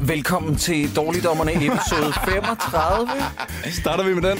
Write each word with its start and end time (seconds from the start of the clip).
Velkommen 0.00 0.56
til 0.56 0.96
Dårligdommerne 0.96 1.52
episode 1.52 2.12
35. 2.28 3.08
Starter 3.72 4.04
vi 4.04 4.14
med 4.14 4.30
den? 4.30 4.38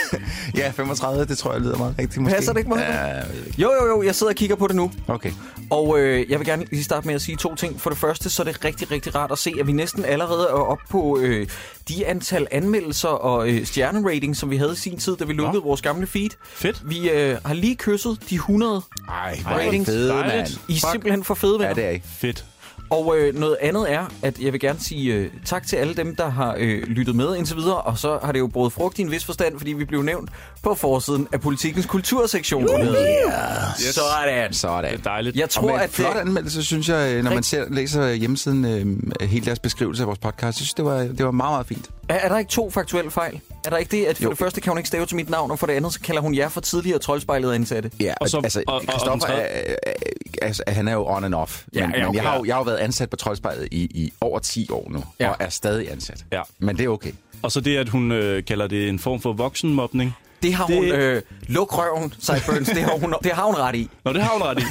ja, 0.56 0.70
35, 0.70 1.24
det 1.24 1.38
tror 1.38 1.52
jeg 1.52 1.60
lyder 1.60 1.78
meget 1.78 1.94
rigtigt 1.98 2.22
måske. 2.22 2.34
Passer 2.36 2.52
det 2.52 2.58
ikke 2.60 2.68
meget? 2.68 3.26
Ikke. 3.46 3.62
Jo, 3.62 3.72
jo, 3.80 3.86
jo, 3.86 4.02
jeg 4.02 4.14
sidder 4.14 4.32
og 4.32 4.36
kigger 4.36 4.56
på 4.56 4.66
det 4.66 4.76
nu. 4.76 4.90
Okay. 5.08 5.32
Og 5.70 5.98
øh, 5.98 6.30
jeg 6.30 6.38
vil 6.38 6.46
gerne 6.46 6.66
lige 6.70 6.84
starte 6.84 7.06
med 7.06 7.14
at 7.14 7.22
sige 7.22 7.36
to 7.36 7.54
ting. 7.54 7.80
For 7.80 7.90
det 7.90 7.98
første, 7.98 8.30
så 8.30 8.42
er 8.42 8.44
det 8.44 8.64
rigtig, 8.64 8.90
rigtig 8.90 9.14
rart 9.14 9.32
at 9.32 9.38
se, 9.38 9.52
at 9.60 9.66
vi 9.66 9.72
næsten 9.72 10.04
allerede 10.04 10.42
er 10.50 10.52
oppe 10.52 10.84
på 10.90 11.18
øh, 11.20 11.46
de 11.88 12.06
antal 12.06 12.46
anmeldelser 12.50 13.08
og 13.08 13.48
øh, 13.48 13.66
stjernerating, 13.66 14.36
som 14.36 14.50
vi 14.50 14.56
havde 14.56 14.72
i 14.72 14.76
sin 14.76 14.98
tid, 14.98 15.16
da 15.16 15.24
vi 15.24 15.32
lukkede 15.32 15.62
vores 15.62 15.82
gamle 15.82 16.06
feed. 16.06 16.30
Fedt. 16.54 16.82
Vi 16.90 17.10
øh, 17.10 17.36
har 17.44 17.54
lige 17.54 17.76
kysset 17.76 18.18
de 18.30 18.34
100 18.34 18.82
Ej, 19.08 19.38
hvor 19.42 19.50
ratings. 19.52 19.88
det 19.88 19.94
fede. 19.94 20.46
I 20.68 20.74
er 20.74 20.90
simpelthen 20.92 21.24
for 21.24 21.34
fede, 21.34 21.52
venner. 21.52 21.68
Ja, 21.68 21.74
det 21.74 21.84
er 21.84 21.90
I. 21.90 22.00
Fedt. 22.18 22.44
Og 22.90 23.16
øh, 23.18 23.34
noget 23.34 23.56
andet 23.60 23.92
er, 23.92 24.06
at 24.22 24.38
jeg 24.40 24.52
vil 24.52 24.60
gerne 24.60 24.80
sige 24.80 25.14
øh, 25.14 25.30
tak 25.44 25.66
til 25.66 25.76
alle 25.76 25.94
dem, 25.94 26.16
der 26.16 26.28
har 26.30 26.54
øh, 26.58 26.82
lyttet 26.82 27.16
med 27.16 27.36
indtil 27.36 27.56
videre. 27.56 27.80
Og 27.80 27.98
så 27.98 28.18
har 28.22 28.32
det 28.32 28.38
jo 28.38 28.46
brugt 28.46 28.74
frugt 28.74 28.98
i 28.98 29.02
en 29.02 29.10
vis 29.10 29.24
forstand, 29.24 29.58
fordi 29.58 29.72
vi 29.72 29.84
blev 29.84 30.02
nævnt 30.02 30.30
på 30.62 30.74
forsiden 30.74 31.28
af 31.32 31.40
politikens 31.40 31.86
kultursektion. 31.86 32.64
Uh, 32.64 32.70
Yes. 33.86 33.94
Sådan. 33.94 34.52
Sådan. 34.52 34.90
Det 34.92 34.98
er 34.98 35.02
dejligt. 35.02 35.36
Jeg 35.36 35.44
Og 35.44 35.50
tror, 35.50 35.72
med 35.72 35.80
at 35.80 35.90
flot 35.90 36.14
det, 36.14 36.20
anmeldelse, 36.20 36.64
synes 36.64 36.88
jeg, 36.88 37.22
når 37.22 37.30
man 37.34 37.42
ser, 37.42 37.64
læser 37.70 38.12
hjemmesiden, 38.12 38.64
øh, 39.20 39.28
hele 39.28 39.46
deres 39.46 39.58
beskrivelse 39.58 40.02
af 40.02 40.06
vores 40.06 40.18
podcast, 40.18 40.42
jeg 40.42 40.54
synes, 40.54 40.74
det 40.74 40.84
var, 40.84 40.98
det 40.98 41.24
var 41.24 41.30
meget, 41.30 41.52
meget 41.52 41.66
fint. 41.66 41.90
er, 42.08 42.14
er 42.14 42.28
der 42.28 42.38
ikke 42.38 42.50
to 42.50 42.70
faktuelle 42.70 43.10
fejl? 43.10 43.40
Er 43.68 43.70
der 43.70 43.76
ikke 43.78 43.96
det, 43.96 44.04
at 44.04 44.16
for 44.16 44.22
Jo. 44.24 44.30
det 44.30 44.38
første 44.38 44.60
kan 44.60 44.70
hun 44.70 44.78
ikke 44.78 44.88
stave 44.88 45.06
til 45.06 45.16
mit 45.16 45.30
navn, 45.30 45.50
og 45.50 45.58
for 45.58 45.66
det 45.66 45.74
andet, 45.74 45.92
så 45.92 46.00
kalder 46.00 46.20
hun 46.22 46.34
jer 46.34 46.48
for 46.48 46.60
tidligere 46.60 46.98
troldspejlet 46.98 47.52
ansatte? 47.54 47.90
Ja, 48.00 48.14
Og 48.20 48.28
så- 48.28 48.40
altså, 48.44 48.62
og- 48.66 48.74
og- 48.74 48.80
og 48.80 48.82
Christoffer, 48.92 49.26
er, 49.26 49.74
er, 49.86 49.92
altså, 50.42 50.62
han 50.68 50.88
er 50.88 50.92
jo 50.92 51.06
on 51.06 51.24
and 51.24 51.34
off. 51.34 51.62
Ja, 51.74 51.80
men, 51.86 51.90
ja, 51.94 51.98
men 51.98 52.06
okay. 52.08 52.16
jeg, 52.22 52.30
har 52.30 52.38
jo, 52.38 52.44
jeg 52.44 52.54
har 52.54 52.60
jo 52.60 52.64
været 52.64 52.76
ansat 52.76 53.10
på 53.10 53.16
Troldspejlet 53.16 53.68
i, 53.70 53.76
i 53.84 54.12
over 54.20 54.38
10 54.38 54.68
år 54.70 54.86
nu, 54.90 55.04
Ja. 55.20 55.28
og 55.30 55.36
er 55.40 55.48
stadig 55.48 55.92
ansat. 55.92 56.24
Ja. 56.32 56.42
Men 56.58 56.76
det 56.78 56.84
er 56.84 56.88
okay. 56.88 57.12
Og 57.42 57.52
så 57.52 57.60
det, 57.60 57.76
at 57.76 57.88
hun 57.88 58.12
øh, 58.12 58.44
kalder 58.44 58.66
det 58.66 58.88
en 58.88 58.98
form 58.98 59.20
for 59.20 59.32
voksenmobning. 59.32 60.14
Det 60.42 60.54
har 60.54 60.66
Det- 60.66 60.76
hun... 60.76 60.84
Øh, 60.84 61.22
luk 61.48 61.78
røven, 61.78 62.14
Sideburns. 62.18 62.68
Det 62.68 62.82
har 62.82 62.98
hun, 62.98 63.14
det 63.24 63.32
har 63.32 63.44
hun 63.46 63.54
ret 63.54 63.74
i. 63.74 63.88
Nå, 64.04 64.12
det 64.12 64.22
har 64.22 64.32
hun 64.32 64.42
ret 64.42 64.58
i. 64.58 64.64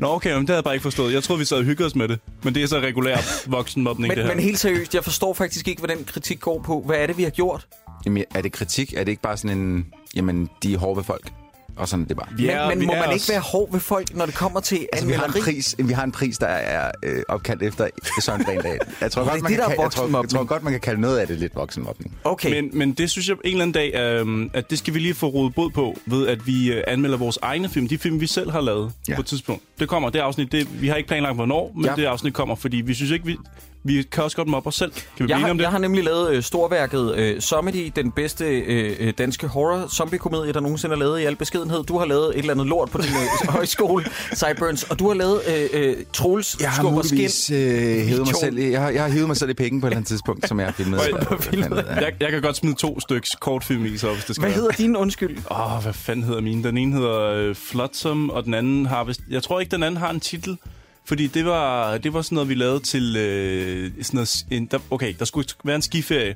Nå, 0.00 0.08
okay, 0.14 0.32
men 0.32 0.40
det 0.40 0.48
havde 0.48 0.56
jeg 0.56 0.64
bare 0.64 0.74
ikke 0.74 0.82
forstået. 0.82 1.12
Jeg 1.14 1.22
troede, 1.22 1.38
vi 1.38 1.44
sad 1.44 1.56
og 1.56 1.64
hyggede 1.64 1.86
os 1.86 1.94
med 1.94 2.08
det. 2.08 2.18
Men 2.42 2.54
det 2.54 2.62
er 2.62 2.66
så 2.66 2.78
regulær 2.80 3.16
voksenmobning, 3.46 4.10
det 4.10 4.18
Men, 4.18 4.26
her. 4.26 4.34
men 4.34 4.44
helt 4.44 4.58
seriøst, 4.58 4.94
jeg 4.94 5.04
forstår 5.04 5.34
faktisk 5.34 5.68
ikke, 5.68 5.82
hvad 5.82 5.96
den 5.96 6.04
kritik 6.04 6.40
går 6.40 6.58
på. 6.62 6.82
Hvad 6.86 6.96
er 6.96 7.06
det, 7.06 7.16
vi 7.18 7.22
har 7.22 7.30
gjort? 7.30 7.66
Jamen, 8.08 8.24
er 8.34 8.40
det 8.42 8.52
kritik? 8.52 8.92
Er 8.96 8.98
det 9.04 9.08
ikke 9.08 9.22
bare 9.22 9.36
sådan 9.36 9.58
en, 9.58 9.86
jamen, 10.16 10.48
de 10.62 10.74
er 10.74 10.78
hårde 10.78 10.96
ved 10.96 11.04
folk? 11.04 11.30
Og 11.76 11.88
sådan 11.88 12.04
det 12.04 12.16
bare. 12.16 12.50
Er- 12.52 12.68
men 12.68 12.78
men 12.78 12.86
må 12.86 12.94
man 12.94 13.08
os. 13.08 13.14
ikke 13.14 13.24
være 13.28 13.40
hård 13.40 13.72
ved 13.72 13.80
folk, 13.80 14.14
når 14.16 14.26
det 14.26 14.34
kommer 14.34 14.60
til 14.60 14.86
Altså, 14.92 15.06
vi 15.06 15.12
har, 15.12 15.24
en 15.26 15.32
pris, 15.32 15.74
vi 15.78 15.92
har 15.92 16.04
en 16.04 16.12
pris, 16.12 16.38
der 16.38 16.46
er 16.46 16.90
øh, 17.02 17.22
opkaldt 17.28 17.62
efter 17.62 17.88
Søren 18.22 18.44
Grendahl. 18.44 18.78
Jeg 19.00 19.10
tror, 19.12 19.22
godt, 19.24 19.34
det 19.34 19.42
man 19.42 19.52
det, 19.52 19.60
kan, 19.60 19.68
jeg, 19.80 19.90
tror, 19.92 20.20
jeg 20.20 20.28
tror 20.28 20.44
godt, 20.44 20.62
man 20.62 20.72
kan 20.72 20.80
kalde 20.80 21.00
noget 21.00 21.18
af 21.18 21.26
det 21.26 21.38
lidt 21.38 21.54
voksenmobning. 21.56 22.14
Okay. 22.24 22.50
Men, 22.60 22.70
men 22.72 22.92
det 22.92 23.10
synes 23.10 23.28
jeg 23.28 23.36
en 23.44 23.50
eller 23.50 23.62
anden 23.62 23.72
dag, 23.72 23.94
øh, 23.94 24.50
at 24.54 24.70
det 24.70 24.78
skal 24.78 24.94
vi 24.94 24.98
lige 24.98 25.14
få 25.14 25.26
rodet 25.28 25.54
bod 25.54 25.70
på, 25.70 25.96
ved 26.06 26.26
at 26.28 26.46
vi 26.46 26.72
øh, 26.72 26.84
anmelder 26.86 27.16
vores 27.16 27.38
egne 27.42 27.68
film. 27.68 27.88
De 27.88 27.98
film, 27.98 28.20
vi 28.20 28.26
selv 28.26 28.50
har 28.50 28.60
lavet 28.60 28.92
Ja. 29.08 29.12
ja. 29.12 29.16
på 29.16 29.20
et 29.20 29.26
tidspunkt. 29.26 29.62
Det 29.80 29.88
kommer, 29.88 30.10
det 30.10 30.18
afsnit. 30.18 30.52
Det, 30.52 30.82
vi 30.82 30.88
har 30.88 30.96
ikke 30.96 31.08
planlagt, 31.08 31.34
hvornår, 31.36 31.72
men 31.74 31.84
Ja. 31.84 31.90
ja. 31.90 31.96
det 31.96 32.04
afsnit 32.04 32.34
kommer, 32.34 32.54
fordi 32.54 32.76
vi 32.76 32.94
synes 32.94 33.10
ikke, 33.10 33.26
vi, 33.26 33.36
vi 33.84 34.02
kan 34.12 34.24
også 34.24 34.36
godt 34.36 34.48
mobbe 34.48 34.66
os 34.66 34.74
selv. 34.74 34.92
Kan 35.16 35.26
vi 35.26 35.30
Jeg 35.32 35.38
har, 35.40 35.50
om 35.50 35.56
det? 35.56 35.62
jeg 35.64 35.70
har 35.70 35.78
nemlig 35.78 36.04
lavet 36.04 36.30
øh, 36.34 36.42
storværket 36.42 37.14
øh, 37.16 37.40
Somedy, 37.40 37.92
den 37.96 38.10
bedste 38.10 38.44
øh, 38.44 38.96
øh, 39.00 39.12
danske 39.18 39.46
horror-zombie-komedie, 39.46 40.52
der 40.52 40.60
nogensinde 40.60 40.94
er 40.94 40.98
lavet 40.98 41.20
i 41.20 41.24
al 41.24 41.36
beskedenhed. 41.36 41.84
Du 41.84 41.98
har 41.98 42.06
lavet 42.06 42.28
et 42.28 42.38
eller 42.38 42.52
andet 42.52 42.66
lort 42.66 42.90
på 42.90 42.98
din 42.98 43.10
øh, 43.10 43.48
højskole, 43.54 44.04
Sideburns, 44.32 44.82
og 44.84 44.98
du 44.98 45.06
har 45.08 45.14
lavet 45.14 45.40
øh, 45.48 45.68
øh, 45.72 45.96
Troels 46.12 46.56
Jeg 46.60 46.70
har 46.70 46.82
muligvis 46.82 47.50
øh, 47.50 47.58
hævet 47.58 48.18
mig 48.26 48.36
selv, 48.40 48.58
i- 48.58 48.70
jeg 48.70 48.80
har, 48.80 48.90
jeg 48.90 49.02
har 49.02 49.10
hævet 49.10 49.26
mig 49.26 49.36
selv 49.36 49.50
i 49.50 49.54
penge 49.54 49.80
på 49.80 49.86
et 49.86 49.90
eller 49.90 49.96
andet 49.96 50.08
tidspunkt, 50.08 50.48
som 50.48 50.58
jeg 50.60 50.66
har 50.66 50.72
filmet. 50.72 51.00
Jeg? 51.52 51.96
Jeg, 52.00 52.12
jeg 52.20 52.30
kan 52.30 52.42
godt 52.42 52.56
smide 52.56 52.74
to 52.74 53.00
stykker 53.00 53.28
kortfilm 53.40 53.84
i, 53.84 53.96
så 53.98 54.12
hvis 54.12 54.24
det 54.24 54.36
skal 54.36 54.44
Hvad 54.46 54.54
hedder 54.54 54.70
din 54.70 54.96
undskyld? 54.96 55.38
Åh, 55.50 55.76
oh, 55.76 55.82
hvad 55.82 55.92
fanden 55.92 56.24
hedder 56.24 56.40
mine? 56.40 56.64
Den 56.64 56.78
ene 56.78 56.92
hedder 56.96 57.20
øh, 57.20 57.54
Flotsam, 57.54 58.30
og 58.30 58.44
den 58.44 58.54
anden 58.54 58.86
har 58.86 59.04
vist... 59.04 59.20
Jeg 59.30 59.42
tror 59.42 59.60
ikke, 59.60 59.70
den 59.70 59.82
anden 59.82 60.00
har 60.00 60.10
en 60.10 60.20
titel. 60.20 60.58
Fordi 61.08 61.26
det 61.26 61.44
var, 61.44 61.98
det 61.98 62.12
var 62.12 62.22
sådan 62.22 62.34
noget, 62.36 62.48
vi 62.48 62.54
lavede 62.54 62.80
til... 62.80 63.16
Øh, 63.16 63.90
sådan 64.02 64.16
noget, 64.16 64.46
en, 64.50 64.66
der, 64.66 64.78
okay, 64.90 65.14
der 65.18 65.24
skulle 65.24 65.48
være 65.64 65.76
en 65.76 65.82
skiferie 65.82 66.34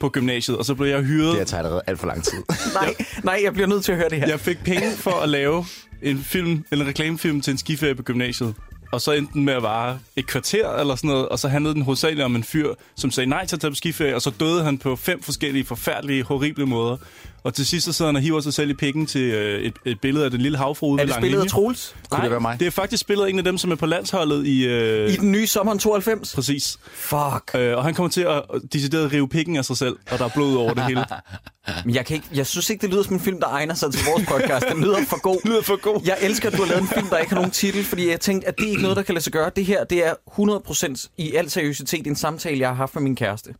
på 0.00 0.08
gymnasiet, 0.08 0.56
og 0.58 0.64
så 0.64 0.74
blev 0.74 0.88
jeg 0.88 1.02
hyret... 1.02 1.30
Det 1.30 1.38
har 1.38 1.44
taget 1.44 1.58
allerede 1.58 1.82
alt 1.86 2.00
for 2.00 2.06
lang 2.06 2.24
tid. 2.24 2.38
Nej, 2.80 2.94
nej, 3.24 3.40
jeg 3.44 3.52
bliver 3.52 3.66
nødt 3.66 3.84
til 3.84 3.92
at 3.92 3.98
høre 3.98 4.08
det 4.08 4.18
her. 4.18 4.28
Jeg 4.28 4.40
fik 4.40 4.58
penge 4.64 4.90
for 4.96 5.10
at 5.10 5.28
lave 5.28 5.64
en 6.02 6.18
film, 6.18 6.64
en 6.72 6.86
reklamefilm 6.86 7.40
til 7.40 7.50
en 7.50 7.58
skiferie 7.58 7.94
på 7.94 8.02
gymnasiet. 8.02 8.54
Og 8.92 9.00
så 9.00 9.12
endte 9.12 9.32
den 9.32 9.44
med 9.44 9.54
at 9.54 9.62
vare 9.62 9.98
et 10.16 10.26
kvarter 10.26 10.70
eller 10.70 10.96
sådan 10.96 11.08
noget, 11.08 11.28
og 11.28 11.38
så 11.38 11.48
handlede 11.48 11.74
den 11.74 11.82
hovedsageligt 11.82 12.24
om 12.24 12.36
en 12.36 12.44
fyr, 12.44 12.74
som 12.96 13.10
sagde 13.10 13.30
nej 13.30 13.46
til 13.46 13.56
at 13.56 13.60
tage 13.60 13.70
på 13.70 13.74
skiferie, 13.74 14.14
og 14.14 14.22
så 14.22 14.30
døde 14.40 14.64
han 14.64 14.78
på 14.78 14.96
fem 14.96 15.22
forskellige, 15.22 15.64
forfærdelige, 15.64 16.22
horrible 16.22 16.66
måder. 16.66 16.96
Og 17.44 17.54
til 17.54 17.66
sidst 17.66 17.84
så 17.84 17.92
sidder 17.92 18.08
han 18.08 18.16
og 18.16 18.22
hiver 18.22 18.40
sig 18.40 18.54
selv 18.54 18.70
i 18.70 18.74
pikken 18.74 19.06
til 19.06 19.22
øh, 19.22 19.62
et, 19.62 19.74
et 19.84 20.00
billede 20.00 20.24
af 20.24 20.30
den 20.30 20.40
lille 20.40 20.58
havfrude. 20.58 21.02
Er 21.02 21.06
ved 21.06 21.14
det 21.14 21.22
spillet 21.22 21.40
af. 21.40 21.48
Troels? 21.48 21.96
Kunne 22.10 22.22
det 22.22 22.30
være 22.30 22.40
mig? 22.40 22.60
Det 22.60 22.66
er 22.66 22.70
faktisk 22.70 23.00
spillet 23.00 23.24
af 23.24 23.30
en 23.30 23.38
af 23.38 23.44
dem, 23.44 23.58
som 23.58 23.70
er 23.70 23.76
på 23.76 23.86
landsholdet 23.86 24.46
i... 24.46 24.66
Øh, 24.66 25.10
I 25.10 25.16
den 25.16 25.32
nye 25.32 25.46
sommeren 25.46 25.78
92? 25.78 26.34
Præcis. 26.34 26.78
Fuck. 26.92 27.50
Øh, 27.54 27.76
og 27.76 27.84
han 27.84 27.94
kommer 27.94 28.10
til 28.10 28.20
at 28.20 28.44
at 28.54 28.60
decideret 28.72 29.12
rive 29.12 29.28
pikken 29.28 29.56
af 29.56 29.64
sig 29.64 29.76
selv, 29.76 29.96
og 30.10 30.18
der 30.18 30.24
er 30.24 30.28
blod 30.28 30.56
over 30.56 30.74
det 30.74 30.84
hele. 30.84 31.04
Men 31.84 31.94
jeg, 31.94 32.06
kan 32.06 32.14
ikke, 32.14 32.28
jeg 32.34 32.46
synes 32.46 32.70
ikke, 32.70 32.82
det 32.82 32.90
lyder 32.90 33.02
som 33.02 33.14
en 33.14 33.20
film, 33.20 33.40
der 33.40 33.46
egner 33.46 33.74
sig 33.74 33.92
til 33.92 34.06
vores 34.10 34.26
podcast. 34.28 34.66
Den 34.68 34.80
lyder 34.80 35.04
for 35.08 35.20
god. 35.20 35.40
lyder 35.48 35.62
for 35.62 35.80
god. 35.80 36.00
Jeg 36.04 36.16
elsker, 36.22 36.50
at 36.50 36.56
du 36.56 36.62
har 36.62 36.68
lavet 36.68 36.82
en 36.82 36.88
film, 36.88 37.06
der 37.06 37.18
ikke 37.18 37.30
har 37.30 37.36
nogen 37.36 37.50
titel, 37.50 37.84
fordi 37.84 38.10
jeg 38.10 38.20
tænkte, 38.20 38.48
at 38.48 38.58
det 38.58 38.66
er 38.66 38.70
ikke 38.70 38.82
noget, 38.82 38.96
der 38.96 39.02
kan 39.02 39.14
lade 39.14 39.24
sig 39.24 39.32
gøre. 39.32 39.50
Det 39.56 39.64
her, 39.64 39.84
det 39.84 40.06
er 40.06 40.14
100% 40.94 41.08
i 41.18 41.34
al 41.34 41.50
seriøsitet 41.50 42.06
en 42.06 42.16
samtale, 42.16 42.60
jeg 42.60 42.68
har 42.68 42.74
haft 42.74 42.94
med 42.94 43.02
min 43.02 43.16
kæreste. 43.16 43.54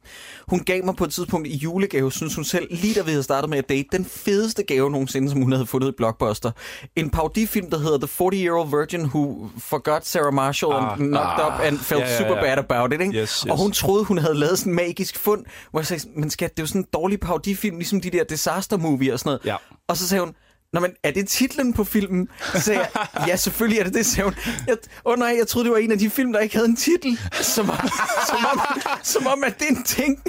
Hun 0.48 0.60
gav 0.60 0.84
mig 0.84 0.96
på 0.96 1.04
et 1.04 1.12
tidspunkt 1.12 1.48
i 1.48 1.56
julegave, 1.56 2.12
synes 2.12 2.34
hun 2.34 2.44
selv, 2.44 2.66
lige 2.70 2.94
da 2.94 3.02
vi 3.02 3.10
havde 3.10 3.22
startet 3.22 3.50
med 3.50 3.58
at 3.58 3.68
date, 3.76 3.88
den 3.92 4.04
fedeste 4.04 4.62
gave 4.62 4.90
nogensinde, 4.90 5.30
som 5.30 5.42
hun 5.42 5.52
havde 5.52 5.66
fundet 5.66 5.88
i 5.88 5.92
Blockbuster. 5.96 6.50
En 6.96 7.10
parodifilm, 7.10 7.70
der 7.70 7.78
hedder 7.78 7.98
The 7.98 8.06
40-Year-Old 8.06 8.76
Virgin 8.76 9.02
Who 9.06 9.48
Forgot 9.58 10.06
Sarah 10.06 10.34
Marshall 10.34 10.72
ah, 10.72 10.92
and 10.92 11.00
knocked 11.08 11.46
up 11.46 11.60
and 11.60 11.78
felt 11.78 12.00
ja, 12.00 12.06
ja, 12.10 12.18
super 12.18 12.34
ja. 12.36 12.40
bad 12.40 12.58
about 12.58 12.92
it. 12.92 13.00
Ikke? 13.00 13.18
Yes, 13.20 13.40
yes. 13.40 13.44
Og 13.50 13.58
hun 13.58 13.72
troede, 13.72 14.04
hun 14.04 14.18
havde 14.18 14.34
lavet 14.34 14.58
sådan 14.58 14.72
en 14.72 14.76
magisk 14.76 15.18
fund, 15.18 15.44
hvor 15.70 15.80
jeg 15.80 15.86
sagde, 15.86 16.08
men 16.16 16.30
skat, 16.30 16.50
det 16.50 16.58
er 16.58 16.62
jo 16.62 16.66
sådan 16.66 16.80
en 16.80 16.86
dårlig 16.92 17.20
parodifilm, 17.20 17.76
ligesom 17.76 18.00
de 18.00 18.10
der 18.10 18.24
disaster 18.24 18.76
movie 18.76 19.12
og 19.12 19.18
sådan 19.18 19.28
noget. 19.28 19.40
Ja. 19.44 19.56
Og 19.88 19.96
så 19.96 20.08
sagde 20.08 20.24
hun, 20.24 20.34
Nå, 20.72 20.80
men 20.80 20.90
er 21.02 21.10
det 21.10 21.28
titlen 21.28 21.72
på 21.72 21.84
filmen? 21.84 22.28
Så 22.52 22.60
sagde 22.60 22.80
jeg, 22.80 22.88
ja, 23.28 23.36
selvfølgelig 23.36 23.78
er 23.80 23.84
det 23.84 23.94
det, 23.94 24.06
sagde 24.06 24.24
hun. 24.24 24.34
Jeg, 24.66 24.76
åh 25.04 25.12
oh, 25.12 25.18
nej, 25.18 25.34
jeg 25.38 25.46
troede, 25.48 25.64
det 25.64 25.72
var 25.72 25.78
en 25.78 25.92
af 25.92 25.98
de 25.98 26.10
film, 26.10 26.32
der 26.32 26.40
ikke 26.40 26.54
havde 26.54 26.68
en 26.68 26.76
titel. 26.76 27.18
Som, 27.32 27.70
om- 27.70 27.88
som, 28.28 28.38
om, 28.52 28.60
som 29.02 29.26
om, 29.26 29.44
at 29.44 29.58
det 29.58 29.66
er 29.68 29.76
en 29.76 29.84
ting. 29.84 30.22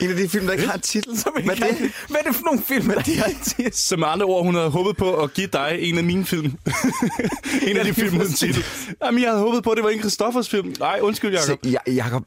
En 0.00 0.10
af 0.10 0.16
de 0.16 0.28
film, 0.28 0.46
der 0.46 0.52
ikke 0.52 0.66
har 0.66 0.74
en 0.74 0.80
titel. 0.80 1.18
Som 1.18 1.32
Hvad 1.32 1.42
ikke 1.54 1.64
er 1.64 1.72
har, 1.72 1.78
det? 1.80 1.92
hvad 2.08 2.20
er 2.20 2.24
det 2.24 2.34
for 2.34 2.42
nogle 2.44 2.60
film, 2.62 2.88
der 2.88 3.02
de 3.02 3.16
har 3.18 3.24
en 3.26 3.38
titel? 3.42 3.72
Så 3.74 3.96
med 3.96 4.06
andre 4.08 4.26
ord, 4.26 4.44
hun 4.44 4.54
havde 4.54 4.70
håbet 4.70 4.96
på 4.96 5.14
at 5.14 5.34
give 5.34 5.46
dig 5.46 5.76
en 5.80 5.98
af 5.98 6.04
mine 6.04 6.24
film. 6.24 6.52
en 7.68 7.76
af 7.76 7.84
de 7.84 7.94
film 7.94 8.20
uden 8.20 8.32
titel. 8.32 8.64
Jamen, 9.04 9.22
jeg 9.22 9.30
havde 9.30 9.42
håbet 9.42 9.64
på, 9.64 9.70
at 9.70 9.76
det 9.76 9.84
var 9.84 9.90
en 9.90 9.98
Christoffers 10.00 10.48
film. 10.50 10.74
Nej, 10.78 10.98
undskyld, 11.02 11.32
Jacob. 11.34 11.58
Se, 11.64 11.70
ja, 11.86 11.92
Jacob, 11.92 12.22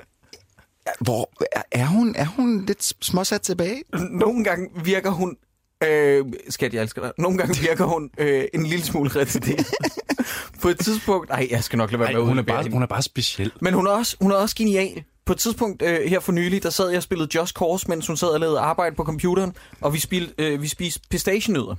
hvor 1.00 1.30
er- 1.56 1.62
er 1.72 1.86
hun, 1.86 2.16
er 2.18 2.26
hun 2.26 2.66
lidt 2.66 2.94
småsat 3.02 3.42
tilbage? 3.42 3.84
Nogle 4.12 4.44
gange 4.44 4.70
virker 4.84 5.10
hun... 5.12 5.36
Øh, 5.84 6.26
skat, 6.50 6.74
jeg 6.74 6.82
elsker 6.82 7.02
dig. 7.02 7.12
Nogle 7.18 7.38
gange 7.38 7.62
virker 7.62 7.86
hun 7.86 8.10
øh, 8.18 8.44
en 8.54 8.66
lille 8.66 8.86
smule 8.86 9.10
retarderet. 9.10 9.68
på 10.62 10.70
et 10.70 10.80
tidspunkt... 10.80 11.30
Nej, 11.30 11.48
jeg 11.52 11.64
skal 11.64 11.78
nok 11.78 11.92
lade 11.92 12.00
være 12.00 12.08
Ej, 12.10 12.14
med 12.14 12.22
at 12.22 12.28
hun, 12.28 12.38
er 12.38 12.44
bare, 12.44 12.62
hende. 12.62 12.74
hun 12.74 12.84
er 12.84 12.88
bare 12.88 13.02
speciel. 13.02 13.52
Men 13.62 13.74
hun 13.74 13.88
er 13.88 13.92
også, 13.92 14.18
hun 14.22 14.32
er 14.32 14.36
også 14.36 14.56
genial. 14.56 15.04
På 15.26 15.34
et 15.34 15.40
tidspunkt 15.40 15.82
øh, 15.82 16.10
her 16.10 16.20
for 16.20 16.32
nylig, 16.32 16.64
der 16.64 16.70
sad 16.70 16.90
jeg 16.90 16.98
og 16.98 17.04
spillede 17.04 17.30
Just 17.36 17.56
Cause, 17.56 17.90
mens 17.90 18.08
hun 18.08 18.18
sad 18.18 18.28
og 18.28 18.40
lavede 18.40 18.60
arbejde 18.60 18.96
på 18.96 19.04
computeren, 19.04 19.54
og 19.82 19.94
vi, 19.94 20.00
spil, 20.00 20.34
øh, 20.38 20.62
vi 20.62 20.68
spiste 20.68 21.02
pistachienødder. 21.10 21.76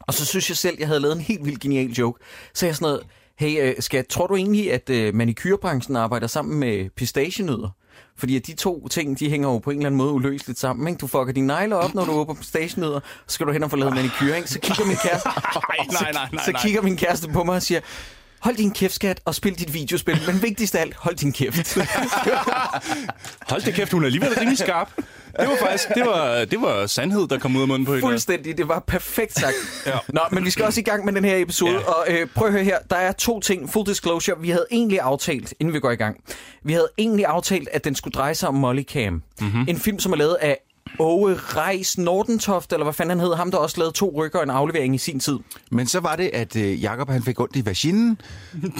Og 0.00 0.14
så 0.14 0.26
synes 0.26 0.48
jeg 0.48 0.56
selv, 0.56 0.76
jeg 0.78 0.86
havde 0.86 1.00
lavet 1.00 1.16
en 1.16 1.20
helt 1.20 1.44
vildt 1.44 1.60
genial 1.60 1.90
joke. 1.90 2.24
Så 2.54 2.66
jeg 2.66 2.76
sådan 2.76 2.86
noget, 2.86 3.06
hey 3.38 3.62
øh, 3.62 3.74
skat, 3.80 4.06
tror 4.06 4.26
du 4.26 4.36
egentlig, 4.36 4.72
at 4.72 4.90
øh, 4.90 5.14
manikyrbranchen 5.14 5.96
arbejder 5.96 6.26
sammen 6.26 6.60
med 6.60 6.90
pistachienødder? 6.90 7.68
Fordi 8.18 8.36
at 8.36 8.46
de 8.46 8.54
to 8.54 8.88
ting, 8.88 9.18
de 9.18 9.30
hænger 9.30 9.48
jo 9.48 9.58
på 9.58 9.70
en 9.70 9.76
eller 9.76 9.86
anden 9.86 9.98
måde 9.98 10.12
uløseligt 10.12 10.58
sammen. 10.58 10.88
Ikke? 10.88 10.98
Du 10.98 11.06
fucker 11.06 11.32
dine 11.32 11.46
negle 11.46 11.76
op, 11.76 11.94
når 11.94 12.04
du 12.04 12.12
åbner 12.12 12.34
pistachienødder, 12.34 13.00
så 13.26 13.34
skal 13.34 13.46
du 13.46 13.52
hen 13.52 13.62
og 13.62 13.70
få 13.70 13.76
lavet 13.76 13.94
manikyr. 13.94 14.34
Ikke? 14.34 14.48
Så 14.50 14.60
kigger 14.60 14.84
min 14.84 14.96
kæreste, 14.96 15.28
Nej, 15.28 15.86
nej, 16.02 16.12
nej, 16.12 16.28
nej. 16.32 16.44
så 16.44 16.52
nej. 16.52 16.62
kigger 16.62 16.82
min 16.82 16.96
kæreste 16.96 17.28
på 17.28 17.44
mig 17.44 17.56
og 17.56 17.62
siger, 17.62 17.80
hold 18.44 18.56
din 18.56 18.70
kæft, 18.70 18.94
skat, 18.94 19.20
og 19.24 19.34
spil 19.34 19.58
dit 19.58 19.74
videospil. 19.74 20.18
Men 20.26 20.42
vigtigst 20.42 20.74
af 20.74 20.80
alt, 20.80 20.94
hold 20.96 21.14
din 21.16 21.32
kæft. 21.32 21.78
Hold 23.50 23.62
da 23.64 23.70
kæft, 23.70 23.92
hun 23.92 24.02
er 24.02 24.06
alligevel 24.06 24.34
rimelig 24.38 24.58
skarp. 24.58 24.88
Det 25.40 25.48
var 25.48 25.56
faktisk, 25.66 25.88
det 25.94 26.02
var, 26.06 26.44
det 26.44 26.60
var 26.60 26.86
sandhed, 26.86 27.28
der 27.28 27.38
kom 27.38 27.56
ud 27.56 27.62
af 27.62 27.68
munden 27.68 27.86
på 27.86 27.92
hende. 27.94 28.06
Fuldstændig, 28.06 28.58
det 28.58 28.68
var 28.68 28.78
perfekt 28.86 29.34
sagt. 29.34 29.54
Ja. 29.86 29.98
Nå, 30.08 30.20
men 30.30 30.44
vi 30.44 30.50
skal 30.50 30.64
også 30.64 30.80
i 30.80 30.82
gang 30.82 31.04
med 31.04 31.12
den 31.12 31.24
her 31.24 31.36
episode, 31.36 31.72
Ja. 31.72 31.78
og 31.92 32.06
øh, 32.08 32.26
prøv 32.34 32.46
at 32.46 32.52
høre 32.52 32.64
her, 32.64 32.78
der 32.90 32.96
er 32.96 33.12
to 33.12 33.40
ting, 33.40 33.70
full 33.72 33.86
disclosure, 33.86 34.36
vi 34.40 34.50
havde 34.50 34.66
egentlig 34.70 35.00
aftalt, 35.00 35.54
inden 35.60 35.74
vi 35.74 35.80
går 35.80 35.90
i 35.90 35.96
gang, 35.96 36.16
vi 36.64 36.72
havde 36.72 36.88
egentlig 36.98 37.26
aftalt, 37.26 37.68
at 37.72 37.84
den 37.84 37.94
skulle 37.94 38.12
dreje 38.12 38.34
sig 38.34 38.48
om 38.48 38.54
Molly 38.54 38.82
Cam. 38.82 39.12
Mhm. 39.12 39.22
Mm-hmm. 39.40 39.64
En 39.68 39.78
film, 39.78 39.98
som 39.98 40.12
er 40.12 40.16
lavet 40.16 40.34
af 40.34 40.58
Åge 40.98 41.34
Reis 41.34 41.98
Nordentoft, 41.98 42.72
eller 42.72 42.84
hvad 42.84 42.94
fanden 42.94 43.18
han 43.18 43.26
hed, 43.26 43.34
ham 43.34 43.50
der 43.50 43.58
også 43.58 43.78
lavede 43.78 43.92
to 43.94 44.12
rykker 44.16 44.38
og 44.38 44.44
en 44.44 44.50
aflevering 44.50 44.94
i 44.94 44.98
sin 44.98 45.20
tid. 45.20 45.38
Men 45.70 45.86
så 45.86 46.00
var 46.00 46.16
det, 46.16 46.30
at 46.32 46.56
øh, 46.56 46.82
Jacob 46.82 47.08
han 47.10 47.22
fik 47.22 47.40
ondt 47.40 47.56
i 47.56 47.66
vaginen, 47.66 48.20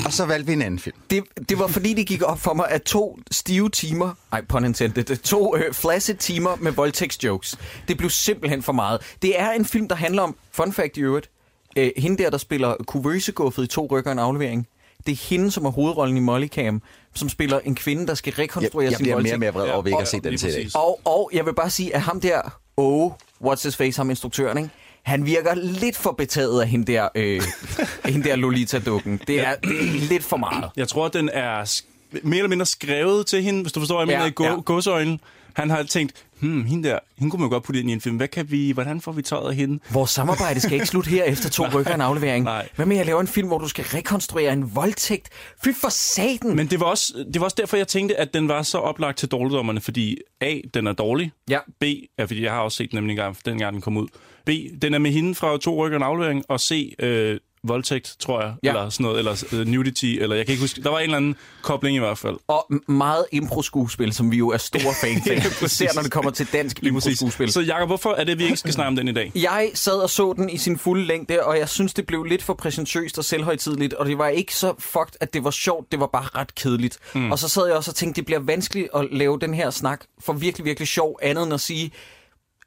og 0.07 0.13
så 0.13 0.25
valgte 0.25 0.47
vi 0.47 0.53
en 0.53 0.63
anden 0.63 0.79
film. 0.79 0.97
Det, 1.11 1.25
det 1.49 1.59
var 1.59 1.67
fordi, 1.67 1.95
det 1.95 2.07
gik 2.07 2.23
op 2.23 2.41
for 2.41 2.55
mig, 2.55 2.67
at 2.71 2.83
to 2.83 3.19
stive 3.31 3.71
timer, 3.71 4.15
ej, 4.33 4.45
pun 4.49 4.65
intended, 4.65 5.17
to 5.17 5.57
øh, 5.57 5.75
flaccid 5.75 6.15
timer 6.15 6.57
med 6.61 6.73
voldtægtsjokes, 6.73 7.59
det 7.89 7.99
blev 7.99 8.11
simpelthen 8.11 8.63
for 8.63 8.73
meget. 8.73 9.01
Det 9.23 9.41
er 9.41 9.51
en 9.51 9.65
film, 9.65 9.89
der 9.89 9.95
handler 9.95 10.23
om, 10.23 10.37
fun 10.53 10.73
fact 10.73 10.97
i 10.97 11.01
øvrigt, 11.01 11.31
øh, 11.77 11.91
hende 11.97 12.23
der, 12.23 12.31
der 12.31 12.39
spiller 12.39 12.75
kuvøseguffet 12.87 13.65
i 13.65 13.67
to 13.67 13.89
rykker 13.91 14.11
og 14.11 14.13
en 14.13 14.19
aflevering. 14.19 14.67
Det 15.07 15.13
er 15.13 15.17
hende, 15.31 15.51
som 15.51 15.65
er 15.65 15.71
hovedrollen 15.71 16.17
i 16.17 16.21
Mollycam, 16.21 16.83
som 17.15 17.29
spiller 17.29 17.59
en 17.65 17.75
kvinde, 17.75 18.07
der 18.07 18.15
skal 18.15 18.35
Jeg, 18.37 18.45
rekonstruere 18.45 18.85
jeg 18.85 18.97
sin 18.97 19.05
bliver 19.05 19.17
mere 19.17 19.23
voldtægt. 19.23 19.35
og 19.35 19.41
mere 19.41 19.53
vred 19.53 19.63
over, 19.69 19.79
at 19.79 19.85
vi 19.85 19.89
ikke 19.91 19.99
har 19.99 20.05
set 20.05 20.23
lige 20.23 20.31
den 20.31 20.39
til 20.39 20.49
i 20.49 20.53
dag. 20.53 20.61
præcis. 20.61 20.75
Og, 20.75 21.01
og 21.05 21.31
jeg 21.33 21.47
vil 21.47 21.55
bare 21.55 21.71
sige, 21.71 21.95
at 21.95 22.01
ham 22.01 22.21
der, 22.21 22.59
oh, 22.77 23.13
what's 23.45 23.63
his 23.65 23.77
face, 23.77 23.99
ham 23.99 24.11
instruktøren, 24.11 24.59
ikke? 24.59 24.71
han 25.03 25.27
virker 25.27 25.55
lidt 25.55 25.97
for 25.97 26.13
betaget 26.13 26.61
af 26.63 26.69
hende 26.69 26.93
der, 26.93 27.09
øh, 27.15 27.43
hende 28.13 28.29
der 28.29 28.37
Lolita-dukken. 28.37 29.21
Det 29.27 29.41
er, 29.41 29.55
det 29.55 29.71
er 29.81 30.09
lidt 30.09 30.25
for 30.25 30.37
meget. 30.37 30.71
Jeg 30.77 30.89
tror, 30.89 31.09
den 31.09 31.29
er 31.33 31.83
mere 32.23 32.39
eller 32.39 32.49
mindre 32.49 32.67
skrevet 32.67 33.27
til 33.27 33.43
hende, 33.43 33.63
hvis 33.63 33.73
du 33.73 33.81
forstår, 33.81 34.05
hvad 34.05 34.15
jeg 34.15 34.19
Ja, 34.19 34.19
mener, 34.19 34.31
i 34.31 34.35
gå- 34.35 34.45
ja. 34.45 34.61
godsøjne. 34.65 35.19
Han 35.57 35.71
har 35.71 35.83
tænkt, 35.83 36.25
hmm, 36.41 36.65
hende 36.65 36.89
der, 36.89 36.99
hende 37.19 37.31
kunne 37.31 37.41
man 37.41 37.51
godt 37.51 37.65
putte 37.65 37.81
ind 37.81 37.91
i 37.91 37.93
en 37.93 38.01
film. 38.01 38.17
Hvad 38.17 38.29
kan 38.29 38.51
vi, 38.51 38.71
hvordan 38.71 39.01
får 39.01 39.13
vi 39.13 39.23
tøjet 39.23 39.49
af 39.49 39.55
hende? 39.57 39.79
Vores 39.93 40.11
samarbejde 40.11 40.61
skal 40.61 40.73
ikke 40.73 40.87
slutte 40.87 41.11
her 41.11 41.25
efter 41.25 41.51
to 41.51 41.65
rykker 41.75 41.95
en 41.95 42.01
aflevering. 42.01 42.45
nej. 42.45 42.69
Hvad 42.77 42.87
med 42.87 42.97
at 42.97 43.07
lave 43.07 43.21
en 43.21 43.27
film, 43.27 43.49
hvor 43.49 43.59
du 43.59 43.69
skal 43.69 43.85
rekonstruere 43.85 44.53
en 44.53 44.75
voldtægt? 44.77 45.29
Fy 45.65 45.69
for 45.81 45.89
satan! 45.89 46.57
Men 46.57 46.67
det 46.67 46.81
var, 46.81 46.87
også, 46.87 47.25
det 47.33 47.41
var 47.41 47.45
også 47.45 47.57
derfor, 47.61 47.77
jeg 47.77 47.89
tænkte, 47.89 48.17
at 48.17 48.35
den 48.35 48.49
var 48.49 48.63
så 48.63 48.79
oplagt 48.79 49.19
til 49.19 49.29
dårligdommerne, 49.29 49.81
fordi 49.81 50.19
A, 50.41 50.59
den 50.75 50.87
er 50.87 50.93
dårlig. 50.93 51.33
Ja. 51.51 51.59
B, 51.81 51.85
er 52.19 52.27
fordi 52.27 52.43
jeg 52.43 52.53
har 52.53 52.61
også 52.61 52.77
set 52.77 52.91
den 52.91 52.97
nemlig 52.97 53.13
engang, 53.13 53.37
dengang 53.45 53.73
den 53.73 53.81
kom 53.83 53.97
ud. 53.97 54.07
B, 54.47 54.51
den 54.83 54.95
er 54.95 54.99
med 54.99 55.11
hende 55.11 55.35
fra 55.35 55.59
to 55.59 55.87
rykker 55.87 55.97
en 55.99 56.03
aflevering, 56.03 56.45
og 56.49 56.61
C, 56.61 56.95
øh, 56.99 57.39
voldtægt, 57.65 58.17
tror 58.19 58.41
jeg, 58.43 58.55
Ja. 58.63 58.69
eller 58.69 58.91
sådan 58.91 59.05
noget, 59.05 59.19
eller 59.19 59.45
uh, 59.53 59.59
nudity, 59.69 60.05
eller 60.05 60.37
jeg 60.37 60.47
kan 60.47 60.53
ikke 60.53 60.63
huske. 60.63 60.83
Der 60.83 60.91
var 60.91 60.99
en 60.99 61.03
eller 61.05 61.17
anden 61.17 61.37
kobling 61.63 61.97
i 61.97 62.01
hvert 62.01 62.19
fald. 62.19 62.37
Og 62.49 62.67
meget 62.89 63.25
impro-skuespil, 63.33 64.13
som 64.13 64.31
vi 64.31 64.37
jo 64.37 64.49
er 64.49 64.57
store 64.57 64.95
fans 65.05 65.27
af. 65.29 65.37
præcis. 65.61 65.81
Især 65.81 65.91
når 65.95 66.03
det 66.03 66.13
kommer 66.13 66.31
til 66.31 66.47
dansk 66.53 66.83
impro-skuespil. 66.83 67.53
Så 67.53 67.61
Jacob, 67.61 67.89
hvorfor 67.89 68.11
er 68.11 68.25
det, 68.25 68.39
vi 68.39 68.45
ikke 68.45 68.57
skal 68.57 68.73
snakke 68.73 68.89
om 68.89 68.97
den 68.97 69.09
i 69.09 69.13
dag? 69.13 69.33
Jeg 69.35 69.71
sad 69.75 69.93
og 69.95 70.11
så 70.11 70.33
den 70.37 70.51
i 70.51 70.59
sin 70.59 70.79
fulde 70.79 71.05
længde, 71.05 71.43
og 71.45 71.59
jeg 71.59 71.69
synes, 71.69 71.95
det 71.95 72.07
blev 72.07 72.25
lidt 72.25 72.43
for 72.43 72.55
præsentøst 72.55 73.19
og 73.19 73.25
selvhøjtidligt, 73.25 73.95
og 73.95 74.07
det 74.07 74.19
var 74.19 74.29
ikke 74.29 74.55
så 74.57 74.75
fucked, 74.79 75.13
at 75.21 75.35
det 75.35 75.45
var 75.45 75.51
sjovt, 75.51 75.93
det 75.93 76.01
var 76.01 76.07
bare 76.07 76.27
ret 76.41 76.55
kedeligt. 76.55 76.99
Mm. 77.15 77.33
Og 77.33 77.39
så 77.39 77.49
sad 77.49 77.67
jeg 77.67 77.77
også 77.77 77.91
og 77.91 77.95
tænkte, 77.95 78.17
det 78.21 78.27
bliver 78.27 78.41
vanskeligt 78.41 78.89
at 78.95 79.07
lave 79.11 79.39
den 79.41 79.55
her 79.55 79.71
snak 79.71 80.01
for 80.21 80.33
virkelig, 80.33 80.65
virkelig 80.65 80.89
sjov, 80.89 81.19
andet 81.23 81.45
end 81.45 81.55
at 81.55 81.61
sige, 81.61 81.91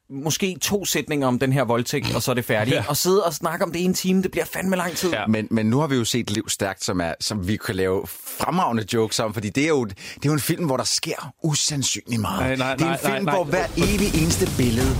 måske 0.09 0.57
to 0.62 0.86
sætninger 0.86 1.27
om 1.27 1.39
den 1.39 1.54
her 1.54 1.63
voldtægt, 1.63 2.15
og 2.15 2.21
så 2.21 2.31
er 2.31 2.36
det 2.36 2.45
færdigt. 2.45 2.75
Ja. 2.75 2.81
Ja. 2.81 2.89
Og 2.89 2.98
sidde 2.98 3.24
og 3.24 3.33
snakke 3.33 3.65
om 3.65 3.71
det 3.71 3.80
i 3.80 3.83
en 3.83 3.94
time, 3.94 4.24
det 4.24 4.31
bliver 4.31 4.45
fandme 4.45 4.75
lang 4.75 4.95
tid. 4.95 5.12
Ja. 5.12 5.27
Men, 5.27 5.48
men 5.51 5.65
nu 5.65 5.80
har 5.80 5.88
vi 5.88 5.95
jo 5.95 6.06
set 6.06 6.30
Liv 6.30 6.50
Stærkt, 6.50 6.83
som, 6.83 7.01
er, 7.01 7.13
som 7.19 7.48
vi 7.48 7.57
kan 7.57 7.75
lave 7.75 8.04
fremragende 8.39 8.86
jokes 8.94 9.19
om, 9.19 9.33
fordi 9.33 9.50
det 9.50 9.63
er, 9.63 9.68
jo, 9.68 9.86
det 9.86 9.95
er 9.95 10.25
jo 10.25 10.33
en 10.33 10.39
film, 10.39 10.65
hvor 10.65 10.77
der 10.77 10.83
sker 10.83 11.33
usandsynligt 11.44 12.21
meget. 12.21 12.39
Nej, 12.39 12.56
nej, 12.56 12.75
det 12.75 12.81
er 12.81 12.86
en 12.86 12.92
nej, 12.92 13.00
film, 13.00 13.13
nej, 13.13 13.19
nej. 13.21 13.36
hvor 13.36 13.44
hver 13.44 13.65
evig 13.77 14.21
eneste 14.21 14.50
billede... 14.57 14.98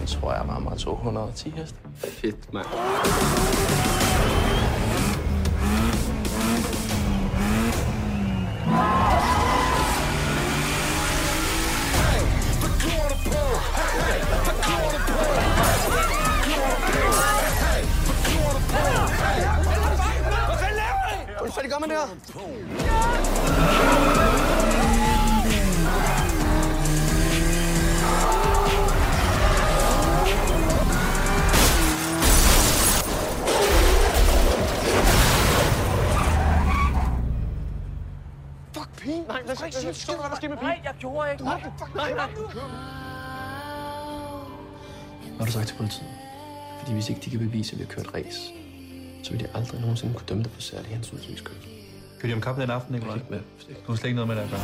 Jeg 0.00 0.08
tror, 0.08 0.32
jeg 0.32 0.42
rammer 0.48 0.76
210 0.76 1.50
heste. 1.56 1.74
Fedt, 2.20 2.52
mand. 2.52 2.66
Hvordan 21.38 21.52
fanden 21.52 21.70
gør 21.70 21.78
man 21.78 21.90
det 21.90 21.96
her? 21.96 22.06
Fuck, 38.72 38.96
pin. 38.98 39.24
Nej, 39.28 39.42
hvad 39.44 39.56
skal 39.56 39.72
jeg 39.84 39.94
sige? 39.96 40.16
Hvad 40.16 40.30
der 40.30 40.36
sker 40.36 40.48
med 40.48 40.56
pin? 40.56 40.66
Nej, 40.66 40.80
jeg 40.84 40.94
gjorde 40.98 41.32
ikke. 41.32 41.44
Nej, 41.44 41.62
nej, 41.94 42.12
nej. 42.14 42.28
Hvad 45.40 45.46
har 45.46 45.52
du 45.52 45.58
sagt 45.58 45.68
til 45.68 45.76
politiet? 45.76 46.10
Fordi 46.78 46.92
hvis 46.92 47.08
ikke 47.08 47.20
de 47.24 47.30
kan 47.30 47.38
bevise, 47.38 47.72
at 47.72 47.78
vi 47.78 47.84
har 47.84 47.92
kørt 47.94 48.14
race, 48.14 48.40
så 49.22 49.30
vil 49.30 49.40
de 49.40 49.46
aldrig 49.54 49.80
nogensinde 49.80 50.14
kunne 50.14 50.26
dømme 50.28 50.42
dig 50.42 50.52
for 50.52 50.60
særlig 50.60 50.90
hensynsløskørsel. 50.90 51.62
Kan 52.20 52.30
de 52.30 52.34
om 52.34 52.40
kaffe 52.40 52.62
den 52.62 52.70
aften, 52.70 52.94
Nicolaj? 52.94 53.18
Med, 53.30 53.40
Du 53.86 53.92
har 53.92 53.96
slet 53.96 54.04
ikke 54.04 54.14
noget 54.14 54.28
med 54.28 54.36
det 54.36 54.42
at 54.42 54.50
gøre. 54.50 54.60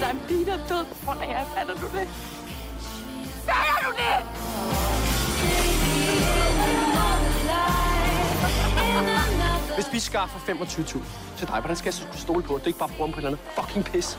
Der 0.00 0.06
er 0.06 0.10
en 0.10 0.20
pige, 0.28 0.46
der 0.46 0.52
er 0.52 0.66
død 0.68 0.84
på 0.84 0.94
grund 1.04 1.20
af 1.22 1.28
jer. 1.28 1.44
Fatter 1.56 1.74
du 1.74 1.86
det? 1.98 2.08
Fatter 3.46 3.78
du 3.86 3.90
det? 4.00 4.16
Hvis 9.74 9.92
vi 9.92 9.98
skaffer 9.98 10.38
25.000 10.38 10.98
til 11.38 11.46
dig, 11.48 11.60
hvordan 11.60 11.76
skal 11.76 11.86
jeg 11.86 11.94
så 11.94 12.06
kunne 12.10 12.20
stole 12.20 12.42
på, 12.42 12.54
at 12.54 12.62
du 12.62 12.66
ikke 12.66 12.78
bare 12.78 12.88
bruger 12.88 13.06
dem 13.06 13.12
på 13.12 13.20
et 13.20 13.24
eller 13.24 13.38
andet 13.38 13.54
fucking 13.56 13.84
pis? 13.84 14.18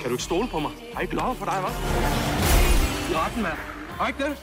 Kan 0.00 0.08
du 0.08 0.14
ikke 0.14 0.24
stole 0.24 0.48
på 0.48 0.58
mig? 0.58 0.70
Har 0.70 1.00
jeg 1.00 1.02
ikke 1.02 1.14
lov 1.16 1.34
for 1.36 1.44
dig, 1.44 1.54
hva'? 1.54 1.72
I 3.12 3.16
retten, 3.16 3.42
mand. 3.42 3.58
Har 3.98 4.06
jeg 4.06 4.08
ikke 4.08 4.30
det? 4.30 4.36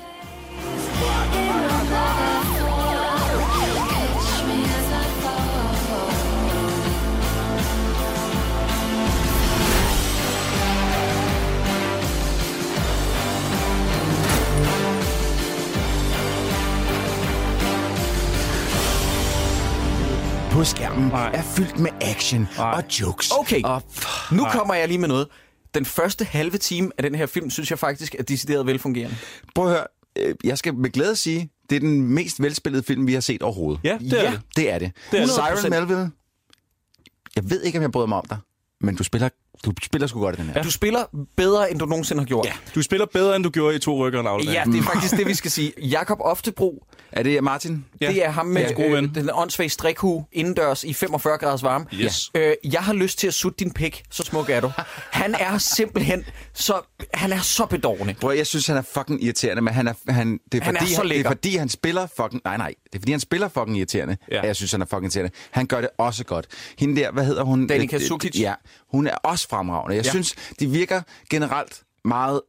på 20.55 20.63
skærmen 20.63 21.07
Nej. 21.07 21.31
er 21.33 21.41
fyldt 21.41 21.79
med 21.79 21.91
action 22.01 22.47
Nej. 22.57 22.71
og 22.71 22.83
jokes. 23.01 23.31
Okay. 23.31 23.61
Og 23.63 23.81
Nu 24.31 24.45
kommer 24.51 24.73
jeg 24.73 24.87
lige 24.87 24.97
med 24.97 25.07
noget. 25.07 25.27
Den 25.75 25.85
første 25.85 26.25
halve 26.25 26.57
time 26.57 26.91
af 26.97 27.03
den 27.03 27.15
her 27.15 27.25
film, 27.25 27.49
synes 27.49 27.69
jeg 27.69 27.79
faktisk 27.79 28.15
er 28.19 28.23
decideret 28.23 28.65
velfungerende. 28.65 29.15
prøv 29.55 29.65
at 29.65 29.71
høre, 29.71 29.87
øh, 30.15 30.35
jeg 30.43 30.57
skal 30.57 30.73
med 30.75 30.89
glæde 30.89 31.15
sige, 31.15 31.49
det 31.69 31.75
er 31.75 31.79
den 31.79 32.01
mest 32.01 32.41
velspillede 32.41 32.83
film, 32.83 33.07
vi 33.07 33.13
har 33.13 33.21
set 33.21 33.41
overhovedet. 33.41 33.81
Ja, 33.83 33.97
det 34.01 34.13
er 34.19 34.23
Ja. 34.23 34.31
det. 34.31 34.41
Det 34.55 34.71
er 34.73 34.79
det. 34.79 34.91
Det 35.11 35.21
er. 35.21 35.27
Cyrus 35.27 35.69
Melville, 35.69 36.11
jeg 37.35 37.49
ved 37.49 37.61
ikke, 37.63 37.77
om 37.77 37.81
jeg 37.81 37.91
bryder 37.91 38.07
mig 38.07 38.17
om 38.17 38.25
dig, 38.29 38.37
men 38.81 38.95
du 38.95 39.03
spiller, 39.03 39.29
du 39.65 39.71
spiller 39.83 40.07
sgu 40.07 40.19
godt 40.19 40.35
i 40.39 40.41
den 40.41 40.49
her. 40.49 40.63
Du 40.63 40.71
spiller 40.71 41.03
bedre, 41.37 41.71
end 41.71 41.79
du 41.79 41.85
nogensinde 41.85 42.21
har 42.21 42.25
gjort. 42.27 42.45
Ja. 42.45 42.51
Du 42.75 42.81
spiller 42.81 43.05
bedre, 43.05 43.35
end 43.35 43.43
du 43.43 43.49
gjorde 43.49 43.75
i 43.75 43.79
to 43.79 44.07
rykker 44.07 44.23
og. 44.23 44.43
Ja, 44.43 44.63
det 44.65 44.79
er 44.79 44.83
faktisk 44.83 45.17
det, 45.17 45.27
vi 45.27 45.33
skal 45.33 45.51
sige. 45.51 45.73
Jakob 45.81 46.17
Oftebro, 46.21 46.85
Er 47.11 47.23
det 47.23 47.43
Martin? 47.43 47.85
Ja. 48.01 48.07
det 48.09 48.25
er 48.25 48.29
ham 48.31 48.45
med 48.45 48.61
Ja, 48.77 48.85
øh, 48.85 48.91
ven. 48.93 49.15
den 49.15 49.29
åndssvage 49.33 49.69
strikhue 49.69 50.25
indendørs 50.31 50.83
i 50.83 50.93
45 50.93 51.37
graders 51.37 51.63
varme. 51.63 51.85
Yes. 51.93 52.31
Øh, 52.35 52.53
jeg 52.71 52.81
har 52.81 52.93
lyst 52.93 53.19
til 53.19 53.27
at 53.27 53.33
sutte 53.33 53.57
din 53.59 53.71
pik, 53.71 54.03
så 54.11 54.23
smuk 54.23 54.49
er 54.49 54.59
du. 54.59 54.71
Han 55.11 55.35
er 55.39 55.57
simpelthen 55.57 56.23
så, 56.53 56.81
han 57.13 57.31
er 57.33 57.39
så 57.39 57.65
bedårende. 57.65 58.15
At- 58.31 58.37
jeg 58.37 58.47
synes, 58.47 58.67
han 58.67 58.77
er 58.77 58.81
fucking 58.81 59.23
irriterende, 59.23 59.61
men 59.61 59.73
han 59.73 59.87
er, 59.87 59.93
han, 60.11 60.39
det, 60.51 60.59
er 60.61 60.65
Han 60.65 60.75
er 60.75 60.79
fordi, 60.79 60.93
så 60.93 61.03
det 61.03 61.19
er 61.19 61.27
fordi, 61.29 61.55
han 61.55 61.69
spiller 61.69 62.07
fucking... 62.21 62.41
Nej, 62.45 62.57
nej. 62.57 62.73
Det 62.85 62.95
er 62.95 62.99
fordi, 62.99 63.11
han 63.11 63.19
spiller 63.19 63.47
fucking 63.47 63.77
irriterende, 63.77 64.17
Ja. 64.31 64.35
ja. 64.35 64.41
at 64.41 64.47
jeg 64.47 64.55
synes, 64.55 64.71
han 64.71 64.81
er 64.81 64.85
fucking 64.85 65.03
irriterende. 65.03 65.31
Han 65.51 65.65
gør 65.65 65.81
det 65.81 65.89
også 65.97 66.23
godt. 66.25 66.47
Hende 66.79 67.01
der, 67.01 67.11
hvad 67.11 67.25
hedder 67.25 67.43
hun? 67.43 67.67
Danica 67.67 67.95
Øh, 67.95 68.01
øh, 68.01 68.07
Sukic. 68.07 68.39
Ja, 68.39 68.53
hun 68.91 69.07
er 69.07 69.15
også 69.15 69.44
fremragende. 69.45 69.95
Jeg 69.95 70.05
ja. 70.05 70.09
synes, 70.09 70.35
de 70.59 70.67
virker 70.67 71.01
generelt 71.29 71.83
meget 72.05 72.41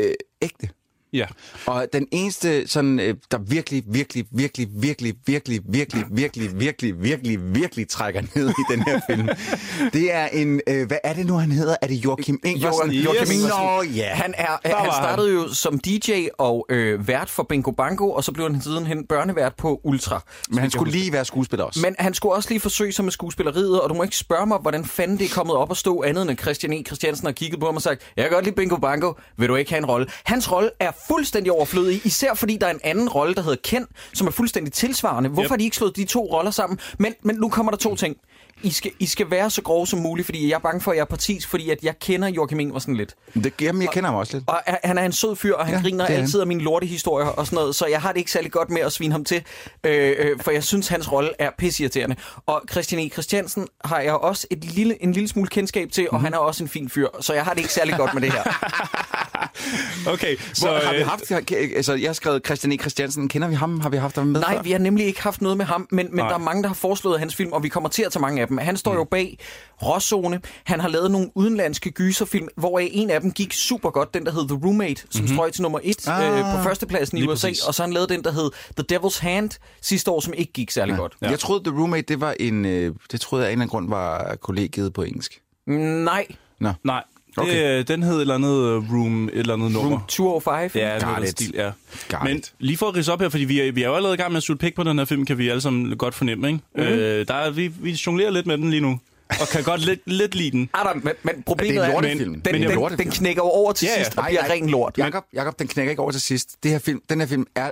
øh, 0.00 0.14
ægte. 0.42 0.68
Ja. 1.12 1.26
Og 1.66 1.86
den 1.92 2.06
eneste, 2.12 2.68
sådan, 2.68 3.00
øh, 3.00 3.14
der 3.30 3.38
virkelig, 3.38 3.82
virkelig, 3.86 4.24
virkelig, 4.32 4.68
virkelig, 4.76 5.14
virkelig, 5.26 5.60
virkelig, 5.72 6.08
virkelig, 6.12 6.60
virkelig, 6.60 7.02
virkelig, 7.02 7.54
virkelig 7.54 7.88
trækker 7.88 8.22
ned 8.34 8.48
i 8.50 8.72
den 8.72 8.82
her 8.82 9.00
film, 9.10 9.28
det 9.92 10.14
er 10.14 10.26
en, 10.26 10.60
øh, 10.66 10.86
hvad 10.86 10.98
er 11.04 11.12
det 11.12 11.26
nu, 11.26 11.34
han 11.34 11.52
hedder? 11.52 11.76
Er 11.82 11.86
det 11.86 11.94
Joachim 11.94 12.38
Ingersen? 12.44 12.90
Jo- 12.90 13.02
Joachim 13.02 13.22
Yes. 13.22 13.30
Ingersen. 13.30 13.64
Nå, 13.64 13.82
ja. 13.82 14.08
Han, 14.14 14.34
er, 14.38 14.58
han 14.64 14.90
startede 14.92 15.32
jo 15.32 15.54
som 15.54 15.78
DJ 15.78 16.26
og 16.38 16.66
øh, 16.70 17.08
vært 17.08 17.30
for 17.30 17.42
Bingo 17.42 17.70
Bango, 17.70 18.10
og 18.10 18.24
så 18.24 18.32
blev 18.32 18.50
han 18.52 18.62
sidenhen 18.62 19.06
børnevært 19.06 19.54
på 19.56 19.80
Ultra. 19.84 20.20
Men 20.48 20.58
han 20.58 20.70
skulle 20.70 20.92
lige 20.92 21.12
være 21.12 21.24
skuespiller 21.24 21.64
også. 21.64 21.80
Men 21.80 21.96
han 21.98 22.14
skulle 22.14 22.34
også 22.34 22.48
lige 22.48 22.60
forsøge 22.60 22.92
sig 22.92 23.04
med 23.04 23.12
skuespilleriet, 23.12 23.80
og 23.80 23.88
du 23.90 23.94
må 23.94 24.02
ikke 24.02 24.16
spørge 24.16 24.46
mig, 24.46 24.58
hvordan 24.58 24.84
fanden 24.84 25.18
det 25.18 25.24
er 25.24 25.34
kommet 25.34 25.56
op 25.56 25.70
at 25.70 25.76
stå 25.76 26.02
andet 26.02 26.30
end 26.30 26.38
Christian 26.38 26.72
E. 26.72 26.82
Christiansen 26.86 27.26
har 27.26 27.32
kigget 27.32 27.60
på 27.60 27.66
ham 27.66 27.76
og 27.76 27.82
sagt, 27.82 28.02
jeg 28.16 28.24
kan 28.24 28.32
godt 28.32 28.44
lide 28.44 28.56
Bingo 28.56 28.76
Bango, 28.76 29.12
vil 29.36 29.48
du 29.48 29.56
ikke 29.56 29.70
have 29.70 29.78
en 29.78 29.86
rolle? 29.86 30.06
Hans 30.24 30.52
rolle 30.52 30.70
er 30.80 30.90
fuldstændig 31.08 31.52
overflødig, 31.52 32.00
især 32.04 32.34
fordi 32.34 32.56
der 32.56 32.66
er 32.66 32.70
en 32.70 32.80
anden 32.84 33.08
rolle, 33.08 33.34
der 33.34 33.42
hedder 33.42 33.56
Ken, 33.64 33.86
som 34.12 34.26
er 34.26 34.30
fuldstændig 34.30 34.72
tilsvarende. 34.72 35.28
Hvorfor 35.30 35.42
Yep. 35.44 35.50
har 35.50 35.56
de 35.56 35.64
ikke 35.64 35.76
slået 35.76 35.96
de 35.96 36.04
to 36.04 36.24
roller 36.32 36.50
sammen? 36.50 36.78
Men, 36.98 37.14
men 37.22 37.36
nu 37.36 37.48
kommer 37.48 37.72
der 37.72 37.78
to 37.78 37.96
ting. 37.96 38.16
I 38.62 38.70
skal, 38.70 38.90
I 38.98 39.06
skal 39.06 39.30
være 39.30 39.50
så 39.50 39.62
grove 39.62 39.86
som 39.86 39.98
muligt, 39.98 40.24
fordi 40.26 40.48
jeg 40.48 40.54
er 40.54 40.58
bange 40.58 40.80
for, 40.80 40.90
at 40.90 40.96
jeg 40.96 41.00
er 41.02 41.06
partisk, 41.06 41.48
fordi 41.48 41.70
at 41.70 41.78
jeg 41.82 41.98
kender 41.98 42.28
Joachim 42.28 42.60
Ingersen 42.60 42.96
lidt. 42.96 43.14
Det, 43.34 43.52
jamen, 43.60 43.82
jeg 43.82 43.90
kender 43.90 44.10
ham 44.10 44.18
også 44.18 44.36
lidt. 44.36 44.48
Og 44.48 44.60
er- 44.66 44.76
han 44.84 44.98
er 44.98 45.02
en 45.04 45.12
sød 45.12 45.36
fyr, 45.36 45.54
og 45.54 45.66
han 45.66 45.74
Ja, 45.74 45.80
griner 45.82 46.04
er 46.04 46.08
han. 46.12 46.20
altid 46.20 46.40
af 46.40 46.46
mine 46.46 46.60
lortehistorier 46.62 47.26
og 47.28 47.46
sådan 47.46 47.56
noget, 47.56 47.74
så 47.74 47.86
jeg 47.86 48.02
har 48.02 48.12
det 48.12 48.18
ikke 48.18 48.30
særlig 48.32 48.52
godt 48.52 48.70
med 48.70 48.80
at 48.82 48.92
svine 48.92 49.12
ham 49.12 49.24
til, 49.24 49.42
øh, 49.84 50.14
øh, 50.18 50.40
for 50.40 50.50
jeg 50.50 50.64
synes, 50.64 50.88
hans 50.88 51.12
rolle 51.12 51.30
er 51.38 51.50
pisseirriterende. 51.58 52.16
Og 52.46 52.62
Christian 52.70 53.00
E. 53.06 53.08
Christiansen 53.08 53.66
har 53.84 54.00
jeg 54.00 54.12
også 54.14 54.46
et 54.50 54.64
lille, 54.64 55.02
en 55.02 55.12
lille 55.12 55.28
smule 55.28 55.48
kendskab 55.48 55.90
til, 55.92 56.08
og 56.10 56.14
Mhm. 56.16 56.24
han 56.24 56.34
er 56.34 56.38
også 56.38 56.64
en 56.64 56.68
fin 56.68 56.88
fyr, 56.88 57.08
så 57.20 57.34
jeg 57.34 57.44
har 57.44 57.50
det 57.52 57.58
ikke 57.60 57.72
særlig 57.72 57.94
godt 57.96 58.14
med 58.14 58.22
det 58.22 58.32
her. 58.32 58.42
Okay, 60.12 60.36
så... 60.52 60.66
Hvor, 60.66 60.78
har 60.78 60.92
vi 60.92 60.98
øh, 61.00 61.06
haft, 61.06 61.32
altså, 61.76 61.94
jeg 61.94 62.08
har 62.08 62.12
skrevet 62.12 62.42
Christian 62.46 62.72
E. 62.72 62.76
Christiansen. 62.76 63.28
Kender 63.28 63.48
vi 63.48 63.54
ham? 63.54 63.80
Har 63.80 63.88
vi 63.88 63.96
haft 63.96 64.16
ham 64.16 64.26
med 64.26 64.40
Nej, 64.40 64.54
før? 64.54 64.62
vi 64.62 64.72
har 64.72 64.78
nemlig 64.78 65.06
ikke 65.06 65.22
haft 65.22 65.42
noget 65.42 65.56
med 65.56 65.64
ham, 65.64 65.88
men, 65.90 66.06
men 66.06 66.16
Nej. 66.16 66.28
der 66.28 66.34
er 66.34 66.38
mange, 66.38 66.62
der 66.62 66.68
har 66.68 66.74
foreslået 66.74 67.18
hans 67.20 67.36
film, 67.36 67.52
og 67.52 67.62
vi 67.62 67.68
kommer 67.68 67.88
til 67.88 68.02
at 68.02 68.12
tage 68.12 68.20
mange 68.20 68.40
af 68.42 68.48
dem. 68.48 68.58
Han 68.58 68.76
står 68.76 68.92
Mm. 68.92 68.98
jo 68.98 69.04
bag 69.04 69.38
Råzone. 69.82 70.40
Han 70.64 70.80
har 70.80 70.88
lavet 70.88 71.10
nogle 71.10 71.30
udenlandske 71.34 71.90
gyserfilm, 71.90 72.48
hvor 72.56 72.78
en 72.78 73.10
af 73.10 73.20
dem 73.20 73.32
gik 73.32 73.52
super 73.52 73.90
godt, 73.90 74.14
den 74.14 74.26
der 74.26 74.32
hed 74.32 74.48
The 74.48 74.58
Roommate, 74.64 75.02
som 75.10 75.20
mm-hmm. 75.22 75.36
strøg 75.36 75.52
til 75.52 75.62
nummer 75.62 75.78
et. 75.82 76.08
Ah, 76.08 76.38
øh, 76.38 76.56
på 76.56 76.62
førstepladsen 76.62 77.18
i 77.18 77.22
USA, 77.26 77.48
præcis. 77.48 77.62
og 77.64 77.74
så 77.74 77.82
han 77.82 77.92
lavet 77.92 78.08
den, 78.08 78.24
der 78.24 78.32
hed 78.32 78.50
The 78.78 78.96
Devil's 78.98 79.20
Hand 79.22 79.50
sidste 79.82 80.10
år, 80.10 80.20
som 80.20 80.34
ikke 80.36 80.52
gik 80.52 80.70
særlig 80.70 80.96
godt. 80.96 81.16
Ja. 81.22 81.30
Jeg 81.30 81.38
troede, 81.38 81.64
The 81.64 81.78
Roommate, 81.78 82.02
det 82.02 82.20
var 82.20 82.34
en... 82.40 82.64
Øh, 82.64 82.94
det 83.12 83.20
troede 83.20 83.42
jeg 83.44 83.48
af 83.48 83.52
en 83.52 83.58
eller 83.58 83.62
anden 83.62 83.70
grund 83.70 83.88
var 83.88 84.36
kollegiet 84.36 84.92
på 84.92 85.02
engelsk. 85.02 85.40
Nej, 85.66 86.26
Nå. 86.60 86.72
Nej, 86.84 87.02
Okay. 87.36 87.78
det, 87.78 87.88
den 87.88 88.02
hed 88.02 88.14
et 88.16 88.20
eller 88.20 88.34
andet 88.34 88.58
øh, 88.58 88.92
room, 88.92 89.24
et 89.28 89.34
eller 89.34 89.54
andet 89.54 89.72
nummer. 89.72 89.90
Room 89.90 90.02
205. 90.08 90.70
Ja, 90.74 90.94
det 90.94 91.02
Got 91.04 91.16
den 91.16 91.24
it. 91.24 91.30
stil, 91.30 91.52
ja. 91.54 91.70
Got 92.08 92.24
Men 92.24 92.36
it. 92.36 92.52
lige 92.58 92.76
for 92.76 92.88
at 92.88 92.96
rise 92.96 93.12
op 93.12 93.20
her, 93.20 93.28
fordi 93.28 93.44
vi 93.44 93.60
er, 93.60 93.72
vi 93.72 93.82
er 93.82 93.88
jo 93.88 93.94
allerede 93.94 94.14
i 94.14 94.16
gang 94.18 94.32
med 94.32 94.36
at 94.36 94.42
sutte 94.42 94.60
pik 94.60 94.74
på 94.74 94.82
den 94.82 94.98
her 94.98 95.04
film, 95.04 95.26
kan 95.26 95.38
vi 95.38 95.48
alle 95.48 95.60
sammen 95.60 95.96
godt 95.96 96.14
fornemme, 96.14 96.48
ikke? 96.48 96.60
Mm. 96.76 96.82
Øh, 96.82 97.26
der 97.28 97.34
er, 97.34 97.50
vi, 97.50 97.66
vi 97.80 97.90
jonglerer 98.06 98.30
lidt 98.30 98.46
med 98.46 98.58
den 98.58 98.70
lige 98.70 98.80
nu, 98.80 99.00
og 99.28 99.48
kan 99.52 99.62
godt 99.64 99.84
lidt, 99.86 100.00
lidt 100.06 100.34
lide 100.34 100.50
den. 100.50 100.70
Adam, 100.80 101.00
men, 101.04 101.12
men 101.22 101.42
problemet 101.46 101.76
Er 101.76 101.82
det 101.82 101.88
en 101.88 101.94
er, 101.96 102.00
lortefilm? 102.02 102.32
den, 102.32 102.40
Det 102.44 102.50
er 102.50 102.54
en 102.56 102.62
den, 102.62 102.70
lortefilm. 102.74 103.10
den 103.10 103.18
knækker 103.18 103.42
over 103.42 103.72
til 103.72 103.86
Ja, 103.86 103.92
ja. 103.98 104.04
sidst 104.04 104.18
og 104.18 104.22
Nej, 104.22 104.30
bliver 104.30 104.50
ren 104.50 104.70
lort. 104.70 104.94
Jakob, 104.98 105.24
Jakob, 105.34 105.58
den 105.58 105.68
knækker 105.68 105.90
ikke 105.90 106.02
over 106.02 106.10
til 106.12 106.20
sidst. 106.20 106.56
Det 106.62 106.70
her 106.70 106.78
film, 106.78 107.00
den 107.10 107.20
her 107.20 107.26
film 107.26 107.46
er 107.54 107.70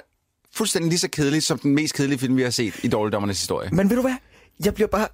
fuldstændig 0.54 0.88
lige 0.88 0.98
så 0.98 1.08
kedelig 1.10 1.42
som 1.42 1.58
den 1.58 1.74
mest 1.74 1.94
kedelige 1.94 2.18
film, 2.18 2.36
vi 2.36 2.42
har 2.42 2.50
set 2.50 2.74
i 2.82 2.88
Dårligdommernes 2.88 3.38
historie. 3.38 3.68
Men 3.72 3.90
ved 3.90 3.96
du 3.96 4.02
hvad? 4.02 4.14
Jeg 4.64 4.74
bliver 4.74 4.88
bare... 4.88 5.06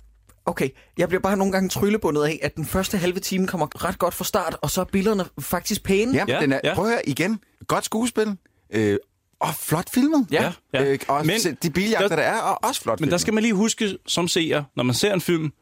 Okay, 0.46 0.68
jeg 0.98 1.08
bliver 1.08 1.20
bare 1.20 1.36
nogle 1.36 1.52
gange 1.52 1.68
tryllebundet 1.68 2.24
af, 2.24 2.38
at 2.42 2.56
den 2.56 2.66
første 2.66 2.98
halve 2.98 3.20
time 3.20 3.46
kommer 3.46 3.84
ret 3.84 3.98
godt 3.98 4.14
fra 4.14 4.24
start, 4.24 4.56
og 4.62 4.70
så 4.70 4.80
er 4.80 4.84
billederne 4.84 5.24
faktisk 5.40 5.82
pæne. 5.82 6.12
Ja, 6.14 6.24
Ja, 6.28 6.40
den 6.40 6.52
er, 6.52 6.60
ja. 6.64 6.74
prøv 6.74 6.84
at 6.84 6.90
høre 6.90 7.08
igen. 7.08 7.40
Godt 7.68 7.84
skuespil. 7.84 8.36
Øh, 8.72 8.96
og 9.40 9.54
flot 9.54 9.90
filmet. 9.90 10.26
Ja. 10.30 10.52
Ja. 10.72 10.84
Øh, 10.84 10.98
og 11.08 11.26
Men 11.26 11.40
de 11.62 11.70
biljagter, 11.70 12.08
der- 12.08 12.16
der 12.16 12.22
er, 12.22 12.34
er 12.36 12.40
også 12.40 12.80
flot 12.82 13.00
Men 13.00 13.04
der 13.04 13.10
filmet. 13.10 13.20
skal 13.20 13.34
man 13.34 13.42
lige 13.42 13.54
huske 13.54 13.98
som 14.06 14.28
seer, 14.28 14.64
når 14.76 14.82
man 14.84 14.94
ser 14.94 15.14
en 15.14 15.20
film, 15.20 15.52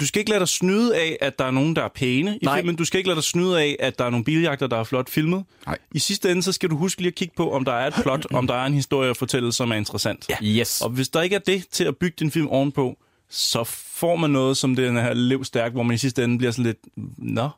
du 0.00 0.06
skal 0.06 0.18
ikke 0.20 0.30
lade 0.30 0.40
dig 0.40 0.48
snyde 0.48 0.96
af, 0.96 1.16
at 1.20 1.38
der 1.38 1.44
er 1.44 1.50
nogen, 1.50 1.76
der 1.76 1.82
er 1.84 1.88
pæne 1.94 2.36
i 2.36 2.44
Nej. 2.44 2.56
filmen. 2.58 2.76
Du 2.76 2.84
skal 2.84 2.98
ikke 2.98 3.08
lade 3.08 3.16
dig 3.16 3.24
snyde 3.24 3.60
af, 3.60 3.76
at 3.80 3.98
der 3.98 4.04
er 4.04 4.10
nogle 4.10 4.24
biljagter, 4.24 4.66
der 4.66 4.76
er 4.76 4.84
flot 4.84 5.10
filmet. 5.10 5.44
Nej. 5.66 5.78
I 5.92 5.98
sidste 5.98 6.30
ende, 6.30 6.42
så 6.42 6.52
skal 6.52 6.70
du 6.70 6.76
huske 6.76 7.00
lige 7.00 7.08
at 7.08 7.14
kigge 7.14 7.34
på, 7.36 7.52
om 7.52 7.64
der 7.64 7.72
er 7.72 7.86
et 7.86 7.94
plot, 8.02 8.26
om 8.34 8.46
der 8.46 8.54
er 8.54 8.66
en 8.66 8.74
historie 8.74 9.10
at 9.10 9.16
fortælle, 9.16 9.52
som 9.52 9.70
er 9.70 9.74
interessant. 9.76 10.26
Ja. 10.28 10.36
Yes. 10.42 10.80
Og 10.82 10.90
hvis 10.90 11.08
der 11.08 11.22
ikke 11.22 11.36
er 11.36 11.40
det 11.40 11.64
til 11.72 11.84
at 11.84 11.96
bygge 11.96 12.16
din 12.18 12.30
film 12.30 12.48
ovenpå, 12.48 12.96
så 13.30 13.64
får 13.64 14.16
man 14.16 14.30
noget 14.30 14.56
som 14.56 14.76
den 14.76 14.96
her 14.96 15.14
lev 15.14 15.44
stærk, 15.44 15.72
hvor 15.72 15.82
man 15.82 15.94
i 15.94 15.98
sidste 15.98 16.24
ende 16.24 16.38
bliver 16.38 16.50
sådan 16.50 16.64
lidt, 16.64 16.78
nå, 17.18 17.48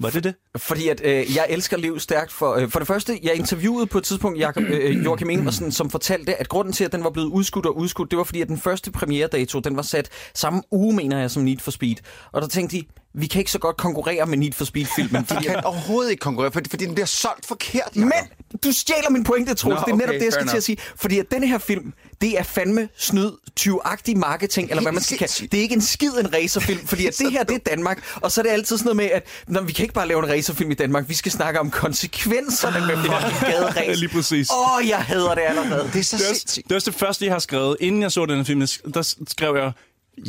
var 0.00 0.10
det 0.10 0.24
det? 0.24 0.34
Fordi 0.56 0.88
at 0.88 1.00
øh, 1.04 1.36
jeg 1.36 1.46
elsker 1.48 1.76
Liv 1.76 1.98
stærkt. 1.98 2.32
For, 2.32 2.54
øh, 2.54 2.68
for 2.68 2.78
det 2.78 2.88
første, 2.88 3.18
jeg 3.22 3.34
interviewede 3.34 3.86
på 3.86 3.98
et 3.98 4.04
tidspunkt 4.04 4.38
Jacob, 4.38 4.62
øh, 4.62 5.04
Joachim 5.04 5.30
Ingersen, 5.30 5.72
som 5.72 5.90
fortalte, 5.90 6.40
at 6.40 6.48
grunden 6.48 6.72
til, 6.72 6.84
at 6.84 6.92
den 6.92 7.04
var 7.04 7.10
blevet 7.10 7.28
udskudt 7.28 7.66
og 7.66 7.76
udskudt, 7.76 8.10
det 8.10 8.16
var 8.16 8.24
fordi, 8.24 8.40
at 8.40 8.48
den 8.48 8.58
første 8.58 8.90
premiere-dato, 8.90 9.60
den 9.60 9.76
var 9.76 9.82
sat 9.82 10.08
samme 10.34 10.62
uge, 10.70 10.96
mener 10.96 11.18
jeg, 11.18 11.30
som 11.30 11.42
Need 11.42 11.58
for 11.58 11.70
Speed. 11.70 11.96
Og 12.32 12.42
der 12.42 12.48
tænkte 12.48 12.76
de, 12.76 12.84
vi 13.14 13.26
kan 13.26 13.38
ikke 13.38 13.50
så 13.50 13.58
godt 13.58 13.76
konkurrere 13.76 14.26
med 14.26 14.38
Need 14.38 14.52
for 14.52 14.64
Speed-filmen. 14.64 15.22
De 15.30 15.44
kan 15.44 15.64
overhovedet 15.64 16.10
ikke 16.10 16.20
konkurrere, 16.20 16.52
fordi, 16.52 16.70
fordi 16.70 16.86
den 16.86 16.94
bliver 16.94 17.06
solgt 17.06 17.46
forkert. 17.46 17.90
Jacob. 17.96 17.96
Men 17.96 18.39
du 18.64 18.72
stjæler 18.72 19.10
min 19.10 19.24
pointe, 19.24 19.54
Troels. 19.54 19.80
Nå, 19.80 19.84
det 19.86 19.92
er 19.92 19.96
netop 19.96 20.08
okay, 20.08 20.18
det, 20.18 20.24
jeg 20.24 20.32
skal 20.32 20.46
til 20.48 20.56
at 20.56 20.64
sige. 20.64 20.76
Fordi 20.96 21.18
at 21.18 21.30
denne 21.30 21.46
her 21.46 21.58
film, 21.58 21.92
det 22.20 22.38
er 22.38 22.42
fandme 22.42 22.88
snyd, 22.96 23.30
tyvagtig 23.56 24.18
marketing, 24.18 24.70
eller 24.70 24.82
hvad 24.82 24.92
man 24.92 25.02
skal 25.02 25.18
kalde 25.18 25.32
det. 25.46 25.58
er 25.58 25.62
ikke 25.62 25.74
en 25.74 25.80
skid 25.80 26.10
en 26.10 26.34
racerfilm, 26.34 26.86
fordi 26.86 27.06
at 27.06 27.18
det 27.24 27.32
her, 27.32 27.44
det 27.44 27.54
er 27.54 27.58
Danmark. 27.58 28.02
Og 28.16 28.32
så 28.32 28.40
er 28.40 28.42
det 28.42 28.50
altid 28.50 28.78
sådan 28.78 28.84
noget 28.84 28.96
med, 28.96 29.04
at 29.10 29.26
Nå, 29.46 29.60
vi 29.60 29.72
kan 29.72 29.82
ikke 29.82 29.94
bare 29.94 30.08
lave 30.08 30.24
en 30.24 30.30
racerfilm 30.30 30.70
i 30.70 30.74
Danmark. 30.74 31.08
Vi 31.08 31.14
skal 31.14 31.32
snakke 31.32 31.60
om 31.60 31.70
konsekvenserne 31.70 32.86
med 32.86 32.96
fucking 32.96 33.52
gaderæs. 33.52 33.98
Lige 33.98 34.08
præcis. 34.08 34.48
Åh, 34.50 34.76
oh, 34.76 34.88
jeg 34.88 34.98
hader 34.98 35.34
det 35.34 35.42
allerede. 35.46 35.90
Det 35.92 36.00
er 36.00 36.04
så 36.04 36.16
Det 36.16 36.30
er, 36.30 36.34
sindssygt. 36.34 36.64
det 36.64 36.72
er 36.72 36.76
også 36.76 36.90
det 36.90 36.98
første, 36.98 37.24
jeg 37.24 37.34
har 37.34 37.38
skrevet. 37.38 37.76
Inden 37.80 38.02
jeg 38.02 38.12
så 38.12 38.26
den 38.26 38.36
her 38.36 38.44
film, 38.44 38.60
der 38.94 39.14
skrev 39.28 39.56
jeg, 39.56 39.72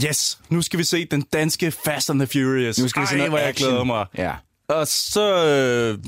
yes, 0.10 0.38
nu 0.50 0.62
skal 0.62 0.80
vi 0.80 0.84
se 0.84 1.06
den 1.06 1.22
danske 1.22 1.72
Fast 1.72 2.10
and 2.10 2.20
the 2.20 2.28
Furious. 2.28 2.80
Nu 2.80 2.88
skal 2.88 3.01
vi 3.01 3.08
se 3.08 3.12
Ej, 3.13 3.18
noget 3.18 3.32
hvor 3.32 3.40
jeg 3.40 3.54
glæder 3.54 3.84
mig. 3.84 4.06
Ja. 4.18 4.32
Og 4.72 4.88
så 4.88 5.46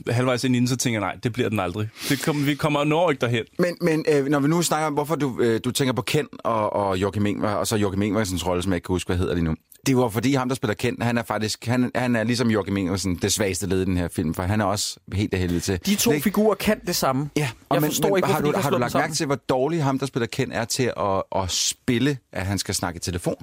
øh, 0.07 0.13
halvvejs 0.15 0.43
ind 0.43 0.55
i 0.55 0.59
den, 0.59 0.67
så 0.67 0.75
tænker 0.77 0.99
jeg, 0.99 1.07
nej, 1.07 1.15
det 1.23 1.33
bliver 1.33 1.49
den 1.49 1.59
aldrig. 1.59 1.89
Det 2.09 2.21
kom, 2.23 2.45
vi 2.45 2.55
kommer 2.55 2.83
når 2.83 3.09
ikke 3.11 3.21
derhen. 3.21 3.43
Men, 3.59 3.77
men 3.81 4.05
øh, 4.13 4.25
når 4.25 4.39
vi 4.39 4.47
nu 4.47 4.61
snakker 4.61 4.87
om, 4.87 4.93
hvorfor 4.93 5.15
du, 5.15 5.39
øh, 5.39 5.59
du 5.65 5.71
tænker 5.71 5.93
på 5.93 6.01
Ken 6.01 6.27
og, 6.39 6.73
og 6.73 6.97
Joachim 6.97 7.25
Ingvar, 7.25 7.55
og 7.55 7.67
så 7.67 7.75
Joachim 7.75 8.01
Ingvarsens 8.01 8.45
rolle, 8.47 8.63
som 8.63 8.71
jeg 8.71 8.75
ikke 8.77 8.85
kan 8.85 8.93
huske, 8.93 9.07
hvad 9.07 9.17
hedder 9.17 9.33
lige 9.33 9.43
nu. 9.45 9.55
Det 9.87 9.97
var 9.97 10.09
fordi 10.09 10.33
ham, 10.33 10.49
der 10.49 10.55
spiller 10.55 10.73
Ken, 10.73 10.97
han 11.01 11.17
er 11.17 11.23
faktisk, 11.23 11.65
han, 11.65 11.91
han 11.95 12.15
er 12.15 12.23
ligesom 12.23 12.51
Joachim 12.51 12.77
Ingvarsen 12.77 13.15
det 13.15 13.33
svageste 13.33 13.67
led 13.67 13.81
i 13.81 13.85
den 13.85 13.97
her 13.97 14.07
film, 14.07 14.33
for 14.33 14.43
han 14.43 14.61
er 14.61 14.65
også 14.65 14.97
helt 15.13 15.33
af 15.33 15.39
helvede 15.39 15.59
til. 15.59 15.79
De 15.85 15.95
to 15.95 16.11
Det 16.11 16.17
er- 16.17 16.21
figurer 16.21 16.55
kan 16.55 16.79
det 16.87 16.95
samme. 16.95 17.29
Ja, 17.37 17.49
jeg 17.71 17.81
men, 17.81 17.89
forstår 17.89 18.09
men, 18.09 18.17
ikke, 18.17 18.27
har 18.27 18.41
du, 18.41 18.53
har 18.55 18.69
du 18.69 18.77
lagt 18.77 18.93
mærke 18.93 19.13
til, 19.13 19.25
hvor 19.25 19.35
dårlig 19.35 19.83
ham, 19.83 19.99
der 19.99 20.05
spiller 20.05 20.27
Ken, 20.27 20.51
er 20.51 20.65
til 20.65 20.91
at, 20.97 21.23
at 21.35 21.51
spille, 21.51 22.17
at 22.33 22.45
han 22.45 22.57
skal 22.57 22.75
snakke 22.75 22.97
i 22.97 22.99
telefon? 22.99 23.35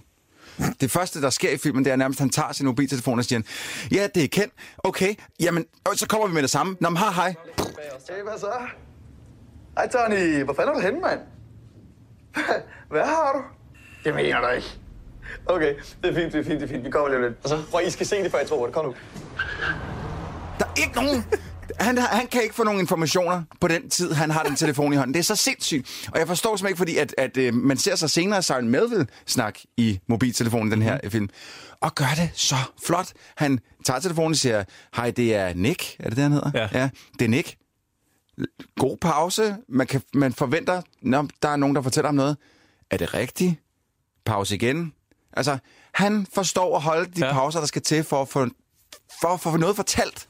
Det 0.81 0.91
første, 0.91 1.23
der 1.23 1.31
sker 1.31 1.51
i 1.51 1.57
filmen, 1.57 1.85
det 1.85 1.93
er 1.93 1.97
nærmest, 1.97 2.21
at 2.21 2.23
han 2.23 2.31
tager 2.31 2.53
sin 2.53 2.67
mobiltelefon 2.67 3.19
og 3.19 3.25
siger, 3.25 3.41
ja, 3.93 4.09
det 4.15 4.25
er 4.25 4.29
Ken. 4.29 4.51
Okay, 4.79 5.15
jamen, 5.41 5.65
og 5.85 5.97
så 5.97 6.07
kommer 6.07 6.27
vi 6.27 6.35
med 6.35 6.43
det 6.43 6.51
samme. 6.51 6.77
Nå, 6.81 6.91
men 6.91 6.97
hej, 6.97 7.11
hej. 7.13 7.35
Hey, 8.11 8.23
hvad 8.23 8.39
så? 8.39 8.53
Hej, 9.77 9.89
Tony. 9.89 10.43
Hvor 10.45 10.55
fanden 10.55 10.75
er 10.75 10.79
du 10.79 10.81
henne, 10.81 11.01
mand? 11.01 11.21
Hvad 12.91 13.05
har 13.05 13.33
du? 13.33 13.43
Det 14.05 14.15
mener 14.15 14.41
du 14.41 14.49
ikke. 14.49 14.67
Okay, 15.47 15.75
det 16.03 16.11
er 16.11 16.15
fint, 16.15 16.33
det 16.33 16.41
er 16.41 16.45
fint, 16.45 16.61
det 16.61 16.63
er 16.63 16.73
fint. 16.73 16.85
Vi 16.85 16.91
kommer 16.91 17.09
lige 17.09 17.23
lidt. 17.23 17.35
Og 17.43 17.49
så, 17.49 17.63
prøv, 17.71 17.81
I 17.87 17.91
skal 17.91 18.07
se 18.07 18.23
det, 18.23 18.31
før 18.31 18.39
jeg 18.39 18.49
tror 18.49 18.67
det. 18.67 18.75
Kom 18.75 18.85
nu. 18.85 18.95
Der 20.59 20.65
er 20.65 20.81
ikke 20.81 20.95
nogen... 20.95 21.25
Han, 21.79 21.99
han 21.99 22.27
kan 22.27 22.43
ikke 22.43 22.55
få 22.55 22.65
nogen 22.65 22.81
informationer 22.81 23.43
på 23.61 23.69
den 23.69 23.91
tid, 23.91 24.13
han 24.13 24.31
har 24.31 24.43
den 24.43 24.57
telefon 24.57 24.93
i 24.93 24.97
hånden. 24.97 25.15
Det 25.15 25.21
er 25.21 25.25
så 25.25 25.37
sindssygt. 25.37 26.09
Og 26.13 26.19
jeg 26.19 26.27
forstår 26.29 26.57
simpelthen 26.57 26.69
ikke, 26.69 26.79
fordi 26.79 26.97
at, 26.97 27.15
at 27.19 27.37
øh, 27.37 27.55
man 27.55 27.77
ser 27.77 27.97
så 27.97 28.09
senere 28.09 28.43
Søren 28.43 28.69
Melville 28.69 29.07
snakke 29.27 29.67
i 29.77 30.01
mobiltelefonen 30.09 30.69
i 30.69 30.71
den 30.71 30.83
her 30.83 30.99
mm. 31.05 31.11
film. 31.11 31.29
Og 31.81 31.95
gør 31.95 32.13
det 32.17 32.31
så 32.35 32.57
flot. 32.87 33.13
Han 33.37 33.59
tager 33.85 34.01
telefonen 34.01 34.31
og 34.31 34.37
siger, 34.37 34.65
hej, 34.97 35.11
det 35.11 35.35
er 35.35 35.55
Nick. 35.55 35.97
Er 35.99 36.05
det 36.09 36.17
det, 36.17 36.23
han 36.23 36.33
hedder? 36.33 36.51
Ja. 36.55 36.69
ja 36.73 36.89
det 37.19 37.25
er 37.25 37.29
Nick. 37.29 37.57
God 38.81 38.97
pause. 39.01 39.57
Man, 39.69 39.87
kan, 39.87 40.03
man 40.15 40.33
forventer, 40.33 40.83
når 41.03 41.29
der 41.43 41.49
er 41.49 41.57
nogen, 41.57 41.77
der 41.77 41.83
fortæller 41.83 42.09
ham 42.09 42.15
noget. 42.15 42.37
Er 42.91 42.97
det 42.97 43.15
rigtigt? 43.15 43.55
Pause 44.25 44.55
igen. 44.55 44.93
Altså, 45.33 45.59
han 45.95 46.27
forstår 46.35 46.77
at 46.77 46.83
holde 46.83 47.11
de 47.17 47.27
Ja. 47.27 47.33
pauser, 47.33 47.59
der 47.59 47.67
skal 47.67 47.83
til 47.83 48.05
for 48.05 48.23
at 48.23 48.29
få, 48.29 48.47
for 49.21 49.29
at 49.29 49.41
få 49.41 49.57
noget 49.57 49.77
fortalt. 49.77 50.27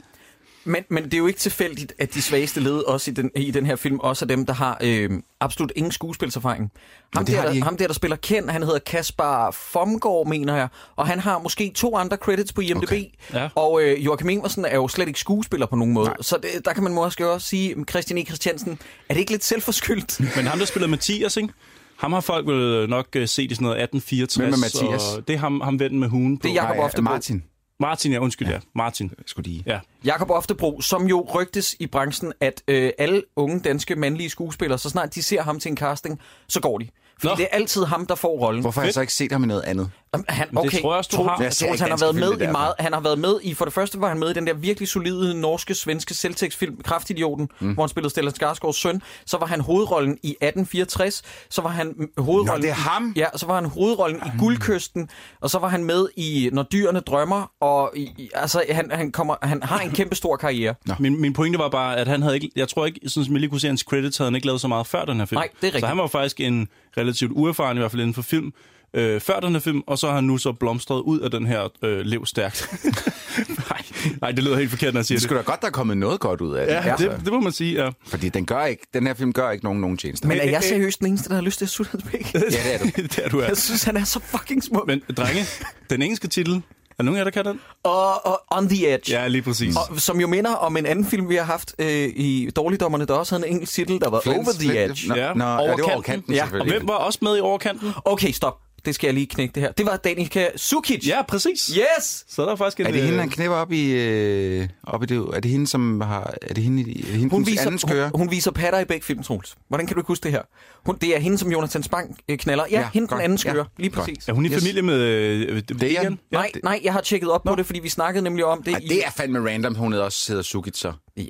Men, 0.71 0.85
men 0.89 1.05
det 1.05 1.15
er 1.15 1.19
jo 1.19 1.27
ikke 1.27 1.39
tilfældigt, 1.39 1.93
at 1.99 2.15
de 2.15 2.23
svageste 2.23 2.61
led 2.61 2.79
også 2.79 3.11
i 3.11 3.15
den, 3.15 3.31
i 3.37 3.51
den 3.51 3.67
her 3.67 3.77
film 3.77 3.99
også 4.01 4.25
er 4.25 4.27
dem, 4.27 4.47
der 4.47 4.53
har 4.53 4.79
øh, 4.83 5.11
absolut 5.41 5.73
ingen 5.77 5.93
skuespilserfaring. 5.93 6.73
Ham 7.15 7.25
der, 7.25 7.43
de 7.49 7.55
ikke. 7.55 7.65
ham 7.65 7.77
der, 7.77 7.87
der 7.87 7.95
spiller 7.95 8.17
Ken, 8.17 8.49
han 8.49 8.63
hedder 8.63 8.79
Kaspar 8.79 9.51
Fomgaard, 9.51 10.27
mener 10.27 10.57
jeg, 10.57 10.69
og 10.97 11.07
han 11.07 11.21
har 11.21 11.39
måske 11.39 11.73
to 11.75 11.97
andre 11.97 12.17
credits 12.17 12.53
på 12.53 12.61
IMDb. 12.61 12.83
Okay. 12.83 13.05
Ja. 13.35 13.49
Og 13.55 13.83
øh, 13.83 14.05
Joachim 14.05 14.29
Ingersen 14.29 14.65
er 14.65 14.75
jo 14.75 14.89
slet 14.89 15.09
ikke 15.09 15.21
skuespiller 15.21 15.67
på 15.67 15.77
nogen 15.77 15.95
måde. 15.95 16.07
Nej. 16.07 16.17
Så 16.21 16.37
det, 16.37 16.65
der 16.65 16.73
kan 16.73 16.83
man 16.83 16.95
måske 16.95 17.29
også 17.29 17.49
sige, 17.49 17.77
Christian 17.91 18.19
E. 18.19 18.25
Christiansen, 18.25 18.79
er 19.09 19.15
det 19.15 19.21
ikke 19.21 19.33
lidt 19.33 19.45
selvforskyldt? 19.45 20.21
Men 20.37 20.47
ham, 20.47 20.59
der 20.59 20.67
spiller 20.67 20.89
Mathias, 20.89 21.37
ikke? 21.37 21.49
Ham 21.97 22.13
har 22.13 22.21
folk 22.21 22.47
vel 22.47 22.89
nok 22.89 23.07
øh, 23.17 23.29
set 23.29 23.53
i 23.53 23.55
sådan 23.55 23.65
noget 23.65 23.83
1864. 23.83 24.35
Hvem 24.37 24.53
er 24.53 24.57
Mathias? 24.57 25.17
Og 25.17 25.29
det 25.29 25.35
er 25.35 25.39
ham, 25.39 25.61
ham 25.61 25.81
vennen 25.81 26.01
med 26.01 26.09
hugen 26.09 26.39
på. 26.39 26.43
Det 26.43 26.51
er 26.51 26.55
Jakob 26.55 26.77
Nej, 26.77 26.85
Oftebro. 26.85 27.03
Martin. 27.03 27.43
Martin, 27.81 28.13
ja, 28.13 28.19
undskyld, 28.19 28.49
ja. 28.49 28.59
Martin. 28.75 29.13
Skulle 29.27 29.51
de... 29.51 29.63
Ja. 29.67 29.81
Jakob 30.05 30.31
Oftebro, 30.31 30.81
som 30.81 31.07
jo 31.07 31.29
rygtes 31.35 31.77
i 31.79 31.87
branchen, 31.87 32.33
at 32.41 32.63
øh, 32.69 32.93
alle 32.99 33.23
unge 33.37 33.61
danske 33.61 33.97
mandlige 33.97 34.31
skuespillere, 34.31 34.79
så 34.79 34.89
snart 34.91 35.15
de 35.15 35.23
ser 35.23 35.43
ham 35.43 35.61
til 35.61 35.71
en 35.71 35.77
casting, 35.77 36.21
så 36.49 36.61
går 36.61 36.79
de. 36.79 36.89
Fordi 37.21 37.33
Nå. 37.33 37.37
det 37.37 37.43
er 37.43 37.57
altid 37.57 37.85
ham, 37.85 38.07
der 38.07 38.15
får 38.15 38.39
rollen. 38.39 38.63
Hvorfor 38.63 38.81
har 38.81 38.87
jeg 38.87 38.95
så 38.95 39.01
ikke 39.01 39.13
set 39.13 39.33
ham 39.33 39.45
i 39.45 39.47
noget 39.47 39.63
andet? 39.63 39.91
Han, 40.29 40.49
det 40.49 40.59
okay, 40.59 40.81
tror 40.81 40.93
jeg 40.93 40.99
også, 40.99 41.11
du 41.13 41.17
Troels- 41.17 41.29
har. 41.29 41.43
Jeg 41.43 41.71
ikke 41.73 41.83
han 41.83 41.91
har 41.91 41.99
været 41.99 42.15
med 42.15 42.31
det 42.31 42.49
i 42.49 42.53
meget. 42.53 42.75
Han 42.79 42.93
har 42.93 43.01
været 43.01 43.19
med 43.19 43.35
i, 43.43 43.55
for 43.55 43.65
det 43.65 43.75
første 43.75 44.01
var 44.01 44.09
han 44.09 44.19
med 44.19 44.31
i 44.31 44.33
den 44.33 44.47
der 44.47 44.55
virkelig 44.55 44.89
solide 44.89 45.41
norske, 45.41 45.75
svenske 45.75 46.15
selvtægtsfilm, 46.15 46.77
Kraftidioten, 46.85 47.49
mm. 47.61 47.73
hvor 47.73 47.83
han 47.83 47.89
spillede 47.89 48.11
Stellan 48.11 48.33
Skarsgårds 48.43 48.73
søn. 48.73 49.03
Så 49.27 49.37
var 49.39 49.47
han 49.47 49.61
hovedrollen 49.61 50.13
i 50.23 50.31
1864. 50.31 51.23
Så 51.51 51.63
var 51.63 51.71
han 51.71 51.95
mm, 51.97 52.09
hovedrollen... 52.19 52.61
Nå, 52.61 52.63
det 52.63 52.71
er 52.71 52.75
ham? 52.75 53.13
I, 53.17 53.19
ja, 53.19 53.27
så 53.37 53.47
var 53.47 53.55
han 53.55 53.65
hovedrollen 53.67 54.21
i 54.27 54.39
Guldkysten. 54.39 55.09
Og 55.41 55.51
så 55.51 55.59
var 55.59 55.69
han 55.69 55.85
med 55.85 56.07
i 56.17 56.51
Når 56.53 56.63
dyrene 56.63 57.01
drømmer. 57.01 57.51
Og 57.61 57.93
i, 57.97 58.01
i- 58.19 58.31
altså, 58.35 58.65
han, 58.71 58.91
han, 58.93 59.13
kommer, 59.13 59.37
han 59.43 59.63
har 59.63 59.79
en 59.81 59.91
kæmpe 59.91 60.15
stor 60.15 60.37
karriere. 60.37 60.75
Min, 60.99 61.21
min 61.21 61.33
pointe 61.33 61.59
var 61.59 61.69
bare, 61.69 61.97
at 61.97 62.09
han 62.09 62.23
havde 62.23 62.35
ikke... 62.35 62.51
Jeg 62.57 62.69
tror 62.69 62.87
ikke, 62.87 63.01
sådan 63.07 63.25
som 63.25 63.35
jeg 63.35 63.41
lige 63.41 63.51
kunne 63.51 63.61
se 63.61 63.67
hans 63.67 63.81
credits, 63.81 64.19
havde 64.19 64.27
han 64.31 64.35
ikke 64.35 64.47
lavet 64.47 64.61
så 64.61 64.69
meget 64.69 64.87
før 64.87 65.05
den 65.05 65.19
her 65.19 65.25
film. 65.27 65.39
Nej, 65.39 65.49
det 65.61 65.63
er 65.63 65.67
rigtigt. 65.67 65.81
Så 65.81 65.87
han 65.87 65.99
var 65.99 66.07
faktisk 66.07 66.41
en 66.41 66.69
relativt 66.97 67.33
uerfaren, 67.35 67.77
i 67.77 67.81
hvert 67.81 67.91
fald 67.91 68.01
inden 68.03 68.15
for 68.15 68.23
film, 68.23 68.53
øh, 68.95 69.21
før 69.21 69.41
den 69.41 69.53
her 69.53 69.61
film, 69.61 69.83
og 69.87 69.99
så 69.99 70.07
har 70.07 70.15
han 70.15 70.25
nu 70.25 70.39
så 70.39 70.53
blomstret 70.53 71.01
ud 71.01 71.21
af 71.21 71.31
den 71.31 71.47
her 71.47 71.69
øh, 71.83 72.01
lev 72.01 72.27
stærkt. 72.27 72.69
nej, 73.71 73.83
nej, 74.21 74.31
det 74.33 74.45
lyder 74.45 74.57
helt 74.59 74.71
forkert, 74.71 74.95
når 74.95 74.99
jeg 75.01 75.07
siger 75.07 75.17
Det 75.17 75.23
det. 75.23 75.29
skulle 75.29 75.39
da 75.39 75.45
godt, 75.45 75.61
der 75.61 75.67
er 75.67 75.71
kommet 75.73 75.97
noget 75.97 76.21
godt 76.21 76.41
ud 76.41 76.55
af 76.55 76.67
det. 76.67 76.75
Ja, 76.75 76.95
det, 76.99 77.21
det 77.25 77.33
må 77.33 77.41
man 77.41 77.53
sige, 77.53 77.85
ja. 77.85 77.91
Fordi 78.07 78.29
den, 78.29 78.47
gør 78.47 78.65
ikke, 78.65 78.87
den 78.95 79.07
her 79.07 79.15
film 79.15 79.33
gør 79.33 79.51
ikke 79.51 79.65
nogen 79.65 79.81
nogen 79.81 79.97
tjenester. 79.97 80.29
Men 80.29 80.39
er 80.39 80.45
øh, 80.47 80.53
jeg 80.53 80.63
seriøst 80.63 80.99
den 80.99 81.07
eneste, 81.07 81.29
der 81.29 81.35
har 81.35 81.43
lyst 81.43 81.59
til 81.59 81.65
at 81.65 81.69
sutte 81.69 81.91
hans 81.91 82.05
pik? 82.11 82.35
ja, 82.35 82.41
det 82.41 82.75
er 82.75 82.79
du. 82.79 82.85
det 83.03 83.19
er 83.25 83.29
du 83.29 83.39
er. 83.39 83.47
Jeg 83.47 83.57
synes, 83.57 83.83
han 83.85 83.97
er 83.97 84.05
så 84.05 84.21
fucking 84.25 84.63
smuk. 84.65 84.87
Men 84.87 85.03
drenge, 85.17 85.45
den 85.91 86.03
engelske 86.03 86.29
titel, 86.29 86.63
er 86.99 87.03
nogen 87.03 87.17
af 87.17 87.21
jer, 87.21 87.25
der 87.25 87.43
kan 87.43 87.45
den? 87.45 87.61
Og, 87.85 88.27
og 88.27 88.41
On 88.51 88.69
the 88.69 88.95
Edge. 88.95 89.13
Ja, 89.13 89.29
lige 89.29 89.43
præcis. 89.43 89.77
Og, 89.77 90.01
som 90.01 90.21
jo 90.21 90.27
minder 90.27 90.51
om 90.55 90.77
en 90.77 90.87
anden 90.87 91.05
film, 91.05 91.29
vi 91.29 91.35
har 91.37 91.45
haft 91.45 91.75
øh, 91.79 91.89
i 92.17 92.51
Dårligdommerne, 92.57 93.05
der 93.07 93.15
også 93.15 93.35
havde 93.35 93.47
en 93.49 93.53
engelsk 93.55 93.73
titel, 93.73 94.01
der 94.01 94.11
var 94.11 94.21
Flint- 94.21 94.29
Over 94.37 94.53
the 94.61 94.71
Flint- 94.73 94.91
Edge. 94.91 95.09
Nå, 95.09 95.15
Ja, 95.15 95.33
nå, 95.35 95.45
ja, 95.45 95.51
det 95.51 95.57
var 95.57 95.59
Overkanten. 95.59 95.93
over 95.93 96.03
kanten, 96.03 96.35
Ja, 96.35 96.45
Og 96.61 96.67
hvem 96.67 96.89
var 96.89 96.95
også 96.95 97.19
med 97.23 97.37
i 97.37 97.41
overkanten? 97.41 97.93
Okay, 98.05 98.31
stop. 98.33 98.55
Det 98.85 98.95
skal 98.95 99.07
jeg 99.09 99.15
lige 99.15 99.27
knække 99.27 99.53
det 99.55 99.63
her. 99.63 99.73
Det 99.73 99.87
var 99.87 99.97
Danica 99.97 100.49
Sukic. 100.57 101.07
Ja, 101.09 101.23
præcis. 101.23 101.67
Yes! 101.67 102.25
Så 102.29 102.43
er 102.43 102.47
der 102.47 102.57
faktisk 102.57 102.81
en... 102.81 102.87
Er 102.87 102.91
det 102.91 103.01
hende, 103.03 103.15
øh, 103.15 103.21
han 103.21 103.31
knipper 103.31 103.57
op 103.57 103.73
i, 103.73 103.93
øh, 103.93 104.69
op 104.83 105.03
i 105.03 105.07
det? 105.07 105.17
Er 105.19 105.41
det 105.41 105.51
hende, 105.51 105.67
som 105.67 106.01
har... 106.01 106.35
Er 106.43 106.55
det 106.55 106.65
hende, 106.65 106.81
er 106.83 106.85
det 106.87 107.05
hende 107.05 107.31
Hun 107.31 107.45
den 107.45 107.59
anden 107.59 107.79
skøre? 107.79 107.95
viser, 107.95 108.11
hun, 108.11 108.21
hun 108.21 108.31
viser 108.31 108.51
patter 108.51 108.79
i 108.81 108.85
begge 108.85 109.07
film, 109.07 109.23
Troels. 109.23 109.57
Hvordan 109.69 109.87
kan 109.87 109.95
du 109.95 110.01
ikke 110.01 110.09
huske 110.09 110.23
det 110.25 110.33
her? 110.33 110.43
Hun, 110.87 110.97
det 111.01 111.17
er 111.17 111.21
hende, 111.21 111.39
som 111.39 111.53
Jonathan 111.53 111.83
Spang 111.83 112.17
øh, 112.29 112.39
knaller. 112.39 112.65
Ja, 112.71 112.75
Ja, 112.77 112.81
ja 112.81 112.89
hende 112.95 113.09
godt. 113.09 113.19
den 113.19 113.25
anden 113.25 113.39
Ja, 113.45 113.51
skøre. 113.51 113.67
Lige 113.79 113.91
godt. 113.91 114.07
præcis. 114.09 114.29
Er 114.29 114.33
hun 114.33 114.45
i 114.47 114.49
Yes. 114.49 114.55
familie 114.63 114.83
med 114.83 115.01
øh, 115.01 115.63
Dejan? 115.81 116.05
Ja. 116.33 116.37
Nej, 116.37 116.51
nej, 116.65 116.81
jeg 116.85 116.93
har 116.93 117.01
tjekket 117.01 117.31
op 117.31 117.43
på 117.45 117.55
det, 117.55 117.67
fordi 117.67 117.81
vi 117.81 117.89
snakkede 117.89 118.25
nemlig 118.25 118.45
om 118.45 118.63
det 118.63 118.73
Ej, 118.75 118.81
i... 118.83 118.89
det 118.89 119.07
er 119.07 119.11
fandme 119.11 119.51
random, 119.51 119.75
hun 119.75 119.93
hedder 119.93 120.05
også 120.05 120.33
hedder 120.33 120.43
Sukit 120.43 120.77
så. 120.77 120.93
Ja. 121.17 121.23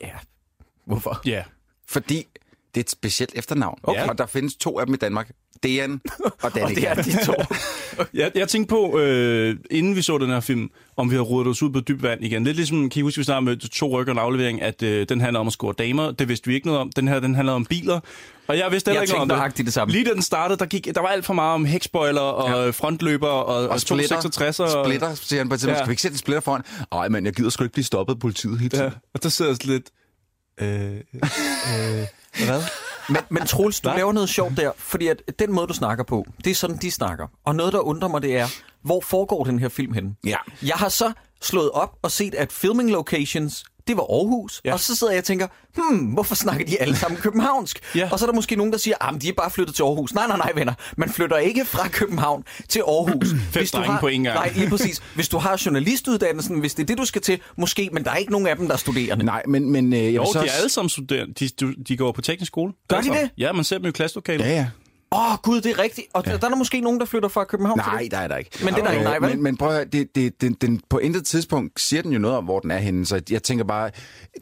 Hvorfor? 0.87 1.21
Ja. 1.27 1.43
Fordi 1.89 2.27
det 2.75 2.81
er 2.81 2.85
et 2.85 2.91
specielt 2.91 3.33
efternavn. 3.35 3.79
Okay. 3.83 4.09
Og 4.09 4.19
der 4.19 4.27
findes 4.27 4.57
to 4.57 4.79
af 4.79 4.87
dem 4.87 4.95
i 4.95 4.99
Danmark. 4.99 5.31
Dejan 5.63 6.01
og 6.25 6.33
Og 6.43 6.55
Danica. 6.55 6.75
det 6.81 6.89
er 6.89 6.95
de 6.95 7.25
to. 7.27 7.35
Jeg, 8.15 8.31
jeg 8.35 8.49
tænkte 8.49 8.69
på, 8.71 8.99
øh, 8.99 9.57
inden 9.71 9.97
vi 9.97 10.03
så 10.03 10.19
den 10.19 10.31
her 10.31 10.41
film, 10.41 10.71
om 10.97 11.11
vi 11.11 11.17
har 11.17 11.23
rodet 11.23 11.51
os 11.51 11.63
ud 11.63 11.71
på 11.71 11.81
dyb 11.81 12.03
vand 12.03 12.25
igen. 12.25 12.45
Lidt 12.45 12.57
ligesom, 12.57 12.91
kan 12.91 13.01
I 13.01 13.03
huske, 13.03 13.19
vi 13.19 13.25
snakkede 13.25 13.45
med 13.45 13.57
to 13.57 14.01
rykker 14.01 14.15
og 14.15 14.21
aflevering, 14.23 14.63
at 14.63 14.83
øh, 14.83 15.09
den 15.09 15.21
handler 15.21 15.41
om 15.41 15.47
at 15.47 15.53
score 15.53 15.75
damer. 15.79 16.11
Det 16.11 16.29
vidste 16.29 16.47
vi 16.47 16.55
ikke 16.55 16.67
noget 16.67 16.81
om. 16.81 16.91
Den 16.97 17.09
her, 17.09 17.21
den 17.21 17.35
handler 17.35 17.53
om 17.53 17.65
biler. 17.65 18.01
Og 18.47 18.59
jeg 18.59 18.73
vidste 18.73 18.89
heller 18.89 19.01
Jeg 19.01 19.09
ikke 19.09 19.13
noget 19.27 19.33
om 19.33 19.39
tænkte 19.41 19.59
det. 19.59 19.67
det 19.67 19.75
samme. 19.75 19.93
Lige 19.93 20.05
da 20.05 20.11
den 20.13 20.23
startede, 20.23 20.59
der, 20.59 20.67
gik, 20.67 20.85
der 20.95 21.01
var 21.01 21.09
alt 21.09 21.25
for 21.25 21.35
meget 21.35 21.55
om 21.55 21.65
hækspoiler 21.65 22.21
og 22.21 22.65
ja. 22.65 22.71
frontløber 22.71 23.27
og, 23.29 23.45
og, 23.47 23.69
og 23.69 23.81
splitter, 23.81 24.09
266. 24.21 24.61
Og, 24.75 24.85
splitter, 24.87 25.15
siger 25.15 25.41
han 25.41 25.49
på 25.49 25.55
et 25.55 25.61
tidspunkt. 25.61 25.77
Ja. 25.77 25.83
Skal 25.83 25.89
vi 25.89 25.93
ikke 25.93 26.03
sætte 26.03 26.15
en 26.15 26.19
splitter 26.19 26.41
foran? 26.41 26.63
Ej, 26.93 27.09
men 27.09 27.25
jeg 27.25 27.33
gider 27.33 27.51
sgu 27.51 27.65
ikke 27.65 27.73
blive 27.73 27.85
stoppet 27.85 28.15
af 28.15 28.21
politiet 28.21 28.59
hele 28.59 28.71
tiden. 28.71 28.85
Ja, 28.85 28.91
og 29.15 29.23
der 29.23 29.29
sidder 29.29 29.51
jeg 29.51 29.57
sådan 29.57 29.73
lidt... 29.73 29.87
Øh, 30.61 30.95
øh, 31.21 32.47
hvad? 32.47 32.63
Men, 33.09 33.19
men 33.29 33.47
Troels, 33.47 33.81
du 33.81 33.89
Nej. 33.89 33.97
laver 33.97 34.13
noget 34.13 34.29
sjovt 34.29 34.57
der, 34.57 34.73
fordi 34.77 35.07
at 35.07 35.23
den 35.39 35.53
måde, 35.53 35.67
du 35.67 35.75
snakker 35.75 36.05
på, 36.05 36.27
det 36.45 36.51
er 36.51 36.55
sådan, 36.55 36.77
de 36.77 36.91
snakker. 36.91 37.27
Og 37.47 37.55
noget, 37.55 37.73
der 37.73 37.79
undrer 37.81 38.09
mig, 38.09 38.23
det 38.23 38.37
er, 38.37 38.47
hvor 38.83 39.01
foregår 39.01 39.45
den 39.45 39.59
her 39.59 39.69
film 39.69 39.93
henne? 39.93 40.15
Ja. 40.25 40.37
Jeg 40.63 40.75
har 40.77 40.89
så 40.89 41.13
slået 41.43 41.71
op 41.71 41.99
og 42.03 42.11
set, 42.11 42.35
at 42.35 42.53
filming 42.53 42.91
locations, 42.91 43.65
det 43.91 43.97
var 43.97 44.03
Aarhus. 44.03 44.61
Ja. 44.65 44.73
Og 44.73 44.81
så 44.81 44.97
sidder 44.97 45.13
jeg 45.13 45.19
og 45.19 45.25
tænker, 45.25 45.47
hmm, 45.77 45.99
hvorfor 46.07 46.35
snakker 46.35 46.67
de 46.67 46.81
alle 46.83 46.97
sammen 46.97 47.21
københavnsk? 47.21 47.81
Ja. 47.95 48.09
Og 48.13 48.19
så 48.19 48.25
er 48.25 48.27
der 48.27 48.35
måske 48.35 48.57
nogen, 48.57 48.73
der 48.73 48.79
siger, 48.79 49.09
at 49.09 49.23
de 49.23 49.29
er 49.29 49.33
bare 49.33 49.51
flyttet 49.51 49.77
til 49.77 49.83
Aarhus. 49.83 50.15
Nej, 50.15 50.27
nej, 50.27 50.37
nej, 50.37 50.53
venner. 50.55 50.73
Man 50.97 51.09
flytter 51.09 51.37
ikke 51.37 51.65
fra 51.65 51.89
København 51.89 52.45
til 52.69 52.81
Aarhus. 52.81 53.29
Fem 53.55 53.67
drenge 53.73 53.97
på 54.01 54.09
en 54.09 54.23
gang. 54.25 54.35
Nej, 54.37 54.53
lige 54.55 54.71
præcis. 54.77 55.03
Hvis 55.15 55.29
du 55.29 55.39
har 55.39 55.63
journalistuddannelsen, 55.67 56.61
hvis 56.61 56.75
det 56.75 56.83
er 56.83 56.87
det, 56.87 56.99
du 56.99 57.05
skal 57.05 57.23
til, 57.23 57.41
måske, 57.57 57.91
men 57.93 58.05
der 58.05 58.11
er 58.11 58.17
ikke 58.17 58.33
nogen 58.33 58.47
af 58.47 58.57
dem, 58.57 58.67
der 58.67 58.73
er 58.75 58.79
studerende. 58.79 59.25
Nej, 59.25 59.43
men, 59.49 59.71
men 59.71 59.93
øh, 59.93 59.99
jeg 60.05 60.15
Jo, 60.15 60.25
så 60.25 60.33
de 60.33 60.39
er 60.39 60.43
også- 60.43 60.55
alle 60.57 60.71
sammen 60.71 60.89
studerende. 60.91 61.35
De, 61.35 61.49
de, 61.49 61.75
de 61.89 61.97
går 61.97 62.13
på 62.13 62.21
teknisk 62.23 62.49
skole. 62.51 62.73
Gør 62.89 62.97
de 62.97 63.05
sammen. 63.05 63.23
det? 63.23 63.31
Ja, 63.39 63.53
man 63.53 63.65
ser 63.65 63.77
dem 63.77 63.85
jo 63.85 63.89
i 63.89 63.93
klasselokalet. 63.93 64.45
Ja, 64.45 64.51
ja. 64.51 64.67
Åh, 65.15 65.33
oh, 65.33 65.39
gud, 65.43 65.61
det 65.61 65.71
er 65.71 65.79
rigtigt. 65.79 66.07
Og 66.15 66.23
ja. 66.27 66.31
der 66.37 66.45
er 66.45 66.49
der 66.49 66.57
måske 66.57 66.81
nogen, 66.81 67.01
der 67.01 67.07
flytter 67.07 67.29
fra 67.29 67.45
København 67.45 67.79
til 67.79 67.87
Nej, 67.87 68.03
det. 68.03 68.11
der 68.11 68.17
er 68.19 68.29
der 68.29 68.37
ikke. 68.37 68.51
Men 68.65 68.75
det 68.75 68.81
er 68.81 68.85
der 68.85 68.93
ikke, 68.93 69.05
nej, 69.05 69.19
vel? 69.19 69.31
Men, 69.31 69.43
men 69.43 69.57
prøv 69.57 69.69
at 69.69 69.75
høre, 69.75 69.85
det, 69.85 70.15
det, 70.15 70.41
den, 70.41 70.53
den, 70.53 70.81
på 70.91 70.99
intet 70.99 71.27
tidspunkt 71.27 71.81
siger 71.81 72.03
den 72.03 72.13
jo 72.13 72.19
noget 72.19 72.37
om, 72.37 72.45
hvor 72.45 72.61
den 72.61 72.71
er 72.71 72.79
henne. 72.79 73.07
Så 73.07 73.21
jeg 73.31 73.43
tænker 73.43 73.65
bare, 73.65 73.91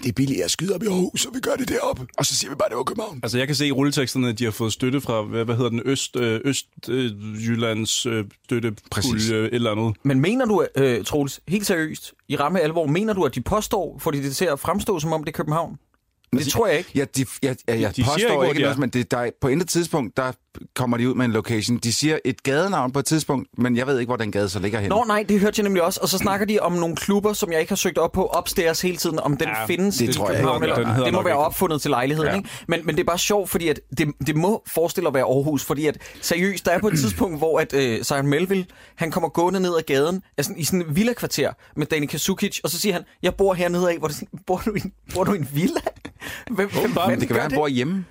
det 0.02 0.08
er 0.08 0.12
billigt 0.12 0.42
at 0.42 0.50
skyde 0.50 0.74
op 0.74 0.82
i 0.82 0.86
Aarhus, 0.86 1.20
så 1.20 1.28
vi 1.34 1.40
gør 1.40 1.54
det 1.58 1.68
deroppe. 1.68 2.06
Og 2.18 2.26
så 2.26 2.34
siger 2.34 2.50
vi 2.50 2.56
bare, 2.56 2.68
det 2.68 2.76
var 2.76 2.82
København. 2.82 3.20
Altså, 3.22 3.38
jeg 3.38 3.46
kan 3.46 3.56
se 3.56 3.66
i 3.66 3.72
rulleteksterne, 3.72 4.28
at 4.28 4.38
de 4.38 4.44
har 4.44 4.50
fået 4.50 4.72
støtte 4.72 5.00
fra, 5.00 5.22
hvad, 5.22 5.44
hvad 5.44 5.56
hedder 5.56 5.70
den, 5.70 5.82
Øst, 5.84 6.16
øh, 6.16 6.40
Østjyllands 6.44 8.06
øh, 8.06 8.12
Præcis. 8.14 8.30
støttepulje, 8.44 9.46
et 9.46 9.54
eller 9.54 9.70
andet. 9.72 9.96
Men 10.02 10.20
mener 10.20 10.44
du, 10.44 10.66
øh, 10.76 11.04
Troels, 11.04 11.40
helt 11.48 11.66
seriøst, 11.66 12.12
i 12.28 12.36
ramme 12.36 12.60
alvor, 12.60 12.86
mener 12.86 13.12
du, 13.12 13.24
at 13.24 13.34
de 13.34 13.40
påstår, 13.40 13.98
fordi 13.98 14.22
det 14.22 14.36
til 14.36 14.44
at 14.44 14.60
fremstå, 14.60 15.00
som 15.00 15.12
om 15.12 15.24
det 15.24 15.28
er 15.32 15.36
København? 15.36 15.78
Det 16.32 16.46
tror 16.46 16.66
jeg 16.66 16.78
ikke. 16.78 16.90
Ja, 16.94 17.04
de, 17.16 17.26
jeg, 17.42 17.56
jeg, 17.68 17.80
jeg 17.80 17.90
De 17.90 17.94
siger 17.94 18.06
påstår 18.06 18.42
ikke, 18.42 18.50
ikke 18.52 18.62
noget, 18.62 18.78
men 18.78 18.90
det, 18.90 19.10
der, 19.10 19.18
er- 19.18 19.30
på 19.40 19.48
intet 19.48 19.68
tidspunkt, 19.68 20.16
der 20.16 20.32
kommer 20.76 20.96
de 20.96 21.08
ud 21.08 21.14
med 21.14 21.24
en 21.24 21.32
location. 21.32 21.76
De 21.76 21.92
siger 21.92 22.18
et 22.24 22.42
gadenavn 22.42 22.92
på 22.92 22.98
et 22.98 23.04
tidspunkt, 23.04 23.48
men 23.58 23.76
jeg 23.76 23.86
ved 23.86 23.98
ikke, 23.98 24.08
hvor 24.08 24.16
den 24.16 24.32
gade 24.32 24.48
så 24.48 24.58
ligger 24.58 24.78
henne. 24.80 24.96
Nå 24.96 25.04
nej, 25.06 25.24
det 25.28 25.40
hørte 25.40 25.54
jeg 25.60 25.64
nemlig 25.64 25.82
også. 25.82 26.00
Og 26.02 26.08
så 26.08 26.18
snakker 26.18 26.46
de 26.46 26.58
om 26.60 26.72
nogle 26.72 26.96
klubber, 26.96 27.32
som 27.32 27.52
jeg 27.52 27.60
ikke 27.60 27.70
har 27.70 27.76
søgt 27.76 27.98
op 27.98 28.12
på 28.12 28.30
upstairs 28.38 28.80
hele 28.80 28.96
tiden, 28.96 29.18
om 29.20 29.36
den 29.36 29.48
Ja, 29.48 29.66
findes 29.66 29.96
det 29.96 30.08
i 30.08 30.12
tror 30.12 30.30
jeg 30.30 30.38
ikke. 30.40 30.50
eller- 30.62 30.74
Den 30.76 30.86
det 31.04 31.12
må 31.12 31.22
være 31.22 31.32
ikke. 31.32 31.36
opfundet 31.38 31.82
til 31.82 31.90
lejligheden. 31.90 32.30
Ja. 32.30 32.36
Ikke? 32.36 32.48
Men, 32.68 32.80
men 32.86 32.94
det 32.94 33.00
er 33.00 33.04
bare 33.06 33.18
sjovt, 33.18 33.50
fordi 33.50 33.68
at 33.68 33.80
det, 33.98 34.08
det 34.26 34.36
må 34.36 34.62
forestille 34.74 35.08
at 35.08 35.14
være 35.14 35.24
Aarhus, 35.24 35.64
fordi 35.64 35.86
at 35.86 35.98
seriøst, 36.20 36.64
der 36.64 36.70
er 36.72 36.78
på 36.78 36.88
et 36.88 36.98
tidspunkt, 36.98 37.38
hvor 37.38 37.60
at, 37.60 37.72
øh, 37.74 38.04
Simon 38.04 38.26
Melville, 38.26 38.66
han 38.96 39.10
kommer 39.10 39.28
gående 39.28 39.60
ned 39.60 39.76
ad 39.78 39.82
gaden, 39.86 40.22
altså 40.38 40.52
i 40.56 40.64
sådan 40.64 40.82
en 40.82 40.96
villa-kvarter 40.96 41.52
med 41.76 41.86
Danica 41.86 42.16
Sukic, 42.16 42.60
og 42.64 42.70
så 42.70 42.80
siger 42.80 42.92
han, 42.92 43.02
jeg 43.22 43.34
bor 43.34 43.54
hernede 43.54 43.90
af, 43.90 43.98
hvor 43.98 44.08
det, 44.08 44.16
sådan, 44.16 44.28
bor, 44.46 44.62
du 44.64 44.74
i, 44.74 44.80
en- 44.84 44.92
bor 45.14 45.24
du 45.24 45.32
i 45.32 45.38
en 45.38 45.48
villa? 45.54 45.80
Hvem, 46.50 46.68
hvem 46.70 47.18
det 47.18 47.26
kan 47.28 47.34
være, 47.36 47.42
han 47.42 47.52
bor 47.54 47.68
hjemme. 47.68 48.04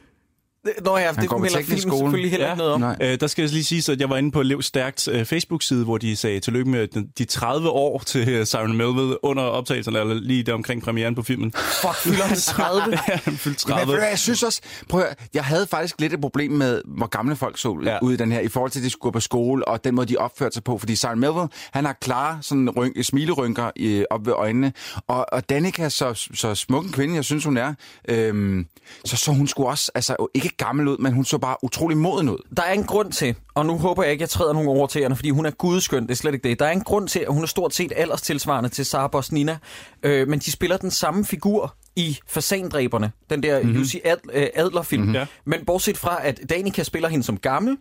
Nå 0.85 0.97
ja, 0.97 1.11
det 1.11 1.29
på 1.29 1.37
melder 1.37 1.57
teknisk 1.57 1.69
filmen 1.83 1.97
skole. 1.97 1.97
selvfølgelig 1.99 2.31
heller 2.31 2.45
Ja. 2.47 2.51
ikke 2.53 2.57
noget 2.57 2.73
om. 2.73 2.79
Nej. 2.81 2.95
Øh, 3.01 3.19
der 3.19 3.27
skal 3.27 3.41
jeg 3.41 3.51
lige 3.51 3.63
sige, 3.63 3.91
at 3.91 3.99
jeg 3.99 4.09
var 4.09 4.17
inde 4.17 4.31
på 4.31 4.41
Lev 4.41 4.61
Stærkt 4.61 5.07
øh, 5.07 5.25
Facebook-side, 5.25 5.83
hvor 5.83 5.97
de 5.97 6.15
sagde 6.15 6.39
tillykke 6.39 6.71
med 6.71 6.87
den- 6.87 7.07
de 7.17 7.25
30 7.25 7.69
år 7.69 7.99
til 8.05 8.29
øh, 8.29 8.45
Simon 8.45 8.77
Melville 8.77 9.25
under 9.25 9.43
optagelserne, 9.43 9.99
eller 9.99 10.13
lige 10.13 10.43
der 10.43 10.53
omkring 10.53 10.81
premieren 10.83 11.15
på 11.15 11.21
filmen. 11.21 11.51
Fuck, 11.81 11.95
fylder 11.95 12.23
han 12.23 12.37
30? 12.37 12.83
Ja, 13.07 13.19
han 13.23 13.33
fyldte 13.37 13.65
Jamen, 13.67 13.77
30. 13.77 13.87
ved 13.87 13.93
du 13.95 13.99
hvad, 13.99 14.09
jeg 14.09 14.19
synes 14.19 14.43
også, 14.43 14.61
prøv 14.89 15.01
at, 15.01 15.05
høre, 15.07 15.15
jeg 15.33 15.43
havde 15.43 15.67
faktisk 15.67 15.95
lidt 16.01 16.13
et 16.13 16.21
problem 16.21 16.51
med, 16.51 16.81
hvor 16.97 17.07
gamle 17.07 17.35
folk 17.35 17.57
så 17.57 17.79
Ja. 17.85 17.97
ud 18.01 18.13
i 18.13 18.15
den 18.17 18.31
her, 18.31 18.39
i 18.39 18.47
forhold 18.47 18.71
til, 18.71 18.79
at 18.79 18.83
de 18.83 18.89
skulle 18.89 19.01
gå 19.01 19.11
på 19.11 19.19
skole, 19.19 19.67
og 19.67 19.83
den 19.83 19.95
måde, 19.95 20.07
de 20.07 20.17
opførte 20.17 20.53
sig 20.53 20.63
på. 20.63 20.77
Fordi 20.77 20.95
Simon 20.95 21.19
Melville, 21.19 21.47
han 21.71 21.85
har 21.85 21.93
klare 22.01 22.37
sådan 22.41 22.69
rynk, 22.69 23.03
smilerynker 23.05 23.71
øh, 23.79 24.03
op 24.09 24.25
ved 24.25 24.33
øjnene. 24.33 24.73
Og, 25.07 25.25
og 25.33 25.49
Danica, 25.49 25.89
så, 25.89 26.29
så 26.33 26.55
smuk 26.55 26.85
en 26.85 26.91
kvinde, 26.91 27.15
jeg 27.15 27.25
synes, 27.25 27.43
hun 27.45 27.57
er, 27.57 27.73
øhm, 28.09 28.65
så 29.05 29.17
så 29.17 29.31
hun 29.31 29.47
skulle 29.47 29.69
også, 29.69 29.91
altså 29.95 30.15
ikke 30.33 30.49
gammel 30.57 30.87
ud, 30.87 30.97
men 30.97 31.13
hun 31.13 31.25
så 31.25 31.37
bare 31.37 31.55
utrolig 31.63 31.97
moden 31.97 32.29
ud. 32.29 32.37
Der 32.57 32.63
er 32.63 32.73
en 32.73 32.83
grund 32.83 33.11
til, 33.11 33.35
og 33.55 33.65
nu 33.65 33.77
håber 33.77 34.03
jeg 34.03 34.11
ikke, 34.11 34.21
jeg 34.21 34.29
træder 34.29 34.53
nogen 34.53 34.67
over 34.69 34.87
til 34.87 35.01
hende, 35.01 35.15
fordi 35.15 35.29
hun 35.29 35.45
er 35.45 35.51
gudskøn, 35.51 36.03
det 36.03 36.11
er 36.11 36.15
slet 36.15 36.33
ikke 36.33 36.49
det. 36.49 36.59
Der 36.59 36.65
er 36.65 36.71
en 36.71 36.81
grund 36.81 37.07
til, 37.07 37.19
at 37.19 37.33
hun 37.33 37.43
er 37.43 37.47
stort 37.47 37.73
set 37.73 37.93
alderstilsvarende 37.95 38.69
til 38.69 38.85
Sarah 38.85 39.11
Boss 39.11 39.31
Nina, 39.31 39.57
øh, 40.03 40.27
men 40.27 40.39
de 40.39 40.51
spiller 40.51 40.77
den 40.77 40.91
samme 40.91 41.25
figur 41.25 41.75
i 41.95 42.17
Fasandræberne, 42.27 43.11
den 43.29 43.43
der 43.43 43.59
mm-hmm. 43.59 43.75
Jussi 43.75 44.01
øh, 44.33 44.47
Adler-film. 44.55 45.03
Mm-hmm. 45.03 45.25
Men 45.45 45.65
bortset 45.65 45.97
fra, 45.97 46.27
at 46.27 46.39
Danica 46.49 46.83
spiller 46.83 47.09
hende 47.09 47.23
som 47.23 47.37
gammel, 47.37 47.77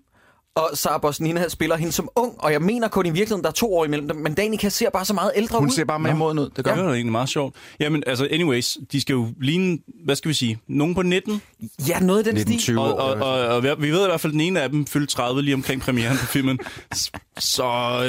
og 0.56 0.70
Sarah 0.74 1.00
Boss 1.00 1.20
Nina 1.20 1.48
spiller 1.48 1.76
hende 1.76 1.92
som 1.92 2.08
ung, 2.16 2.34
og 2.38 2.52
jeg 2.52 2.62
mener 2.62 2.88
kun 2.88 3.06
i 3.06 3.10
virkeligheden, 3.10 3.42
der 3.42 3.48
er 3.48 3.52
to 3.52 3.74
år 3.74 3.84
imellem 3.84 4.08
dem, 4.08 4.16
men 4.16 4.34
Danica 4.34 4.68
ser 4.68 4.90
bare 4.90 5.04
så 5.04 5.14
meget 5.14 5.32
ældre 5.36 5.58
Hun 5.58 5.68
ud. 5.68 5.72
ser 5.74 5.84
bare 5.84 5.98
mere 5.98 6.14
moden 6.14 6.38
ud, 6.38 6.50
det 6.56 6.64
gør 6.64 6.70
Det 6.70 6.78
hun. 6.80 6.86
var 6.88 6.94
egentlig 6.94 7.12
meget 7.12 7.28
sjovt. 7.28 7.54
Jamen, 7.80 8.02
altså, 8.06 8.28
anyways, 8.30 8.76
de 8.92 9.00
skal 9.00 9.12
jo 9.12 9.28
ligne, 9.40 9.78
hvad 10.04 10.16
skal 10.16 10.28
vi 10.28 10.34
sige, 10.34 10.58
nogen 10.68 10.94
på 10.94 11.02
19, 11.02 11.42
Ja, 11.88 12.00
noget 12.00 12.26
i 12.26 12.30
den 12.30 12.38
stil. 12.40 12.54
1920 12.54 12.80
og, 12.80 12.94
år. 12.94 13.24
og, 13.26 13.48
og, 13.58 13.72
og, 13.72 13.82
vi 13.82 13.90
ved 13.90 14.02
i 14.02 14.06
hvert 14.06 14.20
fald, 14.20 14.30
at 14.30 14.32
den 14.32 14.40
ene 14.40 14.60
af 14.60 14.70
dem 14.70 14.86
fyldte 14.86 15.14
30 15.14 15.42
lige 15.42 15.54
omkring 15.54 15.80
premieren 15.82 16.16
på 16.18 16.26
filmen. 16.26 16.58
Så 17.38 17.64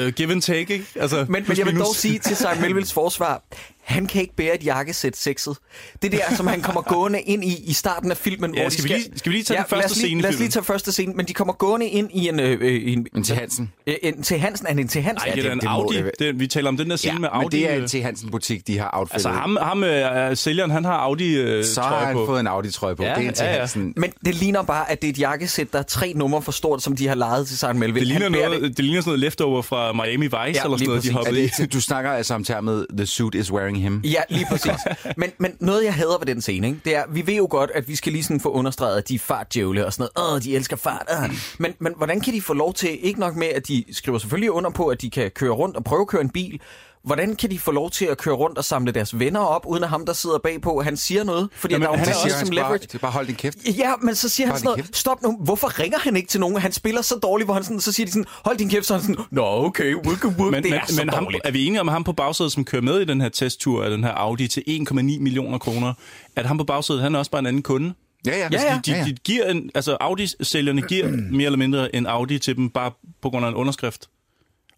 uh, 0.06 0.12
give 0.12 0.32
and 0.32 0.42
take, 0.42 0.60
ikke? 0.72 0.84
Altså, 1.00 1.26
Men, 1.28 1.44
men 1.48 1.58
jeg 1.58 1.66
vil 1.66 1.74
minus. 1.74 1.86
dog 1.86 1.96
sige 1.96 2.18
til 2.18 2.36
Simon 2.36 2.60
Melvilles 2.62 2.92
forsvar, 2.92 3.42
han 3.84 4.06
kan 4.06 4.20
ikke 4.22 4.36
bære 4.36 4.54
et 4.54 4.64
jakkesæt 4.64 5.16
sexet. 5.16 5.56
Det 6.02 6.12
der, 6.12 6.34
som 6.36 6.46
han 6.46 6.60
kommer 6.60 6.82
gående 6.82 7.20
ind 7.20 7.44
i 7.44 7.56
i 7.64 7.72
starten 7.72 8.10
af 8.10 8.16
filmen. 8.16 8.54
Ja, 8.54 8.60
hvor 8.60 8.68
de 8.68 8.74
skal 8.74 8.84
vi 8.84 8.88
lige- 8.94 9.18
skal 9.18 9.32
vi 9.32 9.36
lige 9.36 9.44
tage 9.44 9.56
den 9.58 9.64
lad 9.70 9.82
første 9.82 9.92
os 9.92 9.96
lige, 9.96 10.06
scene 10.06 10.22
Lad 10.22 10.30
os 10.30 10.38
lige 10.38 10.48
tage 10.48 10.64
første 10.64 10.92
scene, 10.92 11.12
men 11.14 11.26
de 11.26 11.32
kommer 11.34 11.52
gående 11.54 11.86
ind 11.88 12.10
i 12.14 12.28
en... 12.28 12.40
Øh, 12.40 12.58
øh, 12.60 12.92
en, 12.92 13.06
En 13.16 13.22
til 13.24 13.36
Hansen. 13.36 13.72
Øh, 13.86 13.94
en 14.02 14.22
til 14.22 14.38
Hansen. 14.38 14.66
Er 14.66 14.72
det 14.72 14.80
en 14.80 14.88
til 14.88 15.02
Hansen? 15.02 15.28
Nej, 15.28 15.34
det, 15.34 15.46
er 15.46 15.52
en 15.52 15.58
det 15.60 15.64
må 15.64 15.70
Audi. 15.70 16.02
være. 16.02 16.10
Det, 16.18 16.40
vi 16.40 16.46
taler 16.46 16.68
om 16.68 16.76
den 16.76 16.90
der 16.90 16.96
scene 16.96 17.12
Ja, 17.14 17.18
med 17.18 17.28
men 17.34 17.42
Audi. 17.42 17.56
det 17.56 17.70
er 17.70 17.74
en 17.76 17.88
til 17.88 18.02
Hansen 18.02 18.30
butik, 18.30 18.66
de 18.66 18.78
har 18.78 18.90
outfittet. 18.92 19.14
Altså 19.14 19.28
ham, 19.28 19.58
ham 19.62 19.84
øh, 19.84 20.36
sælgeren, 20.36 20.70
han 20.70 20.84
har 20.84 20.92
Audi 20.92 21.34
øh, 21.36 21.64
så 21.64 21.80
har 21.80 21.88
trøje 21.90 22.04
han 22.06 22.14
på. 22.14 22.26
fået 22.26 22.40
en 22.40 22.46
Audi-trøje 22.46 22.96
på. 22.96 23.02
Ja, 23.02 23.14
det 23.14 23.24
er 23.24 23.28
en 23.28 23.34
til 23.34 23.44
ja, 23.44 23.52
ja. 23.52 23.58
Hansen. 23.58 23.92
Men 23.96 24.12
det 24.24 24.34
ligner 24.34 24.62
bare, 24.62 24.90
at 24.90 25.02
det 25.02 25.08
er 25.08 25.12
et 25.12 25.18
jakkesæt, 25.18 25.72
der 25.72 25.78
er 25.78 25.82
tre 25.82 26.12
numre 26.16 26.42
for 26.42 26.52
stort, 26.52 26.82
som 26.82 26.96
de 26.96 27.08
har 27.08 27.14
lejet 27.14 27.46
til 27.48 27.58
Simon 27.58 27.78
Melville. 27.78 28.00
Det 28.00 28.20
ligner, 28.20 28.28
noget, 28.48 28.62
det. 28.62 28.76
det 28.76 28.84
ligner 28.84 29.00
sådan 29.00 29.17
noget 29.18 29.26
leftover 29.26 29.62
fra 29.62 29.92
Miami 29.92 30.24
Vice, 30.26 30.36
eller 30.36 30.76
sådan 30.76 30.86
noget, 30.86 31.02
de 31.02 31.12
hoppede 31.12 31.40
Er 31.40 31.44
i. 31.44 31.50
det, 31.58 31.72
du 31.72 31.80
snakker 31.80 32.10
altså 32.10 32.34
om 32.34 32.44
termet 32.44 32.86
The 32.96 33.06
suit 33.06 33.34
is 33.34 33.52
wearing 33.52 33.82
him. 33.82 34.00
Ja, 34.04 34.20
lige 34.28 34.46
præcis. 34.50 34.72
Men, 35.16 35.30
men 35.38 35.52
noget, 35.60 35.84
jeg 35.84 35.94
hader 35.94 36.18
ved 36.18 36.26
den 36.26 36.40
scene, 36.40 36.66
ikke, 36.66 36.80
det 36.84 36.96
er, 36.96 37.02
vi 37.12 37.26
ved 37.26 37.34
jo 37.34 37.46
godt, 37.50 37.70
at 37.74 37.88
vi 37.88 37.96
skal 37.96 38.12
lige 38.12 38.22
sådan 38.22 38.40
få 38.40 38.50
understreget, 38.50 38.98
at 38.98 39.08
de 39.08 39.14
er 39.14 39.18
fartdjævle 39.18 39.86
og 39.86 39.92
sådan 39.92 40.08
noget. 40.16 40.34
Åh, 40.34 40.42
de 40.42 40.56
elsker 40.56 40.76
fart. 40.76 41.06
Øh. 41.24 41.30
Men, 41.58 41.74
men 41.78 41.92
hvordan 41.96 42.20
kan 42.20 42.34
de 42.34 42.42
få 42.42 42.54
lov 42.54 42.74
til, 42.74 42.98
ikke 43.02 43.20
nok 43.20 43.36
med, 43.36 43.46
at 43.46 43.68
de 43.68 43.84
skriver 43.92 44.18
selvfølgelig 44.18 44.50
under 44.50 44.70
på, 44.70 44.86
at 44.86 45.02
de 45.02 45.10
kan 45.10 45.30
køre 45.30 45.50
rundt 45.50 45.76
og 45.76 45.84
prøve 45.84 46.00
at 46.00 46.08
køre 46.08 46.22
en 46.22 46.30
bil, 46.30 46.60
Hvordan 47.04 47.36
kan 47.36 47.50
de 47.50 47.58
få 47.58 47.70
lov 47.72 47.90
til 47.90 48.04
at 48.04 48.18
køre 48.18 48.34
rundt 48.34 48.58
og 48.58 48.64
samle 48.64 48.92
deres 48.92 49.18
venner 49.18 49.40
op, 49.40 49.66
uden 49.66 49.82
at 49.84 49.88
ham, 49.90 50.06
der 50.06 50.12
sidder 50.12 50.38
bagpå, 50.38 50.82
han 50.82 50.96
siger 50.96 51.24
noget? 51.24 51.48
Fordi 51.52 51.74
Jamen, 51.74 51.86
der 51.86 51.92
er 51.92 51.96
han 51.96 52.06
han 52.06 52.14
er 52.14 52.16
også 52.16 52.26
også 52.26 52.38
som 52.38 52.48
bare, 52.48 52.54
leverage. 52.54 52.88
er 52.94 52.98
bare 52.98 53.10
hold 53.10 53.26
din 53.26 53.34
kæft. 53.34 53.58
Ja, 53.78 53.92
men 54.02 54.14
så 54.14 54.28
siger 54.28 54.46
han 54.46 54.52
Hold 54.52 54.58
sådan 54.58 54.78
noget, 54.78 54.96
stop 54.96 55.22
nu, 55.22 55.38
hvorfor 55.40 55.78
ringer 55.80 55.98
han 55.98 56.16
ikke 56.16 56.28
til 56.28 56.40
nogen? 56.40 56.56
Han 56.56 56.72
spiller 56.72 57.02
så 57.02 57.14
dårligt, 57.22 57.46
hvor 57.46 57.54
han 57.54 57.64
sådan, 57.64 57.80
så 57.80 57.92
siger 57.92 58.06
de 58.06 58.12
sådan, 58.12 58.26
hold 58.44 58.58
din 58.58 58.70
kæft, 58.70 58.86
så 58.86 58.94
han 58.94 59.02
sådan, 59.02 59.16
nå 59.30 59.44
okay, 59.44 59.94
wooka 59.94 60.26
wook, 60.28 60.50
Men, 60.52 60.62
det 60.62 60.70
men, 60.70 60.80
er 60.80 60.86
så 60.88 61.04
men 61.04 61.14
ham, 61.14 61.26
er 61.44 61.50
vi 61.50 61.66
enige 61.66 61.80
om, 61.80 61.88
ham 61.88 62.04
på 62.04 62.12
bagsædet, 62.12 62.52
som 62.52 62.64
kører 62.64 62.82
med 62.82 63.00
i 63.00 63.04
den 63.04 63.20
her 63.20 63.28
testtur 63.28 63.84
af 63.84 63.90
den 63.90 64.04
her 64.04 64.10
Audi 64.10 64.48
til 64.48 64.62
1,9 64.68 64.94
millioner 64.94 65.58
kroner, 65.58 65.94
at 66.36 66.46
ham 66.46 66.58
på 66.58 66.64
bagsædet, 66.64 67.02
han 67.02 67.14
er 67.14 67.18
også 67.18 67.30
bare 67.30 67.38
en 67.40 67.46
anden 67.46 67.62
kunde? 67.62 67.94
Ja, 68.26 68.36
ja. 68.38 68.48
Ja, 68.52 68.62
ja. 68.62 68.80
De, 68.86 68.92
de, 68.92 69.04
de 69.10 69.16
giver 69.24 69.44
en, 69.50 69.70
altså 69.74 69.96
Audi-sælgerne 70.00 70.82
giver 70.82 71.08
mere 71.30 71.46
eller 71.46 71.56
mindre 71.58 71.94
en 71.96 72.06
Audi 72.06 72.38
til 72.38 72.56
dem, 72.56 72.70
bare 72.70 72.90
på 73.22 73.30
grund 73.30 73.44
af 73.44 73.48
en 73.48 73.54
underskrift. 73.54 74.08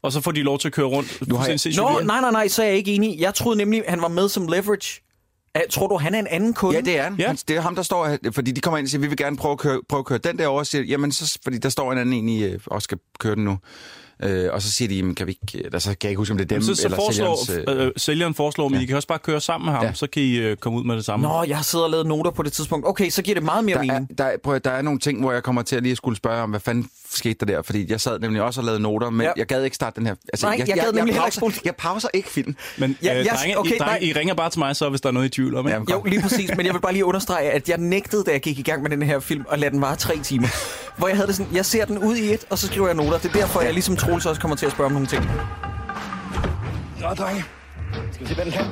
Og 0.02 0.12
så 0.12 0.20
får 0.20 0.32
de 0.32 0.42
lov 0.42 0.58
til 0.58 0.68
at 0.68 0.72
køre 0.74 0.86
rundt. 0.86 1.28
Nu 1.28 1.34
har 1.34 1.46
jeg- 1.46 1.58
Nå, 1.76 2.00
nej, 2.06 2.20
nej, 2.20 2.30
nej, 2.30 2.48
så 2.48 2.62
er 2.62 2.66
jeg 2.66 2.76
ikke 2.76 2.94
enig. 2.94 3.20
Jeg 3.20 3.34
troede 3.34 3.58
nemlig, 3.58 3.82
han 3.88 4.02
var 4.02 4.08
med 4.08 4.28
som 4.28 4.48
leverage. 4.48 5.00
Er- 5.54 5.60
Tror 5.70 5.86
du, 5.88 5.96
han 5.96 6.14
er 6.14 6.18
en 6.18 6.26
anden 6.26 6.54
kunde? 6.54 6.76
Ja, 6.78 6.80
det 6.84 6.98
er 6.98 7.02
han. 7.02 7.14
Ja. 7.18 7.26
Ja. 7.28 7.34
Det 7.48 7.56
er 7.56 7.60
ham, 7.60 7.74
der 7.74 7.82
står, 7.82 8.16
fordi 8.32 8.50
de 8.52 8.60
kommer 8.60 8.78
ind 8.78 8.86
og 8.86 8.90
siger, 8.90 9.00
vi 9.00 9.06
vil 9.06 9.16
gerne 9.16 9.36
prøve 9.36 9.52
at 9.52 9.58
køre, 9.58 9.80
prøve 9.88 9.98
at 9.98 10.04
køre 10.06 10.18
den 10.18 10.38
der 10.38 10.46
over, 10.46 10.58
og 10.58 10.66
siger, 10.66 10.84
jamen, 10.84 11.12
så, 11.12 11.38
fordi 11.44 11.58
der 11.58 11.68
står 11.68 11.92
en 11.92 11.98
anden 11.98 12.12
en 12.14 12.28
i, 12.28 12.44
øh, 12.44 12.60
og 12.66 12.82
skal 12.82 12.98
køre 13.18 13.34
den 13.34 13.44
nu. 13.44 13.58
Øh, 14.22 14.48
og 14.52 14.62
så 14.62 14.70
siger 14.72 14.88
de, 14.88 14.94
jamen, 14.94 15.14
kan 15.14 15.26
vi 15.26 15.38
ikke, 15.42 15.64
øh, 15.66 15.72
der, 15.72 15.78
så 15.78 15.88
kan 15.88 15.96
jeg 16.02 16.10
ikke 16.10 16.18
huske, 16.18 16.32
om 16.32 16.38
det 16.38 16.44
er 16.44 16.48
dem, 16.56 16.62
Så, 16.62 16.74
så 16.74 16.82
eller 16.84 16.96
foreslår, 16.96 17.44
sælgerens... 17.46 17.78
Øh, 17.80 17.86
øh, 17.86 17.92
sælgeren 17.96 18.34
foreslår, 18.34 18.68
men 18.68 18.78
ja. 18.78 18.82
I 18.82 18.86
kan 18.86 18.96
også 18.96 19.08
bare 19.08 19.18
køre 19.18 19.40
sammen 19.40 19.66
med 19.66 19.74
ham, 19.74 19.84
Ja. 19.84 19.92
så 19.94 20.06
kan 20.06 20.22
I 20.22 20.36
øh, 20.36 20.56
komme 20.56 20.78
ud 20.78 20.84
med 20.84 20.96
det 20.96 21.04
samme. 21.04 21.28
Nå, 21.28 21.42
jeg 21.48 21.56
har 21.56 21.62
siddet 21.64 21.84
og 21.84 21.90
lavet 21.90 22.06
noter 22.06 22.30
på 22.30 22.42
det 22.42 22.52
tidspunkt. 22.52 22.86
Okay, 22.88 23.10
så 23.10 23.22
giver 23.22 23.34
det 23.34 23.44
meget 23.44 23.64
mere 23.64 23.74
der, 23.74 23.82
er, 23.82 23.86
mening. 23.86 24.18
der, 24.18 24.24
er, 24.24 24.36
prøv, 24.44 24.54
at- 24.54 24.64
der 24.64 24.70
er 24.70 24.82
nogle 24.82 24.98
ting, 25.00 25.20
hvor 25.20 25.32
jeg 25.32 25.42
kommer 25.42 25.62
til 25.62 25.76
at 25.76 25.82
lige 25.82 25.96
skulle 25.96 26.16
spørge 26.16 26.42
om, 26.42 26.50
hvad 26.50 26.60
fanden 26.60 26.88
skete 27.10 27.46
der 27.46 27.46
der? 27.46 27.62
Fordi 27.62 27.86
jeg 27.90 28.00
sad 28.00 28.18
nemlig 28.18 28.42
også 28.42 28.60
og 28.60 28.64
lavede 28.64 28.82
noter, 28.82 29.10
men 29.10 29.20
Ja. 29.26 29.32
jeg 29.36 29.46
gad 29.46 29.64
ikke 29.64 29.74
starte 29.76 29.96
den 30.00 30.06
her. 30.06 30.14
Altså, 30.32 30.46
Nej, 30.46 30.56
jeg 30.68 30.76
gad 30.76 30.92
nemlig 30.92 31.12
ikke 31.12 31.20
pauser, 31.20 31.40
spole- 31.40 31.54
jeg 31.64 31.76
pauser 31.76 32.08
ikke 32.14 32.28
film. 32.28 32.56
Men 32.78 32.96
Ja, 33.02 33.18
øh, 33.20 33.26
jeg- 33.26 33.36
drenge, 33.40 33.58
okay, 33.58 33.74
I, 33.74 33.78
drenge, 33.78 34.00
nej. 34.00 34.08
I 34.08 34.12
ringer 34.12 34.34
bare 34.34 34.50
til 34.50 34.58
mig 34.58 34.76
så, 34.76 34.88
hvis 34.88 35.00
der 35.00 35.08
er 35.08 35.12
noget 35.12 35.26
i 35.26 35.28
tvivl 35.28 35.54
om, 35.56 35.66
ikke? 35.66 35.72
Jamen, 35.74 35.88
Jo, 35.90 36.02
lige 36.06 36.22
præcis. 36.22 36.50
Men 36.56 36.66
jeg 36.66 36.74
vil 36.74 36.80
bare 36.80 36.92
lige 36.92 37.04
understrege, 37.04 37.50
at 37.50 37.68
jeg 37.68 37.78
nægtede, 37.78 38.24
da 38.24 38.30
jeg 38.30 38.40
gik 38.40 38.58
i 38.58 38.62
gang 38.62 38.82
med 38.82 38.90
den 38.90 39.02
her 39.02 39.20
film, 39.20 39.44
og 39.48 39.58
lade 39.58 39.70
den 39.70 39.80
vare 39.80 39.96
tre 39.96 40.18
timer. 40.22 40.48
Hvor 40.98 41.08
jeg 41.08 41.16
havde 41.16 41.26
det 41.28 41.36
sådan, 41.36 41.54
jeg 41.54 41.66
ser 41.66 41.84
den 41.84 41.98
ud 41.98 42.16
i 42.16 42.32
et, 42.32 42.44
og 42.50 42.58
så 42.58 42.66
skriver 42.66 42.86
jeg 42.86 42.96
noter. 42.96 43.18
Det 43.18 43.28
er 43.28 43.32
derfor, 43.32 43.60
jeg 43.60 43.72
ligesom 43.72 43.96
Troels 44.10 44.26
også 44.26 44.40
kommer 44.40 44.56
til 44.56 44.66
at 44.66 44.72
spørge 44.72 44.86
om 44.86 44.92
nogle 44.92 45.06
ting. 45.06 45.24
Nå, 47.00 47.08
drenge. 47.08 47.44
Skal 48.12 48.24
vi 48.24 48.28
se, 48.28 48.34
hvad 48.34 48.44
den 48.44 48.52
kan? 48.52 48.66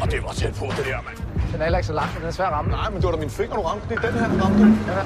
Og 0.00 0.10
det 0.10 0.22
var 0.22 0.32
tæt 0.32 0.54
på, 0.54 0.64
det 0.76 0.86
der, 0.86 1.02
mand. 1.06 1.16
Den 1.52 1.60
er 1.60 1.64
heller 1.64 1.78
ikke 1.78 1.86
så 1.86 1.92
lang, 1.92 2.08
men 2.12 2.20
den 2.20 2.28
er 2.28 2.32
svær 2.32 2.46
at 2.46 2.52
ramme. 2.52 2.70
Nej, 2.70 2.90
men 2.90 2.96
det 2.96 3.04
var 3.04 3.10
da 3.10 3.18
min 3.18 3.30
finger, 3.30 3.56
du 3.56 3.62
ramte. 3.62 3.88
Det 3.88 4.04
er 4.04 4.10
den 4.10 4.20
her, 4.20 4.28
du 4.28 4.44
ramte. 4.44 4.92
Ja. 4.92 5.02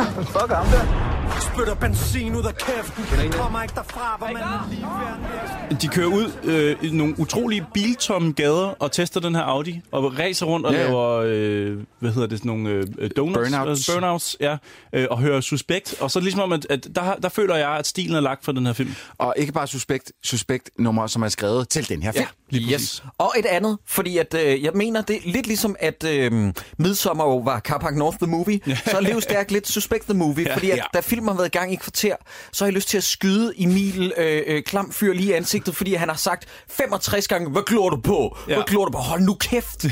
Fuck 0.34 0.50
ham 0.50 0.66
der. 0.66 1.12
Spytter 1.40 1.74
benzin 1.74 2.34
ud 2.36 2.44
af 2.44 2.56
kæften. 2.56 3.04
Kommer 3.32 3.62
ikke 3.62 3.74
derfra, 3.74 4.16
hvor 4.18 4.26
man 4.26 4.42
lige 4.70 5.80
De 5.80 5.88
kører 5.88 6.06
ud 6.06 6.32
øh, 6.44 6.76
i 6.82 6.90
nogle 6.90 7.14
utrolige 7.20 7.66
biltomme 7.74 8.32
gader 8.32 8.74
og 8.78 8.92
tester 8.92 9.20
den 9.20 9.34
her 9.34 9.42
Audi, 9.42 9.80
og 9.92 10.18
racer 10.18 10.46
rundt 10.46 10.66
og 10.66 10.72
Ja, 10.72 10.78
ja, 10.78 10.84
ja. 10.84 10.90
laver, 10.90 11.22
øh, 11.26 11.78
hvad 11.98 12.12
hedder 12.12 12.28
det, 12.28 12.38
sådan 12.38 12.48
nogle 12.48 12.68
øh, 12.98 13.10
donuts, 13.16 13.50
Burnouts. 13.50 13.88
Øh, 13.88 13.94
burnouts 13.94 14.36
ja, 14.40 14.56
øh, 14.92 15.06
og 15.10 15.18
hører 15.18 15.40
suspekt. 15.40 15.94
Og 16.00 16.10
så 16.10 16.20
ligesom 16.20 16.40
om, 16.40 16.52
at, 16.52 16.66
at 16.70 16.88
der, 16.94 17.14
der 17.14 17.28
føler 17.28 17.56
jeg, 17.56 17.70
at 17.70 17.86
stilen 17.86 18.16
er 18.16 18.20
lagt 18.20 18.44
for 18.44 18.52
den 18.52 18.66
her 18.66 18.72
film. 18.72 18.94
Og 19.18 19.34
ikke 19.36 19.52
bare 19.52 19.66
suspekt, 19.66 20.12
suspekt 20.24 20.70
nummer, 20.78 21.06
som 21.06 21.22
er 21.22 21.28
skrevet 21.28 21.68
til 21.68 21.88
den 21.88 22.02
her 22.02 22.12
film. 22.12 22.26
Lige 22.60 22.74
Yes. 22.74 23.02
Og 23.18 23.32
et 23.38 23.46
andet, 23.46 23.78
fordi 23.86 24.18
at, 24.18 24.34
øh, 24.34 24.62
jeg 24.62 24.72
mener, 24.74 25.02
det 25.02 25.16
er 25.16 25.20
lidt 25.24 25.46
ligesom, 25.46 25.76
at 25.80 26.04
øh, 26.04 26.52
Midsommer 26.78 27.24
jo 27.24 27.36
var 27.36 27.60
Carpark 27.60 27.94
North 27.96 28.16
the 28.16 28.26
Movie, 28.26 28.60
så 28.66 28.96
er 28.96 29.00
Lev 29.00 29.20
Stærk 29.20 29.50
lidt 29.50 29.68
Suspect 29.68 30.04
the 30.04 30.14
Movie, 30.14 30.44
Ja. 30.48 30.54
fordi 30.54 30.70
at, 30.70 30.76
Ja. 30.76 30.82
da 30.94 31.00
filmen 31.00 31.28
har 31.28 31.34
været 31.36 31.46
i 31.54 31.58
gang 31.58 31.72
i 31.72 31.76
kvarter, 31.76 32.16
så 32.52 32.64
har 32.64 32.66
jeg 32.66 32.74
lyst 32.74 32.88
til 32.88 32.96
at 32.98 33.04
skyde 33.04 33.52
Emil 33.56 34.12
øh, 34.18 34.42
øh, 34.46 34.62
Klam 34.62 34.92
fyr 34.92 35.12
lige 35.12 35.28
i 35.28 35.32
ansigtet, 35.32 35.76
fordi 35.76 35.94
han 35.94 36.08
har 36.08 36.16
sagt 36.16 36.44
65 36.70 37.28
gange, 37.28 37.50
hvad 37.50 37.62
glor 37.66 37.90
du 37.90 37.96
på? 38.00 38.36
Hvad 38.46 38.56
Ja. 38.56 38.62
glor 38.66 38.84
du 38.84 38.90
på? 38.92 38.98
Hold 38.98 39.20
nu 39.22 39.34
kæft! 39.34 39.82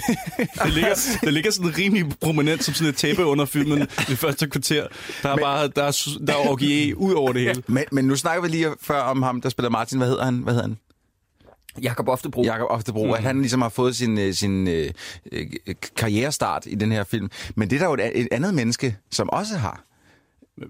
Det 0.64 0.72
ligger, 0.72 0.94
det 1.20 1.32
ligger 1.32 1.50
sådan 1.50 1.78
rimelig 1.78 2.06
prominent 2.20 2.64
som 2.64 2.74
sådan 2.74 2.88
et 2.88 2.96
tæppe 2.96 3.24
under 3.24 3.44
filmen 3.44 3.78
det 4.08 4.18
første 4.18 4.46
kvarter. 4.48 4.86
Der 5.22 5.28
er 5.28 5.36
Men- 5.36 5.42
bare 5.42 5.68
der 5.68 5.82
er, 5.84 6.08
der 6.26 6.32
er 6.32 6.48
orgie 6.50 6.96
ud 6.98 7.12
over 7.12 7.32
det 7.32 7.42
hele. 7.46 7.62
Men, 7.66 7.84
men 7.92 8.04
nu 8.04 8.16
snakker 8.16 8.42
vi 8.42 8.48
lige 8.48 8.68
før 8.82 9.00
om 9.00 9.22
ham, 9.22 9.40
der 9.40 9.48
spiller 9.48 9.70
Martin. 9.70 9.98
Hvad 9.98 10.08
hedder 10.08 10.24
han? 10.24 10.34
Hvad 10.38 10.52
hedder 10.54 10.66
han? 10.68 10.76
Jakob 11.83 12.09
Oftebro. 12.09 12.42
Jakob 12.44 12.66
Oftebro. 12.70 13.04
Mm. 13.06 13.12
At 13.12 13.22
han 13.22 13.40
ligesom 13.40 13.62
har 13.62 13.68
fået 13.68 13.96
sin, 13.96 14.18
øh, 14.18 14.35
sin 14.35 14.68
øh, 14.68 14.90
øh, 15.33 15.46
karrierestart 15.96 16.66
i 16.66 16.74
den 16.74 16.92
her 16.92 17.04
film. 17.04 17.30
Men 17.54 17.70
det 17.70 17.76
er 17.76 17.80
der 17.80 17.87
jo 17.87 17.94
et, 17.94 18.20
et 18.20 18.28
andet 18.33 18.54
menneske, 18.54 18.96
som 19.11 19.30
også 19.30 19.56
har. 19.56 19.85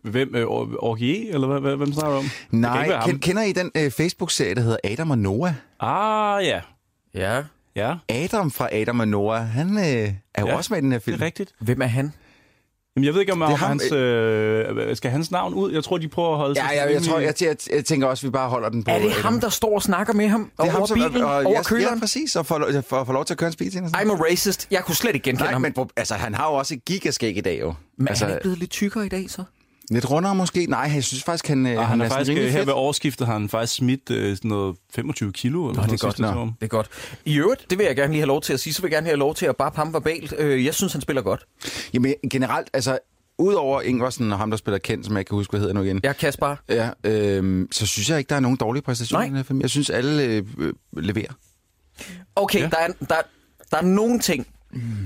Hvem? 0.02 0.34
Øh, 0.34 0.46
Or- 0.46 0.76
orgie? 0.84 1.32
Eller 1.34 1.46
hvad, 1.46 1.60
hvad, 1.60 1.76
hvem 1.76 1.92
snakker 1.92 2.10
du 2.12 2.18
om? 2.18 2.24
Det 2.24 2.58
Nej, 2.58 2.88
være 2.88 3.00
ham. 3.00 3.10
ken, 3.10 3.18
kender 3.18 3.42
I 3.42 3.52
den 3.52 3.70
øh, 3.74 3.90
Facebook-serie, 3.90 4.54
der 4.54 4.60
hedder 4.60 4.76
Adam 4.84 5.10
og 5.10 5.18
Noah? 5.18 5.52
Ah, 5.80 6.44
ja. 6.46 6.60
Ja. 7.14 7.42
Ja, 7.76 7.94
Adam 8.08 8.50
fra 8.50 8.68
Adam 8.72 9.00
og 9.00 9.08
Noah, 9.08 9.46
han 9.46 9.78
øh, 9.78 9.84
er 9.84 10.12
jo 10.40 10.46
Ja, 10.46 10.56
også 10.56 10.72
med 10.72 10.78
i 10.78 10.82
den 10.82 10.92
her 10.92 10.98
det 10.98 11.04
film. 11.04 11.20
er 11.22 11.24
rigtigt. 11.26 11.52
Hvem 11.60 11.82
er 11.82 11.86
han? 11.86 12.12
Jamen, 12.96 13.04
jeg 13.06 13.14
ved 13.14 13.20
ikke, 13.20 13.32
om, 13.32 13.40
ham, 13.40 13.52
hans, 13.58 13.92
øh, 13.92 14.96
skal 14.96 15.10
hans 15.10 15.30
navn 15.30 15.54
ud? 15.54 15.72
Jeg 15.72 15.84
tror, 15.84 15.98
de 15.98 16.08
prøver 16.08 16.30
at 16.30 16.36
holde 16.36 16.60
Ja, 16.62 16.68
sig 16.68 16.74
ja, 16.76 16.92
jeg, 16.92 17.02
tror, 17.02 17.18
jeg, 17.18 17.34
jeg, 17.42 17.56
jeg 17.74 17.84
tænker 17.84 18.06
også, 18.06 18.26
at 18.26 18.28
vi 18.28 18.32
bare 18.32 18.48
holder 18.48 18.68
den 18.68 18.84
på 18.84 18.90
Er 18.90 18.98
det 18.98 19.12
ham, 19.12 19.40
der 19.40 19.48
står 19.48 19.74
og 19.74 19.82
snakker 19.82 20.12
med 20.12 20.28
ham 20.28 20.40
Det 20.44 20.58
er 20.58 20.62
over 20.62 20.72
ham, 20.72 20.86
som, 20.86 20.94
bilen? 20.94 21.22
og, 21.22 21.30
over 21.34 21.50
ja, 21.50 21.62
køleren? 21.62 21.94
Ja, 21.94 22.00
præcis, 22.00 22.36
og 22.36 22.46
får, 22.46 22.66
får, 22.88 23.04
får 23.04 23.12
lov 23.12 23.24
til 23.24 23.34
at 23.34 23.38
køre 23.38 23.46
en 23.46 23.52
speed 23.52 23.70
til. 23.70 23.82
og 23.82 23.88
sådan. 23.90 24.10
I'm 24.10 24.12
a 24.12 24.24
racist. 24.30 24.68
Jeg 24.70 24.84
kunne 24.84 24.94
slet 24.94 25.14
ikke 25.14 25.24
genkende 25.24 25.44
Nej, 25.44 25.52
ham. 25.52 25.60
men 25.62 25.74
altså, 25.96 26.14
han 26.14 26.34
har 26.34 26.46
jo 26.50 26.54
også 26.54 26.74
et 26.74 26.84
gigaskæg 26.84 27.36
i 27.36 27.40
dag, 27.40 27.60
jo. 27.60 27.74
Men 27.98 28.08
altså, 28.08 28.24
er 28.24 28.28
han 28.28 28.36
ikke 28.36 28.42
blevet 28.42 28.58
lidt 28.58 28.70
tykkere 28.70 29.06
i 29.06 29.08
dag, 29.08 29.30
så? 29.30 29.44
Lidt 29.90 30.10
rundere 30.10 30.34
måske? 30.34 30.66
Nej, 30.66 30.90
jeg 30.94 31.04
synes 31.04 31.22
faktisk, 31.22 31.48
han, 31.48 31.66
Og 31.66 31.72
han, 31.72 31.78
han 31.86 32.00
er 32.00 32.08
sådan 32.08 32.26
faktisk, 32.26 32.38
øh, 32.38 32.44
her 32.44 32.52
fedt. 32.52 32.66
ved 32.66 32.74
årsskiftet 32.74 33.26
har 33.26 33.32
han 33.32 33.48
faktisk 33.48 33.74
smidt 33.74 34.10
øh, 34.10 34.36
sådan 34.36 34.48
noget 34.48 34.76
25 34.94 35.32
kilo. 35.32 35.68
Eller 35.68 35.68
Nå, 35.68 35.72
det 35.72 35.78
er 35.82 35.86
noget 35.86 36.00
godt. 36.00 36.16
sidste 36.16 36.34
Nå. 36.34 36.44
Det 36.44 36.52
er 36.60 36.66
godt. 36.66 36.88
I 37.24 37.38
øvrigt, 37.38 37.70
det 37.70 37.78
vil 37.78 37.86
jeg 37.86 37.96
gerne 37.96 38.12
lige 38.12 38.20
have 38.20 38.26
lov 38.28 38.40
til 38.42 38.52
at 38.52 38.60
sige, 38.60 38.74
så 38.74 38.82
vil 38.82 38.88
jeg 38.88 38.96
gerne 38.96 39.06
have 39.06 39.16
lov 39.16 39.34
til 39.34 39.46
at 39.46 39.56
bare 39.56 39.70
pamme 39.70 39.92
verbalt. 39.92 40.34
Øh, 40.38 40.64
jeg 40.64 40.74
synes, 40.74 40.92
han 40.92 41.02
spiller 41.02 41.22
godt. 41.22 41.46
Jamen 41.94 42.14
generelt, 42.30 42.70
altså, 42.72 42.98
udover 43.38 43.80
Ingvarsen 43.82 44.32
og 44.32 44.38
ham, 44.38 44.50
der 44.50 44.56
spiller 44.56 44.78
kendt, 44.78 45.06
som 45.06 45.14
jeg 45.14 45.20
ikke 45.20 45.28
kan 45.28 45.36
huske, 45.36 45.50
hvad 45.50 45.60
hedder 45.60 45.74
nu 45.74 45.82
igen. 45.82 46.00
Er 46.04 46.12
Kasper. 46.12 46.56
Ja, 46.68 46.90
øh, 47.04 47.66
så 47.72 47.86
synes 47.86 48.10
jeg 48.10 48.18
ikke, 48.18 48.28
der 48.28 48.36
er 48.36 48.40
nogen 48.40 48.56
dårlige 48.56 48.82
præstationer 48.82 49.18
Nej. 49.20 49.26
i 49.26 49.28
den 49.28 49.36
her 49.36 49.42
film. 49.44 49.60
Jeg 49.60 49.70
synes, 49.70 49.90
alle 49.90 50.22
øh, 50.24 50.42
øh, 50.58 50.72
leverer. 50.96 51.32
Okay, 52.36 52.60
ja. 52.60 52.68
der, 52.68 52.76
er, 52.78 52.88
der, 53.08 53.16
der 53.70 53.76
er 53.76 53.82
nogle 53.82 54.18
ting, 54.18 54.46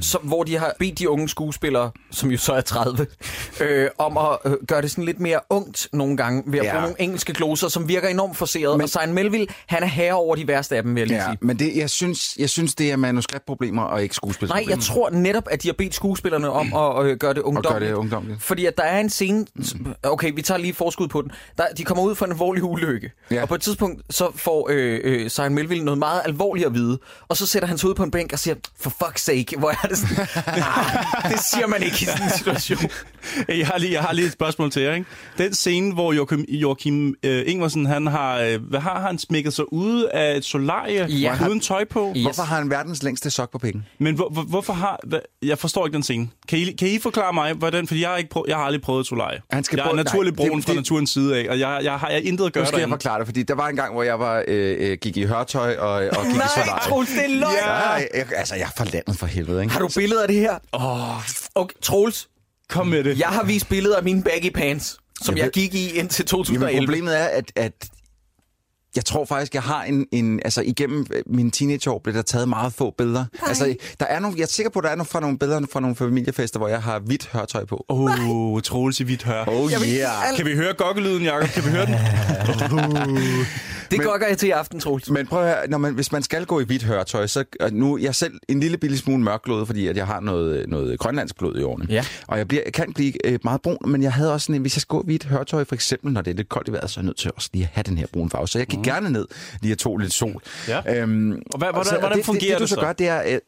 som, 0.01 0.21
hvor 0.23 0.43
de 0.43 0.59
har 0.59 0.73
bedt 0.79 0.99
de 0.99 1.09
unge 1.11 1.29
skuespillere, 1.29 1.91
som 2.11 2.31
jo 2.31 2.39
så 2.39 2.53
er 2.53 2.61
30, 2.61 3.07
øh, 3.61 3.89
om 3.99 4.19
at 4.19 4.39
øh, 4.45 4.53
gøre 4.69 4.83
det 4.83 4.91
sådan 4.91 5.05
lidt 5.05 5.21
mere 5.21 5.41
ungt 5.51 5.89
nogle 5.93 6.17
gange, 6.17 6.43
ved 6.47 6.59
at 6.59 6.65
Ja. 6.65 6.71
bruge 6.73 6.83
nogle 6.83 7.01
engelske 7.01 7.33
gloser, 7.33 7.69
som 7.69 7.89
virker 7.89 8.09
enormt 8.09 8.37
forseret. 8.37 8.77
Men, 8.77 8.83
og 8.83 8.89
Simon 8.89 9.13
Melville, 9.15 9.47
han 9.67 9.83
er 9.83 9.87
herre 9.87 10.15
over 10.15 10.37
de 10.37 10.49
værste 10.49 10.77
af 10.77 10.83
dem, 10.83 10.95
vil 10.95 11.01
jeg 11.01 11.09
lige 11.09 11.19
Ja, 11.23 11.25
sige. 11.27 11.39
men 11.41 11.59
det, 11.59 11.77
jeg, 11.77 11.91
synes, 11.91 12.37
jeg 12.39 12.51
synes, 12.51 12.75
det 12.75 12.93
er 12.93 12.97
manuskriptproblemer 12.97 13.83
og 13.83 14.03
ikke 14.03 14.13
Nej, 14.13 14.15
skuespilsproblemer. 14.17 14.71
jeg 14.71 14.79
tror 14.83 15.11
netop, 15.11 15.49
at 15.51 15.63
de 15.63 15.69
har 15.69 15.73
bedt 15.79 15.95
skuespillerne 15.95 16.51
om 16.51 16.75
at 16.99 17.07
øh, 17.07 17.17
gøre 17.19 17.35
det 17.35 17.41
ungdomligt. 17.41 17.89
det 17.91 17.95
ungdomligt. 17.95 18.43
Fordi 18.43 18.67
at 18.67 18.77
der 18.77 18.83
er 18.85 19.01
en 19.01 19.11
scene... 19.11 19.47
Okay, 20.03 20.33
vi 20.37 20.43
tager 20.43 20.59
lige 20.59 20.75
forskud 20.75 21.09
på 21.09 21.23
den. 21.23 21.31
Der, 21.59 21.65
de 21.77 21.85
kommer 21.85 22.05
ud 22.05 22.15
for 22.15 22.25
en 22.25 22.33
alvorlig 22.33 22.63
ulykke. 22.65 23.11
Ja. 23.31 23.43
Og 23.43 23.49
på 23.49 23.55
et 23.55 23.61
tidspunkt, 23.61 24.03
så 24.11 24.31
får 24.37 24.69
øh, 24.71 25.01
øh, 25.05 25.31
Simon 25.31 25.55
Melville 25.55 25.85
noget 25.85 25.99
meget 25.99 26.21
alvorligt 26.25 26.67
at 26.67 26.75
vide. 26.75 26.99
Og 27.29 27.37
så 27.37 27.47
sætter 27.47 27.67
han 27.69 27.79
sig 27.79 27.89
ud 27.91 27.95
på 27.95 28.03
en 28.03 28.11
bænk 28.11 28.33
og 28.33 28.39
siger, 28.39 28.55
for 28.81 28.91
fuck's 28.91 29.17
sake, 29.17 29.54
hvor 29.59 29.71
er 29.71 29.89
det 29.89 29.99
sådan... 29.99 30.27
Ah, 30.47 31.31
det 31.33 31.41
siger 31.41 31.67
man 31.67 31.83
ikke 31.83 31.97
i 32.01 32.05
sådan 32.05 32.23
en 32.25 32.31
situation. 32.31 32.79
Jeg 33.49 33.67
har, 33.67 33.79
lige, 33.79 33.93
jeg 33.93 34.03
har 34.03 34.13
lige 34.13 34.27
et 34.27 34.33
spørgsmål 34.33 34.71
til 34.71 34.83
jer. 34.83 34.95
Ikke? 34.95 35.07
Den 35.39 35.55
scene, 35.55 35.93
hvor 35.95 36.13
Joachim, 36.13 36.45
Joachim 36.49 37.15
øh, 37.23 37.43
Ingvarsen, 37.47 37.87
han 37.87 38.07
har, 38.07 38.39
øh, 38.39 38.63
hvad 38.69 38.81
har 38.81 39.01
han 39.01 39.19
smækket 39.19 39.55
sig 39.55 39.73
ude 39.73 40.11
af 40.11 40.37
et 40.37 40.45
solarie 40.45 41.07
Ja. 41.07 41.49
uden 41.49 41.61
tøj 41.61 41.85
på? 41.85 42.13
Yes. 42.17 42.23
Hvorfor 42.23 42.43
har 42.43 42.57
han 42.57 42.71
verdens 42.71 43.03
længste 43.03 43.31
sok 43.31 43.53
på 43.53 43.59
pikken? 43.59 43.87
Men 43.99 44.15
hvor, 44.15 44.29
hvor, 44.29 44.43
hvorfor 44.43 44.73
har... 44.73 45.01
Hvad, 45.07 45.19
jeg 45.43 45.59
forstår 45.59 45.87
ikke 45.87 45.95
den 45.95 46.03
scene. 46.03 46.29
Kan 46.49 46.59
I, 46.59 46.65
kan 46.73 46.89
I 46.89 46.99
forklare 46.99 47.33
mig, 47.33 47.53
hvordan... 47.53 47.87
Fordi 47.87 48.01
jeg 48.01 48.09
har, 48.09 48.17
ikke 48.17 48.31
prøv, 48.31 48.45
jeg 48.49 48.57
har 48.57 48.65
aldrig 48.65 48.83
prøvet 48.83 49.01
et 49.01 49.07
solarie. 49.07 49.41
Han 49.51 49.65
skal 49.65 49.77
jeg 49.77 49.87
er 49.91 49.95
nej, 49.95 50.31
brun 50.37 50.63
fra 50.63 50.73
det- 50.73 50.77
naturens 50.77 51.11
side 51.11 51.37
af, 51.37 51.47
og 51.51 51.59
jeg, 51.59 51.81
jeg, 51.83 51.93
har, 51.93 52.09
jeg 52.09 52.17
har 52.19 52.23
intet 52.23 52.47
at 52.47 52.53
gøre 52.53 52.63
Nu 52.63 52.67
skal 52.67 52.77
jeg 52.77 52.81
derinde. 52.81 52.93
forklare 52.93 53.19
det, 53.19 53.27
fordi 53.27 53.43
der 53.43 53.55
var 53.55 53.69
en 53.69 53.77
gang, 53.77 53.93
hvor 53.93 54.03
jeg 54.03 54.19
var, 54.19 54.45
øh, 54.49 54.77
øh, 54.91 54.99
gik 55.01 55.17
i 55.17 55.25
hørtøj 55.25 55.77
og, 55.77 55.91
og 55.93 56.25
gik 56.27 56.35
i 56.35 56.39
Nej, 56.39 56.47
solarie. 56.55 56.81
Troels, 56.89 57.09
det 57.11 57.25
er 57.25 57.29
løgn. 57.29 57.55
Ja, 57.67 57.73
jeg, 57.91 58.07
altså, 58.37 58.55
jeg 58.55 58.65
er 58.65 58.71
fra 58.77 58.85
landet 58.85 59.19
for 59.19 59.27
helvede, 59.27 59.44
ikke? 59.49 59.73
Har 59.73 59.81
du 59.81 59.89
billeder 59.97 60.23
af 60.23 60.29
det 60.29 60.37
her? 60.37 60.59
Åh. 60.73 61.17
Oh. 61.17 61.23
Okay, 61.55 61.75
Troels, 61.83 62.29
Kom 62.69 62.87
med 62.87 63.05
det. 63.05 63.19
jeg 63.19 63.29
har 63.29 63.45
vist 63.45 63.69
billeder 63.69 63.97
af 63.97 64.03
mine 64.03 64.23
baggy 64.23 64.51
pants, 64.55 64.97
som 65.23 65.35
Jeg 65.35 65.39
jeg, 65.39 65.45
ved- 65.47 65.53
gik 65.53 65.75
i 65.75 65.91
indtil 65.91 66.23
Jamen, 66.33 66.45
2011. 66.45 66.87
problemet 66.87 67.21
er, 67.21 67.25
at, 67.25 67.53
at 67.57 67.73
jeg 68.97 69.05
tror 69.05 69.25
faktisk, 69.25 69.55
jeg 69.55 69.63
har 69.63 69.83
en, 69.85 70.07
en... 70.13 70.41
Altså, 70.45 70.63
igennem 70.63 71.07
mine 71.27 71.51
teenageår 71.51 71.99
blev 72.05 72.15
der 72.15 72.23
taget 72.23 72.49
meget 72.49 72.73
få 72.73 72.95
billeder. 72.99 73.25
Altså, 73.47 73.75
der 74.01 74.07
er 74.07 74.19
nogle, 74.19 74.37
jeg 74.37 74.43
er 74.43 74.47
sikker 74.49 74.71
på, 74.71 74.79
at 74.79 74.83
der 74.83 74.91
er 74.91 74.95
nogle, 74.95 75.09
fra 75.09 75.21
nogle 75.21 75.39
billeder 75.39 75.61
fra 75.73 75.81
nogle 75.81 75.97
familiefester, 75.97 76.59
hvor 76.59 76.69
jeg 76.69 76.83
har 76.83 76.99
hvidt 76.99 77.29
hørtøj 77.33 77.65
på. 77.65 77.85
Åh, 77.89 78.31
oh, 78.31 78.61
Troels 78.63 79.01
i 79.01 79.05
hvidt 79.05 79.23
hør. 79.23 79.45
Oh 79.49 79.71
yeah! 79.73 80.37
Kan 80.37 80.47
vi 80.47 80.55
høre 80.55 80.73
gokkelyden, 80.73 81.23
Jacob? 81.23 81.49
Kan 81.49 81.65
vi 81.65 81.69
høre 81.69 81.87
den? 81.87 81.95
Det 83.99 84.07
går 84.07 84.27
jeg 84.29 84.39
til 84.39 84.47
i 84.49 84.51
aften, 84.51 84.81
Troels. 84.81 85.11
Men 85.11 85.27
prøv 85.27 85.43
at 85.45 85.55
høre, 85.57 85.69
når 85.69 85.79
man, 85.79 85.95
hvis 85.95 86.13
man 86.13 86.23
skal 86.23 86.47
gå 86.47 86.61
i 86.61 86.65
hvidt 86.65 86.83
hørtøj, 86.83 87.27
så 87.27 87.45
og 87.61 87.73
nu 87.73 87.99
jeg 87.99 88.07
er 88.09 88.13
selv 88.13 88.41
en 88.49 88.61
lille 88.61 88.77
bitte 88.79 88.99
smule 88.99 89.23
mørklået, 89.23 89.67
fordi 89.67 89.87
at 89.87 89.97
jeg 89.97 90.07
har 90.07 90.21
noget, 90.21 90.69
noget 90.69 90.99
grønlandsk 90.99 91.37
blod 91.39 91.59
i 91.59 91.63
årene. 91.63 91.87
Ja. 91.89 92.05
Og 92.27 92.39
jeg, 92.39 92.49
bliver, 92.49 92.63
kan 92.75 92.93
blive 92.93 93.27
øh, 93.27 93.39
meget 93.45 93.63
brun, 93.63 93.79
men 93.87 94.03
jeg 94.03 94.13
havde 94.13 94.33
også 94.33 94.45
sådan 94.45 94.55
en, 94.55 94.61
hvis 94.61 94.77
jeg 94.77 94.81
skal 94.81 94.89
gå 94.97 95.03
i 95.03 95.05
hvidt 95.05 95.25
hørtøj, 95.25 95.65
for 95.65 95.75
eksempel 95.75 96.13
når 96.13 96.21
det 96.23 96.31
er 96.31 96.35
lidt 96.35 96.49
koldt 96.49 96.69
i 96.69 96.73
vejret, 96.73 96.91
så 96.91 97.01
er 97.01 97.03
jeg 97.03 97.07
nødt 97.07 97.17
til 97.19 97.31
også 97.37 97.51
lige 97.53 97.63
at 97.65 97.71
have 97.73 97.83
den 97.83 97.99
her 97.99 98.07
brune 98.13 98.31
farve. 98.31 98.49
Så 98.49 98.59
jeg 98.59 98.67
gik 98.67 98.79
mm. 98.79 98.83
gerne 98.85 99.11
ned 99.11 99.27
lige 99.63 99.73
at 99.73 99.79
tog 99.79 99.99
lidt 99.99 100.13
sol. 100.13 100.43
Ja. 100.69 101.01
Øhm, 101.03 101.33
Og 101.33 101.59
hvad- 101.59 101.69
hvordan- 101.69 101.85
så- 101.85 101.99
hvordan 101.99 102.19
det, 102.19 102.27
fungerer 102.27 102.41
det, 102.41 102.51
det, 102.51 102.55
det 102.55 102.61
du 102.61 102.67
så? 102.67 102.75
så? 102.75 102.81
gør, 102.81 102.93
det 102.93 103.09
er... 103.09 103.23
Øh, 103.35 103.39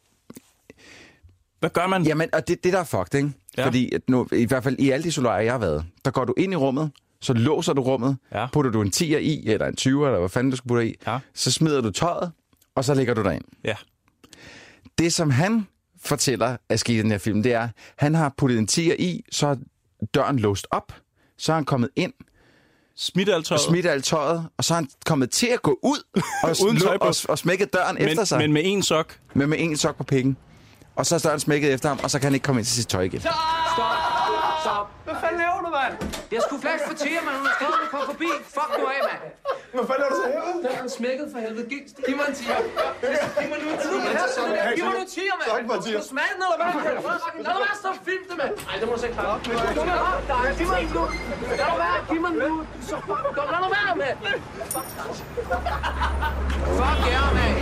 Hvad 1.61 1.71
gør 1.71 1.87
man? 1.87 2.03
Jamen, 2.03 2.29
og 2.33 2.49
det, 2.49 2.65
det 2.65 2.73
der 2.73 2.79
er 2.81 2.85
fucked, 2.85 3.15
ikke? 3.15 3.31
Ja. 3.59 3.67
Fordi 3.67 3.95
at 3.95 4.01
nu, 4.09 4.27
i 4.33 4.45
hvert 4.47 4.65
fald 4.65 4.77
i 4.79 4.91
alle 4.91 5.05
de 5.05 5.13
solarier, 5.13 5.43
jeg 5.45 5.53
har 5.53 5.59
været, 5.59 5.85
der 6.05 6.11
går 6.11 6.25
du 6.25 6.35
ind 6.37 6.53
i 6.53 6.57
rummet, 6.57 6.91
så 7.21 7.33
låser 7.33 7.73
du 7.73 7.83
rummet, 7.83 8.17
Ja. 8.33 8.47
putter 8.53 8.71
du 8.71 8.81
en 8.83 8.93
10'er 8.97 9.03
i, 9.19 9.47
eller 9.47 9.67
en 9.67 9.75
20'er, 9.81 9.87
eller 10.07 10.19
hvad 10.19 10.29
fanden 10.29 10.51
du 10.51 10.57
skal 10.57 10.69
putte 10.69 10.89
i, 10.89 10.95
Ja. 11.07 11.19
så 11.35 11.51
smider 11.53 11.81
du 11.81 11.91
tøjet, 11.91 12.33
og 12.75 12.85
så 12.85 12.95
lægger 12.95 13.15
du 13.15 13.23
dig 13.23 13.35
ind. 13.35 13.45
Ja. 13.65 13.75
Det, 14.99 15.15
som 15.15 15.31
han 15.31 15.67
fortæller 16.05 16.57
er 16.69 16.77
sket 16.77 16.95
i 16.95 16.99
den 17.03 17.11
her 17.11 17.19
film, 17.19 17.43
det 17.43 17.53
er, 17.53 17.69
han 17.99 18.15
har 18.15 18.35
puttet 18.39 18.59
en 18.59 18.69
10'er 18.71 18.97
i, 18.99 19.25
så 19.33 19.47
er 19.47 19.57
døren 20.15 20.39
låst 20.39 20.67
op, 20.71 20.93
så 21.39 21.53
er 21.53 21.55
han 21.57 21.65
kommet 21.65 21.91
ind, 21.97 22.13
Smidt 22.99 23.29
alt 23.29 23.47
tøjet. 23.47 23.61
og 23.61 23.69
smidt 23.71 23.87
alt 23.87 24.05
tøjet, 24.05 24.47
og 24.59 24.65
så 24.65 24.75
er 24.75 24.77
han 24.77 24.89
kommet 25.07 25.31
til 25.31 25.47
at 25.47 25.63
gå 25.63 25.79
ud 25.83 25.99
og, 26.45 26.57
Uden 26.65 26.77
tøj 26.81 26.99
på. 26.99 27.05
og, 27.05 27.15
og 27.29 27.39
smækket 27.39 27.73
døren 27.73 27.99
efter 27.99 28.25
sig, 28.25 28.39
men, 28.39 28.47
men 28.47 28.53
med 28.55 28.63
en 28.65 28.83
sok. 28.83 29.19
men 29.35 29.49
med 29.51 29.59
en 29.61 29.77
sok 29.77 29.97
på 29.97 30.05
pikken. 30.05 30.37
Og 30.97 31.07
så 31.07 31.15
er 31.15 31.19
døren 31.19 31.41
smækket 31.41 31.73
efter 31.75 31.89
ham, 31.89 31.99
og 32.03 32.11
så 32.11 32.19
kan 32.19 32.25
han 32.27 32.35
ikke 32.35 32.45
komme 32.45 32.61
ind 32.61 32.67
til 32.67 32.75
sit 32.77 32.87
tøj 32.89 33.03
igen. 33.03 33.21
Stop! 33.21 33.31
Hvad 35.05 35.15
fanden 35.21 35.39
laver 35.39 35.46
du, 35.46 35.46
mand? 35.81 35.95
Det 36.29 36.35
er 36.39 36.43
sgu 36.47 36.55
flash 36.65 36.83
for 36.89 36.97
tiger, 37.05 37.23
mand. 37.27 37.37
Hun 37.41 37.47
er 37.51 37.55
skrevet, 37.59 37.79
at 37.87 37.91
komme 37.95 38.07
forbi. 38.13 38.31
Fuck 38.57 38.71
nu 38.81 38.85
af, 38.97 39.01
mand. 39.11 39.21
Hvad 39.77 39.85
fanden 39.89 40.03
er 40.07 40.11
du 40.13 40.17
så 40.23 40.29
herude? 40.35 40.59
Den 40.65 40.73
er 40.87 40.91
smækket 40.99 41.27
for 41.33 41.39
helvede. 41.45 41.67
Giv, 41.73 41.81
giv 42.07 42.17
mig 42.21 42.27
en 42.31 42.37
tiger. 42.41 42.61
Giv 43.41 43.49
mig 43.53 43.59
nu 43.63 43.67
en 43.75 43.79
tiger. 43.85 44.01
Giv 44.77 44.85
mig 44.87 44.95
nu 44.97 45.01
en 45.07 45.11
tiger, 45.17 45.35
mand. 45.39 45.49
Tak 45.55 45.63
for 45.71 45.77
tiger. 45.87 46.01
Du 46.03 46.07
smage 46.15 46.33
den, 46.35 46.43
eller 46.47 46.59
hvad? 46.61 46.71
Lad 47.47 47.53
nu 47.57 47.61
være 47.67 47.77
og 47.95 47.99
filme 48.09 48.25
det, 48.31 48.37
mand. 48.43 48.53
Nej, 48.69 48.77
det 48.81 48.85
må 48.89 48.93
du 48.97 49.01
selv 49.05 49.13
klare. 49.17 49.37
Giv 50.59 50.69
mig 50.75 50.83
nu. 50.97 51.03
Lad 51.61 51.67
nu 51.73 51.77
være. 51.85 51.97
Giv 52.11 52.21
mig 52.27 52.33
nu. 52.43 52.51
Så 52.89 52.97
fuck. 53.07 53.23
Lad 53.53 53.61
nu 53.65 53.69
være, 53.77 53.93
mand. 54.03 54.19
Fuck 56.79 57.01
jer, 57.13 57.27
mand. 57.39 57.57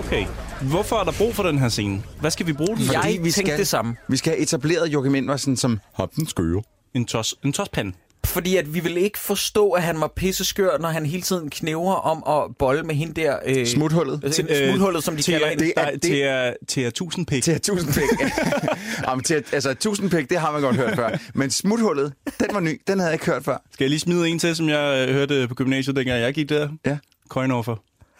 Okay. 0.00 0.24
Hvorfor 0.62 0.96
er 0.96 1.04
der 1.04 1.12
brug 1.18 1.34
for 1.34 1.42
den 1.42 1.58
her 1.58 1.68
scene? 1.68 2.02
Hvad 2.20 2.30
skal 2.30 2.46
vi 2.46 2.52
bruge 2.52 2.76
den 2.76 2.84
for? 2.86 2.92
Jeg 2.92 3.02
Fordi 3.02 3.12
vi 3.12 3.18
tænkte 3.18 3.32
skal- 3.50 3.58
det 3.58 3.68
samme. 3.68 3.96
Vi 4.08 4.16
skal 4.16 4.30
have 4.32 4.40
etableret 4.42 4.86
Joachim 4.92 5.14
Indvarsen 5.14 5.56
som 5.56 5.80
Hopten 5.92 6.26
skøre. 6.28 6.62
En, 6.94 7.04
tos, 7.04 7.34
en 7.44 7.52
tospande. 7.52 7.92
Fordi 8.24 8.56
at 8.56 8.74
vi 8.74 8.80
vil 8.80 8.96
ikke 8.96 9.18
forstå, 9.18 9.70
at 9.70 9.82
han 9.82 10.00
var 10.00 10.06
pisseskør, 10.16 10.78
når 10.78 10.88
han 10.88 11.06
hele 11.06 11.22
tiden 11.22 11.50
knæver 11.50 11.94
om 11.94 12.42
at 12.44 12.56
bolle 12.58 12.82
med 12.82 12.94
hende 12.94 13.20
der... 13.20 13.36
Øh, 13.46 13.66
Smuthullet. 13.66 14.20
øh, 14.24 14.32
Smuthullet, 14.32 15.04
som 15.04 15.16
de 15.16 15.22
til, 15.22 15.32
kalder 15.32 15.48
hende. 15.48 15.64
Det 15.64 15.72
er- 15.76 15.84
der- 15.84 15.90
det- 15.90 16.02
til, 16.02 16.14
at- 16.16 16.56
til 16.68 16.80
at 16.80 16.94
tusind 16.94 17.26
pik. 17.26 17.42
Til 17.42 17.52
at 17.52 17.62
tusind 17.62 17.94
pæk. 17.94 18.28
Jamen, 19.08 19.24
til 19.24 19.34
at, 19.34 19.44
altså, 19.54 19.74
tusind 19.74 20.10
pæk, 20.10 20.30
det 20.30 20.38
har 20.40 20.52
man 20.52 20.60
godt 20.60 20.76
hørt 20.76 20.94
før. 20.96 21.08
Men 21.34 21.50
smuthullet, 21.50 22.12
den 22.40 22.48
var 22.52 22.60
ny. 22.60 22.80
Den 22.86 22.98
havde 22.98 23.08
jeg 23.10 23.14
ikke 23.14 23.26
hørt 23.26 23.44
før. 23.44 23.56
Skal 23.72 23.84
jeg 23.84 23.90
lige 23.90 24.00
smide 24.00 24.28
en 24.28 24.38
til, 24.38 24.56
som 24.56 24.68
jeg 24.68 25.08
øh, 25.08 25.14
hørte 25.14 25.48
på 25.48 25.54
gymnasiet, 25.54 25.96
dengang 25.96 26.20
jeg 26.20 26.34
gik 26.34 26.48
der? 26.48 26.68
Ja. 26.86 26.98
Coinoffer. 27.28 27.76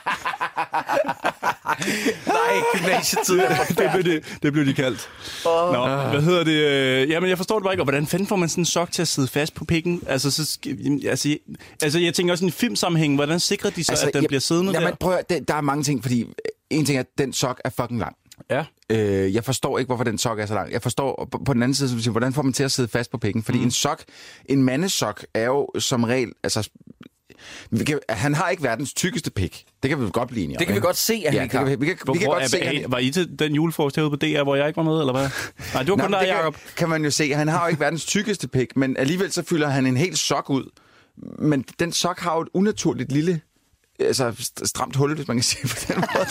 Nej, 2.27 2.61
gymnasietiden 2.75 3.39
er 3.41 3.63
det, 3.77 3.89
blev 3.93 4.03
det, 4.13 4.39
det 4.43 4.53
blev 4.53 4.65
de 4.65 4.73
kaldt. 4.73 5.09
Åh. 5.45 5.73
Nå, 5.73 6.09
hvad 6.09 6.21
hedder 6.21 6.43
det? 6.43 6.51
øh, 6.51 7.09
Jamen, 7.09 7.29
jeg 7.29 7.37
forstår 7.37 7.59
det 7.59 7.63
bare 7.63 7.73
ikke. 7.73 7.81
Og 7.81 7.85
hvordan 7.85 8.07
fanden 8.07 8.27
får 8.27 8.35
man 8.35 8.49
sådan 8.49 8.61
en 8.61 8.65
sok 8.65 8.91
til 8.91 9.01
at 9.01 9.07
sidde 9.07 9.27
fast 9.27 9.53
på 9.53 9.65
pikken? 9.65 10.01
Altså, 10.07 10.31
så, 10.31 10.59
altså, 11.05 11.29
jeg, 11.29 11.37
altså 11.81 11.99
jeg 11.99 12.13
tænker 12.13 12.33
også 12.33 12.45
i 12.45 12.47
en 12.47 12.51
filmsammenhæng. 12.51 13.15
Hvordan 13.15 13.39
sikrer 13.39 13.69
de 13.69 13.83
så, 13.83 13.91
altså, 13.91 14.07
at 14.07 14.13
den 14.13 14.21
jeg- 14.23 14.27
bliver 14.27 14.41
siddende 14.41 14.71
jamen, 14.71 14.89
der? 14.89 14.95
Prøv, 14.95 15.17
det, 15.29 15.47
der 15.47 15.53
er 15.55 15.61
mange 15.61 15.83
ting, 15.83 16.01
fordi 16.01 16.25
en 16.69 16.85
ting 16.85 16.95
er, 16.97 16.99
at 17.01 17.07
den 17.17 17.33
sok 17.33 17.61
er 17.65 17.69
fucking 17.69 17.99
lang. 17.99 18.15
Ja. 18.49 18.63
Øh, 18.89 19.33
jeg 19.35 19.43
forstår 19.45 19.77
ikke, 19.77 19.87
hvorfor 19.87 20.03
den 20.03 20.17
sok 20.17 20.39
er 20.39 20.45
så 20.45 20.53
lang. 20.53 20.71
Jeg 20.71 20.81
forstår 20.81 21.27
på, 21.31 21.41
på 21.45 21.53
den 21.53 21.63
anden 21.63 21.75
side, 21.75 21.89
som 21.89 21.97
du 21.97 22.03
siger, 22.03 22.11
hvordan 22.11 22.33
får 22.33 22.41
man 22.41 22.53
til 22.53 22.63
at 22.63 22.71
sidde 22.71 22.89
fast 22.89 23.11
på 23.11 23.17
pikken? 23.17 23.43
Fordi 23.43 23.57
mm. 23.57 23.63
en 23.63 23.71
sok, 23.71 24.03
en 24.45 24.63
mandesok 24.63 25.25
er 25.33 25.45
jo 25.45 25.69
som 25.79 26.03
regel, 26.03 26.31
altså, 26.43 26.69
kan, 27.85 27.99
han 28.09 28.33
har 28.35 28.49
ikke 28.49 28.63
verdens 28.63 28.93
tykkeste 28.93 29.31
pik. 29.31 29.65
Det 29.83 29.89
kan 29.89 30.01
vi 30.05 30.09
godt 30.13 30.29
blive 30.29 30.43
enige 30.43 30.57
om. 30.57 30.59
Det 30.59 30.67
kan 30.67 30.75
vi 30.75 30.79
godt 30.81 30.97
se, 30.97 31.13
at 31.13 31.21
han 31.23 31.33
ja, 31.33 31.43
ikke 31.43 31.43
det 31.43 31.51
kan, 31.51 31.59
har. 31.59 31.75
vi, 31.75 31.75
vi 31.79 31.85
kan, 31.85 31.97
Hvor, 32.03 32.13
vi 32.13 32.19
kan 32.19 32.27
hvor, 32.27 32.33
godt 32.35 32.43
er, 32.43 32.47
se, 32.47 32.59
at 32.59 32.75
er, 32.75 32.81
han, 32.81 32.91
var 32.91 32.97
I 32.97 33.11
til 33.11 33.39
den 33.39 33.55
julefrokost 33.55 33.95
herude 33.95 34.09
på 34.09 34.15
DR, 34.15 34.43
hvor 34.43 34.55
jeg 34.55 34.67
ikke 34.67 34.77
var 34.77 34.83
med, 34.83 34.99
eller 34.99 35.13
hvad? 35.13 35.29
Nej, 35.73 35.83
det 35.83 35.91
var 35.91 35.97
kun 35.97 36.11
dig, 36.11 36.21
det 36.21 36.27
Jacob. 36.27 36.53
kan, 36.53 36.61
kan 36.77 36.89
man 36.89 37.03
jo 37.03 37.11
se. 37.11 37.33
Han 37.33 37.47
har 37.47 37.61
jo 37.63 37.67
ikke 37.69 37.79
verdens 37.79 38.05
tykkeste 38.05 38.47
pik, 38.47 38.75
men 38.77 38.97
alligevel 38.97 39.31
så 39.31 39.43
fylder 39.43 39.69
han 39.69 39.85
en 39.85 39.97
helt 39.97 40.17
sok 40.17 40.49
ud. 40.49 40.79
Men 41.39 41.65
den 41.79 41.91
sok 41.91 42.19
har 42.19 42.35
jo 42.35 42.41
et 42.41 42.47
unaturligt 42.53 43.11
lille 43.11 43.41
altså, 43.99 44.29
st- 44.29 44.65
stramt 44.65 44.95
hul, 44.95 45.15
hvis 45.15 45.27
man 45.27 45.37
kan 45.37 45.43
sige 45.43 45.67
på 45.67 45.75
den 45.87 45.95
måde. 46.15 46.27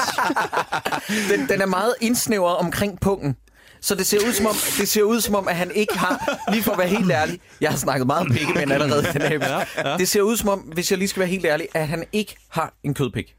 Den, 1.39 1.49
den 1.49 1.61
er 1.61 1.67
meget 1.67 1.95
indsnævret 2.01 2.57
omkring 2.57 3.01
pungen. 3.01 3.37
Så 3.83 3.95
det 3.95 4.07
ser, 4.07 4.19
ud 4.27 4.33
som 4.33 4.47
om, 4.47 4.55
det 4.79 4.89
ser 4.89 5.03
ud 5.03 5.21
som 5.21 5.35
om, 5.35 5.49
at 5.49 5.57
han 5.57 5.71
ikke 5.75 5.99
har, 5.99 6.39
lige 6.53 6.63
for 6.63 6.73
at 6.73 6.79
være 6.79 6.89
helt 6.89 7.11
ærlig, 7.11 7.41
jeg 7.61 7.71
har 7.71 7.77
snakket 7.77 8.07
meget 8.07 8.27
om 8.27 8.33
pikkemænd 8.33 8.73
allerede 8.73 9.03
i 9.09 9.13
den 9.13 9.23
her. 9.23 9.65
Ja, 9.77 9.91
ja. 9.91 9.97
Det 9.97 10.09
ser 10.09 10.23
ud 10.23 10.37
som 10.37 10.49
om, 10.49 10.59
hvis 10.59 10.91
jeg 10.91 10.99
lige 10.99 11.09
skal 11.09 11.21
være 11.21 11.29
helt 11.29 11.45
ærlig, 11.45 11.69
at 11.75 11.89
han 11.89 12.05
ikke 12.13 12.37
har 12.49 12.75
en 12.85 12.95
kødpik. 12.95 13.35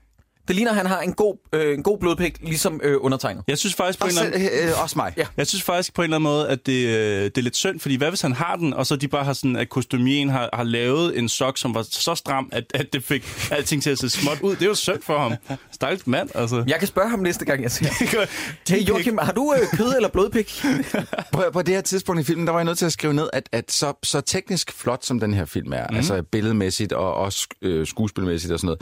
Det 0.51 0.55
ligner, 0.55 0.71
at 0.71 0.77
han 0.77 0.85
har 0.85 0.99
en 0.99 1.13
god, 1.13 1.37
øh, 1.53 1.73
en 1.73 1.83
god 1.83 1.97
blodpik, 1.97 2.37
ligesom 2.41 2.79
øh, 2.83 2.97
undertegnet. 3.01 3.43
Jeg 3.47 3.57
synes 3.57 3.75
faktisk 3.75 3.99
på 3.99 4.05
en 4.05 4.09
også, 4.09 4.25
eller 4.25 4.49
anden... 4.49 4.69
øh, 4.69 4.83
også 4.83 4.97
mig. 4.97 5.13
Ja. 5.17 5.25
Jeg 5.37 5.47
synes 5.47 5.63
faktisk 5.63 5.93
på 5.93 6.01
en 6.01 6.03
eller 6.03 6.17
anden 6.17 6.23
måde, 6.23 6.49
at 6.49 6.65
det, 6.65 6.87
øh, 6.87 7.23
det 7.23 7.37
er 7.37 7.41
lidt 7.41 7.55
synd, 7.55 7.79
fordi 7.79 7.95
hvad 7.95 8.09
hvis 8.09 8.21
han 8.21 8.33
har 8.33 8.55
den, 8.55 8.73
og 8.73 8.87
så 8.87 8.95
de 8.95 9.07
bare 9.07 9.23
har 9.23 9.33
sådan, 9.33 9.55
at 9.55 9.69
kostumien 9.69 10.29
har, 10.29 10.49
har 10.53 10.63
lavet 10.63 11.19
en 11.19 11.29
sok, 11.29 11.57
som 11.57 11.75
var 11.75 11.81
så 11.81 12.15
stram, 12.15 12.49
at, 12.51 12.63
at 12.73 12.93
det 12.93 13.03
fik 13.03 13.23
alting 13.51 13.83
til 13.83 13.89
at 13.89 13.99
se 13.99 14.09
småt 14.09 14.41
ud. 14.41 14.51
Det 14.55 14.61
er 14.61 14.65
jo 14.65 14.75
synd 14.75 15.01
for 15.01 15.19
ham. 15.19 15.33
Stakkels 15.71 16.07
mand, 16.07 16.29
altså. 16.35 16.63
Jeg 16.67 16.79
kan 16.79 16.87
spørge 16.87 17.09
ham 17.09 17.19
næste 17.19 17.45
gang, 17.45 17.63
jeg 17.63 17.71
ser 17.71 17.85
ham. 17.85 18.27
Hey 18.69 18.87
Joachim, 18.89 19.17
har 19.17 19.31
du 19.31 19.53
øh, 19.57 19.77
kød 19.77 19.95
eller 19.95 20.09
blodpik? 20.09 20.63
På, 21.33 21.43
på 21.53 21.61
det 21.61 21.73
her 21.73 21.81
tidspunkt 21.81 22.21
i 22.21 22.23
filmen, 22.23 22.47
der 22.47 22.51
var 22.53 22.59
jeg 22.59 22.65
nødt 22.65 22.77
til 22.77 22.85
at 22.85 22.93
skrive 22.93 23.13
ned, 23.13 23.29
at, 23.33 23.49
at 23.51 23.71
så, 23.71 23.93
så 24.03 24.21
teknisk 24.21 24.71
flot, 24.71 25.05
som 25.05 25.19
den 25.19 25.33
her 25.33 25.45
film 25.45 25.73
er, 25.73 25.87
mm. 25.89 25.95
altså 25.95 26.23
billedmæssigt 26.31 26.93
og 26.93 27.13
også 27.13 27.47
øh, 27.61 27.87
skuespilmæssigt 27.87 28.53
og 28.53 28.59
sådan 28.59 28.67
noget, 28.67 28.81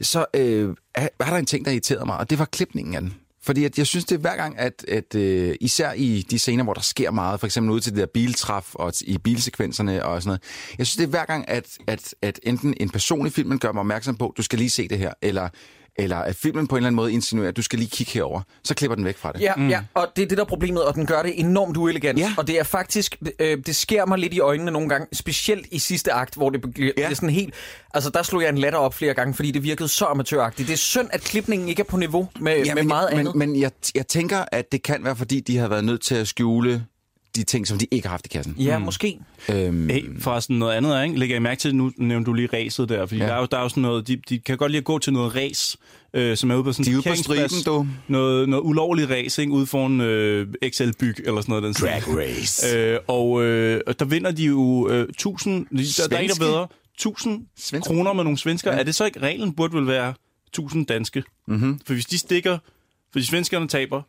så 0.00 0.26
øh, 0.34 0.74
er, 0.94 1.08
var 1.18 1.30
der 1.30 1.36
en 1.36 1.46
ting, 1.46 1.64
der 1.64 1.70
irriterede 1.70 2.06
mig, 2.06 2.16
og 2.16 2.30
det 2.30 2.38
var 2.38 2.44
klipningen 2.44 2.94
af 2.94 3.00
den. 3.00 3.14
Fordi 3.42 3.64
at 3.64 3.78
jeg 3.78 3.86
synes, 3.86 4.04
det 4.04 4.14
er 4.14 4.20
hver 4.20 4.36
gang, 4.36 4.58
at, 4.58 4.84
at 4.88 5.14
øh, 5.14 5.56
især 5.60 5.92
i 5.92 6.26
de 6.30 6.38
scener, 6.38 6.64
hvor 6.64 6.74
der 6.74 6.80
sker 6.80 7.10
meget, 7.10 7.40
for 7.40 7.46
eksempel 7.46 7.70
ude 7.72 7.80
til 7.80 7.92
det 7.92 8.00
der 8.00 8.06
biltræf 8.06 8.74
og 8.74 8.92
t- 8.96 9.02
i 9.04 9.18
bilsekvenserne 9.18 10.04
og 10.04 10.22
sådan 10.22 10.28
noget, 10.28 10.42
jeg 10.78 10.86
synes, 10.86 10.96
det 10.96 11.04
er 11.04 11.08
hver 11.08 11.24
gang, 11.24 11.48
at, 11.48 11.78
at, 11.86 12.14
at 12.22 12.40
enten 12.42 12.74
en 12.80 12.90
person 12.90 13.26
i 13.26 13.30
filmen 13.30 13.58
gør 13.58 13.72
mig 13.72 13.80
opmærksom 13.80 14.16
på, 14.16 14.34
du 14.36 14.42
skal 14.42 14.58
lige 14.58 14.70
se 14.70 14.88
det 14.88 14.98
her, 14.98 15.12
eller, 15.22 15.48
eller 15.98 16.16
at 16.16 16.36
filmen 16.36 16.66
på 16.66 16.76
en 16.76 16.78
eller 16.78 16.86
anden 16.86 16.96
måde 16.96 17.12
insinuerer, 17.12 17.48
at 17.48 17.56
du 17.56 17.62
skal 17.62 17.78
lige 17.78 17.90
kigge 17.90 18.12
herover, 18.12 18.40
så 18.64 18.74
klipper 18.74 18.94
den 18.94 19.04
væk 19.04 19.16
fra 19.16 19.32
det. 19.32 19.40
Ja, 19.40 19.54
mm. 19.54 19.68
ja, 19.68 19.80
og 19.94 20.06
det 20.16 20.22
er 20.22 20.26
det, 20.26 20.38
der 20.38 20.44
er 20.44 20.48
problemet, 20.48 20.84
og 20.84 20.94
den 20.94 21.06
gør 21.06 21.22
det 21.22 21.40
enormt 21.40 21.76
uelegant. 21.76 22.18
Ja. 22.18 22.32
Og 22.36 22.46
det 22.46 22.58
er 22.58 22.62
faktisk, 22.62 23.16
øh, 23.38 23.58
det 23.66 23.76
sker 23.76 24.06
mig 24.06 24.18
lidt 24.18 24.34
i 24.34 24.40
øjnene 24.40 24.70
nogle 24.70 24.88
gange, 24.88 25.06
specielt 25.12 25.66
i 25.70 25.78
sidste 25.78 26.12
akt, 26.12 26.34
hvor 26.34 26.50
det 26.50 26.60
bliver 26.74 26.92
ja. 26.96 27.02
det 27.02 27.10
er 27.10 27.14
sådan 27.14 27.30
helt... 27.30 27.54
Altså, 27.94 28.10
der 28.10 28.22
slog 28.22 28.42
jeg 28.42 28.48
en 28.48 28.58
latter 28.58 28.78
op 28.78 28.94
flere 28.94 29.14
gange, 29.14 29.34
fordi 29.34 29.50
det 29.50 29.62
virkede 29.62 29.88
så 29.88 30.04
amatøragtigt. 30.04 30.68
Det 30.68 30.72
er 30.72 30.78
synd, 30.78 31.08
at 31.12 31.20
klipningen 31.20 31.68
ikke 31.68 31.80
er 31.80 31.84
på 31.84 31.96
niveau 31.96 32.28
med, 32.40 32.64
ja, 32.64 32.74
med 32.74 32.82
men, 32.82 32.88
meget 32.88 33.10
men, 33.10 33.18
andet. 33.18 33.34
Men 33.34 33.60
jeg, 33.60 33.70
jeg 33.94 34.06
tænker, 34.06 34.44
at 34.52 34.72
det 34.72 34.82
kan 34.82 35.04
være, 35.04 35.16
fordi 35.16 35.40
de 35.40 35.56
har 35.56 35.68
været 35.68 35.84
nødt 35.84 36.02
til 36.02 36.14
at 36.14 36.28
skjule 36.28 36.84
de 37.38 37.44
ting, 37.44 37.66
som 37.66 37.78
de 37.78 37.86
ikke 37.90 38.08
har 38.08 38.10
haft 38.10 38.26
i 38.26 38.28
kassen. 38.28 38.54
Ja, 38.58 38.78
mm. 38.78 38.84
måske. 38.84 39.18
Øhm, 39.48 39.88
Hey, 39.88 40.04
forresten 40.20 40.58
noget 40.58 40.74
andet, 40.74 41.04
ikke? 41.04 41.18
Lægger 41.18 41.34
jeg 41.34 41.42
mærke 41.42 41.58
til, 41.60 41.74
nu 41.76 41.92
nævnte 41.96 42.26
du 42.26 42.32
lige 42.32 42.48
racet 42.52 42.88
der, 42.88 43.06
fordi 43.06 43.20
Ja. 43.20 43.26
der, 43.26 43.34
er 43.34 43.38
jo, 43.40 43.46
der 43.50 43.58
er 43.58 43.62
jo 43.62 43.68
sådan 43.68 43.82
noget, 43.82 44.08
de, 44.08 44.16
de 44.28 44.38
kan 44.38 44.56
godt 44.56 44.72
lide 44.72 44.78
at 44.78 44.84
gå 44.84 44.98
til 44.98 45.12
noget 45.12 45.34
race, 45.36 45.78
øh, 46.14 46.36
som 46.36 46.50
er 46.50 46.54
ude 46.54 46.64
på 46.64 46.72
sådan 46.72 46.84
De 46.84 46.90
er 46.90 46.92
en 46.92 46.96
ude 46.96 47.02
på 47.02 47.08
parkeringsplads. 47.08 47.62
du. 47.64 47.86
Noget, 48.08 48.48
noget 48.48 48.62
ulovlig 48.64 49.10
race, 49.10 49.42
ikke? 49.42 49.52
Ude 49.52 49.66
foran 49.66 50.00
øh, 50.00 50.46
XL-byg 50.70 51.14
eller 51.24 51.40
sådan 51.40 51.50
noget. 51.52 51.62
Den 51.64 51.72
Drag 51.88 52.02
stil. 52.02 52.14
race. 52.14 52.76
Øh, 52.76 52.98
og 53.08 53.42
øh, 53.42 53.80
der 53.98 54.04
vinder 54.04 54.30
de 54.30 54.44
jo 54.44 54.88
øh, 54.90 55.08
1000, 55.08 55.66
der, 55.66 56.08
der 56.10 56.16
er 56.16 56.20
en, 56.20 56.28
der 56.28 56.34
Svenske? 56.34 56.40
bedre, 56.44 56.66
1000 56.94 57.46
Svenske? 57.58 57.86
kroner 57.88 58.12
med 58.12 58.24
nogle 58.24 58.38
svensker. 58.38 58.72
Ja. 58.72 58.78
Er 58.78 58.82
det 58.82 58.94
så 58.94 59.04
ikke, 59.04 59.20
reglen 59.20 59.52
burde 59.52 59.76
vel 59.76 59.86
være 59.86 60.14
1000 60.46 60.86
danske? 60.86 61.22
Mm-hmm. 61.48 61.80
For 61.86 61.92
hvis 61.94 62.06
de 62.06 62.18
stikker, 62.18 62.58
fordi 63.12 63.24
svenskerne 63.24 63.68
taber, 63.68 64.02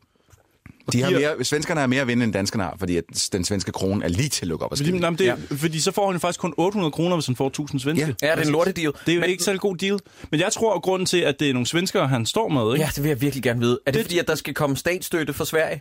de 0.92 1.02
har 1.02 1.10
mere, 1.10 1.44
svenskerne 1.44 1.80
har 1.80 1.86
mere 1.86 2.00
at 2.00 2.06
vinde, 2.06 2.24
end 2.24 2.32
danskerne 2.32 2.64
har, 2.64 2.76
fordi 2.78 2.96
at 2.96 3.04
den 3.32 3.44
svenske 3.44 3.72
krone 3.72 4.04
er 4.04 4.08
lige 4.08 4.28
til 4.28 4.42
at 4.44 4.48
lukke 4.48 4.64
op 4.64 4.72
og 4.72 4.78
fordi, 4.78 4.88
skrive. 4.90 5.00
nej, 5.00 5.10
men 5.10 5.18
det, 5.18 5.24
ja. 5.24 5.34
fordi 5.50 5.80
så 5.80 5.92
får 5.92 6.10
han 6.10 6.20
faktisk 6.20 6.40
kun 6.40 6.54
800 6.56 6.90
kroner, 6.92 7.16
hvis 7.16 7.26
han 7.26 7.36
får 7.36 7.46
1000 7.46 7.80
svenske. 7.80 8.06
Ja. 8.22 8.28
Ja, 8.28 8.34
det 8.34 8.40
er 8.42 8.46
en 8.46 8.52
lortedeal. 8.52 8.92
Det 9.06 9.12
er 9.12 9.14
jo 9.14 9.20
Men- 9.20 9.30
ikke 9.30 9.44
særlig 9.44 9.60
god 9.60 9.76
deal. 9.76 9.98
Men 10.30 10.40
jeg 10.40 10.52
tror, 10.52 10.74
at 10.74 10.82
grunden 10.82 11.06
til, 11.06 11.18
at 11.18 11.40
det 11.40 11.48
er 11.48 11.52
nogle 11.52 11.66
svenskere, 11.66 12.08
han 12.08 12.26
står 12.26 12.48
med, 12.48 12.72
ikke? 12.74 12.84
Ja, 12.84 12.90
det 12.94 13.02
vil 13.02 13.08
jeg 13.08 13.20
virkelig 13.20 13.42
gerne 13.42 13.60
vide. 13.60 13.78
Er 13.86 13.90
det, 13.90 13.98
Det- 13.98 14.04
fordi, 14.06 14.18
at 14.18 14.28
der 14.28 14.34
skal 14.34 14.54
komme 14.54 14.76
statsstøtte 14.76 15.32
fra 15.32 15.44
Sverige? 15.44 15.80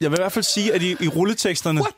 Jeg 0.00 0.10
vil 0.10 0.18
i 0.18 0.20
hvert 0.22 0.32
fald 0.32 0.42
sige, 0.44 0.72
at 0.74 0.82
i, 0.82 0.96
i 1.00 1.08
rulleteksterne, 1.08 1.80
What? 1.80 1.94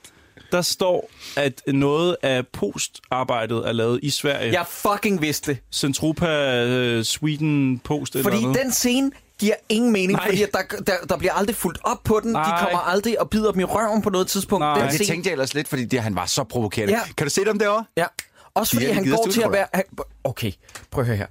der 0.52 0.62
står, 0.62 1.10
at 1.36 1.62
noget 1.68 2.16
af 2.22 2.46
postarbejdet 2.46 3.68
er 3.68 3.72
lavet 3.72 4.00
i 4.02 4.10
Sverige. 4.10 4.52
Jeg 4.52 4.66
fucking 4.68 5.22
vidste 5.22 5.52
det. 5.52 5.60
Centropa, 5.72 6.96
uh, 6.98 7.02
Sweden 7.02 7.78
Post 7.78 8.14
eller 8.14 8.30
Fordi 8.30 8.42
noget. 8.42 8.58
den 8.62 8.72
scene 8.72 9.10
giver 9.38 9.54
ingen 9.68 9.92
mening, 9.92 10.12
Nej. 10.12 10.26
fordi 10.28 10.42
at 10.42 10.50
der, 10.52 10.76
der, 10.86 10.92
der 11.08 11.16
bliver 11.16 11.32
aldrig 11.32 11.56
fuldt 11.56 11.78
op 11.84 11.98
på 12.04 12.20
den. 12.22 12.28
De 12.28 12.32
Nej. 12.32 12.60
kommer 12.62 12.78
aldrig 12.78 13.20
og 13.20 13.30
bider 13.30 13.52
dem 13.52 13.60
i 13.60 13.64
røven 13.64 14.02
på 14.02 14.10
noget 14.10 14.26
tidspunkt. 14.26 14.60
Nej. 14.62 14.74
Den 14.74 14.82
Ja, 14.82 14.88
det 14.88 14.94
scene, 14.94 15.06
tænkte 15.08 15.28
jeg 15.28 15.32
ellers 15.32 15.54
lidt, 15.54 15.68
fordi 15.68 15.84
det, 15.84 16.00
han 16.00 16.14
var 16.14 16.26
så 16.26 16.44
provokerende. 16.44 16.94
Ja. 16.94 17.00
Kan 17.16 17.26
du 17.26 17.30
se 17.30 17.44
dem 17.44 17.58
derovre? 17.58 17.84
Ja. 17.96 18.06
Også 18.54 18.72
fordi 18.72 18.86
De 18.86 18.92
han 18.92 19.10
går 19.10 19.26
til 19.32 19.42
at 19.42 19.52
være... 19.52 19.66
han- 19.74 19.84
Okay, 20.24 20.52
prøv 20.90 21.00
at 21.02 21.06
høre 21.06 21.16
her. 21.16 21.26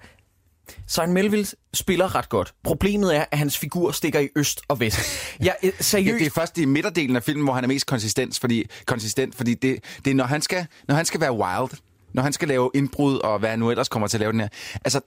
Simon 0.88 1.14
Melville 1.14 1.48
spiller 1.74 2.16
ret 2.16 2.30
godt. 2.30 2.54
Problemet 2.64 3.16
er, 3.16 3.26
at 3.32 3.38
hans 3.38 3.58
figur 3.58 3.92
stikker 3.92 4.20
i 4.20 4.30
øst 4.36 4.62
og 4.68 4.80
vest. 4.80 5.00
Jeg, 5.40 5.56
øh, 5.64 5.68
Ja, 5.68 5.84
seriøst, 5.84 6.20
det 6.20 6.26
er 6.28 6.32
først 6.32 6.58
i 6.58 6.66
midterdelen 6.66 7.16
af 7.16 7.24
filmen, 7.24 7.44
hvor 7.44 7.54
han 7.54 7.64
er 7.64 7.68
mest 7.68 7.86
konsistent, 7.86 8.40
fordi, 8.40 8.66
konsistent, 8.86 9.36
fordi 9.36 9.54
det, 9.54 9.80
det 10.06 10.12
er, 10.12 10.16
når 10.16 10.24
han, 10.26 10.42
skal, 10.42 10.68
når 10.88 10.96
han 10.96 11.06
skal 11.06 11.22
være 11.22 11.34
wild, 11.34 11.70
når 12.16 12.24
han 12.24 12.34
skal 12.34 12.48
lave 12.48 12.72
indbrud, 12.74 13.18
og 13.18 13.40
hvad 13.40 13.50
han 13.50 13.60
nu 13.60 13.72
ellers 13.72 13.90
kommer 13.90 14.08
til 14.08 14.18
at 14.18 14.20
lave 14.20 14.32
den 14.32 14.40
her. 14.40 14.48
Altså, 14.86 15.02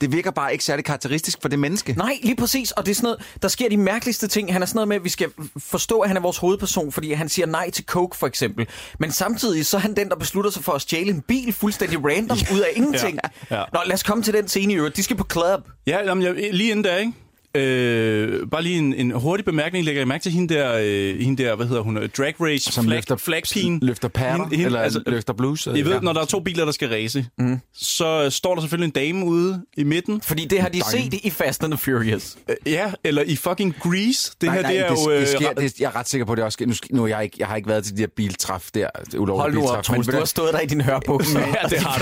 det 0.00 0.12
virker 0.12 0.30
bare 0.30 0.52
ikke 0.52 0.64
særlig 0.64 0.84
karakteristisk 0.84 1.38
for 1.42 1.48
det 1.48 1.58
menneske. 1.58 1.92
Nej, 1.92 2.18
lige 2.22 2.36
præcis. 2.36 2.70
Og 2.70 2.86
det 2.86 2.90
er 2.90 2.94
sådan 2.94 3.06
noget, 3.06 3.20
der 3.42 3.48
sker 3.48 3.68
de 3.68 3.76
mærkeligste 3.76 4.28
ting. 4.28 4.52
Han 4.52 4.62
er 4.62 4.66
sådan 4.66 4.76
noget 4.76 4.88
med, 4.88 4.96
at 4.96 5.04
vi 5.04 5.08
skal 5.08 5.30
forstå, 5.58 6.00
at 6.00 6.08
han 6.08 6.16
er 6.16 6.20
vores 6.20 6.38
hovedperson, 6.38 6.92
fordi 6.92 7.12
han 7.12 7.28
siger 7.28 7.46
nej 7.46 7.70
til 7.70 7.84
coke, 7.84 8.16
for 8.16 8.26
eksempel. 8.26 8.66
Men 8.98 9.10
samtidig 9.10 9.66
så 9.66 9.76
er 9.76 9.80
han 9.80 9.96
den, 9.96 10.08
der 10.08 10.16
beslutter 10.16 10.50
sig 10.50 10.64
for 10.64 10.72
at 10.72 10.80
stjæle 10.80 11.10
en 11.10 11.20
bil 11.20 11.52
fuldstændig 11.52 11.98
random 12.04 12.38
ud 12.54 12.60
af 12.60 12.68
ingenting. 12.76 13.18
Ja, 13.50 13.56
ja. 13.56 13.64
Nå, 13.72 13.80
lad 13.86 13.94
os 13.94 14.02
komme 14.02 14.22
til 14.22 14.34
den 14.34 14.48
scene 14.48 14.72
i 14.72 14.76
øvrigt. 14.76 14.96
De 14.96 15.02
skal 15.02 15.16
på 15.16 15.26
club. 15.32 15.60
Ja, 15.86 15.98
jamen, 16.04 16.24
jeg, 16.24 16.34
lige 16.54 16.70
inden 16.70 16.84
der, 16.84 16.96
ikke? 16.96 17.12
Øh, 17.56 18.46
bare 18.50 18.62
lige 18.62 18.78
en, 18.78 18.94
en 18.94 19.10
hurtig 19.10 19.44
bemærkning. 19.44 19.84
Lægger 19.84 20.00
jeg 20.00 20.08
mærke 20.08 20.22
til 20.22 20.32
hende 20.32 20.54
der, 20.54 20.78
øh, 20.82 21.20
hende 21.20 21.42
der 21.42 21.56
hvad 21.56 21.66
hedder 21.66 21.82
hun, 21.82 21.96
øh, 21.96 22.08
drag 22.08 22.34
race, 22.40 22.72
Som 22.72 22.84
flag, 22.84 22.96
løfter, 22.96 23.16
flagpin. 23.16 23.78
løfter 23.82 24.08
patter, 24.08 24.32
Hende- 24.36 24.50
hende- 24.50 24.64
eller 24.66 24.80
altså, 24.80 25.02
løfter 25.06 25.32
blues. 25.32 25.66
Jeg 25.66 25.84
ved, 25.84 26.00
når 26.00 26.12
der 26.12 26.20
er 26.20 26.24
to 26.24 26.40
biler, 26.40 26.64
der 26.64 26.72
skal 26.72 26.88
race, 26.88 27.26
mm. 27.38 27.58
så 27.74 28.22
øh, 28.24 28.30
står 28.30 28.54
der 28.54 28.60
selvfølgelig 28.62 28.86
en 28.86 28.90
dame 28.92 29.26
ude 29.26 29.62
i 29.76 29.84
midten. 29.84 30.20
Fordi 30.20 30.44
det 30.44 30.60
har 30.60 30.68
de 30.68 30.82
set 30.90 31.14
i 31.14 31.30
Fast 31.30 31.64
and 31.64 31.72
the 31.72 31.78
Furious. 31.78 32.36
Øh, 32.48 32.56
Ja, 32.66 32.92
eller 33.04 33.22
i 33.22 33.36
fucking 33.36 33.74
Grease. 33.82 34.32
Det 34.40 34.46
Nej, 34.46 34.54
her, 34.54 34.62
nej, 34.62 34.70
det 34.72 34.80
er 34.80 34.88
det, 34.94 35.04
jo... 35.06 35.10
øh, 35.10 35.20
det 35.20 35.28
sker, 35.28 35.52
det, 35.52 35.80
jeg 35.80 35.86
er 35.86 35.96
ret 35.96 36.08
sikker 36.08 36.24
på, 36.24 36.32
at 36.32 36.36
det 36.36 36.44
også 36.44 36.56
sker. 36.56 36.66
Nu, 36.66 36.74
nu 36.90 37.06
jeg, 37.06 37.24
ikke, 37.24 37.36
jeg 37.38 37.46
har 37.46 37.56
ikke 37.56 37.68
været 37.68 37.84
til 37.84 37.96
de 37.96 38.00
der 38.02 38.08
biltræf 38.16 38.68
der. 38.74 38.86
ulovlige 39.18 39.40
Hold 39.40 39.54
nu 39.54 39.68
op, 39.78 39.84
Troels. 39.84 40.06
men- 40.06 40.12
Du 40.14 40.18
har 40.18 40.24
stået 40.26 40.52
der 40.52 40.60
i 40.60 40.66
din 40.66 40.80
hørbukse. 40.80 41.38
Ja, 41.62 41.68
det 41.68 41.78
har 41.78 41.98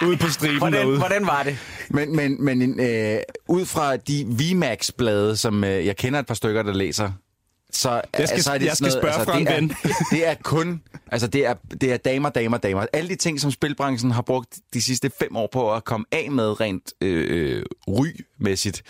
du. 0.00 0.06
Ude 0.06 0.16
på 0.16 0.28
striben 0.30 0.58
hvordan, 0.58 0.80
derude. 0.80 0.98
hvordan 0.98 1.26
var 1.26 1.42
det? 1.42 1.58
Men, 1.90 2.16
men, 2.16 2.44
men 2.44 2.80
øh, 2.80 3.18
ud 3.48 3.64
fra 3.66 3.96
de 3.96 4.24
VMAX-blade, 4.68 5.36
som 5.36 5.64
øh, 5.64 5.86
jeg 5.86 5.96
kender 5.96 6.20
et 6.20 6.26
par 6.26 6.34
stykker, 6.34 6.62
der 6.62 6.72
læser, 6.72 7.10
så, 7.72 8.02
Jeg 8.18 8.28
skal- 8.28 8.42
så 8.42 8.52
er 8.52 8.58
det 8.58 8.66
jeg 8.66 8.76
skal 8.76 8.84
noget, 8.84 8.92
spørge 9.02 9.24
fra 9.24 9.38
en 9.38 9.46
det, 9.46 9.52
er, 9.52 9.60
ven. 9.60 9.68
det 10.12 10.26
er 10.28 10.34
kun, 10.42 10.82
altså 11.12 11.26
det 11.26 11.46
er, 11.46 11.54
det 11.80 11.92
er 11.92 11.96
damer, 11.96 12.28
damer, 12.28 12.56
damer. 12.58 12.86
Alle 12.92 13.08
de 13.10 13.14
ting, 13.16 13.40
som 13.40 13.50
spilbranchen 13.50 14.10
har 14.10 14.22
brugt 14.22 14.58
de 14.74 14.82
sidste 14.82 15.10
fem 15.18 15.36
år 15.36 15.48
på 15.52 15.74
at 15.74 15.84
komme 15.84 16.06
af 16.12 16.30
med 16.30 16.60
rent 16.60 16.92
øh, 17.00 17.62
rygmæssigt, 17.88 18.82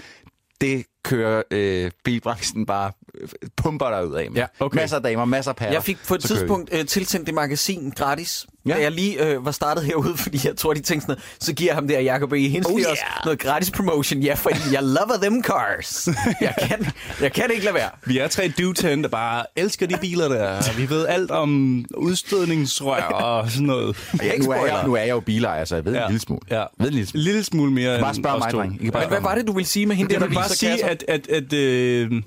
det 0.61 0.85
kører 1.07 1.43
øh, 1.51 1.91
bilbranchen 2.05 2.67
bare 2.67 2.93
øh, 3.21 3.29
pumper 3.57 3.87
der 3.87 4.03
ud 4.03 4.15
af 4.15 4.31
med. 4.31 4.41
Ja, 4.41 4.47
okay. 4.61 4.77
Masser 4.77 4.97
af 4.97 5.03
damer, 5.03 5.25
masser 5.25 5.51
af 5.51 5.57
patter. 5.57 5.73
Jeg 5.73 5.83
fik 5.83 5.99
på 6.09 6.15
et 6.15 6.21
tidspunkt 6.21 6.71
øh, 6.73 6.87
tilsendt 6.87 7.27
det 7.27 7.35
magasin 7.35 7.93
gratis, 7.97 8.47
ja. 8.67 8.75
Da 8.75 8.81
jeg 8.81 8.93
lige 8.93 9.25
øh, 9.27 9.45
var 9.45 9.51
startet 9.51 9.85
herude, 9.85 10.17
fordi 10.25 10.41
jeg 10.45 10.57
tror, 10.57 10.75
de 10.75 10.81
tænkte 10.81 11.07
sådan 11.07 11.13
noget, 11.13 11.37
så 11.41 11.53
giver 11.53 11.69
jeg 11.69 11.77
ham 11.77 11.89
der 11.89 12.01
Jacob 12.01 12.33
E. 12.33 12.49
Hensley 12.49 12.75
Oh, 12.75 12.81
yeah. 12.81 12.91
også 12.91 13.03
noget 13.25 13.39
gratis 13.39 13.71
promotion. 13.71 14.21
Ja, 14.21 14.35
for 14.35 14.51
jeg 14.73 14.83
lover 14.83 15.17
them 15.23 15.43
cars. 15.43 16.09
Jeg 16.41 16.55
kan, 16.63 16.87
jeg 17.21 17.33
kan 17.33 17.51
ikke 17.51 17.65
lade 17.65 17.75
være. 17.75 17.91
Vi 18.07 18.19
er 18.19 18.29
tre 18.29 18.53
dudes 18.59 18.79
der 18.79 19.09
bare 19.09 19.45
elsker 19.57 19.87
de 19.87 19.97
biler 20.01 20.29
der. 20.29 20.77
Vi 20.77 20.91
ved 20.91 21.07
alt 21.07 21.31
om 21.31 21.85
udstødningsrør 21.97 23.03
og 23.03 23.51
sådan 23.51 23.67
noget. 23.67 24.13
Ja, 24.23 24.37
nu, 24.37 24.51
er 24.51 24.67
jeg, 24.67 24.83
nu 24.87 24.95
er 24.95 25.01
jeg 25.01 25.11
jo 25.11 25.21
bilejer, 25.21 25.65
så 25.65 25.75
jeg 25.75 25.85
ved 25.85 25.93
ja. 25.93 26.03
en 26.03 26.11
lille 26.11 26.21
smule. 26.21 26.41
Ja. 26.51 26.65
Ved 26.79 26.87
en 26.87 26.95
lille 26.95 27.07
smule. 27.09 27.25
Lille 27.25 27.45
smule 27.45 27.73
mere 27.73 28.01
Bare 28.01 28.11
end 28.11 28.23
spørg 28.23 28.39
mig, 28.39 28.51
dreng. 28.51 28.79
Men 28.83 29.09
hvad 29.09 29.21
var 29.21 29.35
det, 29.35 29.47
du 29.47 29.53
ville 29.53 29.69
sige 29.69 29.87
med 29.87 29.97
hende 29.97 30.15
der, 30.15 30.21
der 30.21 30.27
viser 30.27 30.43
sige, 30.43 30.71
kasser? 30.71 30.96
At, 31.03 31.29
at, 31.29 31.29
at 31.29 31.53
øh, 31.53 32.23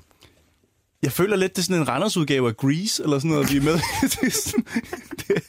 jeg 1.02 1.12
føler 1.12 1.36
lidt, 1.36 1.56
det 1.56 1.62
er 1.62 1.66
sådan 1.66 1.82
en 1.82 1.88
Randers-udgave 1.88 2.48
af 2.48 2.56
Grease, 2.56 3.02
eller 3.02 3.18
sådan 3.18 3.30
noget, 3.30 3.52
vi 3.52 3.56
er 3.56 3.62
med. 3.62 3.72
det 4.12 4.22
er 4.22 4.30
sådan, 4.30 4.64
det, 5.18 5.44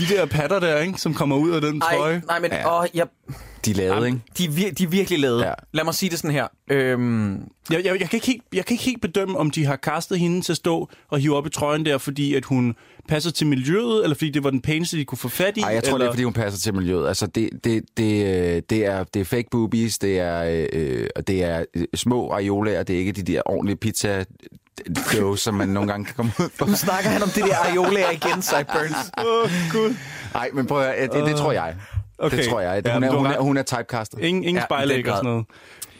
de 0.00 0.14
der 0.14 0.26
patter 0.26 0.60
der, 0.60 0.78
ikke, 0.78 0.98
som 0.98 1.14
kommer 1.14 1.36
ud 1.36 1.50
af 1.50 1.60
den 1.60 1.80
trøje. 1.80 2.14
Ej, 2.14 2.20
nej, 2.28 2.40
men 2.40 2.50
Ja. 2.52 2.80
åh, 2.80 2.86
jeg, 2.94 3.06
De 3.64 3.72
lavede, 3.72 3.94
Jamen, 3.94 4.06
ikke? 4.12 4.20
de, 4.38 4.44
er 4.44 4.50
vir, 4.50 4.74
de 4.74 4.84
er 4.84 4.88
virkelig 4.88 5.18
lavet. 5.18 5.42
Ja. 5.42 5.52
Lad 5.72 5.84
mig 5.84 5.94
sige 5.94 6.10
det 6.10 6.18
sådan 6.18 6.30
her. 6.30 6.46
Øhm, 6.70 7.32
Jeg, 7.34 7.44
jeg, 7.70 7.84
jeg, 7.84 8.10
kan 8.10 8.16
ikke 8.16 8.26
helt, 8.26 8.42
jeg 8.52 8.64
kan 8.66 8.74
ikke 8.74 8.84
helt 8.84 9.00
bedømme, 9.02 9.38
om 9.38 9.50
de 9.50 9.64
har 9.66 9.76
kastet 9.76 10.18
hende 10.18 10.40
til 10.42 10.52
at 10.52 10.56
stå 10.56 10.88
og 11.08 11.18
hive 11.18 11.36
op 11.36 11.46
i 11.46 11.50
trøjen 11.50 11.84
der, 11.86 11.98
fordi 11.98 12.34
at 12.34 12.44
hun 12.44 12.74
passer 13.08 13.30
til 13.30 13.46
miljøet, 13.46 14.02
eller 14.02 14.14
fordi 14.14 14.30
det 14.30 14.44
var 14.44 14.50
den 14.50 14.60
pæneste, 14.60 14.96
de 14.96 15.04
kunne 15.04 15.18
få 15.18 15.28
fat 15.28 15.56
i. 15.56 15.60
Nej, 15.60 15.70
jeg 15.70 15.84
tror, 15.84 15.94
eller... 15.94 16.04
det 16.04 16.08
er, 16.08 16.12
fordi 16.12 16.24
hun 16.24 16.32
passer 16.32 16.60
til 16.60 16.74
miljøet. 16.74 17.08
Altså, 17.08 17.26
det, 17.26 17.50
det, 17.64 17.82
det, 17.96 18.26
øh, 18.56 18.62
det, 18.70 18.86
er, 18.86 19.04
det 19.04 19.20
er 19.20 19.24
fake 19.24 19.48
boobies, 19.50 19.98
det 19.98 20.18
er, 20.18 20.66
øh, 20.72 21.06
og 21.16 21.28
det 21.28 21.44
er 21.44 21.64
øh, 21.76 21.84
små 21.94 22.32
aiolaer, 22.32 22.82
det 22.82 22.94
er 22.94 22.98
ikke 22.98 23.12
de 23.12 23.22
der 23.22 23.42
ordentlige 23.46 23.76
pizza 23.76 24.24
dough, 25.12 25.36
som 25.36 25.54
man 25.54 25.68
nogle 25.68 25.90
gange 25.90 26.04
kan 26.04 26.14
komme 26.14 26.32
ud 26.38 26.48
for. 26.54 26.66
nu 26.66 26.74
snakker 26.74 27.10
han 27.10 27.22
om 27.22 27.28
det 27.28 27.44
der 27.44 27.56
aiolaer 27.70 28.10
igen, 28.10 28.42
Sideburns. 28.42 29.12
Åh, 29.18 29.24
oh, 29.24 29.50
gud. 29.72 29.94
Nej, 30.34 30.50
men 30.52 30.66
prøv 30.66 30.82
at, 30.82 30.94
høre, 30.98 31.20
det, 31.20 31.26
det 31.28 31.36
tror 31.36 31.52
jeg. 31.52 31.76
Okay. 32.18 32.36
Det 32.36 32.48
tror 32.48 32.60
jeg. 32.60 32.82
Ja, 32.86 32.94
Hun 32.94 33.04
er, 33.04 33.10
hun 33.10 33.26
er, 33.26 33.40
hun 33.40 33.56
er 33.56 33.62
typecastet. 33.62 34.18
Ingen, 34.20 34.44
ingen 34.44 34.56
Ja, 34.56 34.64
spejlæg 34.64 35.08
og 35.10 35.16
sådan 35.16 35.30
noget. 35.30 35.46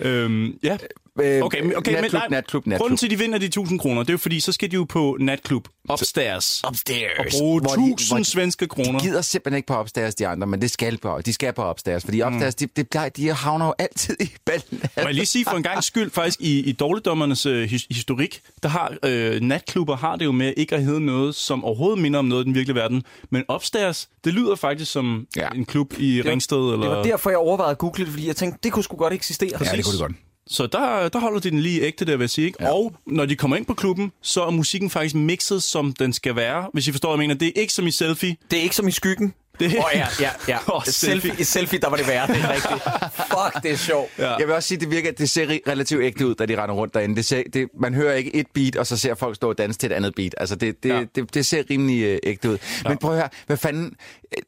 Øhm, 0.00 0.52
ja. 0.62 0.76
Øh, 1.20 1.42
Okay, 1.42 1.60
men, 1.62 1.76
okay, 1.76 1.92
men 1.92 2.00
natklub, 2.00 2.12
nej, 2.20 2.28
natklub, 2.30 2.66
natklub. 2.66 2.80
grunden 2.80 2.96
til, 2.96 3.06
at 3.06 3.10
de 3.10 3.18
vinder 3.18 3.38
de 3.38 3.44
1000 3.46 3.78
kroner, 3.78 4.02
det 4.02 4.08
er 4.10 4.12
jo 4.14 4.18
fordi, 4.18 4.40
så 4.40 4.52
skal 4.52 4.70
de 4.70 4.74
jo 4.76 4.84
på 4.84 5.16
natklub 5.20 5.68
upstairs. 5.92 6.62
Upstairs. 6.68 7.10
Og 7.18 7.24
bruge 7.30 7.60
Hvor 7.60 7.70
de- 7.70 7.92
1000 7.92 8.24
svenske 8.24 8.66
kroner. 8.66 8.98
De 8.98 9.04
gider 9.04 9.20
simpelthen 9.20 9.56
ikke 9.56 9.66
på 9.66 9.80
upstairs, 9.80 10.14
de 10.14 10.26
andre, 10.26 10.46
men 10.46 10.60
det 10.60 10.70
skal 10.70 10.98
på, 10.98 11.20
de 11.26 11.32
skal 11.32 11.52
på 11.52 11.70
upstairs, 11.70 12.04
fordi 12.04 12.22
upstairs, 12.22 12.54
de, 12.54 12.66
de, 12.76 12.82
de, 12.82 13.10
de 13.16 13.28
havner 13.32 13.66
jo 13.66 13.74
altid 13.78 14.16
i 14.20 14.30
ballen. 14.46 14.64
Må 14.82 15.02
jeg 15.04 15.14
lige 15.14 15.26
sige 15.26 15.44
for 15.44 15.56
en 15.56 15.62
gang 15.62 15.84
skyld, 15.84 16.10
faktisk 16.10 16.40
i, 16.40 16.60
i 16.60 16.72
dårligdommernes 16.72 17.46
øh, 17.46 17.68
his, 17.70 17.86
historik, 17.90 18.40
der 18.62 18.68
har 18.68 18.94
øh, 19.04 19.40
natklubber 19.40 19.96
har 19.96 20.16
det 20.16 20.24
jo 20.24 20.32
med 20.32 20.54
ikke 20.56 20.74
at 20.76 20.84
hedde 20.84 21.00
noget, 21.00 21.34
som 21.34 21.64
overhovedet 21.64 21.98
minder 22.02 22.18
om 22.18 22.24
noget 22.24 22.42
i 22.42 22.44
den 22.44 22.54
virkelige 22.54 22.74
verden. 22.76 23.02
Men 23.30 23.44
upstairs, 23.54 24.08
det 24.24 24.34
lyder 24.34 24.54
faktisk 24.56 24.92
som 24.92 25.26
Ja. 25.36 25.48
en 25.48 25.64
klub 25.64 25.92
i 25.98 26.22
Ringsted. 26.22 26.56
Eller... 26.58 26.76
Det 26.76 26.88
var 26.96 27.02
derfor, 27.02 27.30
jeg 27.30 27.38
overvejede 27.38 27.70
at 27.70 27.78
google 27.78 28.04
det, 28.04 28.12
fordi 28.12 28.26
jeg 28.26 28.36
tænkte, 28.36 28.58
det 28.62 28.72
kunne 28.72 28.84
sgu 28.84 28.96
godt 28.96 29.12
eksistere. 29.12 29.50
Ja, 29.52 29.76
det 29.76 29.84
kunne 29.84 29.92
det 29.92 30.00
godt. 30.00 30.12
Så 30.50 30.66
der, 30.66 31.08
der 31.08 31.18
holder 31.18 31.40
de 31.40 31.50
den 31.50 31.60
lige 31.60 31.80
ægte 31.82 32.04
der, 32.04 32.16
vil 32.16 32.22
jeg 32.24 32.30
sige. 32.30 32.46
Ikke? 32.46 32.62
Ja. 32.64 32.72
Og 32.74 32.92
når 33.06 33.26
de 33.26 33.36
kommer 33.36 33.56
ind 33.56 33.66
på 33.66 33.74
klubben, 33.74 34.12
så 34.22 34.42
er 34.44 34.50
musikken 34.50 34.90
faktisk 34.90 35.14
mixet, 35.14 35.62
som 35.62 35.92
den 35.92 36.12
skal 36.12 36.36
være. 36.36 36.68
Hvis 36.72 36.88
I 36.88 36.92
forstår, 36.92 37.08
hvad 37.08 37.14
jeg 37.24 37.28
mener. 37.28 37.38
Det 37.38 37.48
er 37.48 37.60
ikke 37.60 37.72
som 37.72 37.86
i 37.86 37.90
selfie. 37.90 38.36
Det 38.50 38.58
er 38.58 38.62
ikke 38.62 38.76
som 38.76 38.88
i 38.88 38.90
skyggen. 38.90 39.34
Det- 39.60 39.66
Åh 39.78 39.84
oh, 39.84 39.90
ja, 39.94 40.06
ja, 40.20 40.30
ja. 40.48 40.58
Åh, 40.74 40.82
selfie. 40.84 40.92
selfie. 41.20 41.40
I 41.40 41.44
selfie, 41.44 41.78
der 41.78 41.88
var 41.90 41.96
det 41.96 42.06
værre, 42.06 42.26
det 42.26 42.36
er 42.36 42.48
rigtigt. 42.52 42.82
Fuck, 43.14 43.62
det 43.62 43.70
er 43.70 43.76
sjovt. 43.76 44.10
Ja. 44.18 44.34
Jeg 44.34 44.46
vil 44.46 44.54
også 44.54 44.68
sige, 44.68 44.80
det 44.80 44.90
virker, 44.90 45.12
det 45.12 45.30
ser 45.30 45.58
relativt 45.68 46.02
ægte 46.02 46.26
ud, 46.26 46.34
da 46.34 46.46
de 46.46 46.62
render 46.62 46.74
rundt 46.74 46.94
derinde. 46.94 47.16
Det 47.16 47.24
ser, 47.24 47.42
det, 47.52 47.68
man 47.80 47.94
hører 47.94 48.14
ikke 48.14 48.34
et 48.34 48.46
beat, 48.54 48.76
og 48.76 48.86
så 48.86 48.96
ser 48.96 49.14
folk 49.14 49.36
stå 49.36 49.48
og 49.48 49.58
danse 49.58 49.78
til 49.78 49.86
et 49.90 49.94
andet 49.94 50.14
beat. 50.14 50.34
Altså, 50.38 50.54
det, 50.54 50.82
det, 50.82 50.88
Ja. 50.88 51.04
det, 51.14 51.34
det 51.34 51.46
ser 51.46 51.62
rimelig 51.70 52.02
øh, 52.02 52.18
ægte 52.22 52.50
ud. 52.50 52.58
Ja. 52.84 52.88
Men 52.88 52.98
prøv 52.98 53.10
at 53.12 53.16
høre, 53.18 53.28
hvad 53.46 53.56
fanden... 53.56 53.92
øh, 54.36 54.42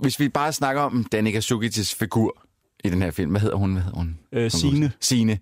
Hvis 0.00 0.20
vi 0.20 0.28
bare 0.28 0.52
snakker 0.52 0.82
om 0.82 1.04
Danica 1.12 1.38
Sugic's 1.40 1.96
figur 1.98 2.36
i 2.84 2.90
den 2.90 3.02
her 3.02 3.10
film, 3.10 3.30
hvad 3.30 3.40
hedder 3.40 3.56
hun? 3.56 3.72
Hvad 3.72 3.82
hedder 3.82 3.98
hun? 3.98 4.18
Øh, 4.32 4.50
Signe. 4.50 4.92
Signe. 5.00 5.38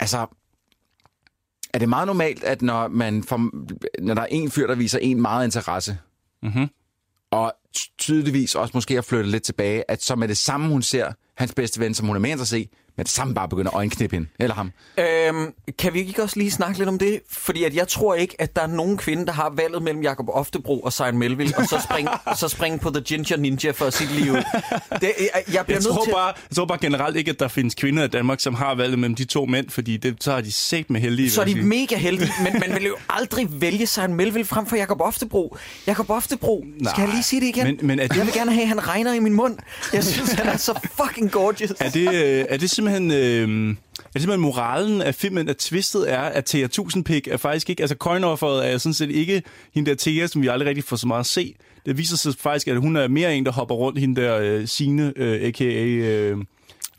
Altså, 0.00 0.26
er 1.74 1.78
det 1.78 1.88
meget 1.88 2.06
normalt, 2.06 2.44
at 2.44 2.62
når, 2.62 2.88
man 2.88 3.22
får, 3.22 3.36
når 4.02 4.14
der 4.14 4.22
er 4.22 4.26
en 4.26 4.50
fyr, 4.50 4.66
der 4.66 4.74
viser 4.74 4.98
en 4.98 5.20
meget 5.22 5.44
interesse, 5.44 5.98
Mhm. 6.42 6.66
og 7.30 7.52
ty- 7.74 7.88
tydeligvis 7.98 8.54
også 8.54 8.70
måske 8.74 8.94
har 8.94 9.02
flyttet 9.02 9.28
lidt 9.32 9.42
tilbage, 9.42 9.90
at 9.90 10.02
så 10.02 10.16
med 10.16 10.28
det 10.28 10.36
samme, 10.36 10.68
hun 10.68 10.82
ser 10.82 11.12
hans 11.36 11.54
bedste 11.54 11.80
ven, 11.80 11.94
som 11.94 12.06
hun 12.06 12.16
er 12.16 12.20
med 12.20 12.30
interesseret 12.30 12.60
i, 12.60 12.68
med 12.96 13.04
det 13.04 13.12
samme 13.12 13.34
bare 13.34 13.48
begynder 13.48 13.70
at 13.70 13.76
øjenknippe 13.76 14.16
hende. 14.16 14.28
Eller 14.40 14.54
ham. 14.54 14.72
Øhm, 14.98 15.52
kan 15.78 15.94
vi 15.94 15.98
ikke 16.00 16.22
også 16.22 16.38
lige 16.38 16.50
snakke 16.50 16.78
lidt 16.78 16.88
om 16.88 16.98
det? 16.98 17.20
Fordi 17.30 17.64
at 17.64 17.74
jeg 17.74 17.88
tror 17.88 18.14
ikke, 18.14 18.34
at 18.38 18.56
der 18.56 18.62
er 18.62 18.66
nogen 18.66 18.96
kvinde, 18.96 19.26
der 19.26 19.32
har 19.32 19.52
valget 19.56 19.82
mellem 19.82 20.02
Jacob 20.02 20.26
Oftebro 20.28 20.80
og 20.80 20.92
Sian 20.92 21.18
Melville, 21.18 21.56
og 21.56 21.66
så 21.66 21.80
springe, 21.90 22.10
så 22.40 22.48
springe 22.48 22.78
på 22.78 22.90
The 22.90 23.00
Ginger 23.00 23.36
Ninja 23.36 23.70
for 23.70 23.90
sit 23.90 24.10
liv. 24.10 24.32
Det, 24.34 24.42
jeg, 25.00 25.00
jeg 25.00 25.12
bliver 25.44 25.62
Jeg 25.66 25.66
nødt 25.74 25.82
tror, 25.84 26.04
til... 26.04 26.12
bare, 26.12 26.26
jeg 26.50 26.56
tror 26.56 26.64
bare 26.64 26.78
generelt 26.80 27.16
ikke, 27.16 27.30
at 27.30 27.40
der 27.40 27.48
findes 27.48 27.74
kvinder 27.74 28.04
i 28.04 28.08
Danmark, 28.08 28.40
som 28.40 28.54
har 28.54 28.74
valget 28.74 28.98
mellem 28.98 29.14
de 29.14 29.24
to 29.24 29.46
mænd, 29.46 29.70
fordi 29.70 29.96
det, 29.96 30.16
så 30.20 30.32
har 30.32 30.40
de 30.40 30.52
set 30.52 30.90
med 30.90 31.00
heldige. 31.00 31.30
Så 31.30 31.40
er 31.40 31.44
de 31.44 31.62
mega 31.62 31.96
heldige, 31.96 32.32
men 32.42 32.52
man 32.60 32.74
vil 32.74 32.84
jo 32.86 32.96
aldrig 33.08 33.48
vælge 33.60 33.86
Sian 33.86 34.14
Melville 34.14 34.44
frem 34.44 34.66
for 34.66 34.76
Jacob 34.76 35.00
Oftebro. 35.00 35.56
Jacob 35.86 36.10
Oftebro, 36.10 36.64
skal 36.90 37.02
jeg 37.02 37.10
lige 37.10 37.22
sige 37.22 37.40
det 37.40 37.46
igen? 37.46 37.64
Men- 37.66 37.78
men 37.82 37.98
er 38.00 38.06
det- 38.08 38.16
Jeg 38.16 38.26
vil 38.26 38.34
gerne 38.34 38.52
have, 38.52 38.62
at 38.62 38.68
han 38.68 38.88
regner 38.88 39.12
i 39.14 39.18
min 39.18 39.32
mund. 39.32 39.56
Jeg 39.92 40.04
synes, 40.04 40.32
han 40.32 40.46
er 40.46 40.56
så 40.56 40.80
fucking 41.02 41.30
gorgeous. 41.30 41.72
Er 41.80 41.90
det, 41.90 42.14
øh, 42.14 42.44
er 42.48 42.56
det 42.56 42.70
simpelthen... 42.92 43.10
Øh, 43.70 43.76
er 43.98 44.02
det 44.12 44.22
simpelthen 44.22 44.40
moralen 44.40 45.02
af 45.02 45.14
filmen, 45.14 45.48
at 45.48 45.56
twistet 45.56 46.12
er, 46.12 46.20
at 46.20 46.44
Thea 46.44 46.66
Tusindpik 46.66 47.28
er 47.28 47.36
faktisk 47.36 47.70
ikke... 47.70 47.82
Altså, 47.82 47.96
coinofferet 47.96 48.72
er 48.72 48.78
sådan 48.78 48.94
set 48.94 49.10
ikke 49.10 49.42
hende 49.74 49.90
der 49.90 49.96
Thea, 49.98 50.26
som 50.26 50.42
vi 50.42 50.46
aldrig 50.48 50.68
rigtig 50.68 50.84
får 50.84 50.96
så 50.96 51.06
meget 51.06 51.20
at 51.20 51.26
se. 51.26 51.54
Det 51.86 51.98
viser 51.98 52.16
sig 52.16 52.34
faktisk, 52.38 52.68
at 52.68 52.76
hun 52.76 52.96
er 52.96 53.08
mere 53.08 53.34
en, 53.36 53.46
der 53.46 53.52
hopper 53.52 53.74
rundt 53.74 53.98
hende 53.98 54.20
der 54.22 54.38
øh, 54.38 54.68
Signe, 54.68 55.12
øh, 55.16 55.42
a.k.a. 55.48 55.64
Øh, 55.84 56.36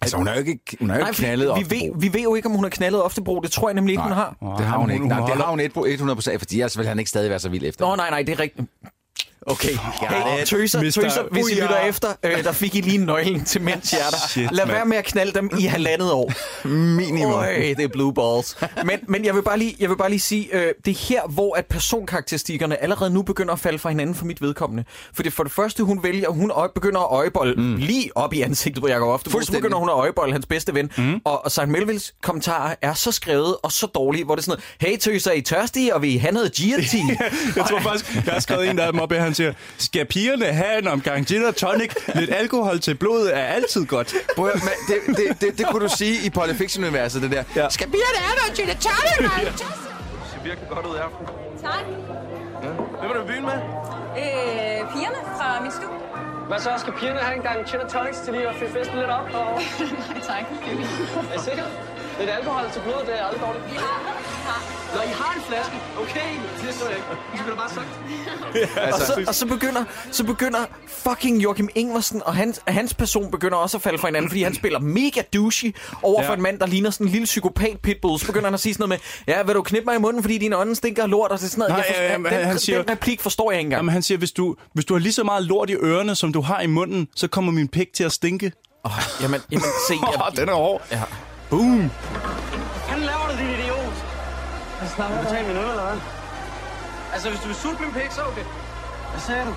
Altså, 0.01 0.17
hun 0.17 0.27
er 0.27 0.33
jo 0.33 0.39
ikke, 0.39 0.59
hun 0.79 0.89
er 0.89 0.95
jo 0.95 0.99
Nej, 0.99 1.09
ikke 1.09 1.17
knaldet 1.19 1.45
vi, 1.45 1.49
Oftebro. 1.51 1.75
ved, 1.85 2.01
vi 2.01 2.13
ved 2.13 2.21
jo 2.23 2.35
ikke, 2.35 2.45
om 2.47 2.51
hun 2.55 2.63
har 2.63 2.69
knaldet 2.69 3.03
Oftebro. 3.03 3.39
Det 3.39 3.51
tror 3.51 3.69
jeg 3.69 3.73
nemlig 3.73 3.93
ikke, 3.93 4.03
hun 4.03 4.11
har. 4.11 4.55
Det 4.57 4.65
har 4.65 4.77
hun 4.77 4.91
ikke. 4.91 5.07
Nej, 5.07 5.19
det 5.29 5.35
har 5.35 5.49
hun 5.49 5.59
et- 5.59 5.71
100 5.87 6.15
procent, 6.15 6.39
fordi 6.39 6.55
ellers 6.55 6.77
vil 6.77 6.87
han 6.87 6.99
ikke 6.99 7.09
stadig 7.09 7.29
være 7.29 7.39
så 7.39 7.49
vild 7.49 7.65
efter. 7.65 7.87
Nå, 7.89 7.95
nej, 7.95 8.09
nej, 8.09 8.21
det 8.21 8.33
er 8.33 8.39
rigtigt. 8.39 8.67
Okay, 9.47 9.69
hey, 10.01 10.41
it. 10.41 10.47
tøser, 10.47 10.81
Mister- 10.81 11.01
tøser, 11.01 11.23
hvis 11.31 11.49
I 11.49 11.53
lytter 11.53 11.77
efter, 11.77 12.07
øh, 12.23 12.43
der 12.43 12.51
fik 12.51 12.75
I 12.75 12.81
lige 12.81 12.97
nøglen 12.97 13.45
til 13.45 13.61
mænds 13.61 13.91
hjerter. 13.91 14.17
Shit, 14.29 14.51
Lad 14.51 14.65
mand. 14.65 14.75
være 14.75 14.85
med 14.85 14.97
at 14.97 15.05
knalde 15.05 15.31
dem 15.33 15.49
i 15.59 15.63
halvandet 15.65 16.11
år. 16.11 16.31
Minimum. 16.67 17.31
Øj, 17.33 17.53
det 17.77 17.79
er 17.79 17.87
blue 17.87 18.13
balls. 18.13 18.57
Men, 18.85 18.99
men 19.07 19.25
jeg, 19.25 19.35
vil 19.35 19.41
bare 19.41 19.57
lige, 19.59 19.75
jeg 19.79 19.89
vil 19.89 19.95
bare 19.97 20.09
lige 20.09 20.19
sige, 20.19 20.47
øh, 20.53 20.73
det 20.85 20.91
er 20.91 20.97
her, 21.09 21.21
hvor 21.27 21.55
at 21.55 21.65
personkarakteristikkerne 21.65 22.83
allerede 22.83 23.09
nu 23.09 23.21
begynder 23.21 23.53
at 23.53 23.59
falde 23.59 23.79
fra 23.79 23.89
hinanden 23.89 24.15
for 24.15 24.25
mit 24.25 24.41
vedkommende. 24.41 24.83
For 25.13 25.23
det 25.23 25.33
for 25.33 25.43
det 25.43 25.51
første, 25.51 25.83
hun 25.83 26.03
vælger, 26.03 26.29
hun 26.29 26.51
øje, 26.51 26.69
begynder 26.75 26.99
at 27.01 27.07
øjebolde 27.11 27.61
mm. 27.61 27.75
lige 27.75 28.09
op 28.17 28.33
i 28.33 28.41
ansigtet 28.41 28.81
på 28.83 28.87
Jacob 28.89 29.07
Oftebro. 29.07 29.41
Så 29.41 29.51
begynder 29.51 29.77
hun 29.77 29.89
at 29.89 29.93
øjebolde 29.93 30.31
hans 30.33 30.45
bedste 30.45 30.73
ven. 30.73 30.91
Mm. 30.97 31.21
Og, 31.25 31.45
og 31.45 31.51
St. 31.51 31.67
Melvilles 31.67 32.13
kommentarer 32.23 32.75
er 32.81 32.93
så 32.93 33.11
skrevet 33.11 33.55
og 33.63 33.71
så 33.71 33.85
dårlige, 33.85 34.25
hvor 34.25 34.35
det 34.35 34.41
er 34.41 34.45
sådan 34.45 34.61
noget, 34.81 34.91
hey 34.91 34.97
tøser, 34.99 35.31
er 35.31 35.35
I 35.35 35.41
tørstige, 35.41 35.95
og 35.95 36.01
vil 36.01 36.13
I 36.13 36.17
have 36.17 36.31
noget 36.33 36.51
GT? 36.51 36.93
jeg 37.55 37.65
tror 37.69 37.79
faktisk, 37.79 38.15
jeg 38.25 38.33
har 38.33 38.39
skrevet 38.39 38.69
en 38.69 38.79
af 38.79 38.91
dem 38.91 39.01
op, 39.01 39.11
at 39.11 39.21
han 39.21 39.34
siger, 39.35 39.53
skal 39.77 40.05
pigerne 40.05 40.45
have 40.45 40.77
en 40.81 40.87
omgang 40.87 41.25
gin 41.25 41.43
og 41.45 41.55
tonic? 41.55 41.91
Lidt 42.15 42.31
alkohol 42.33 42.79
til 42.79 42.95
blodet 42.95 43.37
er 43.37 43.43
altid 43.43 43.85
godt. 43.85 44.13
Prøv, 44.35 44.47
at- 44.47 44.53
men 44.63 44.73
det, 44.87 45.17
det, 45.17 45.41
det, 45.41 45.57
det, 45.57 45.67
kunne 45.67 45.87
du 45.89 45.93
sige 45.97 46.25
i 46.25 46.29
Pulp 46.29 46.55
Fiction-universet, 46.55 47.21
det 47.21 47.31
der. 47.31 47.43
Ja. 47.55 47.69
Skal 47.69 47.87
pigerne 47.87 48.17
have 48.17 48.35
noget 48.41 48.57
gin 48.57 48.69
and 48.69 48.79
tonic, 48.79 49.31
mand? 49.37 49.47
Det 49.47 49.59
ser 50.31 50.43
virkelig 50.43 50.69
godt 50.69 50.85
ud 50.85 50.95
i 50.95 50.99
aften. 50.99 51.25
Tak. 51.63 51.83
Hvem 52.99 53.09
er 53.11 53.13
du 53.13 53.21
i 53.23 53.27
byen 53.31 53.45
med? 53.51 53.57
Øh, 54.21 54.79
pigerne 54.93 55.19
fra 55.37 55.61
min 55.63 55.71
stue. 55.71 55.89
Hvad 56.49 56.59
så? 56.59 56.69
Skal 56.83 56.93
pigerne 56.99 57.19
have 57.19 57.35
en 57.39 57.43
gang 57.47 57.57
gin 57.69 57.79
and 57.83 57.89
tonics 57.89 58.17
til 58.25 58.33
lige 58.33 58.47
at 58.51 58.55
fylde 58.59 58.71
festen 58.77 58.95
lidt 59.01 59.11
op? 59.19 59.27
Og... 59.39 59.47
Nej, 60.11 60.21
tak. 60.31 60.43
Er. 60.51 61.33
Er 61.33 61.37
I 61.39 61.43
sikker? 61.49 61.65
Lidt 62.19 62.29
alkohol 62.29 62.63
til 62.73 62.79
blodet, 62.81 63.07
det 63.07 63.19
er 63.19 63.23
aldrig 63.25 63.41
dårligt. 63.41 63.65
Nå, 64.95 65.01
I 65.01 65.07
har 65.07 65.33
en 65.35 65.41
flaske. 65.47 65.73
Okay, 66.01 66.29
det 66.67 66.73
så 66.75 66.85
jeg 66.87 66.95
ikke. 66.95 67.07
Du 67.31 67.37
skulle 67.37 67.51
da 67.51 67.57
bare 67.57 67.69
sagt. 67.69 68.93
og, 68.93 68.99
så, 68.99 69.23
og 69.27 69.35
så 69.35 69.45
begynder, 69.45 69.83
så 70.11 70.23
begynder 70.23 70.59
fucking 70.87 71.43
Joachim 71.43 71.69
Ingvarsen 71.75 72.21
og 72.25 72.35
hans, 72.35 72.59
hans 72.67 72.93
person 72.93 73.31
begynder 73.31 73.57
også 73.57 73.77
at 73.77 73.81
falde 73.81 73.97
fra 73.97 74.07
hinanden, 74.07 74.29
fordi 74.29 74.43
han 74.43 74.55
spiller 74.55 74.79
mega 74.79 75.21
douchey 75.33 75.75
over 76.03 76.21
for 76.23 76.31
Ja. 76.31 76.35
en 76.35 76.41
mand, 76.41 76.59
der 76.59 76.65
ligner 76.65 76.89
sådan 76.89 77.07
en 77.07 77.11
lille 77.11 77.25
psykopat 77.25 77.77
pitbull. 77.83 78.19
Så 78.19 78.25
begynder 78.25 78.45
han 78.47 78.53
at 78.53 78.59
sige 78.59 78.73
sådan 78.73 78.89
noget 78.89 79.01
med, 79.27 79.33
ja, 79.35 79.43
vil 79.43 79.55
du 79.55 79.61
knippe 79.61 79.85
mig 79.85 79.95
i 79.95 79.99
munden, 79.99 80.23
fordi 80.23 80.37
dine 80.37 80.57
ånden 80.57 80.75
stinker 80.75 81.07
lort, 81.07 81.31
og 81.31 81.39
det 81.39 81.45
er 81.45 81.49
sådan 81.49 81.59
noget. 81.59 81.69
Nej, 81.69 81.77
jeg 81.77 81.85
forstår, 81.95 82.29
han- 82.29 82.39
den, 82.39 82.47
han 82.47 82.59
siger- 82.59 82.81
den 82.81 82.89
replik 82.91 83.21
forstår 83.21 83.51
jeg 83.51 83.59
ikke 83.59 83.67
engang. 83.67 83.79
Jamen, 83.79 83.93
han 83.93 84.01
siger, 84.01 84.17
hvis 84.17 84.31
du, 84.31 84.55
hvis 84.73 84.85
du 84.85 84.93
har 84.93 84.99
lige 84.99 85.13
så 85.13 85.23
meget 85.23 85.43
lort 85.43 85.69
i 85.69 85.73
ørerne, 85.75 86.15
som 86.15 86.33
du 86.33 86.41
har 86.41 86.61
i 86.61 86.67
munden, 86.67 87.07
så 87.15 87.27
kommer 87.27 87.51
min 87.51 87.67
pik 87.67 87.93
til 87.93 88.03
at 88.03 88.11
stinke. 88.11 88.51
Oh, 88.83 88.91
jamen, 89.21 89.41
jamen, 89.51 89.65
se. 89.87 89.93
Jeg, 90.13 90.37
den 90.37 90.49
er 90.49 90.53
hård. 90.53 90.81
Ja. 90.91 91.01
Boom. 91.49 91.91
Han 92.91 92.99
laver 93.09 93.25
det, 93.29 93.37
din 93.39 93.49
idiot. 93.49 93.97
Han 94.79 94.89
snakker 94.95 95.15
du 95.21 95.29
tage 95.29 95.43
min 95.47 95.57
øl, 95.57 95.69
eller 95.73 95.85
hvad? 95.89 95.99
Altså, 97.13 97.29
hvis 97.29 97.41
du 97.43 97.47
vil 97.47 97.55
sulte 97.55 97.81
min 97.85 97.93
pik, 97.97 98.11
så 98.11 98.21
okay. 98.31 98.45
Hvad 99.11 99.21
sagde 99.27 99.45
du? 99.49 99.53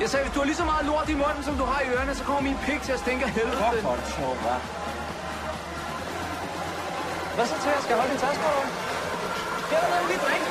Jeg 0.00 0.08
sagde, 0.10 0.24
hvis 0.24 0.34
du 0.34 0.38
har 0.40 0.46
lige 0.46 0.60
så 0.62 0.64
meget 0.72 0.84
lort 0.86 1.08
i 1.08 1.16
munden, 1.22 1.42
som 1.48 1.54
du 1.60 1.64
har 1.64 1.80
i 1.84 1.86
ørerne, 1.94 2.14
så 2.14 2.24
kommer 2.24 2.42
min 2.50 2.58
pik 2.66 2.80
til 2.86 2.92
at 2.96 3.00
stinke 3.04 3.24
af 3.24 3.30
helvede. 3.30 3.56
Fuck, 3.56 3.82
hvor 3.84 3.92
er 3.96 4.00
det 4.02 4.08
sjovt, 4.16 4.38
hva'? 4.44 4.60
Hvad 7.36 7.46
så 7.46 7.56
til? 7.64 7.72
Skal 7.82 7.92
jeg 7.92 7.98
holde 8.00 8.12
din 8.14 8.20
taske 8.26 8.42
over? 8.52 8.64
Skal 9.66 9.78
der 9.82 9.88
noget, 9.94 10.08
vi 10.10 10.16
drikker? 10.24 10.48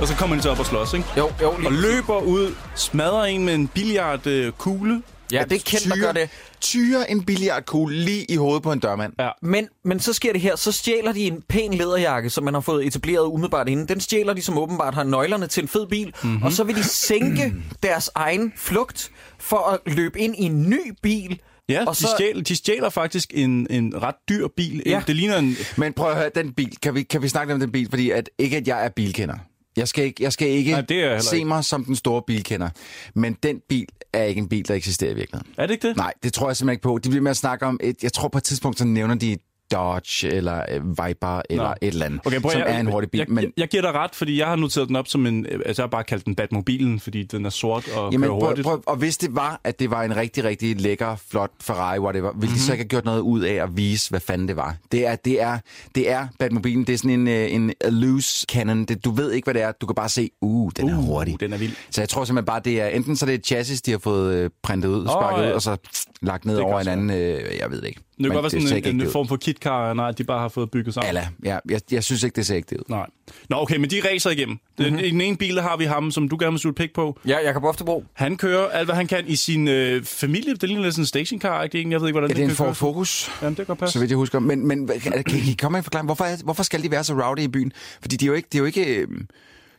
Og 0.00 0.06
så 0.08 0.16
kommer 0.16 0.36
han 0.36 0.42
så 0.42 0.50
op 0.50 0.58
og 0.58 0.66
slås, 0.66 0.92
ikke? 0.94 1.06
Jo, 1.16 1.30
jo, 1.42 1.54
lige 1.56 1.68
Og 1.68 1.72
løber 1.72 2.18
ud, 2.18 2.54
smadrer 2.74 3.24
en 3.24 3.44
med 3.44 3.54
en 3.54 3.68
billiardkugle. 3.68 5.02
Ja, 5.32 5.44
det 5.44 5.52
er 5.52 5.62
kendt, 5.64 5.84
der 5.84 5.96
gør 6.00 6.12
det. 6.12 6.28
Tyre 6.60 7.10
en 7.10 7.24
billiardkugle 7.24 7.96
lige 7.96 8.24
i 8.24 8.36
hovedet 8.36 8.62
på 8.62 8.72
en 8.72 8.78
dørmand. 8.78 9.12
Ja. 9.18 9.30
Men, 9.42 9.68
men 9.84 10.00
så 10.00 10.12
sker 10.12 10.32
det 10.32 10.40
her, 10.40 10.56
så 10.56 10.72
stjæler 10.72 11.12
de 11.12 11.20
en 11.20 11.42
pæn 11.48 11.74
læderjakke, 11.74 12.30
som 12.30 12.44
man 12.44 12.54
har 12.54 12.60
fået 12.60 12.86
etableret 12.86 13.26
umiddelbart 13.26 13.68
inden. 13.68 13.88
Den 13.88 14.00
stjæler 14.00 14.32
de, 14.32 14.42
som 14.42 14.58
åbenbart 14.58 14.94
har 14.94 15.04
nøglerne 15.04 15.46
til 15.46 15.62
en 15.62 15.68
fed 15.68 15.86
bil, 15.86 16.14
mm-hmm. 16.22 16.42
og 16.42 16.52
så 16.52 16.64
vil 16.64 16.76
de 16.76 16.84
sænke 16.84 17.54
deres 17.82 18.10
egen 18.14 18.52
flugt 18.56 19.10
for 19.38 19.56
at 19.56 19.94
løbe 19.94 20.20
ind 20.20 20.34
i 20.38 20.42
en 20.42 20.70
ny 20.70 20.92
bil. 21.02 21.40
Ja, 21.68 21.84
og 21.86 21.98
de, 21.98 22.06
stjæler, 22.16 22.42
de 22.42 22.56
stjæler 22.56 22.88
faktisk 22.88 23.30
en, 23.34 23.66
en 23.70 24.02
ret 24.02 24.14
dyr 24.28 24.48
bil. 24.56 24.82
Ja. 24.86 25.02
Det 25.06 25.16
ligner 25.16 25.38
en... 25.38 25.56
Men 25.76 25.92
prøv 25.92 26.10
at 26.10 26.16
høre, 26.16 26.30
den 26.34 26.52
bil, 26.52 26.76
kan 26.82 26.94
vi, 26.94 27.02
kan 27.02 27.22
vi 27.22 27.28
snakke 27.28 27.54
om 27.54 27.60
den 27.60 27.72
bil? 27.72 27.88
Fordi 27.90 28.10
at, 28.10 28.30
ikke 28.38 28.56
at 28.56 28.68
jeg 28.68 28.84
er 28.84 28.88
bilkender. 28.88 29.34
Jeg 29.76 29.88
skal 29.88 30.04
ikke, 30.04 30.22
jeg 30.22 30.32
skal 30.32 30.48
ikke 30.48 30.70
Nej, 30.70 30.80
det 30.80 31.04
er 31.04 31.18
se 31.18 31.36
ikke. 31.36 31.48
mig 31.48 31.64
som 31.64 31.84
den 31.84 31.96
store 31.96 32.22
bilkender. 32.26 32.68
Men 33.14 33.36
den 33.42 33.60
bil 33.68 33.86
er 34.12 34.24
ikke 34.24 34.38
en 34.38 34.48
bil, 34.48 34.68
der 34.68 34.74
eksisterer 34.74 35.10
i 35.10 35.14
virkeligheden. 35.14 35.54
Er 35.58 35.66
det 35.66 35.74
ikke 35.74 35.88
det? 35.88 35.96
Nej, 35.96 36.12
det 36.22 36.32
tror 36.32 36.48
jeg 36.48 36.56
simpelthen 36.56 36.74
ikke 36.74 36.82
på. 36.82 36.98
De 36.98 37.08
bliver 37.08 37.22
med 37.22 37.30
at 37.30 37.36
snakke 37.36 37.66
om, 37.66 37.80
et, 37.82 38.02
jeg 38.02 38.12
tror 38.12 38.28
på 38.28 38.38
et 38.38 38.44
tidspunkt, 38.44 38.78
så 38.78 38.84
nævner 38.84 39.14
de 39.14 39.36
Dodge 39.72 40.28
eller 40.28 40.64
øh, 40.70 40.88
Viper 40.88 41.42
eller 41.50 41.64
Nå. 41.64 41.74
et 41.80 41.88
eller 41.88 42.06
andet, 42.06 42.20
Okay, 42.24 42.40
prøv, 42.40 42.50
som 42.52 42.60
jeg, 42.60 42.76
er 42.76 42.80
en 42.80 42.86
hurtig 42.86 43.10
bil. 43.10 43.18
Jeg, 43.18 43.26
men 43.28 43.44
jeg, 43.44 43.52
jeg 43.56 43.68
giver 43.68 43.82
dig 43.82 43.92
ret, 43.94 44.14
fordi 44.14 44.38
jeg 44.38 44.46
har 44.46 44.56
noteret 44.56 44.88
den 44.88 44.96
op 44.96 45.08
som 45.08 45.26
en... 45.26 45.46
Altså, 45.46 45.82
jeg 45.82 45.84
har 45.84 45.86
bare 45.90 46.04
kaldt 46.04 46.24
den 46.26 46.34
Batmobilen, 46.34 47.00
fordi 47.00 47.22
den 47.22 47.46
er 47.46 47.50
sort 47.50 47.88
og 47.96 48.12
Jamen, 48.12 48.28
kører 48.28 48.38
prøv, 48.38 48.48
hurtigt. 48.48 48.66
prøv, 48.66 48.82
og 48.86 48.96
hvis 48.96 49.18
det 49.18 49.34
var, 49.34 49.60
at 49.64 49.80
det 49.80 49.90
var 49.90 50.02
en 50.02 50.16
rigtig, 50.16 50.44
rigtig 50.44 50.80
lækker, 50.80 51.16
flot 51.30 51.50
Ferrari, 51.60 51.98
whatever, 51.98 52.32
ville 52.32 52.38
mm-hmm. 52.38 52.54
de 52.54 52.60
så 52.60 52.72
ikke 52.72 52.82
have 52.82 52.88
gjort 52.88 53.04
noget 53.04 53.20
ud 53.20 53.40
af 53.40 53.54
at 53.54 53.76
vise, 53.76 54.10
hvad 54.10 54.20
fanden 54.20 54.48
det 54.48 54.56
var? 54.56 54.76
Det 54.92 55.06
er, 55.06 55.16
det 55.16 55.42
er, 55.42 55.58
det 55.94 56.10
er 56.10 56.26
Batmobilen, 56.38 56.84
det 56.86 56.92
er 56.92 56.98
sådan 56.98 57.10
en, 57.10 57.28
øh, 57.28 57.52
en 57.52 57.72
loose 57.88 58.46
cannon. 58.52 58.84
Det, 58.84 59.04
du 59.04 59.10
ved 59.10 59.32
ikke, 59.32 59.46
hvad 59.46 59.54
det 59.54 59.62
er. 59.62 59.72
Du 59.72 59.86
kan 59.86 59.94
bare 59.94 60.08
se, 60.08 60.30
uh, 60.40 60.70
den 60.76 60.88
er 60.88 60.98
Uh, 60.98 61.04
hurtig. 61.04 61.40
den 61.40 61.52
er 61.52 61.58
vild. 61.58 61.72
Så 61.90 62.00
jeg 62.00 62.08
tror 62.08 62.24
simpelthen 62.24 62.46
bare, 62.46 62.60
det 62.64 62.80
er 62.80 62.86
enten 62.86 63.16
så 63.16 63.26
det 63.26 63.32
er 63.32 63.38
et 63.38 63.46
chassis, 63.46 63.82
de 63.82 63.90
har 63.90 63.98
fået 63.98 64.34
øh, 64.34 64.50
printet 64.62 64.88
ud, 64.88 65.06
sparket 65.06 65.42
ja. 65.42 65.48
ud, 65.48 65.52
og 65.52 65.62
så 65.62 65.76
lagt 66.22 66.44
ned 66.44 66.56
Det 66.56 66.64
over 66.64 66.80
en 66.80 66.88
anden, 66.88 67.10
øh, 67.10 67.58
jeg 67.58 67.70
ved 67.70 67.82
ikke. 67.82 68.00
Det 68.24 68.32
kan 68.32 68.42
godt 68.42 68.52
være 68.52 68.62
sådan 68.62 68.94
en, 68.94 69.00
en 69.00 69.10
form 69.10 69.28
for 69.28 69.36
kitcar, 69.36 69.94
nej, 69.94 70.10
de 70.10 70.24
bare 70.24 70.40
har 70.40 70.48
fået 70.48 70.70
bygget 70.70 70.94
sammen. 70.94 71.08
Alla, 71.08 71.28
ja, 71.44 71.58
jeg, 71.68 71.80
jeg 71.90 72.04
synes 72.04 72.22
ikke, 72.22 72.36
det 72.36 72.46
ser 72.46 72.56
ægte 72.56 72.78
ud. 72.78 72.84
Nej. 72.88 73.06
Nå, 73.48 73.56
okay, 73.56 73.76
men 73.76 73.90
de 73.90 74.00
racer 74.12 74.30
igennem. 74.30 74.58
Mm-hmm. 74.78 74.98
I 74.98 75.10
den 75.10 75.20
ene 75.20 75.36
bil 75.36 75.56
der 75.56 75.62
har 75.62 75.76
vi 75.76 75.84
ham, 75.84 76.10
som 76.10 76.28
du 76.28 76.36
gerne 76.40 76.58
vil 76.64 76.72
pik 76.72 76.92
på. 76.92 77.18
Ja, 77.26 77.38
Jakob 77.44 77.64
Oftebro. 77.64 78.04
Han 78.12 78.36
kører 78.36 78.68
alt, 78.68 78.86
hvad 78.86 78.94
han 78.94 79.06
kan 79.06 79.24
i 79.26 79.36
sin 79.36 79.68
øh, 79.68 80.04
familie. 80.04 80.54
Det 80.54 80.62
ligner 80.68 80.82
lidt 80.82 80.94
sådan 80.94 81.02
en 81.02 81.06
stationcar, 81.06 81.62
ikke? 81.62 81.90
Jeg 81.90 82.00
ved 82.00 82.08
ikke, 82.08 82.18
hvordan 82.18 82.30
Er 82.30 82.34
det 82.34 82.42
en 82.42 82.48
kan 82.48 82.56
Ford 82.56 82.66
køres. 82.66 82.78
Focus? 82.78 83.30
Jamen, 83.42 83.56
det 83.56 83.66
kan 83.66 83.76
passe. 83.76 83.92
Så 83.92 83.98
vidt 83.98 84.10
jeg 84.10 84.16
husker. 84.16 84.38
Men, 84.38 84.66
men 84.66 84.88
kan, 84.88 85.24
kan 85.24 85.38
I 85.38 85.56
komme 85.60 85.74
med 85.74 85.80
en 85.80 85.84
forklaring? 85.84 86.06
Hvorfor, 86.06 86.24
er, 86.24 86.36
hvorfor 86.44 86.62
skal 86.62 86.82
de 86.82 86.90
være 86.90 87.04
så 87.04 87.14
rowdy 87.14 87.40
i 87.40 87.48
byen? 87.48 87.72
Fordi 88.00 88.16
de 88.16 88.24
er 88.24 88.26
jo 88.26 88.34
ikke, 88.34 88.48
det 88.52 88.54
er 88.54 88.58
jo 88.58 88.64
ikke, 88.64 88.84
øh, 88.96 89.08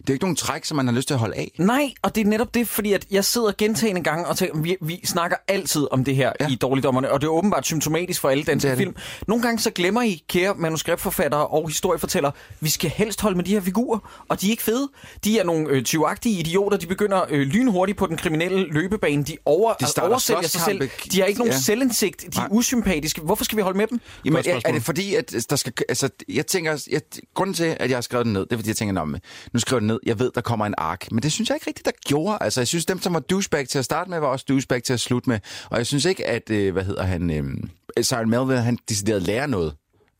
det 0.01 0.09
er 0.09 0.13
ikke 0.13 0.23
nogen 0.23 0.35
træk, 0.35 0.65
som 0.65 0.77
man 0.77 0.87
har 0.87 0.93
lyst 0.93 1.07
til 1.07 1.13
at 1.13 1.19
holde 1.19 1.35
af. 1.35 1.51
Nej, 1.57 1.93
og 2.01 2.15
det 2.15 2.21
er 2.21 2.25
netop 2.25 2.53
det, 2.53 2.67
fordi 2.67 2.93
at 2.93 3.05
jeg 3.11 3.25
sidder 3.25 3.51
gentagende 3.57 4.03
gange 4.03 4.27
og 4.27 4.37
tænker, 4.37 4.61
vi, 4.61 4.77
vi 4.81 4.99
snakker 5.03 5.37
altid 5.47 5.87
om 5.91 6.03
det 6.03 6.15
her 6.15 6.31
ja. 6.39 6.47
I 6.47 6.55
Dårligdommerne, 6.55 7.11
og 7.11 7.21
det 7.21 7.27
er 7.27 7.31
åbenbart 7.31 7.65
symptomatisk 7.65 8.21
for 8.21 8.29
alle 8.29 8.43
danske 8.43 8.69
Det 8.69 8.77
det. 8.77 8.83
film. 8.83 8.95
Nogle 9.27 9.43
gange 9.43 9.59
så 9.59 9.71
glemmer 9.71 10.01
I, 10.01 10.23
kære 10.29 10.53
manuskriptforfattere 10.57 11.47
og 11.47 11.69
historiefortællere, 11.69 12.31
vi 12.59 12.69
skal 12.69 12.89
helst 12.89 13.21
holde 13.21 13.35
med 13.37 13.45
de 13.45 13.51
her 13.51 13.61
figurer, 13.61 14.23
og 14.29 14.41
de 14.41 14.47
er 14.47 14.51
ikke 14.51 14.63
fede. 14.63 14.89
De 15.23 15.39
er 15.39 15.43
nogle 15.43 15.69
øh, 15.69 15.83
tyvagtige 15.83 16.39
idioter, 16.39 16.77
de 16.77 16.87
begynder 16.87 17.21
øh, 17.29 17.47
lynhurtigt 17.47 17.97
på 17.97 18.05
den 18.07 18.17
kriminelle 18.17 18.67
løbebane, 18.73 19.23
de, 19.23 19.37
over, 19.45 19.73
De 19.73 19.85
oversælger 20.01 20.41
sig 20.41 20.61
selv. 20.61 20.89
De 21.11 21.19
har 21.19 21.25
ikke 21.27 21.39
nogen 21.39 21.53
Ja. 21.53 21.57
selvindsigt, 21.59 22.21
de 22.21 22.27
er 22.27 22.39
Nej. 22.41 22.47
usympatiske. 22.51 23.21
Hvorfor 23.21 23.43
skal 23.43 23.57
vi 23.57 23.61
holde 23.61 23.77
med 23.77 23.87
dem? 23.87 23.99
Jamen, 24.25 24.43
er, 24.47 24.61
er 24.65 24.71
det 24.71 24.83
fordi, 24.83 25.15
at 25.15 25.35
der 25.49 25.55
skal... 25.55 25.73
Altså, 25.89 26.09
jeg 26.29 26.47
tænker... 26.47 26.87
Jeg, 26.91 27.01
grunden 27.33 27.53
til, 27.53 27.77
at 27.79 27.89
jeg 27.89 27.97
har 27.97 28.01
skrevet 28.01 28.25
den 28.25 28.33
ned, 28.33 28.41
det 28.45 28.51
er, 28.53 28.57
fordi 28.57 28.69
jeg 28.69 28.75
tænker, 28.77 29.05
nu 29.53 29.59
skriver 29.59 29.77
jeg 29.77 29.81
den 29.81 29.87
ned. 29.91 29.99
Jeg 30.05 30.19
ved, 30.19 30.31
der 30.35 30.41
kommer 30.41 30.65
en 30.65 30.75
ark. 30.77 31.11
Men 31.11 31.23
det 31.23 31.31
synes 31.31 31.49
jeg 31.49 31.55
ikke 31.55 31.67
rigtigt, 31.67 31.85
der 31.85 31.91
gjorde. 32.05 32.37
Altså, 32.41 32.61
jeg 32.61 32.67
synes, 32.67 32.85
dem, 32.85 33.01
som 33.01 33.13
var 33.13 33.19
douchebag 33.19 33.67
til 33.67 33.79
at 33.79 33.85
starte 33.85 34.09
med, 34.09 34.19
var 34.19 34.27
også 34.27 34.45
douchebag 34.49 34.83
til 34.83 34.93
at 34.93 34.99
slutte 34.99 35.29
med. 35.29 35.39
Og 35.69 35.77
jeg 35.77 35.87
synes 35.87 36.05
ikke, 36.05 36.27
at... 36.27 36.49
Øh, 36.49 36.73
hvad 36.73 36.83
hedder 36.83 37.03
han? 37.03 37.29
Øh, 37.29 38.03
Simon 38.03 38.29
Melville, 38.29 38.61
han 38.61 38.77
decideret 38.89 39.21
lærer 39.21 39.47
noget 39.47 39.75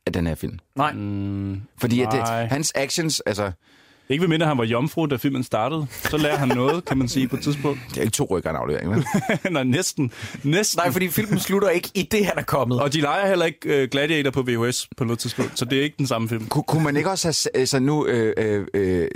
af 0.05 0.13
den 0.13 0.27
her 0.27 0.35
film. 0.35 0.59
Nej. 0.75 0.93
Fordi 1.77 2.01
at 2.01 2.07
det, 2.11 2.19
Nej. 2.19 2.45
hans 2.45 2.71
actions... 2.75 3.19
Altså, 3.19 3.51
Ikke 4.11 4.21
medmindre 4.21 4.47
han 4.47 4.57
var 4.57 4.63
jomfru, 4.63 5.05
da 5.05 5.15
filmen 5.15 5.43
startede. 5.43 5.87
Så 5.91 6.17
lærer 6.17 6.37
han 6.37 6.47
noget, 6.47 6.85
kan 6.85 6.97
man 6.97 7.07
sige, 7.07 7.27
på 7.27 7.35
et 7.35 7.41
tidspunkt. 7.43 7.79
Det 7.89 7.97
er 7.97 8.01
ikke 8.01 8.11
to 8.11 8.27
rykker 8.29 8.49
en 8.49 8.55
aflevering, 8.55 8.89
vel? 8.91 9.05
Nej, 9.53 9.63
næsten. 9.63 10.11
næsten. 10.43 10.79
Nej, 10.79 10.91
fordi 10.91 11.07
filmen 11.07 11.39
slutter 11.39 11.69
ikke 11.69 11.89
i 11.93 12.01
det, 12.11 12.25
han 12.25 12.33
er 12.37 12.41
kommet. 12.43 12.81
Og 12.81 12.93
de 12.93 13.01
leger 13.01 13.27
heller 13.27 13.45
ikke 13.45 13.83
uh, 13.83 13.89
Gladiator 13.89 14.31
på 14.31 14.41
VHS 14.47 14.87
på 14.97 15.03
noget 15.03 15.19
tidspunkt, 15.19 15.59
så 15.59 15.65
det 15.65 15.79
er 15.79 15.83
ikke 15.83 15.95
den 15.97 16.07
samme 16.07 16.29
film. 16.29 16.47
Ku- 16.47 16.61
kunne 16.61 16.83
man 16.83 16.97
ikke 16.97 17.09
også 17.09 17.27
have... 17.27 17.59
Altså 17.61 17.79
nu, 17.79 18.05
øh, 18.05 18.33
øh, 18.37 18.65
øh, 18.73 19.07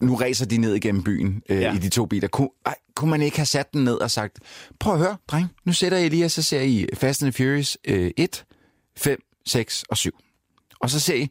nu 0.00 0.14
racer 0.14 0.46
de 0.46 0.58
ned 0.58 0.74
igennem 0.74 1.02
byen 1.02 1.42
øh, 1.48 1.60
Ja. 1.60 1.74
i 1.74 1.78
de 1.78 1.88
to 1.88 2.06
biler. 2.06 2.28
Kunne, 2.28 2.48
ej, 2.66 2.74
kunne 2.96 3.10
man 3.10 3.22
ikke 3.22 3.36
have 3.36 3.46
sat 3.46 3.72
den 3.72 3.84
ned 3.84 3.94
og 3.94 4.10
sagt, 4.10 4.38
prøv 4.80 4.92
at 4.92 4.98
høre, 4.98 5.16
dreng, 5.28 5.46
nu 5.64 5.72
sætter 5.72 5.98
I 5.98 6.08
lige, 6.08 6.24
og 6.24 6.30
så 6.30 6.42
ser 6.42 6.60
I 6.60 6.86
Fast 6.94 7.22
and 7.22 7.32
Furious 7.32 7.78
øh, 7.88 8.10
1, 8.16 8.44
5, 8.96 9.22
6 9.46 9.84
og 9.90 9.96
7. 9.96 10.10
Og 10.80 10.90
så 10.90 11.00
ser 11.00 11.14
I, 11.14 11.28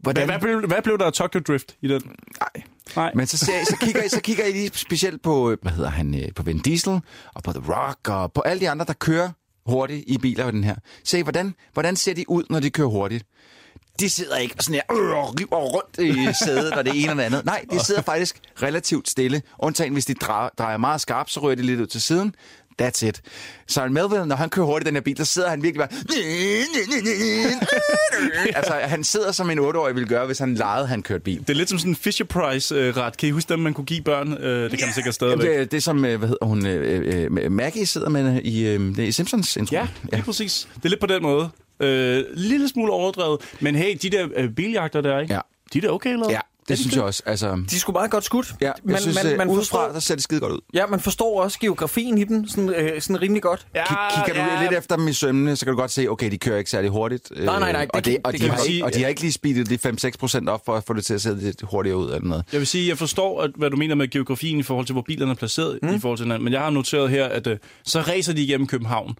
hvordan... 0.00 0.28
hvad, 0.28 0.38
blev, 0.40 0.66
hvad 0.66 0.82
blev 0.82 0.98
der 0.98 1.06
af 1.06 1.12
Tokyo 1.12 1.40
Drift 1.40 1.76
i 1.82 1.88
den? 1.88 2.02
Nej. 2.40 2.64
Nej. 2.96 3.12
Men 3.14 3.26
så, 3.26 3.36
ser 3.36 3.64
så, 3.64 3.76
kigger 3.80 4.02
I, 4.02 4.08
så 4.08 4.20
kigger 4.20 4.44
I 4.44 4.52
lige 4.52 4.70
specielt 4.74 5.22
på, 5.22 5.50
øh, 5.50 5.58
hvad 5.62 5.72
hedder 5.72 5.90
han, 5.90 6.14
øh, 6.14 6.28
på 6.36 6.42
Vin 6.42 6.58
Diesel, 6.58 7.00
og 7.34 7.42
på 7.42 7.52
The 7.52 7.72
Rock, 7.72 8.08
og 8.08 8.32
på 8.32 8.40
alle 8.40 8.60
de 8.60 8.70
andre, 8.70 8.86
der 8.86 8.92
kører 8.92 9.30
hurtigt 9.66 10.04
i 10.06 10.18
biler 10.18 10.44
og 10.44 10.52
den 10.52 10.64
her. 10.64 10.76
Se, 11.04 11.22
hvordan, 11.22 11.54
hvordan 11.72 11.96
ser 11.96 12.14
de 12.14 12.30
ud, 12.30 12.44
når 12.50 12.60
de 12.60 12.70
kører 12.70 12.88
hurtigt? 12.88 13.24
De 14.00 14.10
sidder 14.10 14.36
ikke 14.36 14.54
og 14.58 14.64
sådan 14.64 14.74
her, 14.74 14.96
øh, 14.96 15.24
river 15.24 15.56
rundt 15.56 15.98
i 15.98 16.44
sædet, 16.44 16.72
og 16.72 16.84
det 16.84 17.02
ene 17.02 17.12
og 17.12 17.16
det 17.16 17.22
andet. 17.22 17.44
Nej, 17.44 17.64
de 17.72 17.84
sidder 17.84 18.02
faktisk 18.12 18.40
relativt 18.62 19.08
stille. 19.08 19.42
Undtagen 19.58 19.92
hvis 19.92 20.06
de 20.06 20.14
drejer, 20.14 20.48
drejer 20.58 20.76
meget 20.76 21.00
skarpt, 21.00 21.30
så 21.30 21.40
ryger 21.40 21.56
de 21.56 21.62
lidt 21.62 21.80
ud 21.80 21.86
til 21.86 22.02
siden. 22.02 22.34
That's 22.82 23.06
it. 23.06 23.22
Søren 23.68 23.94
Melville, 23.94 24.26
når 24.26 24.36
han 24.36 24.50
kører 24.50 24.66
hurtigt 24.66 24.86
i 24.86 24.88
den 24.88 24.96
her 24.96 25.00
bil, 25.02 25.16
der 25.16 25.24
sidder 25.24 25.48
han 25.48 25.62
virkelig 25.62 25.88
bare... 25.88 25.98
altså, 28.58 28.72
han 28.72 29.04
sidder 29.04 29.32
som 29.32 29.50
en 29.50 29.58
8-årig 29.58 29.94
ville 29.94 30.08
gøre, 30.08 30.26
hvis 30.26 30.38
han 30.38 30.54
legede, 30.54 30.86
han 30.86 31.02
kørte 31.02 31.24
bil. 31.24 31.38
Det 31.38 31.50
er 31.50 31.54
lidt 31.54 31.68
som 31.68 31.78
sådan 31.78 31.92
en 31.92 31.96
Fisher 31.96 32.26
Price-ret. 32.26 33.16
Kan 33.16 33.28
I 33.28 33.32
huske 33.32 33.52
dem, 33.52 33.58
man 33.58 33.74
kunne 33.74 33.84
give 33.84 34.02
børn? 34.02 34.32
Øh, 34.32 34.70
det 34.70 34.78
kan 34.78 34.86
man 34.86 34.94
sikkert 34.94 35.14
stadigvæk. 35.14 35.46
Jamen, 35.46 35.60
det, 35.60 35.70
det 35.70 35.76
er 35.76 35.80
som, 35.80 36.04
øh, 36.04 36.18
hvad 36.18 36.28
hedder 36.28 36.46
hun, 36.46 36.66
øh, 36.66 37.52
Maggie 37.52 37.86
sidder 37.86 38.08
med 38.08 38.42
i, 38.42 38.66
øh, 38.66 38.96
det 38.96 39.08
er 39.08 39.12
Simpsons 39.12 39.56
intro. 39.56 39.74
Ja, 39.74 39.86
lige 40.12 40.22
præcis. 40.22 40.68
Det 40.74 40.84
er 40.84 40.88
lidt 40.88 41.00
på 41.00 41.06
den 41.06 41.22
måde. 41.22 41.50
Øh, 41.80 42.24
lille 42.34 42.68
smule 42.68 42.92
overdrevet. 42.92 43.40
Men 43.60 43.74
hey, 43.74 43.98
de 44.02 44.10
der 44.10 44.28
øh, 44.36 44.50
biljagter 44.50 45.00
der, 45.00 45.18
ikke? 45.18 45.34
Ja. 45.34 45.40
De 45.72 45.78
er 45.78 45.82
da 45.82 45.88
okay 45.88 46.10
lavet. 46.10 46.30
Ja, 46.30 46.40
det 46.68 46.78
synes 46.78 46.96
jeg 46.96 47.02
også. 47.04 47.22
Altså, 47.26 47.62
De 47.70 47.78
skulle 47.80 47.94
meget 47.94 48.10
godt 48.10 48.24
skudt. 48.24 48.54
ja, 48.60 48.66
jeg 48.66 48.74
man, 48.84 49.00
synes, 49.00 49.24
man, 49.24 49.36
man, 49.36 49.48
udefra, 49.48 49.60
forstår, 49.60 49.92
der 49.92 50.00
ser 50.00 50.14
det 50.14 50.24
skide 50.24 50.40
godt 50.40 50.52
ud. 50.52 50.58
ja, 50.74 50.86
man 50.86 51.00
forstår 51.00 51.42
også 51.42 51.58
geografien 51.58 52.18
i 52.18 52.24
den 52.24 52.48
sådan, 52.48 52.68
øh, 52.68 53.00
sådan 53.00 53.22
rimelig 53.22 53.42
godt. 53.42 53.66
ja 53.74 53.84
Kig, 53.86 53.96
kigger 54.26 54.56
du 54.56 54.62
lidt 54.62 54.72
efter 54.78 54.96
dem 54.96 55.08
i 55.08 55.12
sømne, 55.12 55.56
så 55.56 55.66
kan 55.66 55.74
du 55.74 55.80
godt 55.80 55.90
se, 55.90 56.08
okay, 56.08 56.30
de 56.30 56.38
kører 56.38 56.58
ikke 56.58 56.70
særlig 56.70 56.90
hurtigt. 56.90 57.32
øh, 57.36 57.44
Nej, 57.44 57.58
nej, 57.58 57.72
nej, 57.72 57.86
og, 57.94 58.04
det, 58.04 58.16
og, 58.24 58.32
det 58.32 58.40
de 58.40 58.48
har 58.48 58.58
sige. 58.58 58.84
og 58.84 58.94
de 58.94 59.00
har 59.00 59.08
ikke 59.08 59.20
lige 59.20 59.32
speedet 59.32 59.84
de 59.84 59.88
5-6 59.88 60.10
procent 60.18 60.48
op 60.48 60.64
for 60.64 60.74
at 60.76 60.84
få 60.86 60.92
det 60.92 61.04
til 61.04 61.14
at 61.14 61.20
se 61.20 61.34
lidt 61.34 61.62
hurtigere 61.62 61.96
ud 61.96 62.06
eller 62.06 62.20
noget. 62.28 62.44
Jeg 62.52 62.58
vil 62.60 62.66
sige, 62.66 62.88
jeg 62.88 62.98
forstår, 62.98 63.42
at, 63.42 63.50
hvad 63.56 63.70
du 63.70 63.76
mener 63.76 63.94
med 63.94 64.08
geografien 64.08 64.58
i 64.58 64.62
forhold 64.62 64.86
til, 64.86 64.92
hvor 64.92 65.02
bilerne 65.02 65.30
er 65.30 65.36
placeret 65.36 65.78
mm. 65.82 65.94
i 65.94 65.98
forhold 65.98 66.18
til 66.18 66.24
hinanden. 66.24 66.44
Men 66.44 66.52
jeg 66.52 66.60
har 66.60 66.70
noteret 66.70 67.10
her, 67.10 67.24
at 67.24 67.46
øh, 67.46 67.58
så 67.84 68.00
racer 68.00 68.32
de 68.32 68.42
igennem 68.42 68.66
København. 68.66 69.14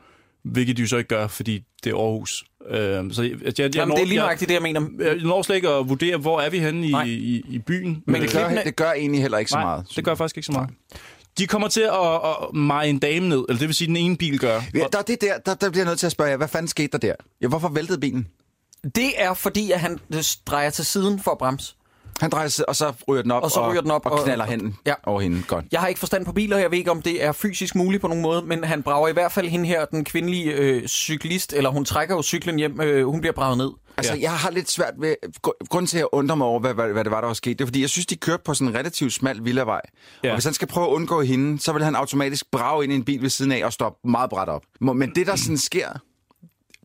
Hvilket 0.45 0.77
de 0.77 0.83
jo 0.83 0.89
så 0.89 0.97
ikke 0.97 1.09
gør, 1.09 1.27
fordi 1.27 1.63
det 1.85 1.91
er 1.93 1.97
Aarhus. 1.97 2.45
Øh, 2.71 3.13
så 3.13 3.23
jeg, 3.23 3.31
jeg, 3.45 3.59
jeg, 3.59 3.75
Jamen, 3.75 3.89
når, 3.89 3.95
det 3.97 4.03
er 4.03 4.07
lige 4.07 4.15
jeg, 4.17 4.23
nøjagtigt 4.25 4.49
det, 4.49 4.55
jeg 4.55 4.63
mener. 4.63 4.87
jeg 5.01 5.17
når 5.17 5.43
slet 5.43 5.57
ikke 5.57 5.69
at 5.69 5.89
vurdere, 5.89 6.17
hvor 6.17 6.41
er 6.41 6.51
vi 6.51 6.59
henne 6.59 6.87
i, 6.87 6.95
i, 7.13 7.43
i 7.49 7.59
byen. 7.59 8.03
Men 8.07 8.23
det 8.23 8.33
gør, 8.33 8.49
klippene- 8.49 8.65
det 8.65 8.77
gør 8.77 8.93
egentlig 8.93 9.21
heller 9.23 9.39
ikke 9.39 9.51
så 9.51 9.57
Nej, 9.57 9.65
meget. 9.65 9.87
det 9.97 10.05
gør 10.05 10.15
faktisk 10.15 10.37
ikke 10.37 10.47
så 10.47 10.53
meget. 10.53 10.71
De 11.39 11.47
kommer 11.47 11.69
til 11.69 11.81
at, 11.81 12.15
at 12.15 12.55
meje 12.55 12.89
en 12.89 12.99
dame 12.99 13.29
ned, 13.29 13.45
eller 13.49 13.59
det 13.59 13.69
vil 13.69 13.75
sige, 13.75 13.87
at 13.87 13.89
den 13.89 13.97
ene 13.97 14.17
bil 14.17 14.39
gør. 14.39 14.61
Ja, 14.75 14.85
der, 14.93 14.99
er 14.99 15.03
det 15.03 15.21
der, 15.21 15.39
der, 15.47 15.55
der 15.55 15.71
bliver 15.71 15.85
jeg 15.85 15.91
nødt 15.91 15.99
til 15.99 16.07
at 16.07 16.13
spørge 16.13 16.31
jer, 16.31 16.37
hvad 16.37 16.49
fanden 16.49 16.69
skete 16.69 16.89
der 16.93 16.99
der? 16.99 17.15
Ja, 17.43 17.47
hvorfor 17.47 17.69
væltede 17.69 18.01
bilen? 18.01 18.27
Det 18.95 19.11
er 19.17 19.35
fordi, 19.35 19.71
at 19.73 19.81
han 19.81 19.99
øh, 20.15 20.23
drejer 20.47 20.71
til 20.71 20.85
siden 20.85 21.21
for 21.21 21.31
at 21.31 21.39
bremse. 21.39 21.75
Han 22.21 22.31
drejer 22.31 22.49
sig, 22.49 22.69
og 22.69 22.77
så 22.77 22.93
ryger 23.09 23.23
den 23.23 23.31
op, 23.31 23.43
Og 23.43 23.51
så 23.51 23.71
ryger 23.71 23.81
den 23.81 23.91
op, 23.91 24.07
og, 24.07 24.13
og- 24.13 24.25
knalder 24.25 24.45
og- 24.45 24.51
hende 24.51 24.75
ja. 24.87 24.95
over 25.07 25.21
hende. 25.21 25.43
Godt. 25.49 25.65
Jeg 25.73 25.81
har 25.81 25.89
ikke 25.89 25.99
forstand 25.99 26.25
på 26.25 26.33
biler, 26.33 26.59
jeg 26.59 26.71
ved 26.71 26.79
ikke, 26.79 26.91
om 26.91 27.03
det 27.03 27.25
er 27.25 27.33
fysisk 27.33 27.75
muligt 27.75 28.01
på 28.01 28.09
nogen 28.09 28.23
måde, 28.23 28.43
men 28.43 28.65
han 28.65 28.83
brager 28.83 29.09
i 29.09 29.13
hvert 29.13 29.33
fald 29.33 29.49
hende 29.49 29.67
her, 29.67 29.85
den 29.85 30.05
kvindelige 30.05 30.53
øh, 30.53 30.87
cyklist, 30.87 31.53
eller 31.53 31.71
hun 31.71 31.85
trækker 31.85 32.15
jo 32.15 32.23
cyklen 32.23 32.57
hjem, 32.57 32.81
øh, 32.81 33.07
hun 33.07 33.21
bliver 33.21 33.33
braget 33.35 33.59
ned. 33.59 33.71
Altså, 33.97 34.15
ja. 34.15 34.21
jeg 34.21 34.33
har 34.33 34.51
lidt 34.51 34.71
svært 34.71 34.95
ved... 34.99 35.15
gr- 35.47 35.67
Grunden 35.69 35.87
til, 35.87 35.97
at 35.97 36.01
jeg 36.01 36.09
undrer 36.13 36.37
mig 36.37 36.47
over, 36.47 36.61
hvad, 36.61 36.75
hvad, 36.75 36.89
hvad 36.89 37.05
det 37.05 37.11
var, 37.11 37.21
der 37.21 37.27
var 37.27 37.35
sket, 37.35 37.59
det 37.59 37.65
er, 37.65 37.67
fordi 37.67 37.81
jeg 37.81 37.91
synes, 37.91 38.07
de 38.07 38.17
kørte 38.17 38.43
på 38.45 38.55
sådan 38.55 38.69
en 38.69 38.75
relativt 38.79 39.13
smal 39.13 39.45
villavej. 39.45 39.81
Ja. 40.25 40.29
Og 40.31 40.35
hvis 40.37 40.45
han 40.45 40.55
skal 40.55 40.69
prøve 40.69 40.87
at 40.87 40.91
undgå 40.93 41.23
hende, 41.23 41.61
så 41.61 41.73
vil 41.73 41.85
han 41.85 41.95
automatisk 41.95 42.51
brage 42.51 42.85
ind 42.85 42.93
i 42.93 42.97
en 42.97 43.05
bil 43.05 43.23
ved 43.23 43.31
siden 43.31 43.53
af 43.53 43.65
og 43.65 43.73
stoppe 43.73 44.09
meget 44.11 44.31
bræt 44.31 44.49
op. 44.49 44.63
Men 44.81 45.13
det, 45.15 45.27
der 45.27 45.37
sådan 45.37 45.59
sker, 45.59 45.89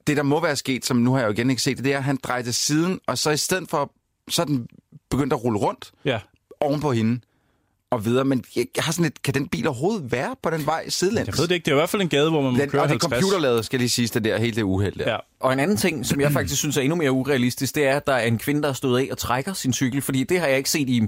det 0.08 0.18
der 0.18 0.24
må 0.24 0.42
være 0.42 0.56
sket, 0.56 0.86
som 0.86 0.98
nu 0.98 1.12
har 1.12 1.20
jeg 1.20 1.28
jo 1.28 1.32
igen 1.34 1.50
ikke 1.50 1.62
set 1.62 1.78
det, 1.78 1.86
det 1.86 1.94
er, 1.94 1.98
at 1.98 2.04
han 2.04 2.18
drejer 2.24 2.42
til 2.42 2.54
siden, 2.54 3.00
og 3.08 3.18
så 3.18 3.32
i 3.32 3.38
stedet 3.38 3.70
for, 3.70 3.92
så 4.30 4.60
er 5.14 5.18
den 5.18 5.30
begyndt 5.30 5.34
at 5.34 5.44
rulle 5.44 5.60
rundt 5.60 5.92
Ja. 6.06 6.20
oven 6.60 6.82
på 6.82 6.92
hende 6.92 7.20
og 7.92 8.06
videre. 8.06 8.26
Men 8.26 8.44
jeg, 8.56 8.66
jeg 8.76 8.84
har 8.84 8.92
sådan 8.92 9.06
et, 9.06 9.22
kan 9.22 9.34
den 9.34 9.48
bil 9.48 9.68
overhovedet 9.68 10.12
være 10.12 10.36
på 10.44 10.50
den 10.50 10.66
vej 10.66 10.90
sidelæns? 10.90 11.28
Jeg 11.28 11.38
ved 11.38 11.48
det 11.48 11.56
ikke. 11.56 11.66
Det 11.66 11.72
er 11.72 11.76
i 11.76 11.80
hvert 11.80 11.90
fald 11.90 12.02
en 12.02 12.10
gade, 12.10 12.30
hvor 12.30 12.42
man 12.42 12.54
må 12.54 12.60
Den, 12.60 12.70
køre 12.70 12.82
og 12.82 12.90
det 12.90 12.96
er 12.96 13.00
50. 13.08 13.12
computerlavet, 13.22 13.66
skal 13.66 13.80
lige 13.80 13.90
sige, 13.90 14.08
det 14.08 14.24
der 14.24 14.38
hele 14.38 14.56
det 14.56 14.64
uheld 14.64 15.00
der. 15.00 15.12
Ja. 15.12 15.18
Og 15.44 15.54
en 15.54 15.60
anden 15.60 15.78
ting, 15.78 16.06
som 16.06 16.22
jeg 16.22 16.32
faktisk 16.38 16.60
synes 16.60 16.78
er 16.78 16.82
endnu 16.82 16.96
mere 16.96 17.12
urealistisk, 17.12 17.76
det 17.76 17.88
er, 17.88 17.96
at 17.96 18.08
der 18.08 18.14
er 18.14 18.26
en 18.26 18.38
kvinde, 18.38 18.62
der 18.62 18.70
er 18.70 18.74
stået 18.74 19.00
af 19.00 19.08
og 19.12 19.18
trækker 19.18 19.54
sin 19.54 19.74
cykel, 19.74 20.02
fordi 20.02 20.24
det 20.24 20.40
har 20.40 20.48
jeg 20.48 20.58
ikke 20.58 20.70
set 20.70 20.90
i 20.90 21.02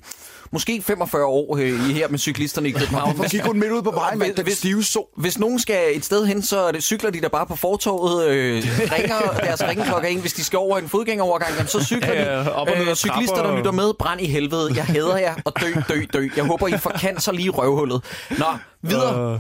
måske 0.51 0.81
45 0.81 1.25
år 1.25 1.57
øh, 1.57 1.89
i 1.89 1.93
her 1.93 2.07
med 2.07 2.19
cyklisterne 2.19 2.69
i 2.69 2.71
København. 2.71 3.15
Hvorfor 3.15 3.29
gik 3.29 3.41
hun 3.41 3.59
midt 3.59 3.71
ud 3.71 3.81
på 3.81 3.91
vejen, 3.91 4.19
mand? 4.19 4.35
Den 4.35 4.51
stive 4.51 4.83
sol. 4.83 5.05
Hvis 5.17 5.39
nogen 5.39 5.59
skal 5.59 5.97
et 5.97 6.05
sted 6.05 6.25
hen, 6.25 6.43
så 6.43 6.71
det, 6.71 6.83
cykler 6.83 7.09
de 7.09 7.21
der 7.21 7.29
bare 7.29 7.45
på 7.45 7.55
fortorvet, 7.55 8.27
øh, 8.27 8.63
ringer 8.97 9.39
deres 9.43 9.63
ringeklokker 9.63 10.09
ind. 10.09 10.21
Hvis 10.21 10.33
de 10.33 10.43
skal 10.43 10.59
over 10.59 10.77
en 10.77 10.89
fodgængerovergang, 10.89 11.51
jamen, 11.55 11.67
så 11.67 11.83
cykler 11.83 12.43
de. 12.43 12.53
op 12.53 12.67
og 12.67 12.77
ad 12.77 12.95
cyklister, 12.95 13.43
der 13.43 13.57
lytter 13.57 13.71
med, 13.71 13.93
brænd 13.99 14.21
i 14.21 14.25
helvede. 14.25 14.71
Jeg 14.75 14.85
hader 14.85 15.17
jer, 15.17 15.35
og 15.45 15.53
dø, 15.61 15.73
dø, 15.89 16.01
dø. 16.13 16.27
Jeg 16.35 16.45
håber, 16.45 16.67
I 16.67 16.77
får 16.77 16.97
cancer 16.97 17.31
lige 17.31 17.45
i 17.45 17.49
røvhullet. 17.49 18.03
Nå, 18.29 18.45
videre. 18.81 19.39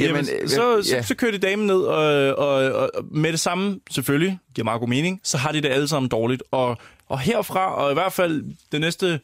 Jamen, 0.00 0.24
Jamen, 0.26 0.42
øh, 0.42 0.48
så, 0.48 0.82
så, 0.82 0.94
ja. 0.96 1.02
så 1.02 1.14
kører 1.14 1.32
de 1.32 1.38
damen 1.38 1.66
ned, 1.66 1.76
og, 1.80 2.34
og, 2.36 2.72
og 2.72 2.90
med 3.10 3.32
det 3.32 3.40
samme, 3.40 3.80
selvfølgelig, 3.90 4.38
giver 4.54 4.64
meget 4.64 4.80
god 4.80 4.88
mening, 4.88 5.20
så 5.24 5.38
har 5.38 5.52
de 5.52 5.60
det 5.60 5.68
alle 5.68 5.88
sammen 5.88 6.08
dårligt. 6.08 6.42
Og, 6.50 6.76
og 7.08 7.20
herfra, 7.20 7.74
og 7.74 7.90
i 7.90 7.94
hvert 7.94 8.12
fald 8.12 8.44
det 8.72 8.80
næste 8.80 9.20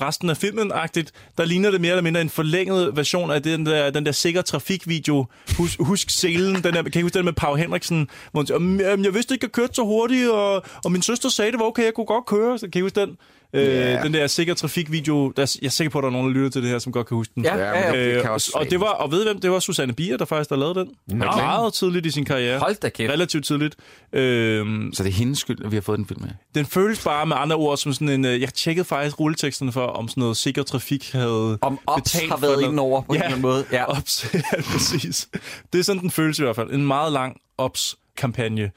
resten 0.00 0.30
af 0.30 0.36
filmen-agtigt, 0.36 1.10
der 1.38 1.44
ligner 1.44 1.70
det 1.70 1.80
mere 1.80 1.90
eller 1.90 2.02
mindre 2.02 2.20
en 2.20 2.30
forlænget 2.30 2.96
version 2.96 3.30
af 3.30 3.42
den 3.42 3.66
der, 3.66 3.90
den 3.90 4.06
der 4.06 4.12
sikker 4.12 4.42
trafikvideo. 4.42 5.26
Husk, 5.58 5.80
husk 5.80 6.10
selen, 6.10 6.54
den 6.54 6.74
der, 6.74 6.82
kan 6.82 6.98
I 6.98 7.02
huske 7.02 7.18
den 7.18 7.24
med 7.24 7.32
Pau 7.32 7.54
Henriksen, 7.54 8.08
hvor 8.32 8.40
hun 8.40 8.46
siger, 8.46 8.56
"Øhm, 8.58 8.80
øhm, 8.80 9.04
jeg 9.04 9.14
vidste 9.14 9.34
ikke, 9.34 9.44
jeg 9.44 9.52
kørte 9.52 9.74
så 9.74 9.82
hurtigt, 9.82 10.30
og, 10.30 10.62
og 10.84 10.92
min 10.92 11.02
søster 11.02 11.28
sagde, 11.28 11.52
det 11.52 11.60
var 11.60 11.66
okay, 11.66 11.84
jeg 11.84 11.94
kunne 11.94 12.06
godt 12.06 12.26
køre. 12.26 12.58
Så 12.58 12.68
kan 12.72 12.78
I 12.78 12.82
huske 12.82 13.00
den? 13.00 13.16
Ja. 13.54 13.96
Øh, 13.98 14.02
den 14.04 14.14
der 14.14 14.26
sikker 14.26 14.54
trafikvideo, 14.54 15.30
der, 15.36 15.56
jeg 15.62 15.66
er 15.66 15.70
sikker 15.70 15.90
på, 15.90 15.98
at 15.98 16.02
der 16.02 16.08
er 16.08 16.12
nogen, 16.12 16.26
der 16.28 16.34
lytter 16.34 16.50
til 16.50 16.62
det 16.62 16.70
her, 16.70 16.78
som 16.78 16.92
godt 16.92 17.06
kan 17.06 17.14
huske 17.16 17.32
den. 17.34 17.44
Ja, 17.44 17.56
Ja, 17.56 17.68
ja, 17.68 17.92
ja. 17.94 18.16
Øh, 18.16 18.22
kan 18.22 18.30
også 18.30 18.50
og, 18.54 18.70
det 18.70 18.80
var, 18.80 18.86
og 18.86 19.10
ved 19.10 19.24
hvem? 19.24 19.40
Det 19.40 19.50
var 19.50 19.58
Susanne 19.58 19.92
Bier, 19.92 20.16
der 20.16 20.24
faktisk 20.24 20.50
har 20.50 20.56
lavet 20.56 20.76
den. 20.76 20.88
Nå. 21.06 21.16
Meget 21.24 21.74
tidligt 21.74 22.06
i 22.06 22.10
sin 22.10 22.24
karriere. 22.24 22.58
Hold 22.58 22.76
da 22.80 22.88
kæft. 22.88 23.12
Relativt 23.12 23.44
tidligt. 23.46 23.76
Øhm, 24.12 24.90
Så 24.94 25.02
det 25.02 25.08
er 25.10 25.14
hendes 25.14 25.38
skyld, 25.38 25.64
at 25.64 25.70
vi 25.70 25.76
har 25.76 25.80
fået 25.80 25.98
den 25.98 26.06
film 26.06 26.20
med. 26.22 26.30
den 26.54 26.66
føles 26.66 27.04
bare 27.04 27.26
med 27.26 27.36
andre 27.38 27.56
ord 27.56 27.76
som 27.76 27.92
sådan 27.92 28.08
en... 28.08 28.24
øh, 28.24 28.40
Jeg 28.40 28.54
tjekkede 28.54 28.84
faktisk 28.84 29.20
rulleteksterne 29.20 29.72
for, 29.72 29.86
om 29.86 30.08
sådan 30.08 30.20
noget 30.20 30.36
sikker 30.36 30.62
trafik 30.62 31.12
havde 31.12 31.58
Om 31.62 31.78
Ops 31.86 32.02
betalt 32.02 32.30
har 32.30 32.36
været 32.36 32.62
inde 32.62 32.80
over 32.82 33.00
på 33.02 33.12
en 33.12 33.14
eller 33.14 33.26
anden 33.26 33.42
måde. 33.42 33.64
Ja. 33.72 33.84
Ops, 33.96 34.26
ja, 34.34 34.40
præcis. 34.72 35.28
Det 35.72 35.78
er 35.78 35.82
sådan, 35.84 36.02
den 36.02 36.10
føles 36.10 36.38
i 36.38 36.42
hvert 36.42 36.56
fald. 36.56 36.70
En 36.70 36.86
meget 36.86 37.12
lang 37.12 37.36
Ops-kampagne. 37.58 38.70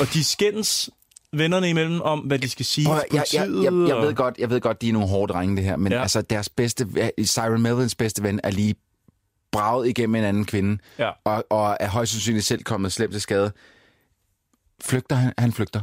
Og 0.00 0.06
de 0.14 0.24
skændes 0.24 0.90
vennerne 1.38 1.70
imellem 1.70 2.00
om, 2.00 2.18
hvad 2.18 2.38
de 2.38 2.48
skal 2.48 2.66
sige 2.66 2.86
Prøv, 2.86 2.94
jeg, 3.12 3.24
jeg, 3.34 3.48
jeg, 3.48 3.72
jeg, 3.88 3.96
ved 3.96 4.14
godt, 4.14 4.38
jeg 4.38 4.50
ved 4.50 4.60
godt, 4.60 4.80
de 4.82 4.88
er 4.88 4.92
nogle 4.92 5.08
hårde 5.08 5.32
drenge, 5.32 5.56
det 5.56 5.64
her, 5.64 5.76
men 5.76 5.92
ja. 5.92 6.02
altså 6.02 6.22
deres 6.22 6.48
bedste, 6.48 6.86
Siren 7.24 7.62
Melvins 7.62 7.94
bedste 7.94 8.22
ven 8.22 8.40
er 8.44 8.50
lige 8.50 8.74
braget 9.52 9.88
igennem 9.88 10.14
en 10.14 10.24
anden 10.24 10.44
kvinde, 10.44 10.78
Ja. 10.98 11.10
og, 11.24 11.44
og 11.50 11.76
er 11.80 11.88
højst 11.88 12.12
sandsynligt 12.12 12.44
selv 12.44 12.62
kommet 12.62 12.92
slemt 12.92 13.12
til 13.12 13.20
skade. 13.20 13.52
Flygter 14.82 15.16
han? 15.16 15.32
Han 15.38 15.52
flygter. 15.52 15.80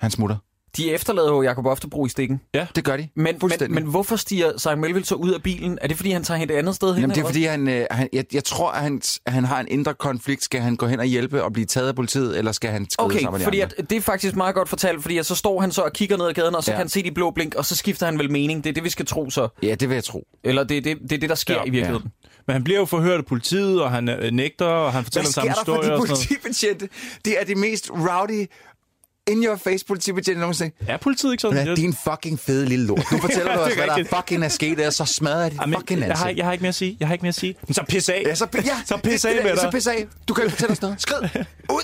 Han 0.00 0.10
smutter. 0.10 0.36
De 0.76 0.90
efterlader 0.92 1.28
jo 1.28 1.42
Jacob 1.42 1.66
Oftebro 1.66 2.06
i 2.06 2.08
stikken. 2.08 2.40
Det 2.76 2.84
gør 2.84 2.96
de. 2.96 3.08
Men, 3.16 3.38
men, 3.60 3.74
men 3.74 3.84
hvorfor 3.84 4.16
stiger 4.16 4.52
Simon 4.58 4.80
Melville 4.80 5.06
så 5.06 5.14
ud 5.14 5.30
af 5.32 5.42
bilen? 5.42 5.78
Er 5.82 5.88
det, 5.88 5.96
fordi 5.96 6.10
han 6.10 6.24
tager 6.24 6.38
hen 6.38 6.50
et 6.50 6.54
andet 6.54 6.74
sted 6.74 6.94
hen? 6.94 7.00
Jamen, 7.00 7.14
det 7.16 7.20
er 7.22 7.26
fordi, 7.26 7.44
han, 7.44 7.68
øh, 7.68 7.86
han, 7.90 8.08
jeg, 8.12 8.24
jeg 8.34 8.44
tror, 8.44 8.70
at 8.70 8.82
han, 8.82 9.00
han 9.26 9.44
har 9.44 9.60
en 9.60 9.68
indre 9.68 9.94
konflikt. 9.94 10.44
Skal 10.44 10.60
han 10.60 10.76
gå 10.76 10.86
hen 10.86 11.00
og 11.00 11.06
hjælpe 11.06 11.42
og 11.44 11.52
blive 11.52 11.66
taget 11.66 11.88
af 11.88 11.94
politiet, 11.94 12.38
eller 12.38 12.52
skal 12.52 12.70
han 12.70 12.90
skride 12.90 13.06
Okay, 13.06 13.20
sammen 13.20 13.32
med 13.32 13.38
de 13.40 13.44
fordi 13.44 13.60
andre? 13.60 13.74
at, 13.78 13.90
det 13.90 13.96
er 13.96 14.00
faktisk 14.00 14.36
meget 14.36 14.54
godt 14.54 14.68
fortalt, 14.68 15.02
fordi 15.02 15.18
at 15.18 15.26
så 15.26 15.34
står 15.34 15.60
han 15.60 15.72
så 15.72 15.82
og 15.82 15.92
kigger 15.92 16.16
ned 16.16 16.26
ad 16.26 16.32
gaden, 16.32 16.54
og 16.54 16.64
så 16.64 16.70
ja. 16.70 16.74
Ja. 16.74 16.76
kan 16.76 16.84
han 16.84 16.88
se 16.88 17.02
de 17.02 17.10
blå 17.10 17.30
blink, 17.30 17.54
og 17.54 17.64
så 17.64 17.76
skifter 17.76 18.06
han 18.06 18.18
vel 18.18 18.30
mening. 18.30 18.64
Det 18.64 18.70
er 18.70 18.74
det, 18.74 18.84
vi 18.84 18.90
skal 18.90 19.06
tro 19.06 19.30
så. 19.30 19.48
Ja, 19.62 19.74
det 19.74 19.88
vil 19.88 19.94
jeg 19.94 20.04
tro. 20.04 20.26
Eller 20.44 20.64
det 20.64 20.76
er 20.76 20.80
det, 20.80 20.98
det, 21.02 21.12
er 21.12 21.18
det 21.18 21.28
der 21.28 21.34
sker 21.34 21.54
Ja, 21.54 21.60
ja, 21.60 21.66
i 21.66 21.70
virkeligheden. 21.70 22.12
Men 22.46 22.52
han 22.52 22.64
bliver 22.64 22.78
jo 22.80 22.84
forhørt 22.84 23.18
af 23.18 23.26
politiet, 23.26 23.82
og 23.82 23.90
han 23.90 24.08
øh, 24.08 24.30
nægter, 24.32 24.66
og 24.66 24.92
han 24.92 25.04
fortæller 25.04 25.22
Hvad 25.42 25.44
den 25.44 25.54
samme 25.54 25.62
sker 25.62 25.72
der 25.72 25.96
for 25.98 26.06
historie. 26.06 26.16
de 26.16 26.40
politibetjente? 26.40 26.88
Det 27.24 27.40
er 27.40 27.44
de 27.44 27.54
mest 27.54 27.90
rowdy, 27.90 28.46
in-your-face 29.26 29.84
politibetjente 29.86 30.40
nogensinde. 30.40 30.74
Er 30.88 30.96
politiet 30.96 31.32
ikke 31.32 31.40
sådan? 31.40 31.56
Men 31.58 31.68
er 31.68 31.74
din 31.74 31.94
fucking 31.94 32.40
fede 32.40 32.66
lille 32.66 32.86
lort. 32.86 33.02
Nu 33.12 33.18
fortæller 33.26 33.50
Ja, 33.52 33.58
du 33.58 33.64
det 33.64 33.72
os, 33.72 33.78
er 33.78 33.86
hvad 33.94 34.04
der 34.04 34.16
fucking 34.16 34.44
er 34.44 34.48
sket, 34.48 34.80
og 34.86 34.92
så 34.92 35.04
smadrer 35.04 35.42
jeg 35.42 35.50
dit 35.50 35.60
Jamen, 35.60 35.74
fucking 35.80 36.00
jeg, 36.00 36.06
har, 36.06 36.12
ansigt. 36.24 36.36
jeg 36.38 36.46
har 36.46 36.52
ikke 36.52 36.62
mere 36.62 36.68
at 36.68 36.74
sige. 36.74 36.96
Jeg 37.00 37.08
har 37.08 37.12
ikke 37.14 37.22
mere 37.22 37.28
at 37.28 37.34
sige. 37.34 37.56
Men 37.66 37.74
så 37.74 37.84
pis 37.88 38.08
af. 38.08 38.22
Ja, 38.26 38.34
så, 38.34 38.48
ja, 38.54 38.76
så 38.86 38.98
pis 39.04 39.24
af 39.24 39.34
det- 39.34 39.42
med 39.44 39.50
det- 39.50 39.58
Så 39.60 39.64
dig. 39.66 39.72
pis 39.72 39.86
af. 39.86 40.06
Du 40.28 40.34
kan 40.34 40.44
ikke 40.44 40.52
fortælle 40.56 40.72
os 40.72 40.82
noget. 40.82 41.00
Skrid. 41.00 41.22
Ud. 41.76 41.82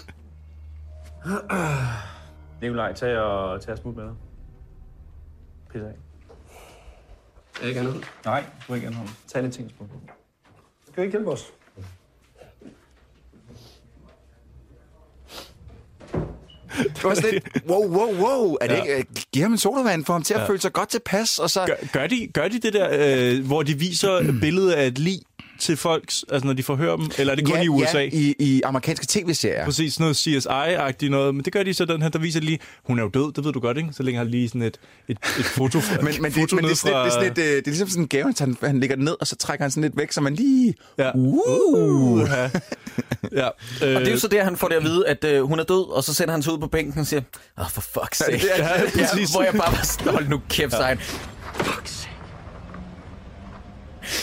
Nikolaj, 2.63 2.93
tag 2.93 3.17
og 3.19 3.61
tag 3.63 3.73
og 3.73 3.79
smut 3.79 3.97
med 3.97 4.05
dig. 4.05 4.13
Pisse 5.73 5.87
af. 5.87 5.93
Jeg 7.61 7.69
ikke 7.69 7.81
andet. 7.81 8.05
Nej, 8.25 8.41
du 8.69 8.73
vil 8.73 8.77
ikke 8.77 8.87
anholde. 8.89 9.11
Tag 9.33 9.43
lidt 9.43 9.55
ting 9.55 9.73
på. 9.79 9.87
Skal 10.91 11.03
vi 11.03 11.07
ikke 11.07 11.17
hjælpe 11.19 11.31
os? 11.33 11.45
Det 16.97 17.05
var 17.05 17.15
sådan 17.15 17.31
lidt, 17.33 17.45
wow, 17.69 17.87
wow, 17.87 18.15
wow. 18.15 18.57
Er 18.61 18.67
det 18.67 18.75
Ja. 18.75 18.83
ikke, 18.83 18.97
øh, 18.99 19.05
giv 19.33 19.43
ham 19.43 19.53
en 19.53 19.59
sodavand 19.59 20.05
for 20.05 20.13
ham 20.13 20.23
til 20.23 20.35
at 20.35 20.41
Ja. 20.41 20.47
føle 20.49 20.61
sig 20.61 20.73
godt 20.73 20.89
tilpas, 20.89 21.39
og 21.39 21.51
så... 21.51 21.67
Gør, 21.67 21.75
gør, 21.93 22.07
de, 22.07 22.29
gør 22.35 22.49
de 22.49 22.59
det 22.61 22.73
der, 22.73 22.89
øh, 22.93 23.47
hvor 23.47 23.63
de 23.63 23.79
viser 23.79 24.33
billedet 24.41 24.73
af 24.73 24.87
et 24.87 24.99
lig 24.99 25.19
til 25.63 25.77
folk, 25.77 26.13
altså 26.31 26.47
når 26.47 26.53
de 26.53 26.63
forhører 26.63 26.97
dem, 26.97 27.11
eller 27.19 27.33
er 27.33 27.37
det 27.37 27.45
kun 27.47 27.55
ja, 27.57 27.63
i 27.63 27.69
USA? 27.69 27.99
Ja, 27.99 28.09
i, 28.13 28.35
i 28.39 28.63
amerikanske 28.65 29.07
tv-serier. 29.09 29.65
Præcis, 29.65 29.95
sådan 29.95 30.05
noget 30.05 30.17
CSI-agtigt 30.17 31.09
noget, 31.11 31.35
men 31.35 31.45
det 31.45 31.53
gør 31.53 31.63
de 31.63 31.75
så 31.75 31.85
den 31.85 32.03
her, 32.03 32.09
der 32.09 32.19
viser 32.19 32.41
lige, 32.41 32.59
hun 32.85 32.99
er 32.99 33.03
jo 33.03 33.09
død, 33.09 33.33
det 33.33 33.45
ved 33.45 33.53
du 33.53 33.61
godt, 33.61 33.77
ikke? 33.77 33.89
Så 33.93 34.03
længe 34.03 34.19
har 34.19 34.25
lige 34.25 34.49
sådan 34.49 34.63
et, 34.63 34.81
et, 35.09 35.19
et 35.39 35.45
foto, 35.45 35.79
Men, 36.03 36.23
men, 36.23 36.33
det, 36.33 36.53
men 36.53 36.65
det, 36.65 36.71
er 36.71 36.75
sådan, 36.75 36.85
lidt- 36.85 36.85
det, 36.85 36.93
er 36.95 37.11
sådan 37.11 37.27
øh, 37.31 37.35
det 37.37 37.59
er 37.59 37.63
ligesom 37.67 37.89
sådan 37.89 38.03
en 38.03 38.09
gave, 38.09 38.35
han, 38.39 38.57
han 38.63 38.81
lægger 38.81 38.97
den 38.97 39.05
ned, 39.05 39.17
og 39.21 39.27
så 39.27 39.37
trækker 39.37 39.65
han 39.65 39.71
sådan 39.71 39.83
lidt 39.83 39.97
væk, 39.97 40.13
så 40.13 40.21
man 40.21 40.35
lige... 40.35 40.75
Ja. 40.99 41.11
Uh. 41.15 42.29
ja. 42.31 42.51
ja. 43.43 43.47
Og 43.47 43.55
det 43.81 44.09
er 44.09 44.13
jo 44.13 44.19
så 44.19 44.29
der, 44.29 44.45
han 44.45 44.57
får 44.57 44.69
det 44.69 44.75
at 44.75 44.83
vide, 44.85 45.07
at 45.09 45.25
øh, 45.25 45.43
hun 45.43 45.59
er 45.59 45.65
død, 45.65 45.91
og 45.91 46.05
så 46.05 46.15
sender 46.15 46.33
han 46.33 46.43
sig 46.43 46.53
ud 46.53 46.59
på 46.59 46.67
bænken 46.67 47.01
og 47.01 47.07
siger, 47.07 47.21
åh, 47.59 47.65
oh, 47.65 47.71
for 47.71 47.81
fuck's 47.81 48.15
sake. 48.15 48.33
det 48.33 48.43
er- 48.55 48.69
ja, 48.79 48.81
det 48.87 49.01
er 49.03 49.09
præcis. 49.13 49.31
hvor 49.31 49.43
jeg 49.43 49.53
bare 49.53 49.73
var 49.73 49.83
sådan, 49.85 50.13
hold 50.13 50.29
nu 50.29 50.41
kæft, 50.51 50.73
ja. 50.73 50.97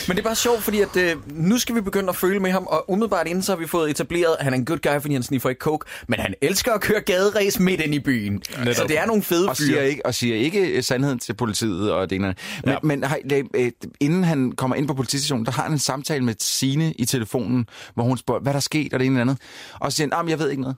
Men 0.08 0.16
det 0.16 0.22
er 0.22 0.26
bare 0.26 0.34
sjovt, 0.36 0.62
fordi 0.62 0.80
at, 0.80 0.96
øh, 0.96 1.16
nu 1.32 1.58
skal 1.58 1.74
vi 1.74 1.80
begynde 1.80 2.08
at 2.08 2.16
føle 2.16 2.40
med 2.40 2.50
ham, 2.50 2.66
og 2.66 2.84
umiddelbart 2.90 3.26
inden 3.28 3.42
så 3.42 3.52
har 3.52 3.56
vi 3.58 3.66
fået 3.66 3.90
etableret, 3.90 4.36
at 4.38 4.44
han 4.44 4.52
er 4.52 4.58
en 4.58 4.64
good 4.64 4.78
guy, 4.78 5.00
fordi 5.00 5.14
han 5.14 5.22
sniffer 5.22 5.48
ikke 5.48 5.58
coke, 5.60 5.86
men 6.08 6.20
han 6.20 6.34
elsker 6.42 6.72
at 6.72 6.80
køre 6.80 7.00
gaderæs 7.00 7.60
midt 7.60 7.80
ind 7.80 7.94
i 7.94 7.98
byen. 7.98 8.42
Netop. 8.58 8.74
Så 8.74 8.84
det 8.88 8.98
er 8.98 9.06
nogle 9.06 9.22
fede 9.22 9.48
og 9.48 9.56
siger, 9.56 9.76
fyre. 9.78 9.88
ikke, 9.88 10.06
og 10.06 10.14
siger 10.14 10.36
ikke 10.36 10.68
øh, 10.68 10.82
sandheden 10.82 11.18
til 11.18 11.34
politiet 11.34 11.92
og 11.92 12.10
det 12.10 12.16
ene. 12.16 12.26
Men, 12.26 12.72
Ja. 12.72 12.76
men 12.82 13.04
har, 13.04 13.18
øh, 13.32 13.44
øh, 13.54 13.70
inden 14.00 14.24
han 14.24 14.52
kommer 14.52 14.76
ind 14.76 14.88
på 14.88 14.94
politistationen, 14.94 15.46
der 15.46 15.52
har 15.52 15.62
han 15.62 15.72
en 15.72 15.78
samtale 15.78 16.24
med 16.24 16.34
Sine 16.40 16.92
i 16.92 17.04
telefonen, 17.04 17.66
hvor 17.94 18.04
hun 18.04 18.18
spørger, 18.18 18.40
hvad 18.40 18.52
der 18.52 18.56
er 18.56 18.60
sket, 18.60 18.92
og 18.94 19.00
det 19.00 19.06
ene 19.06 19.20
eller 19.20 19.32
andet. 19.32 19.42
Og 19.80 19.92
så 19.92 19.96
siger 19.96 20.08
han, 20.16 20.24
"Ah, 20.24 20.30
jeg 20.30 20.38
ved 20.38 20.50
ikke 20.50 20.62
noget. 20.62 20.76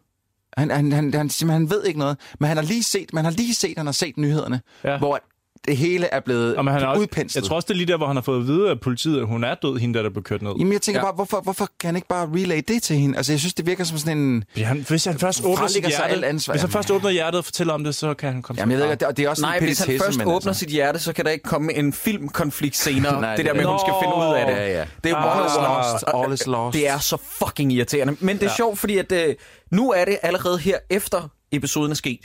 Han, 0.59 0.71
han, 0.71 0.93
han, 0.93 1.15
han, 1.15 1.31
siger, 1.31 1.53
han 1.53 1.71
ved 1.71 1.85
ikke 1.85 1.99
noget, 1.99 2.17
men 2.41 2.49
han 2.49 2.57
har 2.57 2.65
lige 2.65 2.83
set, 2.83 3.13
man 3.15 3.25
har 3.25 3.33
lige 3.33 3.55
set, 3.55 3.75
han 3.77 3.87
har 3.87 3.93
set 3.93 4.17
nyhederne, 4.17 4.61
ja. 4.85 4.99
hvor 4.99 5.19
det 5.67 5.77
hele 5.77 6.07
er 6.07 6.21
blevet 6.21 6.57
Og 6.57 6.65
men 6.65 6.75
han 6.75 6.83
er 6.83 6.87
også, 6.87 7.03
udpenslet. 7.03 7.43
jeg 7.43 7.49
tror 7.49 7.57
også, 7.57 7.67
det 7.67 7.75
er 7.75 7.77
lige 7.77 7.87
der, 7.87 7.97
hvor 7.97 8.07
han 8.07 8.17
har 8.17 8.23
fået 8.23 8.41
at 8.41 8.47
vide 8.47 8.71
af 8.71 8.81
politiet, 8.81 9.21
at 9.21 9.27
hun 9.27 9.45
er 9.45 9.55
død, 9.55 9.79
hende 9.79 9.95
der, 9.99 10.03
der 10.03 10.11
blev 10.11 10.23
kørt 10.25 10.43
ned. 10.43 10.53
Jamen, 10.59 10.73
jeg 10.73 10.83
tænker 10.83 11.01
Ja. 11.01 11.05
bare, 11.05 11.15
hvorfor, 11.15 11.41
hvorfor 11.41 11.69
kan 11.81 11.89
han 11.89 11.97
ikke 11.97 12.09
bare 12.09 12.29
relay 12.35 12.63
det 12.69 12.83
til 12.83 12.97
hende? 12.97 13.17
Altså, 13.17 13.33
jeg 13.33 13.41
synes, 13.41 13.55
det 13.55 13.67
virker 13.67 13.85
som 13.85 13.99
sådan 13.99 14.19
en... 14.19 14.45
Han, 14.57 14.85
hvis 14.89 15.05
han 15.05 15.19
først 15.19 15.45
åbner 15.45 15.67
sit 15.67 15.87
hjerte, 15.87 16.27
ansvar. 16.27 16.55
hvis 16.55 16.63
han 16.63 16.71
først 16.71 16.91
åbner 16.91 17.11
hjertet 17.11 17.39
og 17.39 17.45
fortæller 17.45 17.73
om 17.75 17.85
det, 17.85 17.95
så 17.95 18.15
kan 18.15 18.33
han 18.33 18.43
komme 18.43 18.61
Jamen, 18.61 18.73
jeg 18.73 18.79
ved 18.85 18.93
ikke, 18.93 19.07
det, 19.07 19.17
det 19.17 19.25
er 19.25 19.29
også 19.29 19.43
Nej, 19.43 19.57
en 19.57 19.65
hvis 19.65 19.79
han 19.81 19.99
først 20.01 20.19
men 20.19 20.27
åbner 20.27 20.49
altså. 20.51 20.61
sit 20.61 20.69
hjerte, 20.69 20.99
så 20.99 21.13
kan 21.13 21.25
der 21.25 21.31
ikke 21.31 21.43
komme 21.45 21.73
en 21.75 21.93
filmkonflikt 21.93 22.77
senere. 22.77 23.21
Nej, 23.21 23.37
det 23.37 23.45
der 23.45 23.53
det 23.53 23.57
med, 23.57 23.65
er 23.65 23.69
at 23.69 23.73
hun 23.73 23.81
skal 23.81 23.95
finde 24.03 24.17
ud 24.17 24.35
af 24.35 24.47
det. 24.47 24.53
Ja, 24.55 24.79
ja. 24.79 24.85
Det 25.05 25.13
er 25.13 25.17
Ah. 25.17 25.25
one 25.27 25.43
All 25.43 25.47
is 25.47 26.03
lost. 26.03 26.05
All 26.25 26.33
is 26.35 26.47
lost. 26.47 26.75
Det 26.75 26.89
er 26.89 26.99
så 26.99 27.17
fucking 27.39 27.73
irriterende. 27.73 28.17
Men 28.21 28.37
det 28.37 28.43
er 28.43 28.51
ja. 28.51 28.57
sjovt, 28.57 28.79
fordi 28.79 28.99
at, 28.99 29.13
øh, 29.13 29.35
nu 29.71 29.91
er 29.93 30.05
det 30.05 30.19
allerede 30.23 30.59
her 30.59 30.77
efter 30.91 31.29
episoden 31.53 31.91
er 31.91 31.95
sket, 31.97 32.21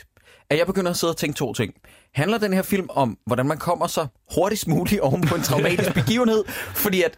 at 0.50 0.58
jeg 0.58 0.66
begynder 0.68 0.92
at 0.92 0.98
sidde 0.98 1.12
og 1.14 1.18
tænke 1.18 1.38
to 1.38 1.54
ting. 1.54 1.74
Handler 2.14 2.38
den 2.38 2.54
her 2.54 2.62
film 2.62 2.88
om, 2.90 3.18
hvordan 3.26 3.46
man 3.46 3.58
kommer 3.58 3.88
så 3.88 4.08
hurtigst 4.36 4.68
muligt 4.68 5.02
oven 5.02 5.22
på 5.22 5.36
en 5.36 5.42
traumatisk 5.42 5.94
begivenhed? 6.02 6.44
Fordi 6.76 7.02
at 7.02 7.18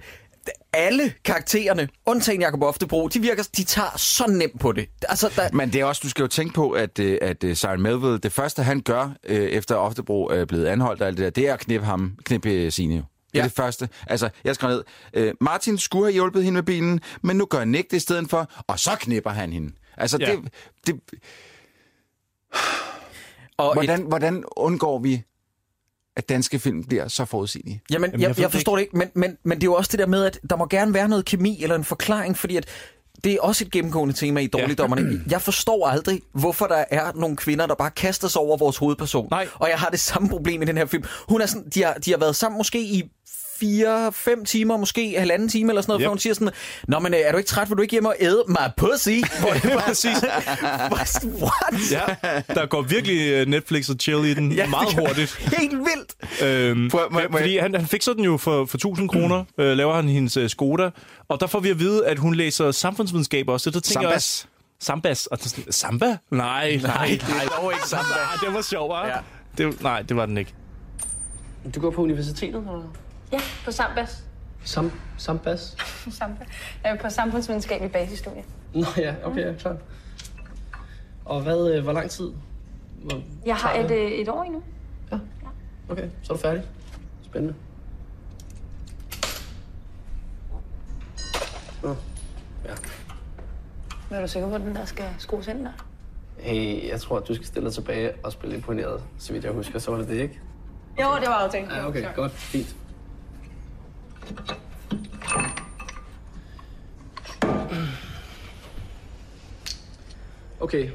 alle 0.74 1.14
karaktererne, 1.26 1.90
undtagen 2.06 2.42
Jacob 2.42 2.62
Oftebro, 2.64 3.08
de 3.08 3.20
virker, 3.20 3.44
de 3.58 3.64
tager 3.64 3.98
så 3.98 4.28
nemt 4.32 4.60
på 4.60 4.72
det. 4.72 4.90
Altså, 5.10 5.32
der, 5.36 5.50
Men 5.54 5.74
det 5.74 5.82
er 5.82 5.86
også, 5.86 6.00
du 6.04 6.10
skal 6.10 6.22
jo 6.24 6.28
tænke 6.28 6.54
på, 6.54 6.70
at, 6.72 7.00
øh, 7.00 7.18
at 7.22 7.44
øh, 7.44 7.56
Søren 7.56 7.82
Melville, 7.82 8.18
det 8.18 8.32
første 8.32 8.64
han 8.64 8.82
gør, 8.82 9.10
øh, 9.28 9.38
efter 9.50 9.76
Oftebro 9.76 10.26
er 10.28 10.46
blevet 10.46 10.66
anholdt 10.66 11.02
og 11.02 11.08
alt 11.08 11.18
det 11.18 11.24
der, 11.24 11.30
det 11.30 11.50
er 11.50 11.54
at 11.54 11.60
knippe 11.60 11.86
ham, 11.86 12.18
knippe 12.24 12.72
Signe 12.72 12.96
jo. 12.96 13.02
Det 13.34 13.40
er 13.40 13.40
Ja. 13.40 13.44
det 13.44 13.52
første. 13.56 13.90
Altså, 14.08 14.30
jeg 14.44 14.56
skrev 14.56 14.70
ned, 14.70 14.84
øh, 15.14 15.34
Martin 15.42 15.78
skulle 15.78 16.06
have 16.06 16.14
hjulpet 16.14 16.44
hende 16.44 16.56
med 16.56 16.64
bilen, 16.64 17.02
men 17.24 17.36
nu 17.38 17.46
gør 17.46 17.64
Nick 17.66 17.92
det 17.92 17.98
i 17.98 18.00
stedet 18.00 18.30
for, 18.30 18.52
og 18.68 18.80
så 18.80 18.92
knipper 19.00 19.30
han 19.30 19.54
hende. 19.54 19.72
Altså, 19.98 20.18
Ja. 20.22 20.32
det, 20.32 20.40
det, 20.88 21.00
og 23.60 23.74
hvordan, 23.74 24.02
hvordan 24.02 24.44
undgår 24.58 25.00
vi, 25.00 25.24
at 26.16 26.30
danske 26.30 26.60
film 26.60 26.84
bliver 26.84 27.08
så 27.08 27.26
forudsigelige? 27.26 27.82
Jamen, 27.92 28.10
Jamen, 28.10 28.22
jeg, 28.22 28.30
jeg 28.30 28.38
jeg 28.38 28.46
det 28.46 28.52
forstår 28.52 28.76
det 28.76 28.82
ikke, 28.82 28.98
men, 28.98 29.10
men, 29.14 29.38
men 29.44 29.58
det 29.58 29.64
er 29.64 29.72
jo 29.72 29.74
også 29.74 29.90
det 29.92 30.00
der 30.00 30.06
med, 30.06 30.26
at 30.26 30.40
der 30.50 30.56
må 30.56 30.66
gerne 30.66 30.94
være 30.94 31.10
noget 31.10 31.26
kemi 31.26 31.64
eller 31.64 31.76
en 31.76 31.84
forklaring, 31.84 32.38
fordi 32.38 32.56
at 32.56 32.66
det 33.24 33.34
er 33.34 33.42
også 33.42 33.66
et 33.66 33.72
gennemgående 33.72 34.14
tema 34.14 34.40
i 34.40 34.48
Dårligdommerne. 34.48 35.22
Jeg 35.30 35.42
forstår 35.42 35.88
aldrig, 35.88 36.22
hvorfor 36.34 36.66
der 36.68 36.86
er 36.90 37.12
nogle 37.16 37.38
kvinder, 37.38 37.66
der 37.66 37.76
bare 37.76 37.92
kaster 37.92 38.28
sig 38.28 38.42
over 38.42 38.58
vores 38.58 38.78
hovedperson. 38.78 39.28
Nej. 39.32 39.48
Og 39.54 39.70
jeg 39.70 39.78
har 39.78 39.90
det 39.90 40.00
samme 40.00 40.30
problem 40.30 40.62
i 40.62 40.66
den 40.66 40.78
her 40.78 40.86
film. 40.86 41.04
Hun 41.30 41.42
er 41.42 41.46
sådan, 41.46 41.70
de, 41.74 41.84
har, 41.84 41.94
de 41.94 42.12
har 42.12 42.18
været 42.18 42.36
sammen 42.36 42.58
måske 42.58 42.82
i 42.82 43.12
fire, 43.60 44.12
fem 44.14 44.46
timer, 44.46 44.78
måske 44.78 45.16
halvanden 45.18 45.50
time 45.50 45.72
eller 45.72 45.82
sådan 45.82 45.92
noget, 45.92 46.02
yep. 46.02 46.06
Før 46.06 46.10
hun 46.10 46.20
siger 46.20 46.34
sådan, 46.34 46.50
Nå, 46.88 47.00
men 47.00 47.14
øh, 47.14 47.20
er 47.20 47.32
du 47.32 47.38
ikke 47.38 47.48
træt, 47.48 47.70
vil 47.70 47.78
du 47.78 47.82
ikke 47.82 47.92
hjem 47.92 48.06
og 48.06 48.16
æde 48.20 48.44
my 48.48 48.56
pussy? 48.78 49.10
Hvor 49.40 49.50
det 49.54 49.62
bare 49.64 49.82
Præcis. 50.92 51.26
What? 51.26 51.92
Ja, 51.92 52.42
der 52.54 52.66
går 52.66 52.82
virkelig 52.82 53.32
øh, 53.32 53.48
Netflix 53.48 53.90
og 53.90 53.96
chill 54.00 54.26
i 54.26 54.34
den 54.34 54.52
Ja, 54.52 54.68
meget 54.68 54.94
hurtigt. 55.00 55.36
Helt 55.60 55.72
vildt. 55.78 56.44
Øhm, 56.44 56.90
Prøv- 56.90 57.10
må- 57.12 57.20
må 57.32 57.38
fordi 57.38 57.58
han, 57.58 57.76
han 57.76 57.86
fik 57.88 58.02
sådan 58.02 58.24
jo 58.24 58.38
for, 58.38 58.66
for 58.66 58.78
1000 58.78 59.10
kroner, 59.10 59.44
øh, 59.58 59.78
laver 59.78 59.94
han 59.96 60.10
hendes 60.10 60.38
øh, 60.38 60.50
Skoda, 60.50 60.90
og 61.28 61.40
der 61.40 61.48
får 61.48 61.60
vi 61.60 61.70
at 61.70 61.80
vide, 61.80 62.08
at 62.08 62.20
hun 62.20 62.36
læser 62.36 62.72
samfundsvidenskab 62.72 63.48
også. 63.50 63.64
Så 63.64 63.70
der 63.72 63.80
tænker 63.80 64.10
jeg 64.10 64.22
Sambas. 64.22 64.46
også, 64.46 64.46
Sambas. 64.80 65.26
Og 65.26 65.38
så 65.42 65.50
sådan, 65.50 65.72
Samba? 65.72 66.06
Nej, 66.06 66.18
nej, 66.32 66.82
nej, 66.82 67.06
det 67.08 67.24
er 67.30 67.72
ikke 67.72 67.88
Samba. 67.88 68.04
Nej, 68.10 68.46
det 68.46 68.54
var 68.54 68.62
sjovt? 68.62 68.94
Ja. 69.08 69.16
Det, 69.58 69.82
nej, 69.84 70.02
det 70.02 70.18
var 70.18 70.26
den 70.26 70.38
ikke. 70.38 70.54
Du 71.76 71.80
går 71.80 71.92
på 71.92 72.02
universitetet, 72.02 72.56
eller? 72.56 72.94
Ja, 73.32 73.40
på 73.66 73.72
Sambas. 73.72 74.24
Sam, 74.64 74.92
Sambas? 75.18 75.78
Samba. 76.20 76.46
Jeg 76.84 76.92
er 76.92 76.98
på 76.98 77.10
samfundsvidenskab 77.10 77.82
i 77.84 77.88
basisstudie. 77.88 78.44
Nå 78.74 78.86
ja, 78.98 79.16
okay, 79.24 79.46
ja, 79.46 79.54
klart. 79.54 79.76
Og 81.26 81.42
hvad, 81.42 81.72
øh, 81.72 81.84
hvor 81.84 81.94
lang 81.94 82.10
tid? 82.10 82.32
Hvor, 83.04 83.22
Jeg 83.46 83.56
har 83.56 83.74
et, 83.74 83.92
øh, 83.92 84.12
et 84.12 84.30
år 84.30 84.44
endnu. 84.44 84.64
Okay, 85.90 86.10
så 86.24 86.34
er 86.34 86.38
du 86.38 86.42
færdig. 86.42 86.64
Spændende. 87.24 87.56
Nå, 91.84 91.96
ja. 92.66 92.74
Men 94.10 94.18
er 94.18 94.22
du 94.22 94.28
sikker 94.28 94.50
på, 94.50 94.56
at 94.56 94.62
den 94.62 94.76
der 94.76 94.86
skal 94.86 95.06
skrues 95.18 95.48
ind 95.48 95.66
der? 95.66 95.72
Hey, 96.38 96.90
jeg 96.90 97.02
tror, 97.02 97.18
at 97.18 97.28
du 97.28 97.34
skal 97.34 97.48
stille 97.48 97.66
dig 97.66 97.74
tilbage 97.74 98.12
og 98.24 98.32
spille 98.32 98.56
imponeret. 98.56 99.04
Så 99.18 99.34
vidt 99.34 99.46
jeg 99.46 99.54
husker, 99.54 99.80
så 99.80 99.92
var 99.92 99.98
det 99.98 100.08
det, 100.08 100.22
ikke? 100.22 100.40
Jo, 101.02 101.08
det 101.20 101.28
var 101.28 101.34
aftalt. 101.34 101.72
Ja, 101.72 101.88
okay, 101.88 102.06
godt. 102.16 102.32
Fint. 102.32 102.76
Okay. 110.60 110.90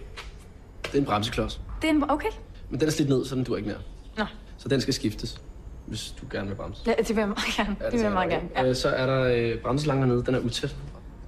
Det 0.82 0.94
er 0.94 0.98
en 0.98 1.04
bremseklods. 1.04 1.60
Det 1.82 1.90
er 1.90 1.94
en... 1.94 2.10
Okay. 2.10 2.28
Men 2.70 2.80
den 2.80 2.88
er 2.88 2.92
slidt 2.92 3.08
ned, 3.08 3.24
så 3.24 3.34
den 3.34 3.44
dur 3.44 3.56
ikke 3.56 3.68
mere. 3.68 3.78
Nå. 4.18 4.24
Så 4.58 4.68
den 4.68 4.80
skal 4.80 4.94
skiftes, 4.94 5.40
hvis 5.86 6.14
du 6.20 6.26
gerne 6.30 6.48
vil 6.48 6.54
bremse. 6.54 6.82
Ja, 6.86 6.92
det 6.98 7.08
vil 7.08 7.16
jeg 7.16 7.28
meget 7.28 7.54
gerne. 7.56 7.76
det 7.84 7.92
vil 7.92 8.00
jeg 8.00 8.12
meget 8.12 8.30
gerne. 8.30 8.48
Ja. 8.56 8.68
Øh, 8.68 8.76
så 8.76 8.88
er 8.88 9.06
der 9.06 9.22
øh, 9.22 9.58
bremselangen 9.58 10.06
hernede, 10.08 10.26
den 10.26 10.34
er 10.34 10.38
utæt. 10.40 10.76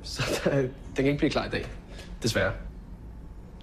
Så 0.03 0.23
der, 0.45 0.51
den 0.61 0.71
kan 0.97 1.07
ikke 1.07 1.19
blive 1.19 1.31
klar 1.31 1.45
i 1.47 1.49
dag. 1.51 1.67
Desværre. 2.23 2.53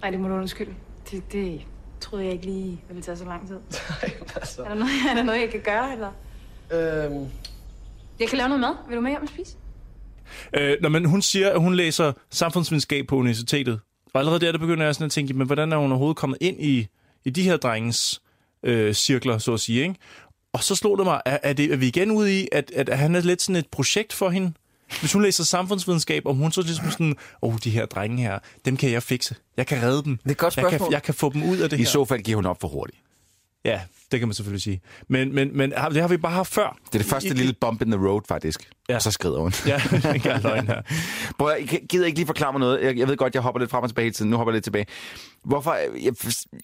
Nej, 0.00 0.10
det 0.10 0.20
må 0.20 0.28
du 0.28 0.34
undskylde. 0.34 0.74
Det, 1.10 1.32
det 1.32 1.60
troede 2.00 2.24
jeg 2.24 2.32
ikke 2.32 2.44
lige 2.46 2.80
ville 2.88 3.02
tage 3.02 3.16
så 3.16 3.24
lang 3.24 3.48
tid. 3.48 3.56
Nej, 4.02 4.12
altså. 4.36 4.62
Er 4.62 4.68
der 4.68 4.74
noget, 4.74 4.90
er 5.10 5.14
der 5.14 5.22
noget 5.22 5.40
jeg 5.40 5.50
kan 5.50 5.60
gøre, 5.60 5.92
eller? 5.92 6.10
Øhm, 6.72 7.26
Jeg 8.20 8.28
kan 8.28 8.38
lave 8.38 8.48
noget 8.48 8.60
mad. 8.60 8.74
Vil 8.88 8.96
du 8.96 9.00
med 9.02 9.10
hjem 9.10 9.22
og 9.22 9.28
spise? 9.28 9.56
Øh, 10.56 10.76
når 10.80 10.88
man, 10.88 11.04
hun 11.04 11.22
siger, 11.22 11.50
at 11.50 11.60
hun 11.60 11.74
læser 11.74 12.12
samfundsvidenskab 12.30 13.06
på 13.06 13.16
universitetet. 13.16 13.80
Og 14.14 14.20
allerede 14.20 14.40
der, 14.40 14.52
der 14.52 14.58
begynder 14.58 14.84
jeg 14.84 14.94
sådan 14.94 15.04
at 15.04 15.10
tænke, 15.10 15.34
men 15.34 15.46
hvordan 15.46 15.72
er 15.72 15.76
hun 15.76 15.90
overhovedet 15.90 16.16
kommet 16.16 16.38
ind 16.40 16.56
i, 16.60 16.86
i 17.24 17.30
de 17.30 17.42
her 17.42 17.56
drengens 17.56 18.22
øh, 18.62 18.94
cirkler, 18.94 19.38
så 19.38 19.52
at 19.54 19.60
sige, 19.60 19.82
ikke? 19.82 19.94
Og 20.52 20.64
så 20.64 20.74
slog 20.74 20.98
det 20.98 21.06
mig, 21.06 21.20
er, 21.24 21.38
er, 21.42 21.52
det, 21.52 21.72
er 21.72 21.76
vi 21.76 21.86
igen 21.86 22.10
ude 22.10 22.40
i, 22.40 22.48
at, 22.52 22.70
at 22.76 22.98
han 22.98 23.14
er 23.14 23.20
lidt 23.20 23.42
sådan 23.42 23.56
et 23.56 23.66
projekt 23.66 24.12
for 24.12 24.30
hende? 24.30 24.52
Hvis 25.00 25.12
hun 25.12 25.22
læser 25.22 25.44
samfundsvidenskab, 25.44 26.26
om 26.26 26.36
hun 26.36 26.52
så 26.52 26.62
ligesom 26.62 26.90
sådan, 26.90 27.16
åh, 27.42 27.54
oh, 27.54 27.58
de 27.64 27.70
her 27.70 27.86
drenge 27.86 28.22
her, 28.22 28.38
dem 28.64 28.76
kan 28.76 28.90
jeg 28.90 29.02
fikse. 29.02 29.34
Jeg 29.56 29.66
kan 29.66 29.82
redde 29.82 30.04
dem. 30.04 30.16
Det 30.16 30.26
er 30.26 30.30
et 30.30 30.36
godt 30.38 30.56
jeg 30.56 30.62
kan, 30.62 30.70
spørgsmål. 30.70 30.92
jeg 30.92 31.02
kan 31.02 31.14
få 31.14 31.32
dem 31.32 31.42
ud 31.42 31.58
af 31.58 31.70
det 31.70 31.76
I 31.76 31.80
her. 31.80 31.86
så 31.86 32.04
fald 32.04 32.20
giver 32.20 32.36
hun 32.36 32.46
op 32.46 32.60
for 32.60 32.68
hurtigt. 32.68 32.98
Ja, 33.64 33.80
det 34.12 34.20
kan 34.20 34.28
man 34.28 34.34
selvfølgelig 34.34 34.62
sige. 34.62 34.80
Men, 35.08 35.34
men, 35.34 35.56
men 35.56 35.70
det 35.70 36.00
har 36.00 36.08
vi 36.08 36.16
bare 36.16 36.32
haft 36.32 36.52
før. 36.52 36.78
Det 36.86 36.94
er 36.94 36.98
det 36.98 37.06
første 37.10 37.28
I- 37.28 37.32
lille 37.32 37.52
bump 37.60 37.82
in 37.82 37.90
the 37.90 38.06
road, 38.08 38.22
faktisk. 38.28 38.70
Ja. 38.88 38.94
Og 38.94 39.02
så 39.02 39.10
skrider 39.10 39.38
hun. 39.40 39.52
Ja, 39.66 39.80
det 39.90 40.04
er 40.04 40.12
ikke 40.12 40.38
løgn 40.42 40.66
her. 40.66 40.82
Prøv, 41.38 41.52
I 41.60 41.64
gider 41.88 42.06
ikke 42.06 42.18
lige 42.18 42.26
forklare 42.26 42.52
mig 42.52 42.60
noget. 42.60 42.82
Jeg, 42.84 42.98
jeg 42.98 43.08
ved 43.08 43.16
godt, 43.16 43.34
jeg 43.34 43.42
hopper 43.42 43.58
lidt 43.58 43.70
frem 43.70 43.82
og 43.82 43.88
tilbage 43.88 44.04
hele 44.04 44.14
tiden. 44.14 44.30
Nu 44.30 44.36
hopper 44.36 44.52
jeg 44.52 44.56
lidt 44.56 44.64
tilbage. 44.64 44.86
Hvorfor, 45.44 45.72
jeg, 46.04 46.12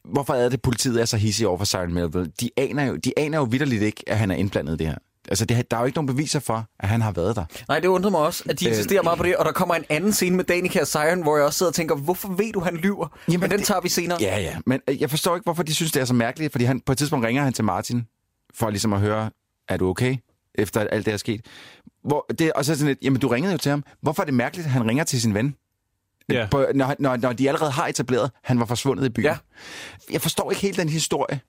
hvorfor 0.05 0.35
er 0.35 0.49
det, 0.49 0.63
politiet 0.63 1.01
er 1.01 1.05
så 1.05 1.17
hissige 1.17 1.49
over 1.49 1.59
for 1.59 1.65
Siren 1.65 1.95
Melville? 1.95 2.31
De 2.41 2.51
aner 2.57 2.85
jo, 2.85 2.97
de 2.97 3.13
aner 3.17 3.39
jo 3.39 3.45
vidderligt 3.45 3.83
ikke, 3.83 4.05
at 4.07 4.19
han 4.19 4.31
er 4.31 4.35
indblandet 4.35 4.75
i 4.75 4.77
det 4.77 4.87
her. 4.87 4.97
Altså, 5.31 5.45
det, 5.45 5.71
der 5.71 5.77
er 5.77 5.81
jo 5.81 5.87
ikke 5.87 5.97
nogen 5.97 6.07
beviser 6.07 6.41
for, 6.41 6.67
at 6.81 6.89
han 6.89 7.01
har 7.03 7.13
været 7.13 7.37
der. 7.37 7.45
Nej, 7.69 7.81
det 7.81 7.89
undrer 7.89 8.11
mig 8.11 8.21
også, 8.21 8.45
at 8.49 8.61
de 8.61 8.65
Øh, 8.67 8.71
insisterer 8.71 9.03
meget 9.03 9.19
på 9.19 9.25
det, 9.25 9.37
og 9.37 9.45
der 9.45 9.53
kommer 9.53 9.75
en 9.75 9.85
anden 9.89 10.13
scene 10.13 10.37
med 10.37 10.45
Danica 10.45 10.81
og 10.81 10.87
Siren, 10.87 11.23
hvor 11.23 11.37
jeg 11.37 11.47
også 11.47 11.59
sidder 11.59 11.71
og 11.71 11.75
tænker, 11.75 11.95
hvorfor 11.97 12.29
ved 12.29 12.53
du, 12.53 12.61
han 12.61 12.77
lyver? 12.77 13.19
Jamen, 13.29 13.41
Men 13.41 13.51
den 13.51 13.59
det- 13.59 13.67
tager 13.67 13.81
vi 13.81 13.89
senere. 13.89 14.19
Ja, 14.21 14.39
ja. 14.41 14.57
Men 14.67 14.81
øh, 14.89 15.01
jeg 15.01 15.11
forstår 15.11 15.35
ikke, 15.37 15.45
hvorfor 15.45 15.63
de 15.63 15.75
synes, 15.75 15.93
det 15.93 16.01
er 16.01 16.05
så 16.05 16.15
mærkeligt. 16.15 16.53
Fordi 16.53 16.65
han, 16.65 16.81
på 16.81 16.93
et 16.93 16.99
tidspunkt 16.99 17.27
ringer 17.27 17.43
han 17.43 17.53
til 17.53 17.65
Martin, 17.65 18.07
for 18.55 18.71
ligesom 18.71 18.93
at 18.93 19.01
høre, 19.01 19.31
er 19.69 19.77
du 19.77 19.89
okay? 19.89 20.17
efter 20.55 20.81
alt 20.81 21.07
det 21.07 21.13
er 21.13 21.17
sket. 21.17 21.41
Hvor 22.05 22.27
det, 22.39 22.53
og 22.53 22.65
så 22.65 22.73
er 22.73 22.77
sådan 22.77 22.89
lidt, 22.89 22.99
jamen 23.03 23.21
du 23.21 23.29
ringede 23.29 23.53
jo 23.53 23.59
til 23.59 23.71
ham. 23.71 23.85
Hvorfor 24.03 24.23
er 24.23 24.25
det 24.25 24.35
mærkeligt, 24.35 24.67
at 24.67 24.73
han 24.73 24.89
ringer 24.89 25.05
til 25.05 25.21
sin 25.21 25.35
ven? 25.35 25.55
Ja. 26.33 26.49
På, 26.51 26.67
når, 26.75 26.95
når, 26.99 27.17
når 27.17 27.33
de 27.33 27.49
allerede 27.49 27.71
har 27.71 27.87
etableret, 27.87 28.31
han 28.45 28.59
var 28.61 28.65
forsvundet 28.67 29.05
i 29.07 29.09
byen. 29.09 29.25
Ja. 29.25 29.37
Jeg 30.13 30.21
forstår 30.21 30.51
ikke 30.51 30.63
helt 30.63 30.77
den 30.77 30.89
historie, 30.89 31.41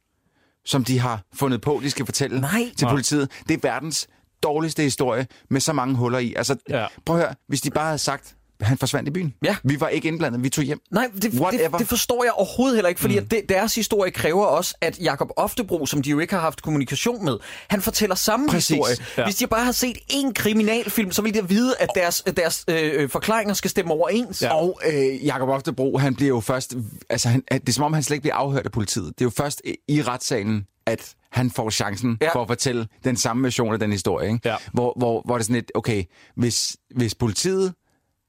som 0.65 0.83
de 0.83 0.99
har 0.99 1.21
fundet 1.33 1.61
på, 1.61 1.79
de 1.83 1.91
skal 1.91 2.05
fortælle 2.05 2.41
Nej. 2.41 2.71
til 2.77 2.85
politiet. 2.85 3.31
Det 3.47 3.53
er 3.53 3.59
verdens 3.63 4.07
dårligste 4.43 4.83
historie 4.83 5.27
med 5.49 5.61
så 5.61 5.73
mange 5.73 5.95
huller 5.95 6.19
i. 6.19 6.33
Altså, 6.33 6.55
Ja. 6.69 6.85
prøv 7.05 7.15
at 7.15 7.21
høre, 7.23 7.35
hvis 7.47 7.61
de 7.61 7.69
bare 7.71 7.85
havde 7.85 7.97
sagt, 7.97 8.35
han 8.61 8.77
forsvandt 8.77 9.09
i 9.09 9.11
byen. 9.11 9.33
Ja. 9.45 9.55
Vi 9.63 9.79
var 9.79 9.87
ikke 9.87 10.07
indblandet, 10.07 10.43
vi 10.43 10.49
tog 10.49 10.63
hjem. 10.63 10.79
Nej, 10.91 11.07
det, 11.15 11.23
det, 11.23 11.39
Whatever. 11.39 11.77
det 11.77 11.87
forstår 11.87 12.23
jeg 12.23 12.33
overhovedet 12.33 12.77
heller 12.77 12.89
ikke, 12.89 13.01
fordi 13.01 13.19
mm. 13.19 13.25
at 13.25 13.31
det, 13.31 13.41
deres 13.49 13.75
historie 13.75 14.11
kræver 14.11 14.45
også, 14.45 14.75
at 14.81 14.99
Jakob 14.99 15.29
Oftebro, 15.37 15.85
som 15.85 16.01
de 16.01 16.09
jo 16.09 16.19
ikke 16.19 16.33
har 16.33 16.41
haft 16.41 16.61
kommunikation 16.61 17.25
med, 17.25 17.37
han 17.69 17.81
fortæller 17.81 18.15
samme 18.15 18.47
Præcis. 18.49 18.69
historie. 18.69 18.95
Ja. 19.17 19.23
Hvis 19.23 19.35
de 19.35 19.47
bare 19.47 19.65
har 19.65 19.71
set 19.71 19.97
én 20.11 20.33
kriminalfilm, 20.33 21.11
så 21.11 21.21
vil 21.21 21.33
de 21.33 21.49
vide, 21.49 21.75
at 21.79 21.89
deres, 21.95 22.23
deres 22.37 22.65
øh, 22.67 23.09
forklaringer 23.09 23.53
skal 23.53 23.69
stemme 23.69 23.93
overens. 23.93 24.41
Ja. 24.41 24.55
Og 24.55 24.79
øh, 24.93 25.25
Jakob 25.25 25.49
Oftebro, 25.49 25.97
han 25.97 26.15
bliver 26.15 26.29
jo 26.29 26.39
først... 26.39 26.75
Altså, 27.09 27.29
han, 27.29 27.43
det 27.51 27.69
er 27.69 27.73
som 27.73 27.83
om, 27.83 27.93
han 27.93 28.03
slet 28.03 28.15
ikke 28.15 28.21
bliver 28.21 28.35
afhørt 28.35 28.65
af 28.65 28.71
politiet. 28.71 29.05
Det 29.05 29.21
er 29.21 29.25
jo 29.25 29.29
først 29.29 29.61
i- 29.87 30.01
retssalen, 30.01 30.65
at 30.85 31.15
han 31.31 31.51
får 31.51 31.69
chancen 31.69 32.17
ja. 32.21 32.33
for 32.33 32.41
at 32.41 32.47
fortælle 32.47 32.87
den 33.03 33.17
samme 33.17 33.43
version 33.43 33.73
af 33.73 33.79
den 33.79 33.91
historie. 33.91 34.27
Ikke? 34.27 34.49
Ja. 34.49 34.55
Hvor, 34.73 34.93
hvor, 34.97 35.21
hvor 35.25 35.35
det 35.35 35.41
er 35.41 35.43
sådan 35.43 35.55
lidt, 35.55 35.71
okay, 35.75 36.03
hvis, 36.35 36.77
hvis 36.95 37.15
politiet 37.15 37.73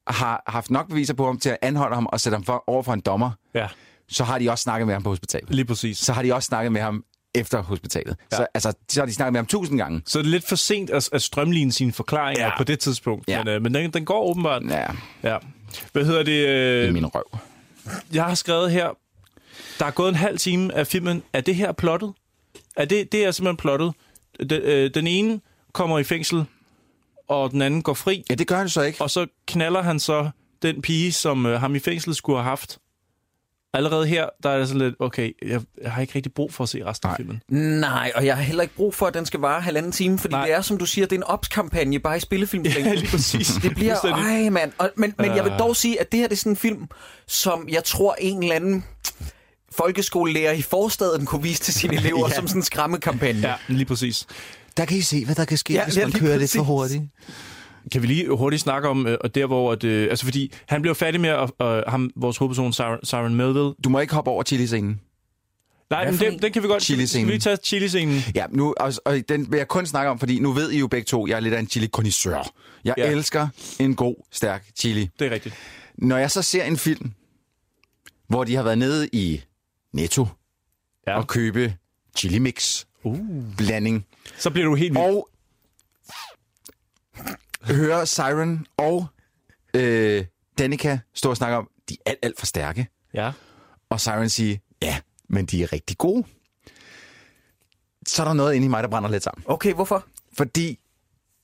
har 0.07 0.43
haft 0.47 0.71
nok 0.71 0.89
beviser 0.89 1.15
på 1.15 1.27
ham 1.27 1.39
til 1.39 1.49
at 1.51 1.57
anholde 1.63 1.95
ham 1.95 2.07
og 2.07 2.21
sætte 2.21 2.35
ham 2.37 2.45
for, 2.45 2.65
over 2.67 2.83
for 2.83 2.93
en 2.93 3.01
dommer, 3.01 3.31
Ja, 3.55 3.67
så 4.09 4.25
har 4.25 4.39
de 4.39 4.51
også 4.51 4.63
snakket 4.63 4.87
med 4.87 4.95
ham 4.95 5.03
på 5.03 5.09
hospitalet. 5.11 5.51
lige 5.55 5.65
præcis. 5.65 5.99
Så 5.99 6.13
har 6.13 6.23
de 6.23 6.35
også 6.35 6.47
snakket 6.47 6.73
med 6.73 6.81
ham 6.81 7.05
efter 7.35 7.63
hospitalet. 7.63 8.17
Ja. 8.33 8.37
Så, 8.37 8.47
altså, 8.55 8.73
så 8.89 9.01
har 9.01 9.07
de 9.07 9.15
snakket 9.15 9.33
med 9.33 9.39
ham 9.39 9.47
tusind 9.47 9.79
gange. 9.79 10.03
Så 10.07 10.19
er 10.19 10.23
det 10.23 10.31
lidt 10.31 10.49
for 10.49 10.57
sent 10.57 10.91
at, 10.91 11.09
at 11.13 11.23
strømligne 11.23 11.73
sine 11.73 11.93
forklaringer 11.93 12.45
ja. 12.45 12.57
På 12.59 12.65
det 12.65 12.79
tidspunkt. 12.81 13.29
Ja. 13.29 13.39
Men, 13.45 13.49
øh, 13.55 13.63
men 13.63 13.75
den, 13.75 13.91
den 13.91 14.05
går 14.05 14.23
åbenbart. 14.31 14.63
Ja, 14.69 14.87
Ja. 15.23 15.39
Hvad 15.93 16.05
hedder 16.05 16.23
det? 16.23 16.33
i 16.33 16.87
Øh, 16.87 16.93
min 16.93 17.07
røv. 17.07 17.39
jeg 18.13 18.25
har 18.25 18.35
skrevet 18.35 18.71
her, 18.71 18.89
der 19.79 19.87
er 19.87 19.91
gået 19.91 20.09
en 20.09 20.15
halv 20.15 20.39
time 20.39 20.75
af 20.75 20.87
filmen. 20.87 21.23
Er 21.33 21.41
det 21.41 21.55
her 21.55 21.73
plottet? 21.73 22.13
Er 22.77 22.85
det, 22.85 23.13
det 23.13 23.25
er 23.25 23.31
simpelthen 23.31 23.57
plottet. 23.57 23.93
Den, 24.41 24.63
øh, 24.63 24.91
den 24.95 25.07
ene 25.07 25.41
kommer 25.73 25.99
i 25.99 26.05
fængsel, 26.05 26.45
og 27.29 27.51
den 27.51 27.63
anden 27.63 27.83
går 27.83 27.95
fri, 27.95 28.25
Ja, 28.31 28.35
det 28.35 28.47
gør 28.47 28.57
han 28.57 28.69
så 28.69 28.83
ikke. 28.83 29.01
og 29.03 29.11
så 29.11 29.27
knaller 29.47 29.83
han 29.83 30.01
så 30.01 30.31
den 30.63 30.83
pige, 30.83 31.13
som 31.13 31.47
øh, 31.47 31.61
ham 31.61 31.75
i 31.75 31.79
fængsel 31.79 32.15
skulle 32.15 32.39
have 32.39 32.45
haft. 32.49 32.79
Allerede 33.75 34.07
her, 34.07 34.29
der 34.43 34.51
er 34.51 34.59
det 34.59 34.69
sådan 34.69 34.81
lidt, 34.83 34.95
okay, 34.99 35.33
jeg, 35.49 35.61
jeg 35.83 35.93
har 35.93 36.01
ikke 36.01 36.13
rigtig 36.15 36.33
brug 36.33 36.53
for 36.55 36.65
at 36.65 36.69
se 36.69 36.85
resten 36.85 37.09
af 37.09 37.11
Nej. 37.11 37.17
filmen. 37.17 37.41
Nej, 37.81 38.13
og 38.15 38.27
jeg 38.27 38.37
har 38.37 38.43
heller 38.43 38.63
ikke 38.63 38.75
brug 38.75 38.95
for, 38.95 39.07
at 39.07 39.15
den 39.15 39.27
skal 39.27 39.41
vare 39.41 39.61
halvanden 39.61 39.93
time, 39.93 40.19
fordi 40.19 40.33
Nej. 40.35 40.47
Det 40.47 40.55
er, 40.55 40.61
som 40.61 40.79
du 40.79 40.87
siger, 40.87 41.07
det 41.07 41.17
er 41.17 41.21
en 41.21 41.25
opskampagne 41.25 41.99
bare 41.99 42.17
i 42.17 42.21
spillefilm. 42.21 42.65
Ja, 42.67 42.95
lige 42.95 43.11
præcis. 43.11 43.53
Det 43.63 43.75
bliver, 43.75 44.05
ej 44.05 44.49
mand. 44.51 44.73
Og, 44.79 44.91
men, 44.97 45.15
men 45.19 45.27
jeg 45.37 45.45
vil 45.45 45.53
Øh. 45.53 45.59
dog 45.59 45.77
sige, 45.77 46.01
at 46.01 46.13
det 46.13 46.21
her 46.21 46.27
det 46.29 46.35
er 46.35 46.39
sådan 46.39 46.53
en 46.53 46.57
film, 46.57 46.89
som 47.27 47.69
jeg 47.69 47.85
tror 47.85 48.17
en 48.19 48.43
eller 48.43 48.57
anden 48.57 48.85
folkeskolelærer 49.77 50.53
i 50.53 50.63
forstaden 50.63 51.27
kunne 51.27 51.43
vise 51.43 51.61
til 51.63 51.75
sine 51.75 51.95
elever 52.01 52.29
Ja. 52.29 52.35
som 52.35 52.47
sådan 52.49 52.59
en 52.61 52.65
skræmmekampagne. 52.65 53.41
Ja, 53.49 53.55
lige 53.69 53.85
præcis. 53.85 54.27
Der 54.77 54.85
kan 54.85 54.97
I 54.97 55.01
se, 55.01 55.25
hvad 55.25 55.35
der 55.35 55.45
kan 55.45 55.59
ske, 55.59 55.73
Ja, 55.73 55.85
hvis 55.85 55.97
man 55.97 56.07
lige 56.09 56.19
kører 56.21 56.33
lidt 56.33 56.43
præcis. 56.43 56.57
for 56.57 56.63
hurtigt. 56.65 57.03
Kan 57.93 58.03
vi 58.03 58.07
lige 58.07 58.29
hurtigt 58.37 58.63
snakke 58.63 58.89
om, 58.89 59.07
øh, 59.07 59.19
og 59.21 59.35
der 59.35 59.47
hvor, 59.47 59.73
at, 59.73 59.85
øh, 59.85 60.11
altså 60.11 60.25
fordi 60.25 60.53
han 60.67 60.83
bliver 60.83 60.95
færdig 60.95 61.21
med, 61.21 61.29
at, 61.31 61.51
øh, 61.67 61.83
ham, 61.89 62.11
vores 62.17 62.37
hovedperson, 62.37 62.73
Siren, 63.05 63.35
Melville. 63.35 63.75
Du 63.85 63.89
må 63.89 63.99
ikke 64.01 64.15
hoppe 64.15 64.31
over 64.31 64.43
chili-scenen. 64.43 65.01
Nej, 65.91 66.11
men 66.11 66.21
den, 66.21 66.33
en? 66.33 66.43
den 66.43 66.53
kan 66.53 66.63
vi 66.63 66.69
godt, 66.69 66.83
skal 66.83 66.95
Chili-scenen. 66.95 67.27
vi 67.27 67.33
lige 67.33 67.41
tage 67.41 67.57
chili-scenen? 67.57 68.21
Ja, 68.35 68.47
nu, 68.51 68.75
og, 68.81 68.93
og 69.05 69.19
den 69.29 69.51
vil 69.51 69.57
jeg 69.57 69.69
kun 69.69 69.87
snakke 69.87 70.11
om, 70.11 70.19
fordi 70.19 70.39
nu 70.41 70.53
ved 70.53 70.71
I 70.71 70.79
jo 70.79 70.87
begge 70.87 71.05
to, 71.05 71.27
jeg 71.27 71.37
er 71.37 71.41
lidt 71.41 71.55
af 71.55 71.61
en 71.61 71.69
chili 71.69 71.87
connoisseur. 71.89 72.47
Jeg 72.85 72.95
Ja. 72.99 73.11
elsker 73.11 73.49
en 73.81 73.95
god, 73.95 74.15
stærk 74.33 74.67
chili. 74.77 75.09
Det 75.19 75.27
er 75.27 75.31
rigtigt. 75.31 75.55
Når 75.99 76.17
jeg 76.17 76.31
så 76.31 76.43
ser 76.43 76.65
en 76.65 76.77
film, 76.77 77.13
hvor 78.29 78.45
de 78.45 78.55
har 78.57 78.63
været 78.63 78.79
nede 78.79 79.09
i 79.13 79.41
Netto 79.95 80.27
ja. 81.07 81.17
og 81.19 81.27
købe 81.29 81.75
chili 82.17 82.39
mix, 82.39 82.85
Uh. 83.05 83.19
blanding, 83.57 84.07
Så 84.39 84.51
bliver 84.51 84.67
du 84.69 84.75
helt 84.75 84.93
vild. 84.95 85.03
og 85.03 85.29
høre 87.65 88.07
Siren 88.07 88.67
og 88.77 89.07
øh, 89.75 90.25
Danica 90.59 90.99
stå 91.15 91.31
og 91.31 91.37
snakke 91.37 91.57
om, 91.57 91.69
de 91.89 91.97
er 92.07 92.11
alt, 92.11 92.19
alt 92.23 92.39
for 92.39 92.47
stærke. 92.47 92.87
Ja. 93.15 93.33
Og 93.91 94.01
Siren 94.01 94.29
sige, 94.29 94.61
ja, 94.83 94.99
men 95.29 95.47
de 95.47 95.63
er 95.63 95.73
rigtig 95.73 95.99
gode. 95.99 96.25
Så 98.07 98.23
er 98.23 98.27
der 98.27 98.35
noget 98.35 98.55
inde 98.55 98.65
i 98.65 98.69
mig, 98.69 98.83
der 98.83 98.89
brænder 98.89 99.11
lidt 99.11 99.23
sammen. 99.23 99.45
Okay, 99.47 99.75
hvorfor? 99.75 100.05
Fordi... 100.37 100.79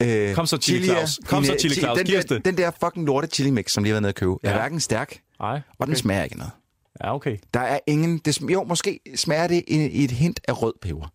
Øh, 0.03 0.35
Kom 0.35 0.47
så, 0.47 0.57
Chili 0.57 0.85
Claus. 0.87 1.21
Kom 1.27 1.45
så, 1.45 1.57
Chili 1.61 1.75
chi- 1.75 1.81
Claus. 1.81 1.99
Den 1.99 2.07
der, 2.07 2.39
den 2.39 2.57
der 2.59 2.71
fucking 2.85 3.07
lorte 3.07 3.27
chili 3.27 3.51
mix, 3.51 3.71
som 3.73 3.83
lige 3.85 3.91
har 3.91 3.95
været 3.95 4.03
nede 4.03 4.09
at 4.09 4.15
købe, 4.15 4.33
ja. 4.43 4.49
er 4.49 4.53
hverken 4.55 4.81
stærk, 4.81 5.21
Nej. 5.41 5.61
og 5.79 5.87
den 5.87 5.97
smager 5.97 6.25
ikke 6.25 6.37
noget. 6.37 6.53
Ja, 7.05 7.15
okay. 7.15 7.39
Der 7.55 7.61
er 7.61 7.79
ingen... 7.87 8.19
Det, 8.19 8.41
jo, 8.43 8.63
måske 8.65 9.01
smager 9.17 9.47
det 9.47 9.65
i, 9.69 9.77
i 9.87 10.05
et 10.05 10.11
hint 10.11 10.41
af 10.49 10.63
rød 10.63 10.73
peber. 10.83 11.13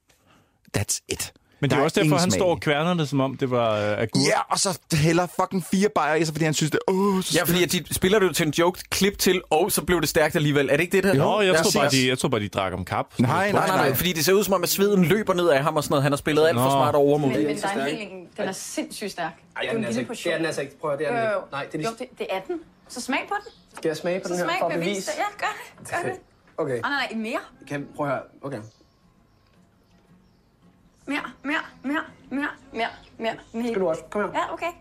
That's 0.77 0.99
it. 1.09 1.33
Men 1.59 1.69
det 1.69 1.77
er 1.77 1.83
også 1.83 1.99
derfor, 2.01 2.17
han 2.17 2.31
smag 2.31 2.39
står 2.39 2.49
og 2.49 2.59
kværner 2.59 2.93
det, 2.93 3.09
som 3.09 3.19
om 3.19 3.37
det 3.37 3.51
var 3.51 3.71
øh, 3.77 3.91
agurk. 4.01 4.23
Ja, 4.27 4.39
og 4.49 4.59
så 4.59 4.79
hælder 4.93 5.27
fucking 5.41 5.65
fire 5.71 5.89
bajer 5.95 6.15
i 6.15 6.25
sig, 6.25 6.33
fordi 6.33 6.45
han 6.45 6.53
synes, 6.53 6.71
det 6.71 6.79
er... 6.87 6.91
Åh, 6.93 7.21
så 7.23 7.37
Ja, 7.37 7.43
fordi 7.43 7.63
at 7.63 7.71
de 7.71 7.93
spiller 7.93 8.19
det 8.19 8.27
jo 8.27 8.33
til 8.33 8.47
en 8.47 8.53
joke, 8.53 8.81
klip 8.89 9.17
til, 9.17 9.41
og 9.49 9.71
så 9.71 9.81
blev 9.81 10.01
det 10.01 10.09
stærkt 10.09 10.35
alligevel. 10.35 10.69
Er 10.69 10.71
det 10.77 10.83
ikke 10.83 10.97
det 10.97 11.03
der? 11.03 11.13
Nå, 11.13 11.41
jeg, 11.41 11.53
Ja, 11.53 11.61
tror 11.61 11.81
bare, 11.81 11.89
de, 11.89 12.07
jeg 12.07 12.17
tror 12.19 12.29
bare, 12.29 12.41
de 12.41 12.49
drak 12.49 12.73
om 12.73 12.85
kap. 12.85 13.05
Nej, 13.19 13.29
Nej, 13.29 13.51
nej, 13.51 13.67
nej, 13.67 13.77
nej. 13.77 13.93
fordi 13.95 14.13
det 14.13 14.25
ser 14.25 14.33
ud 14.33 14.43
som 14.43 14.53
om, 14.53 14.63
at 14.63 14.69
sveden 14.69 15.05
løber 15.05 15.33
ned 15.33 15.49
af 15.49 15.63
ham 15.63 15.75
og 15.75 15.83
sådan 15.83 15.91
noget. 15.91 16.03
Han 16.03 16.11
har 16.11 16.17
spillet 16.17 16.47
alt 16.47 16.57
for 16.57 16.63
Nå. 16.63 16.69
smart 16.69 16.95
og 16.95 17.01
overmodigt. 17.01 17.39
Men, 17.39 17.47
men 17.47 17.57
der 17.57 17.67
er 17.67 17.85
en 17.85 17.97
hel 17.97 18.07
en, 18.07 18.27
den 18.37 18.47
er 18.47 18.51
sindssygt 18.51 19.11
stærk. 19.11 19.31
Ej, 19.55 19.61
det 19.61 19.69
det 19.69 19.69
er 19.69 19.75
den 19.75 19.85
altså 19.85 19.99
ikke. 19.99 20.13
Det 20.13 20.33
er 20.33 20.37
den 20.37 20.45
altså 20.45 20.61
ikke. 20.61 20.79
Prøv 20.79 20.91
at 20.93 20.99
det 20.99 21.07
er 21.07 21.11
den 21.11 21.19
Jo, 21.23 21.29
jo. 21.31 21.37
ikke. 21.39 21.51
Nej, 21.51 21.65
det 21.71 21.79
er 21.85 21.89
Jo, 21.89 21.95
det, 21.99 22.07
det 22.19 22.27
er 22.29 22.39
den. 22.47 22.59
Så 22.87 23.01
smag 23.01 23.19
på 23.27 23.35
den. 23.45 23.51
Skal 23.77 23.89
jeg 23.89 23.97
smage 23.97 24.19
på 24.19 24.27
den 24.27 24.37
her 24.37 24.43
smag 24.43 24.55
for 24.59 24.67
at 24.67 24.73
bevis 24.73 24.87
bevise? 24.87 25.11
Ja, 25.17 25.23
gør 25.45 25.53
det. 25.79 25.89
Gør 25.91 26.09
det. 26.09 26.19
Okay. 26.57 26.79
Nej, 26.81 26.89
nej, 26.89 27.07
nej, 27.11 27.19
mere. 27.21 27.39
Kan, 27.67 27.87
prøv 27.95 28.05
at 28.05 28.11
høre. 28.11 28.21
Okay. 28.41 28.59
Mere, 31.05 31.19
mere, 31.43 31.55
mere, 31.83 32.03
mere, 32.29 32.47
mere, 32.73 32.87
mere. 33.17 33.35
mere. 33.53 33.67
Skal 33.67 33.81
du 33.81 33.89
også? 33.89 34.01
Kom 34.09 34.21
her. 34.21 34.39
Ja, 34.39 34.53
okay. 34.53 34.71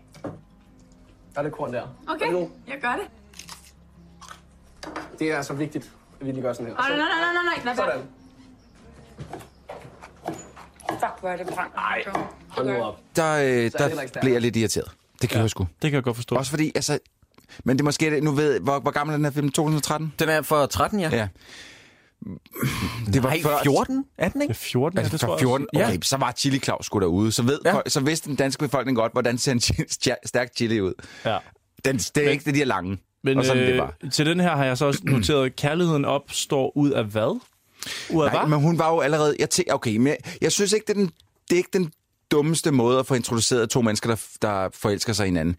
Der 1.33 1.39
er 1.39 1.43
det 1.43 1.51
korn 1.51 1.73
der. 1.73 1.87
Okay, 2.07 2.27
Er 2.27 2.31
nu? 2.31 2.51
jeg 2.67 2.77
gør 2.81 2.91
det. 2.95 3.07
Det 5.19 5.31
er 5.31 5.41
så 5.41 5.53
vigtigt, 5.53 5.91
at 6.19 6.25
vi 6.25 6.31
lige 6.31 6.41
gør 6.41 6.53
sådan 6.53 6.67
her. 6.67 6.73
Nej, 6.75 6.89
nej, 6.89 6.97
nej, 6.97 7.07
nej, 7.07 7.33
nej, 7.33 7.55
nej. 7.55 7.65
Lad. 7.65 7.75
Sådan. 7.75 8.01
Fuck, 10.89 11.19
hvor 11.19 11.29
er 11.29 11.37
det 11.37 11.47
brændt. 11.47 11.75
Nej. 11.75 12.03
Hold 12.47 12.67
nu 12.67 12.83
op. 12.83 12.99
Der, 13.15 13.33
øh, 13.33 13.71
der 13.71 14.07
blev 14.21 14.33
jeg 14.33 14.41
lidt 14.41 14.55
irriteret. 14.55 14.91
Det 15.21 15.29
kan 15.29 15.37
ja. 15.37 15.41
jeg 15.41 15.49
sgu. 15.49 15.63
Det 15.63 15.91
kan 15.91 15.93
jeg 15.93 16.03
godt 16.03 16.15
forstå. 16.15 16.35
Også 16.35 16.49
fordi, 16.51 16.71
altså... 16.75 16.99
Men 17.63 17.77
det 17.77 17.81
er 17.81 17.85
måske... 17.85 18.21
Nu 18.21 18.31
ved 18.31 18.59
hvor, 18.59 18.79
hvor 18.79 18.91
gammel 18.91 19.13
er 19.13 19.17
den 19.17 19.25
her 19.25 19.31
film? 19.31 19.49
2013? 19.49 20.13
Den 20.19 20.29
er 20.29 20.41
for 20.41 20.65
13, 20.65 20.99
ja. 20.99 21.09
Ja. 21.09 21.27
Det 23.13 23.23
var 23.23 23.29
Nej, 23.29 23.41
før... 23.41 23.57
14? 23.63 24.05
Er 24.17 24.29
den 24.29 24.41
ikke? 24.41 24.53
14, 24.53 24.97
ja, 24.97 25.01
Altså 25.01 25.11
det 25.11 25.19
tror 25.21 25.27
fra 25.27 25.33
jeg 25.33 25.39
14? 25.39 25.67
også. 25.75 25.85
Okay, 25.87 25.97
så 26.01 26.17
var 26.17 26.31
Chili 26.37 26.59
Claus 26.59 26.85
sgu 26.85 26.99
derude. 26.99 27.31
Så, 27.31 27.43
ved, 27.43 27.59
Ja. 27.65 27.75
ja. 27.75 27.81
så 27.87 27.99
vidste 27.99 28.29
den 28.29 28.35
danske 28.35 28.59
befolkning 28.59 28.97
godt, 28.97 29.11
hvordan 29.11 29.37
ser 29.37 29.51
en 29.51 29.61
stærk 30.25 30.49
chili 30.55 30.81
ud. 30.81 30.93
Ja. 31.25 31.37
Den, 31.85 31.97
det 31.97 32.17
er 32.17 32.21
Men- 32.23 32.31
ikke 32.31 32.45
det, 32.45 32.55
de 32.55 32.61
er 32.61 32.65
lange. 32.65 32.97
Men 33.23 33.37
og 33.37 33.45
sådan 33.45 33.63
øh, 33.63 33.69
det 33.69 33.77
var. 33.77 33.93
til 34.11 34.25
den 34.25 34.39
her 34.39 34.55
har 34.55 34.65
jeg 34.65 34.77
så 34.77 34.85
også 34.85 35.01
noteret, 35.03 35.45
at 35.45 35.55
kærligheden 35.55 36.05
opstår 36.05 36.77
ud 36.77 36.91
af 36.91 37.03
hvad? 37.05 37.39
Ud 38.09 38.23
af 38.23 38.31
Nej, 38.31 38.41
hvad? 38.41 38.49
men 38.49 38.59
hun 38.59 38.79
var 38.79 38.89
jo 38.93 38.99
allerede... 38.99 39.35
Jeg 39.39 39.49
tænker, 39.49 39.73
okay, 39.73 39.97
men 39.97 40.07
jeg, 40.07 40.17
jeg 40.41 40.51
synes 40.51 40.73
ikke, 40.73 40.83
det 40.87 40.93
er, 40.97 40.99
den, 40.99 41.05
det 41.49 41.51
er 41.51 41.57
ikke 41.57 41.69
den 41.73 41.91
dummeste 42.31 42.71
måde 42.71 42.99
at 42.99 43.05
få 43.05 43.13
introduceret 43.15 43.69
to 43.69 43.81
mennesker, 43.81 44.09
der, 44.09 44.21
der 44.41 44.69
forelsker 44.73 45.13
sig 45.13 45.25
hinanden. 45.25 45.55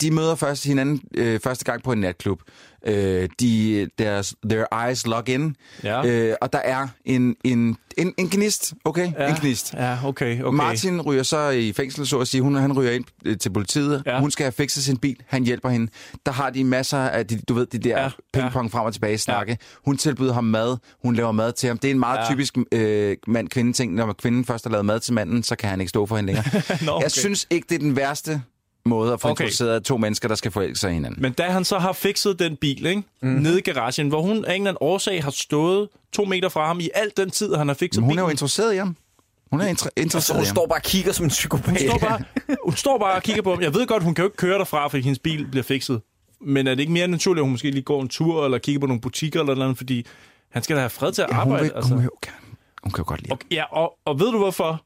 De 0.00 0.10
møder 0.10 0.34
først 0.34 0.64
hinanden 0.64 1.00
øh, 1.14 1.40
første 1.40 1.64
gang 1.64 1.82
på 1.82 1.92
en 1.92 1.98
natklub. 2.00 2.40
Øh, 2.86 3.28
de, 3.40 3.88
deres, 3.98 4.34
their 4.50 4.84
eyes 4.86 5.06
lock 5.06 5.28
in. 5.28 5.56
Ja. 5.84 6.06
Øh, 6.06 6.34
og 6.40 6.52
der 6.52 6.58
er 6.58 6.88
en, 7.04 7.36
en, 7.44 7.76
en, 7.96 8.14
en 8.18 8.28
gnist, 8.28 8.74
okay? 8.84 9.12
ja. 9.18 9.28
En 9.28 9.34
gnist. 9.40 9.74
Ja, 9.74 9.96
okay, 10.04 10.42
okay. 10.42 10.56
Martin 10.56 11.00
ryger 11.00 11.22
så 11.22 11.48
i 11.48 11.72
fængsel, 11.72 12.06
så 12.06 12.18
at 12.18 12.28
sige. 12.28 12.42
Hun, 12.42 12.54
han 12.54 12.72
ryger 12.78 12.92
ind 12.92 13.04
øh, 13.24 13.38
til 13.38 13.50
politiet. 13.50 14.02
Ja. 14.06 14.20
Hun 14.20 14.30
skal 14.30 14.44
have 14.44 14.52
fikset 14.52 14.84
sin 14.84 14.96
bil. 14.96 15.16
Han 15.26 15.44
hjælper 15.44 15.68
hende. 15.68 15.92
Der 16.26 16.32
har 16.32 16.50
de 16.50 16.64
masser 16.64 16.98
af, 16.98 17.26
de, 17.26 17.38
du 17.48 17.54
ved, 17.54 17.66
de 17.66 17.78
der 17.78 17.96
Ja, 17.98 18.02
ja. 18.02 18.10
pingpong 18.32 18.70
frem 18.72 18.84
og 18.84 18.92
tilbage 18.92 19.18
snakke. 19.18 19.52
Ja. 19.52 19.56
Hun 19.84 19.96
tilbyder 19.96 20.32
ham 20.32 20.44
mad. 20.44 20.76
Hun 21.02 21.14
laver 21.14 21.32
mad 21.32 21.52
til 21.52 21.66
ham. 21.66 21.78
Det 21.78 21.88
er 21.88 21.92
en 21.92 21.98
meget 21.98 22.18
ja. 22.18 22.24
typisk 22.30 22.56
øh, 22.72 23.16
mand-kvinde-ting. 23.26 23.94
Når 23.94 24.12
kvinden 24.12 24.44
først 24.44 24.64
har 24.64 24.70
lavet 24.70 24.84
mad 24.86 25.00
til 25.00 25.14
manden, 25.14 25.42
så 25.42 25.56
kan 25.56 25.70
han 25.70 25.80
ikke 25.80 25.88
stå 25.90 26.06
for 26.06 26.16
hende 26.16 26.32
længere. 26.32 26.62
Nå, 26.86 26.92
okay. 26.92 27.02
Jeg 27.02 27.10
synes 27.10 27.46
ikke, 27.50 27.66
det 27.68 27.74
er 27.74 27.78
den 27.78 27.96
værste 27.96 28.42
måde 28.88 29.12
at 29.12 29.20
få 29.20 29.28
Okay. 29.28 29.32
okay. 29.32 29.44
introduceret 29.44 29.84
to 29.84 29.96
mennesker, 29.96 30.28
der 30.28 30.34
skal 30.34 30.50
forelske 30.50 30.80
sig 30.80 30.92
hinanden. 30.92 31.22
Men 31.22 31.32
da 31.32 31.42
han 31.42 31.64
så 31.64 31.78
har 31.78 31.92
fikset 31.92 32.38
den 32.38 32.56
bil, 32.56 32.86
ikke? 32.86 33.02
Mm. 33.22 33.28
nede 33.28 33.58
i 33.58 33.62
garagen, 33.62 34.08
hvor 34.08 34.22
hun 34.22 34.30
af 34.44 34.54
en 34.54 34.60
eller 34.60 34.70
anden 34.70 34.76
årsag 34.80 35.24
har 35.24 35.30
stået 35.30 35.88
to 36.12 36.24
meter 36.24 36.48
fra 36.48 36.66
ham 36.66 36.80
i 36.80 36.88
al 36.94 37.10
den 37.16 37.30
tid, 37.30 37.54
han 37.54 37.68
har 37.68 37.74
fikset 37.74 38.02
Men 38.02 38.04
hun 38.04 38.18
er 38.18 38.22
bilen. 38.22 38.26
jo 38.28 38.30
interesseret 38.30 38.74
i 38.74 38.76
ham. 38.76 38.96
Hun 39.50 39.60
er 39.60 39.72
inter- 39.74 39.88
interesseret 39.96 40.36
hun 40.36 40.42
i 40.44 40.46
ham. 40.46 40.54
står 40.56 40.66
bare 40.66 40.78
og 40.78 40.82
kigger 40.82 41.12
som 41.12 41.24
en 41.24 41.30
psykopat. 41.30 41.68
Hun 41.68 41.78
står, 41.78 41.98
bare, 42.08 42.20
hun 42.64 42.76
står 42.76 42.98
bare 42.98 43.14
og 43.14 43.22
kigger 43.22 43.42
på 43.42 43.50
ham. 43.54 43.62
Jeg 43.62 43.74
ved 43.74 43.86
godt, 43.86 44.02
hun 44.02 44.14
kan 44.14 44.22
jo 44.22 44.26
ikke 44.28 44.36
køre 44.36 44.58
derfra, 44.58 44.88
fordi 44.88 45.02
hendes 45.02 45.18
bil 45.18 45.46
bliver 45.50 45.62
fikset. 45.64 46.00
Men 46.40 46.66
er 46.66 46.70
det 46.74 46.80
ikke 46.80 46.92
mere 46.92 47.08
naturligt, 47.08 47.40
at 47.42 47.44
hun 47.44 47.50
måske 47.52 47.70
lige 47.70 47.82
går 47.82 48.02
en 48.02 48.08
tur, 48.08 48.44
eller 48.44 48.58
kigger 48.58 48.80
på 48.80 48.86
nogle 48.86 49.00
butikker 49.00 49.40
eller 49.40 49.54
noget, 49.54 49.76
fordi 49.76 50.06
han 50.50 50.62
skal 50.62 50.76
da 50.76 50.80
have 50.80 50.90
fred 50.90 51.12
til 51.12 51.22
at 51.22 51.28
Ja, 51.30 51.34
hun, 51.44 51.52
arbejde. 51.52 51.74
vil, 51.74 51.82
hun, 51.84 51.98
vil, 51.98 52.04
jo 52.04 52.10
gerne- 52.22 52.36
hun 52.82 52.92
kan 52.92 52.98
jo 53.04 53.08
godt 53.08 53.22
lide. 53.22 53.32
Og, 53.32 53.38
ja, 53.50 53.64
og, 53.76 53.92
og 54.04 54.20
ved 54.20 54.32
du 54.32 54.38
hvorfor? 54.38 54.82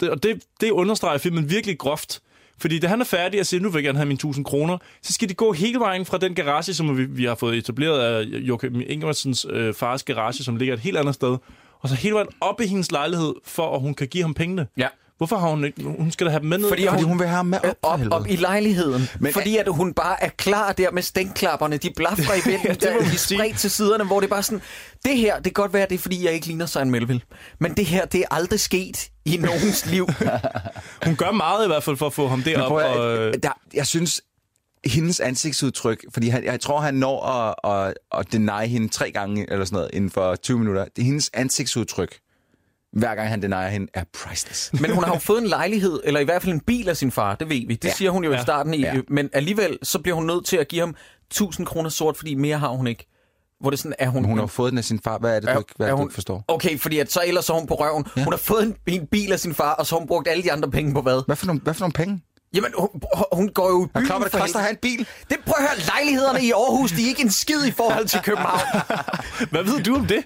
Det, 0.00 0.10
og 0.10 0.22
det, 0.22 0.42
det 0.60 0.70
understreger 0.70 1.18
filmen 1.18 1.50
virkelig 1.50 1.78
groft. 1.78 2.20
Fordi 2.58 2.78
da 2.78 2.86
han 2.86 3.00
er 3.00 3.04
færdig 3.04 3.40
og 3.40 3.46
siger, 3.46 3.60
nu 3.60 3.68
vil 3.70 3.78
jeg 3.78 3.84
gerne 3.84 3.98
have 3.98 4.06
mine 4.06 4.16
1000 4.16 4.44
kroner, 4.44 4.78
så 5.02 5.12
skal 5.12 5.28
de 5.28 5.34
gå 5.34 5.52
hele 5.52 5.78
vejen 5.78 6.04
fra 6.04 6.18
den 6.18 6.34
garage, 6.34 6.74
som 6.74 6.98
vi, 6.98 7.04
vi 7.04 7.24
har 7.24 7.34
fået 7.34 7.56
etableret 7.56 8.00
af 8.00 8.24
Joachim 8.24 8.82
Ingemannsens 8.86 9.46
øh, 9.50 9.74
fars 9.74 10.02
garage, 10.02 10.44
som 10.44 10.56
ligger 10.56 10.74
et 10.74 10.80
helt 10.80 10.96
andet 10.96 11.14
sted. 11.14 11.36
Og 11.80 11.88
så 11.88 11.94
hele 11.94 12.14
vejen 12.14 12.28
op 12.40 12.60
i 12.60 12.66
hendes 12.66 12.90
lejlighed, 12.92 13.34
for 13.44 13.74
at 13.74 13.80
hun 13.80 13.94
kan 13.94 14.08
give 14.08 14.22
ham 14.22 14.34
pengene. 14.34 14.66
Ja. 14.76 14.88
Hvorfor 15.18 15.36
har 15.36 15.48
hun 15.48 15.64
ikke... 15.64 15.82
Hun 15.82 16.10
skal 16.10 16.26
da 16.26 16.30
have 16.30 16.40
dem 16.40 16.48
med 16.48 16.58
ned. 16.58 16.68
Fordi 16.68 16.86
Fordi 16.88 17.02
hun 17.02 17.18
vil 17.18 17.26
have 17.26 17.36
ham 17.36 17.46
med 17.46 17.58
op, 17.58 17.64
Øh, 17.66 17.72
op, 17.82 17.98
helvede. 17.98 18.16
op 18.16 18.26
i 18.28 18.36
lejligheden. 18.36 19.08
Men, 19.20 19.32
fordi 19.32 19.56
at 19.56 19.68
hun 19.68 19.94
bare 19.94 20.22
er 20.24 20.28
klar 20.28 20.72
der 20.72 20.90
med 20.90 21.02
stænkklapperne. 21.02 21.76
De 21.76 21.90
blaffer 21.96 22.34
i 22.34 22.40
vinden, 22.50 22.68
det 22.74 22.88
må 22.94 22.98
der, 23.00 23.04
de 23.10 23.18
sige. 23.18 23.38
spredt 23.38 23.58
til 23.58 23.70
siderne, 23.70 24.04
hvor 24.04 24.20
det 24.20 24.26
er 24.26 24.30
bare 24.30 24.42
sådan... 24.42 24.62
Det 25.04 25.16
her, 25.18 25.34
det 25.36 25.44
kan 25.44 25.52
godt 25.52 25.72
være, 25.72 25.86
det 25.88 25.94
er 25.94 25.98
fordi, 25.98 26.24
jeg 26.24 26.32
ikke 26.32 26.46
ligner 26.46 26.66
Søren 26.66 26.90
Melville. 26.90 27.20
Men 27.60 27.74
det 27.74 27.86
her, 27.86 28.04
det 28.04 28.20
er 28.20 28.24
aldrig 28.34 28.60
sket 28.60 29.08
i 29.24 29.36
nogens 29.36 29.86
liv. 29.86 30.06
Hun 31.06 31.16
gør 31.16 31.30
meget 31.30 31.64
i 31.64 31.66
hvert 31.68 31.82
fald 31.82 31.96
for 31.96 32.06
at 32.06 32.12
få 32.12 32.28
ham 32.28 32.42
derop. 32.42 32.68
prøv 32.68 32.98
og, 33.00 33.18
øh, 33.18 33.34
der, 33.42 33.58
jeg 33.74 33.86
synes, 33.86 34.20
hendes 34.86 35.20
ansigtsudtryk, 35.20 36.04
fordi 36.12 36.28
han, 36.28 36.44
jeg 36.44 36.60
tror, 36.60 36.80
han 36.80 36.94
når 36.94 37.26
at, 37.26 37.54
at, 37.88 37.94
at 38.20 38.32
deny 38.32 38.66
hende 38.66 38.88
tre 38.88 39.10
gange, 39.10 39.46
eller 39.52 39.64
sådan 39.64 39.76
noget, 39.76 39.90
inden 39.92 40.10
for 40.10 40.36
20 40.36 40.58
minutter. 40.58 40.84
Det 40.84 41.02
er 41.02 41.06
hendes 41.06 41.30
ansigtsudtryk, 41.34 42.18
hver 42.92 43.14
gang 43.14 43.28
han 43.28 43.42
denier 43.42 43.68
hende, 43.68 43.86
er 43.94 44.04
priceless. 44.12 44.72
Men 44.80 44.90
hun 44.90 45.04
har 45.04 45.12
jo 45.14 45.18
fået 45.18 45.40
en 45.42 45.46
lejlighed, 45.48 46.00
eller 46.04 46.20
i 46.20 46.24
hvert 46.24 46.42
fald 46.42 46.54
en 46.54 46.60
bil 46.60 46.88
af 46.88 46.96
sin 46.96 47.10
far, 47.10 47.34
det 47.34 47.48
ved 47.48 47.66
vi. 47.66 47.74
Det 47.74 47.84
Ja. 47.84 47.92
siger 47.94 48.10
hun 48.10 48.24
jo 48.24 48.32
ja. 48.32 48.38
I 48.38 48.42
starten. 48.42 48.74
I, 48.74 48.80
Ja. 48.80 48.94
Men 49.08 49.30
alligevel, 49.32 49.78
så 49.82 49.98
bliver 49.98 50.14
hun 50.14 50.26
nødt 50.26 50.46
til 50.46 50.56
at 50.56 50.68
give 50.68 50.80
ham 50.80 50.94
1000 51.30 51.66
kroner 51.66 51.90
sort, 51.90 52.16
fordi 52.16 52.34
mere 52.34 52.58
har 52.58 52.68
hun 52.68 52.86
ikke. 52.86 53.06
Hvor 53.60 53.70
det 53.70 53.78
sådan, 53.78 53.94
er 53.98 54.08
hun... 54.08 54.24
Hun 54.24 54.38
har 54.38 54.46
fået 54.46 54.70
den 54.70 54.78
af 54.78 54.84
sin 54.84 55.00
far. 55.00 55.18
Hvad 55.18 55.36
er 55.36 55.40
det, 55.40 55.48
du 55.54 55.58
ikke, 55.58 55.72
hvad 55.76 55.86
er 55.86 55.90
det, 55.90 55.98
du 55.98 56.04
ikke 56.06 56.14
forstår? 56.14 56.44
Okay, 56.48 56.78
fordi 56.78 56.98
at 56.98 57.12
så 57.12 57.20
ellers 57.26 57.48
er 57.50 57.54
hun 57.54 57.66
på 57.66 57.74
røven. 57.74 58.04
Ja. 58.16 58.24
Hun 58.24 58.32
har 58.32 58.38
fået 58.38 58.62
en, 58.62 58.76
en 58.86 59.06
bil 59.06 59.32
af 59.32 59.40
sin 59.40 59.54
far, 59.54 59.72
og 59.74 59.86
så 59.86 59.94
har 59.94 59.98
hun 59.98 60.06
brugt 60.08 60.28
alle 60.28 60.42
de 60.42 60.52
andre 60.52 60.70
penge 60.70 60.94
på 60.94 61.00
hvad? 61.02 61.22
Hvad 61.26 61.36
for 61.36 61.46
nogle, 61.46 61.60
hvad 61.60 61.74
for 61.74 61.80
nogle 61.80 61.92
penge? 61.92 62.20
Jamen, 62.56 62.72
hun, 62.78 62.88
hun 63.32 63.48
går 63.48 63.68
jo 63.68 63.84
i 63.84 63.88
byen 63.88 64.02
du 64.02 64.06
klar, 64.06 64.18
hvad 64.18 64.24
det 64.24 64.32
for 64.32 64.38
koster 64.38 64.58
at 64.58 64.64
have 64.64 64.70
en 64.70 64.78
bil? 64.82 65.06
Det 65.30 65.36
prøv 65.46 65.54
at 65.58 65.62
høre, 65.68 65.86
lejlighederne 65.86 66.42
i 66.42 66.50
Aarhus, 66.50 66.92
de 66.92 67.04
er 67.04 67.08
ikke 67.08 67.22
en 67.22 67.30
skid 67.30 67.66
i 67.66 67.70
forhold 67.70 68.06
til 68.06 68.20
København. 68.20 68.60
Hvad 69.52 69.62
ved 69.62 69.82
du 69.82 69.94
om 69.94 70.06
det, 70.06 70.24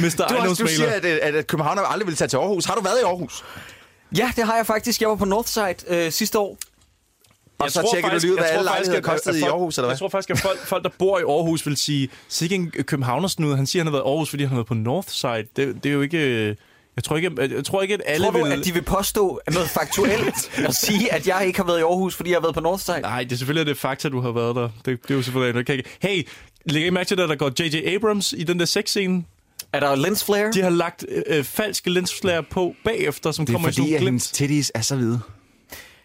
Mr. 0.00 0.26
Du, 0.28 0.36
også, 0.36 0.62
du 0.62 0.68
siger, 0.68 0.90
at, 0.90 1.04
at, 1.04 1.34
at 1.34 1.46
København 1.46 1.78
aldrig 1.86 2.06
vil 2.06 2.16
tage 2.16 2.28
til 2.28 2.36
Aarhus. 2.36 2.64
Har 2.64 2.74
du 2.74 2.82
været 2.82 2.98
i 3.02 3.04
Aarhus? 3.04 3.44
ja, 4.16 4.32
det 4.36 4.44
har 4.44 4.56
jeg 4.56 4.66
faktisk. 4.66 5.00
Jeg 5.00 5.08
var 5.08 5.16
på 5.16 5.24
Northside 5.24 5.74
øh, 5.88 6.12
sidste 6.12 6.38
år. 6.38 6.56
Og 7.58 7.70
så 7.70 7.90
tjekker 7.92 8.10
du 8.10 8.18
lige 8.20 8.32
ud, 8.32 8.38
hvad 8.38 8.48
alle 8.48 8.64
lejligheder 8.64 9.00
kostede 9.00 9.38
i 9.38 9.42
Aarhus, 9.42 9.78
eller 9.78 9.86
hvad? 9.86 9.94
Jeg 9.94 9.98
tror 9.98 10.08
faktisk, 10.08 10.30
at 10.30 10.38
folk, 10.38 10.58
folk, 10.66 10.84
der 10.84 10.90
bor 10.98 11.18
i 11.18 11.22
Aarhus, 11.22 11.66
vil 11.66 11.76
sige, 11.76 12.08
sikke 12.28 12.54
en 12.54 12.70
københavnersnud. 12.70 13.56
Han 13.56 13.66
siger, 13.66 13.82
at 13.82 13.84
han 13.84 13.92
har 13.92 13.98
været 13.98 14.08
i 14.08 14.10
Aarhus, 14.10 14.30
fordi 14.30 14.42
han 14.42 14.48
har 14.48 14.56
været 14.56 14.66
på 14.66 14.74
Northside. 14.74 15.46
Det, 15.56 15.84
det 15.84 15.86
er 15.86 15.92
jo 15.92 16.00
ikke... 16.00 16.56
Jeg 16.96 17.04
tror 17.04 17.16
ikke, 17.16 17.30
jeg 17.56 17.64
tror 17.64 17.82
ikke 17.82 17.94
at 17.94 18.00
alle 18.06 18.24
Tror 18.26 18.32
du, 18.32 18.44
vil... 18.44 18.52
at 18.52 18.64
de 18.64 18.72
vil 18.72 18.82
påstå 18.82 19.40
noget 19.52 19.68
faktuelt 19.68 20.50
og 20.68 20.74
sige, 20.74 21.12
at 21.12 21.26
jeg 21.26 21.46
ikke 21.46 21.58
har 21.58 21.66
været 21.66 21.78
i 21.78 21.82
Aarhus, 21.82 22.14
fordi 22.14 22.30
jeg 22.30 22.36
har 22.36 22.40
været 22.42 22.54
på 22.54 22.60
Northside? 22.60 23.00
Nej, 23.00 23.24
det 23.24 23.32
er 23.32 23.36
selvfølgelig 23.36 23.66
det 23.66 23.78
fakta, 23.78 24.08
du 24.08 24.20
har 24.20 24.30
været 24.32 24.56
der. 24.56 24.68
Det, 24.84 25.02
det 25.02 25.10
er 25.10 25.14
jo 25.14 25.22
selvfølgelig... 25.22 25.66
Kan 25.66 25.74
ikke... 25.76 25.90
Hey, 26.02 26.28
læg 26.66 26.86
I 26.86 26.90
mærke 26.90 27.08
til, 27.08 27.20
at 27.20 27.28
der 27.28 27.34
går 27.36 27.50
J.J. 27.62 27.94
Abrams 27.94 28.32
i 28.32 28.42
den 28.44 28.58
der 28.58 28.64
sexscene? 28.64 29.24
Er 29.72 29.80
der 29.80 29.94
lens 29.96 30.24
flare? 30.24 30.52
De 30.52 30.62
har 30.62 30.70
lagt 30.70 31.04
øh, 31.08 31.22
øh, 31.26 31.44
falske 31.44 31.90
lensflair 31.90 32.40
på 32.40 32.74
bagefter, 32.84 33.30
som 33.32 33.46
Det 33.46 33.52
er 33.52 33.54
kommer 33.54 33.68
i 33.68 33.72
fordi, 33.72 33.76
sådan 33.82 33.94
at 33.94 34.00
glimt. 34.00 34.08
hendes 34.08 34.30
titties 34.30 34.72
er 34.74 34.80
så 34.80 34.96
hvide. 34.96 35.20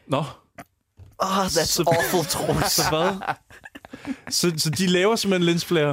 Nå, 0.08 0.24
Oh, 1.20 1.46
that's 1.46 1.66
Så- 1.66 1.84
awful, 1.88 2.26
Troels. 2.34 2.72
så 2.72 2.82
hvad? 2.90 3.34
Så, 4.30 4.54
så 4.58 4.70
de 4.70 4.88
laver 4.88 5.16
simpelthen 5.16 5.46
lensflair? 5.46 5.86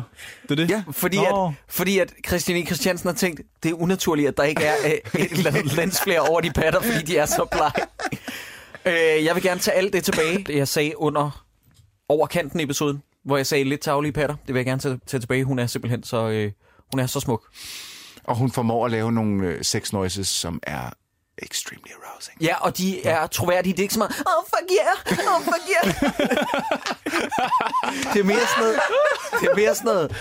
Det 0.43 0.51
er 0.51 0.55
det? 0.55 0.71
Ja, 0.71 0.83
Fordi 0.93 1.17
Nå. 1.17 1.47
at, 1.47 1.55
fordi 1.69 1.99
at 1.99 2.13
Christian 2.27 2.63
E. 2.63 2.67
Christiansen 2.67 3.09
har 3.09 3.15
tænkt, 3.15 3.41
det 3.63 3.71
er 3.71 3.75
unaturligt, 3.75 4.29
at 4.29 4.37
der 4.37 4.43
ikke 4.43 4.65
er 4.65 4.75
øh, 4.85 5.21
et 5.21 5.31
eller 5.33 5.51
andet 5.51 5.73
lensflare 5.73 6.21
over 6.21 6.41
de 6.41 6.51
patter, 6.51 6.81
fordi 6.81 7.03
de 7.05 7.17
er 7.17 7.27
så 7.27 7.47
blege. 7.51 7.73
øh, 9.19 9.25
jeg 9.25 9.35
vil 9.35 9.43
gerne 9.43 9.61
tage 9.61 9.75
alt 9.77 9.93
det 9.93 10.05
tilbage, 10.05 10.45
det 10.47 10.57
jeg 10.57 10.69
sagde 10.69 10.99
under 10.99 11.45
overkanten 12.09 12.61
episoden, 12.61 13.03
hvor 13.25 13.37
jeg 13.37 13.47
sagde 13.47 13.65
lidt 13.65 13.81
tavlige 13.81 14.13
patter. 14.13 14.37
Det 14.47 14.55
vil 14.55 14.59
jeg 14.61 14.67
gerne 14.67 14.81
tage, 14.81 15.01
tage 15.07 15.21
tilbage. 15.21 15.45
Hun 15.45 15.59
er 15.59 15.67
simpelthen 15.67 16.03
så, 16.03 16.29
øh, 16.29 16.53
hun 16.93 17.01
er 17.01 17.07
så 17.07 17.21
smuk. 17.21 17.45
Og 18.25 18.37
hun 18.37 18.51
formår 18.53 18.85
at 18.85 18.91
lave 18.91 19.13
nogle 19.13 19.47
øh, 19.47 19.65
sex 19.65 19.93
noises, 19.93 20.29
som 20.29 20.61
er 20.63 20.91
extremely 21.39 21.91
arousing. 22.03 22.37
Ja, 22.41 22.57
og 22.61 22.79
de 22.79 23.07
er 23.07 23.27
troværdige. 23.27 23.73
Det 23.73 23.79
er 23.79 23.83
ikke 23.83 23.95
så 23.95 23.99
meget, 23.99 24.23
oh 24.27 24.45
fuck 24.45 24.71
yeah, 24.73 24.97
oh 25.37 25.43
fuck 25.45 25.63
yeah. 25.75 25.95
det 28.15 28.21
er 28.21 28.25
mere 28.25 28.41
sådan 28.41 28.63
noget, 28.65 28.81
det 29.41 29.49
er 29.51 29.55
mere 29.57 29.75
sådan 29.75 29.95
noget, 29.95 30.17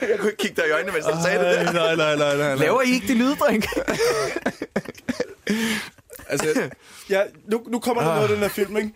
Jeg 0.00 0.18
kunne 0.18 0.30
ikke 0.30 0.42
kigge 0.42 0.62
dig 0.62 0.68
i 0.68 0.72
øjnene, 0.72 0.92
mens 0.92 1.04
du 1.04 1.16
sagde 1.24 1.38
Nej, 1.38 1.72
nej, 1.72 1.96
nej, 1.96 2.16
nej, 2.16 2.36
nej. 2.36 2.54
laver 2.54 2.82
I 2.82 2.90
ikke 2.90 3.06
det 3.06 3.16
lyddrink? 3.16 3.66
Altså, 6.28 6.70
ja, 7.08 7.22
nu, 7.48 7.62
nu 7.68 7.78
kommer 7.78 8.02
der 8.02 8.08
noget 8.14 8.22
af 8.22 8.34
den 8.34 8.38
her 8.38 8.48
film, 8.48 8.76
ikke? 8.76 8.92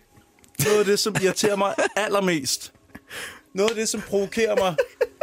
Noget 0.65 0.79
af 0.79 0.85
det, 0.85 0.99
som 0.99 1.15
irriterer 1.21 1.55
mig 1.55 1.75
allermest. 1.95 2.73
Noget 3.53 3.69
af 3.69 3.75
det, 3.75 3.89
som 3.89 4.01
provokerer 4.01 4.55
mig 4.55 4.75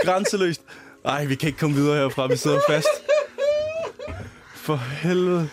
grænseløst. 0.04 0.60
Ej, 1.04 1.24
vi 1.24 1.34
kan 1.34 1.46
ikke 1.46 1.58
komme 1.58 1.76
videre 1.76 1.96
herfra, 1.96 2.26
vi 2.26 2.36
sidder 2.36 2.60
fast. 2.68 2.88
For 4.54 4.76
helvede. 4.76 5.48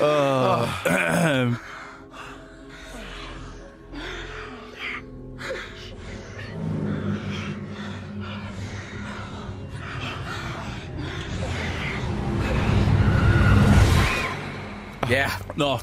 Uh, 0.00 0.68
Ja, 15.10 15.26
Nå, 15.56 15.78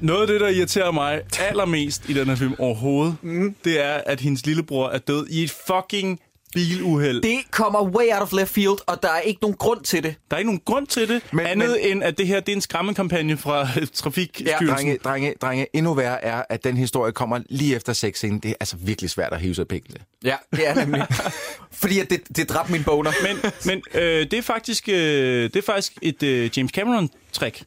noget 0.00 0.20
af 0.20 0.26
det, 0.26 0.40
der 0.40 0.48
irriterer 0.48 0.90
mig 0.90 1.20
allermest 1.38 2.08
i 2.08 2.12
den 2.12 2.26
her 2.28 2.34
film 2.36 2.54
overhovedet, 2.58 3.16
mm. 3.22 3.54
det 3.64 3.84
er, 3.84 4.00
at 4.06 4.20
hendes 4.20 4.46
lillebror 4.46 4.88
er 4.88 4.98
død 4.98 5.26
i 5.30 5.42
et 5.44 5.50
fucking 5.66 6.20
biluheld. 6.54 7.22
det 7.22 7.38
kommer 7.50 7.82
way 7.84 8.04
out 8.12 8.22
of 8.22 8.32
left 8.32 8.50
field, 8.50 8.76
og 8.86 9.02
der 9.02 9.08
er 9.08 9.20
ikke 9.20 9.38
nogen 9.42 9.56
grund 9.56 9.80
til 9.84 10.02
det. 10.02 10.14
Der 10.30 10.36
er 10.36 10.38
ikke 10.38 10.48
nogen 10.48 10.62
grund 10.64 10.86
til 10.86 11.08
det, 11.08 11.22
Men- 11.32 11.46
andet 11.46 11.76
men- 11.82 11.90
end 11.92 12.04
at 12.04 12.18
det 12.18 12.26
her 12.26 12.40
det 12.40 12.52
er 12.52 12.56
en 12.56 12.60
skræmmekampagne 12.60 13.36
fra 13.36 13.68
Trafikstyrelsen. 13.94 14.66
Ja, 14.66 14.72
Drenge, 14.74 14.98
drenge, 15.04 15.34
drenge, 15.42 15.66
endnu 15.76 15.94
værre 15.94 16.24
er, 16.24 16.42
at 16.48 16.64
den 16.64 16.76
historie 16.76 17.12
kommer 17.12 17.40
lige 17.48 17.76
efter 17.76 17.92
sexscenen. 17.92 18.38
Det 18.38 18.50
er 18.50 18.54
altså 18.60 18.76
virkelig 18.76 19.10
svært 19.10 19.32
at 19.32 19.40
hive 19.40 19.54
sig 19.54 19.68
pengene. 19.68 19.98
Ja, 20.24 20.36
det 20.50 20.68
er 20.68 20.74
nemlig. 20.74 21.06
Fordi 21.82 21.98
at 21.98 22.10
det, 22.10 22.20
det 22.36 22.48
dræbte 22.48 22.72
min 22.72 22.84
boner. 22.84 23.10
Men, 23.22 23.52
men 23.64 23.82
øh, 23.94 24.02
det, 24.30 24.32
er 24.34 24.42
faktisk, 24.42 24.88
øh, 24.88 24.94
det 25.42 25.56
er 25.56 25.62
faktisk 25.62 25.92
et 26.02 26.22
øh, 26.22 26.50
James 26.56 26.72
Cameron-trick, 26.78 27.62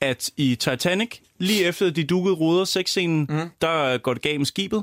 at 0.00 0.30
i 0.36 0.54
Titanic, 0.54 1.10
lige 1.38 1.64
efter 1.64 1.90
de 1.90 2.04
dukkede 2.04 2.34
ruder 2.34 2.64
sexscenen, 2.64 3.26
mm. 3.30 3.50
der 3.60 3.98
går 3.98 4.12
det 4.14 4.22
galt 4.22 4.38
med 4.40 4.46
skibet. 4.46 4.82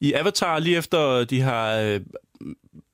I 0.00 0.12
Avatar, 0.12 0.58
lige 0.58 0.76
efter 0.76 1.24
de 1.24 1.40
har 1.40 1.76
øh, 1.78 2.00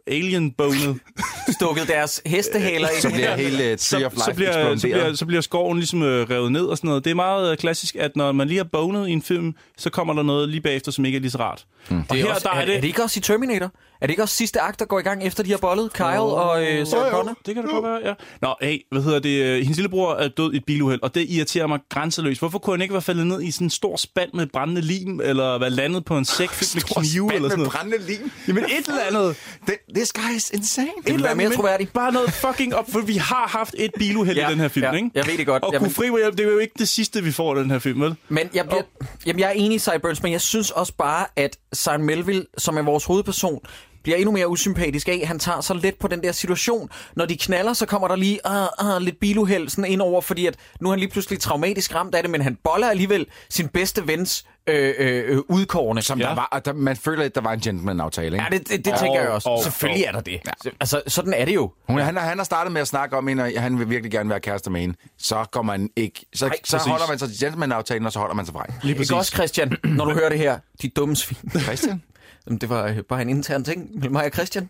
alien-bonet, 0.07 0.99
stukket 1.61 1.89
deres 1.89 2.23
hestehaler 2.27 2.89
Så 3.01 3.09
ind. 3.09 3.15
bliver 3.15 3.37
hele 3.37 3.73
uh, 3.73 3.79
Tree 3.79 4.07
of 4.07 4.13
så, 4.13 4.17
Life 4.17 4.25
så, 4.25 4.33
bliver, 4.35 4.77
så, 4.77 4.87
bliver, 4.89 5.15
så 5.15 5.27
bliver 5.27 5.41
skoven 5.41 5.79
ligesom 5.79 6.03
øh, 6.03 6.31
revet 6.31 6.53
ned 6.53 6.65
og 6.65 6.77
sådan 6.77 6.89
noget. 6.89 7.05
Det 7.05 7.11
er 7.11 7.15
meget 7.15 7.51
øh, 7.53 7.57
klassisk, 7.57 7.97
at 7.97 8.17
når 8.17 8.33
man 8.33 8.49
lige 8.49 8.57
har 8.57 8.65
bonet 8.65 9.09
i 9.09 9.13
en 9.13 9.23
film, 9.23 9.55
så 9.77 9.91
kommer 9.91 10.15
der 10.15 10.23
noget 10.23 10.49
lige 10.49 10.61
bagefter, 10.61 10.93
som 10.93 11.05
ikke 11.05 11.17
er 11.17 11.21
lige 11.21 11.31
så 11.31 11.39
rart. 11.39 11.67
Mm. 11.91 11.99
Og 11.99 12.05
Det 12.11 12.21
er, 12.21 12.25
her, 12.27 12.35
også, 12.35 12.49
der 12.49 12.55
er, 12.57 12.61
er 12.61 12.65
det... 12.67 12.77
er 12.77 12.81
det 12.81 12.89
ikke 12.89 13.03
også 13.03 13.19
i 13.19 13.21
Terminator? 13.21 13.73
Er 14.01 14.07
det 14.07 14.11
ikke 14.11 14.23
også 14.23 14.35
sidste 14.35 14.61
akt, 14.61 14.79
der 14.79 14.85
går 14.85 14.99
i 14.99 15.03
gang 15.03 15.23
efter 15.25 15.43
de 15.43 15.51
har 15.51 15.59
bollet? 15.59 15.93
Kyle 15.93 16.07
og 16.21 16.63
øh, 16.67 16.87
Sarah 16.87 17.11
Connor? 17.11 17.35
Det 17.47 17.55
kan 17.55 17.63
det 17.65 17.73
godt 17.73 17.85
være, 17.85 18.01
ja. 18.05 18.15
Nå, 18.43 18.55
hey, 18.63 18.79
hvad 18.91 19.03
hedder 19.03 19.19
det? 19.19 19.43
øh, 19.45 19.59
Hendes 19.59 19.77
lillebror 19.77 20.15
er 20.15 20.29
død 20.29 20.53
i 20.53 20.57
et 20.57 20.65
biluheld, 20.65 21.03
og 21.03 21.15
det 21.15 21.27
irriterer 21.31 21.67
mig 21.67 21.79
grænseløst. 21.89 22.41
Hvorfor 22.41 22.59
kunne 22.59 22.75
han 22.77 22.83
ikke 22.83 22.95
være 22.95 23.03
faldet 23.03 23.27
ned 23.27 23.43
i 23.43 23.51
sådan 23.51 23.67
en 23.67 23.71
stor 23.71 23.97
spand 23.97 24.31
med 24.35 24.47
brændende 24.47 24.81
lim, 24.81 25.21
eller 25.25 25.59
være 25.59 25.71
landet 25.71 26.05
på 26.05 26.19
en 26.19 26.25
sæk 26.25 26.49
fyldt 26.51 26.75
med 26.75 26.81
Stor 26.83 27.01
knive, 27.01 27.29
spand 27.31 27.37
eller 27.37 27.49
sådan 27.49 27.59
med 27.63 27.67
noget? 27.67 27.73
brændende 27.73 28.07
lim. 28.07 28.31
Jamen 28.49 28.65
et 28.65 28.89
eller 28.89 29.03
andet. 29.11 29.37
Det, 29.67 29.75
this 29.95 30.13
guy 30.13 30.37
is 30.37 30.51
insane. 30.51 30.89
Det 31.07 31.15
vil 31.15 31.23
være 31.23 31.35
mere 31.35 31.51
troværdigt. 31.55 31.93
Bare 31.93 32.13
noget 32.13 32.33
fucking 32.33 32.75
op, 32.75 32.91
for 32.93 33.01
vi 33.01 33.17
har 33.17 33.49
haft 33.59 33.75
et 33.79 33.91
biluheld 33.99 34.39
Ja, 34.39 34.49
i 34.49 34.53
den 34.53 34.61
her 34.61 34.69
film, 34.69 34.85
ja, 34.87 34.93
ikke? 34.93 35.11
jeg 35.15 35.27
ved 35.27 35.39
det 35.39 35.47
godt. 35.47 35.63
Og 35.63 35.73
Jamen- 35.73 35.91
hjem, 36.23 36.37
det 36.37 36.47
er 36.47 36.51
jo 36.53 36.59
ikke 36.59 36.75
det 36.79 36.89
sidste, 36.89 37.23
vi 37.25 37.33
får 37.33 37.57
i 37.57 37.61
den 37.61 37.71
her 37.71 37.79
film, 37.79 38.01
vel? 38.01 38.15
Men 38.29 38.49
jeg, 38.55 38.65
bliver, 38.67 38.83
jamen, 39.27 39.41
jeg 39.41 39.47
er 39.49 39.53
enig 39.53 39.75
i 39.75 39.79
Cyburns, 39.79 40.23
men 40.23 40.33
jeg 40.33 40.41
synes 40.41 40.71
også 40.71 40.93
bare, 40.99 41.27
at 41.37 41.57
Simon 41.73 42.03
Melville, 42.03 42.45
som 42.59 42.77
er 42.77 42.83
vores 42.83 43.05
hovedperson, 43.05 43.61
bliver 44.03 44.17
endnu 44.17 44.33
mere 44.33 44.49
usympatisk 44.49 45.09
af. 45.09 45.23
Han 45.27 45.39
tager 45.39 45.61
så 45.61 45.75
let 45.75 45.95
på 45.95 46.09
den 46.09 46.23
der 46.23 46.33
situation. 46.33 46.91
Når 47.17 47.27
de 47.27 47.37
knaller, 47.37 47.73
så 47.73 47.87
kommer 47.87 48.09
der 48.09 48.17
lige 48.17 48.41
uh, 48.81 48.87
uh, 48.97 49.03
lidt 49.03 49.21
biluheld 49.21 49.69
sådan 49.69 49.85
ind 49.85 50.03
over, 50.03 50.21
fordi 50.21 50.47
at 50.47 50.57
nu 50.81 50.89
er 50.89 50.93
han 50.93 50.99
lige 51.01 51.11
pludselig 51.11 51.41
traumatisk 51.41 51.95
ramt 51.95 52.15
af 52.15 52.23
det, 52.23 52.31
men 52.31 52.41
han 52.43 52.59
boller 52.65 52.91
alligevel 52.91 53.27
sin 53.51 53.69
bedste 53.69 54.07
vens 54.07 54.45
øh, 54.67 54.95
øh, 54.99 55.25
øh, 55.29 55.39
udkårne. 55.49 56.03
Som 56.03 56.21
Ja. 56.21 56.27
der 56.29 56.35
var, 56.35 56.49
og 56.53 56.65
der, 56.65 56.73
man 56.73 56.97
føler, 56.97 57.25
at 57.25 57.35
der 57.35 57.41
var 57.41 57.53
en 57.53 57.61
gentleman-aftale, 57.61 58.27
ikke? 58.37 58.47
Ja, 58.53 58.59
det, 58.59 58.69
det, 58.69 58.85
det 58.85 58.93
Og- 58.93 58.99
tænker 58.99 59.21
jeg 59.21 59.29
også. 59.31 59.49
og- 59.49 59.63
Selvfølgelig 59.63 60.05
er 60.05 60.13
der 60.13 60.21
det. 60.21 60.41
Altså, 60.81 61.03
sådan 61.07 61.35
er 61.35 61.45
det 61.45 61.55
jo. 61.55 61.73
Hun, 61.89 62.01
han, 62.01 62.17
har- 62.17 62.29
han 62.29 62.39
har 62.39 62.45
startet 62.45 62.73
med 62.73 62.81
at 62.81 62.89
snakke 62.89 63.17
om 63.17 63.27
hende, 63.29 63.43
og 63.45 63.63
han 63.63 63.79
vil 63.79 63.91
virkelig 63.91 64.13
gerne 64.13 64.31
være 64.31 64.41
kærester 64.41 64.71
med 64.71 64.81
hende. 64.81 64.95
Så 65.19 65.45
går 65.53 65.63
man 65.63 65.91
ikke... 65.97 66.27
Så, 66.35 66.47
Nej, 66.47 66.57
så 66.65 66.77
præcis. 66.77 66.91
holder 66.91 67.07
man 67.09 67.19
sig 67.19 67.29
til 67.29 67.39
gentleman-aftalen, 67.41 68.07
og 68.07 68.13
så 68.13 68.19
holder 68.19 68.35
man 68.35 68.45
sig 68.47 68.53
fra. 68.55 68.67
Lige 68.83 69.01
Ikke 69.01 69.15
også, 69.17 69.33
Christian, 69.35 69.77
når 69.85 70.05
du 70.05 70.13
hører 70.13 70.29
det 70.29 70.39
her? 70.39 70.59
De 70.83 70.89
dumme 70.89 71.17
svin. 71.17 71.39
Christian? 71.61 72.03
Jamen, 72.49 72.59
det 72.59 72.69
var 72.69 72.87
øh, 72.87 72.97
bare 73.09 73.23
en 73.23 73.29
intern 73.29 73.65
ting 73.65 73.91
mellem 73.95 74.13
mig 74.13 74.25
og 74.25 74.31
Christian. 74.33 74.69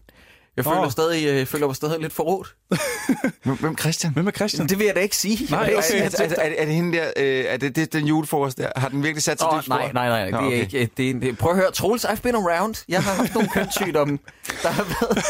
Jeg 0.57 0.64
føler, 0.64 0.89
stadig, 0.89 1.26
jeg 1.26 1.49
føler 1.49 1.66
mig 1.66 1.76
stadig 1.76 2.01
lidt 2.01 2.12
forrådt. 2.12 2.55
Hvem, 3.61 3.79
Christian? 3.79 4.12
Hvem 4.12 4.26
er 4.26 4.31
Christian? 4.31 4.68
Det 4.68 4.79
vil 4.79 4.85
jeg 4.87 4.95
da 4.95 5.01
ikke 5.01 5.16
sige. 5.16 5.47
Nej, 5.51 5.61
vil 5.61 5.68
ikke 5.68 5.79
Er, 5.79 5.83
sige, 5.83 6.01
er, 6.03 6.07
at- 6.07 6.20
er, 6.39 6.43
er, 6.43 6.55
er 6.59 6.64
det 6.64 6.74
hende 6.74 6.99
der, 6.99 7.05
øh, 7.16 7.45
er 7.49 7.57
det, 7.57 7.76
det 7.76 7.93
den 7.93 8.07
julefrokost 8.07 8.59
der? 8.59 8.68
Har 8.76 8.89
den 8.89 9.03
virkelig 9.03 9.22
sat 9.22 9.41
sig 9.41 9.49
dybt 9.55 9.64
spor? 9.64 9.74
nej, 9.74 9.93
nej, 9.93 10.09
nej, 10.09 10.24
det 10.26 10.35
er 10.35 10.39
okay. 10.39 10.61
ikke. 10.61 10.91
Det 10.97 11.11
er, 11.11 11.14
det, 11.20 11.39
prøv 11.39 11.51
at 11.51 11.57
høre, 11.57 11.70
Troels, 11.72 12.05
I've 12.05 12.20
been 12.22 12.35
around. 12.35 12.85
Jeg 12.89 13.03
har 13.03 13.12
haft 13.14 13.35
nogle 13.35 13.49
kønssygdomme. 13.49 14.18
Der 14.62 14.68
har 14.68 14.85
været... 14.85 15.24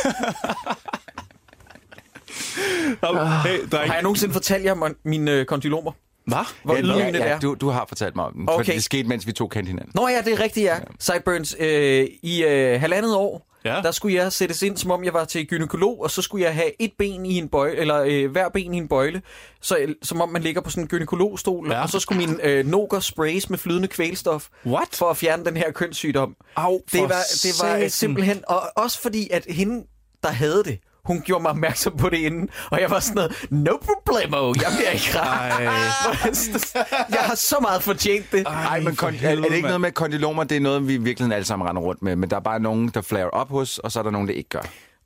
Hey, 3.46 3.58
dreng. 3.72 3.86
Har 3.88 3.94
jeg 3.94 4.02
nogensinde 4.02 4.32
fortalt 4.32 4.64
jer 4.64 4.72
om 4.72 4.96
mine 5.04 5.30
øh, 5.30 5.46
kondylomer? 5.46 5.92
Hvad? 6.28 6.44
Hvor 6.64 6.74
Ja, 6.74 6.80
ydmygende 6.80 7.04
ja, 7.04 7.12
det 7.12 7.18
ja, 7.18 7.24
er? 7.24 7.40
du, 7.40 7.54
du 7.60 7.68
har 7.68 7.84
fortalt 7.88 8.16
mig 8.16 8.24
om 8.24 8.32
den, 8.32 8.48
Okay. 8.48 8.74
det 8.74 8.84
skete, 8.84 9.08
mens 9.08 9.26
vi 9.26 9.32
to 9.32 9.46
kendte 9.48 9.68
hinanden. 9.68 9.92
Nå 9.94 10.08
ja, 10.08 10.20
det 10.24 10.32
er 10.32 10.40
rigtigt, 10.40 10.64
ja. 10.64 10.76
Sideburns. 11.00 11.56
Øh, 11.60 12.06
I 12.22 12.44
øh, 12.44 12.80
halvandet 12.80 13.14
år, 13.16 13.44
Ja. 13.64 13.80
der 13.82 13.90
skulle 13.90 14.16
jeg 14.16 14.32
sættes 14.32 14.62
ind, 14.62 14.76
som 14.76 14.90
om 14.90 15.04
jeg 15.04 15.12
var 15.14 15.24
til 15.24 15.46
gynekolog, 15.46 16.02
og 16.02 16.10
så 16.10 16.22
skulle 16.22 16.44
jeg 16.44 16.54
have 16.54 16.70
et 16.82 16.92
ben 16.98 17.26
i 17.26 17.38
en 17.38 17.48
bøjle, 17.48 17.76
eller 17.76 18.02
øh, 18.06 18.30
hver 18.30 18.48
ben 18.48 18.74
i 18.74 18.76
en 18.76 18.88
bøjle, 18.88 19.22
så, 19.60 19.76
øh, 19.78 19.94
som 20.02 20.20
om 20.20 20.28
man 20.28 20.42
ligger 20.42 20.60
på 20.60 20.70
sådan 20.70 20.82
en 20.84 20.88
gynekologstol, 20.88 21.70
Ja. 21.70 21.82
og 21.82 21.88
så 21.88 22.00
skulle 22.00 22.18
mine 22.26 22.44
øh, 22.44 22.66
noger 22.66 23.00
sprays 23.00 23.50
med 23.50 23.58
flydende 23.58 23.88
kvælstof, 23.88 24.46
What? 24.66 24.88
for 24.92 25.06
at 25.10 25.16
fjerne 25.16 25.44
den 25.44 25.56
her 25.56 25.70
kønssygdom. 25.72 26.36
Au, 26.56 26.80
det 26.92 27.00
var, 27.00 27.06
det 27.08 27.12
var 27.60 27.74
satan. 27.74 27.90
simpelthen, 27.90 28.42
og 28.48 28.62
også 28.76 29.00
fordi, 29.00 29.28
at 29.30 29.44
hende, 29.48 29.84
der 30.22 30.28
havde 30.30 30.64
det, 30.64 30.78
hun 31.08 31.22
gjorde 31.24 31.42
mig 31.42 31.50
opmærksom 31.50 31.96
på 31.96 32.08
det 32.08 32.16
inden, 32.16 32.48
og 32.70 32.80
jeg 32.80 32.90
var 32.90 33.00
sådan 33.00 33.14
noget, 33.14 33.46
no 33.50 33.72
problemo, 33.76 34.54
jeg 34.54 34.72
bliver 34.76 34.90
ikke 34.90 35.10
jeg 37.16 37.20
har 37.20 37.34
så 37.34 37.56
meget 37.60 37.82
fortjent 37.82 38.32
det. 38.32 38.42
Nej, 38.44 38.80
men 38.80 38.96
kon- 39.02 39.24
er, 39.24 39.30
er 39.30 39.34
det 39.36 39.52
ikke 39.52 39.66
noget 39.68 39.80
med 39.80 39.92
kondylomer? 39.92 40.44
Det 40.44 40.56
er 40.56 40.60
noget, 40.60 40.88
vi 40.88 40.96
virkelig 40.96 41.32
alle 41.32 41.44
sammen 41.44 41.68
render 41.68 41.82
rundt 41.82 42.02
med. 42.02 42.16
Men 42.16 42.30
der 42.30 42.36
er 42.36 42.40
bare 42.40 42.60
nogen, 42.60 42.88
der 42.94 43.00
flarer 43.02 43.28
op 43.30 43.50
hos, 43.50 43.78
og 43.78 43.92
så 43.92 43.98
er 43.98 44.02
der 44.02 44.10
nogen, 44.10 44.28
der 44.28 44.34
ikke 44.34 44.50
gør. 44.50 44.62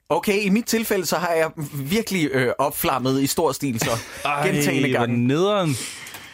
Okay, 0.08 0.42
i 0.42 0.48
mit 0.48 0.64
tilfælde, 0.64 1.06
så 1.06 1.16
har 1.16 1.32
jeg 1.32 1.50
virkelig 1.74 2.28
øh, 2.32 2.52
opflammet 2.58 3.22
i 3.22 3.26
stor 3.26 3.52
stil, 3.52 3.80
så 3.80 3.90
gentagende 4.44 4.90
gange. 4.90 5.26
nederen. 5.26 5.76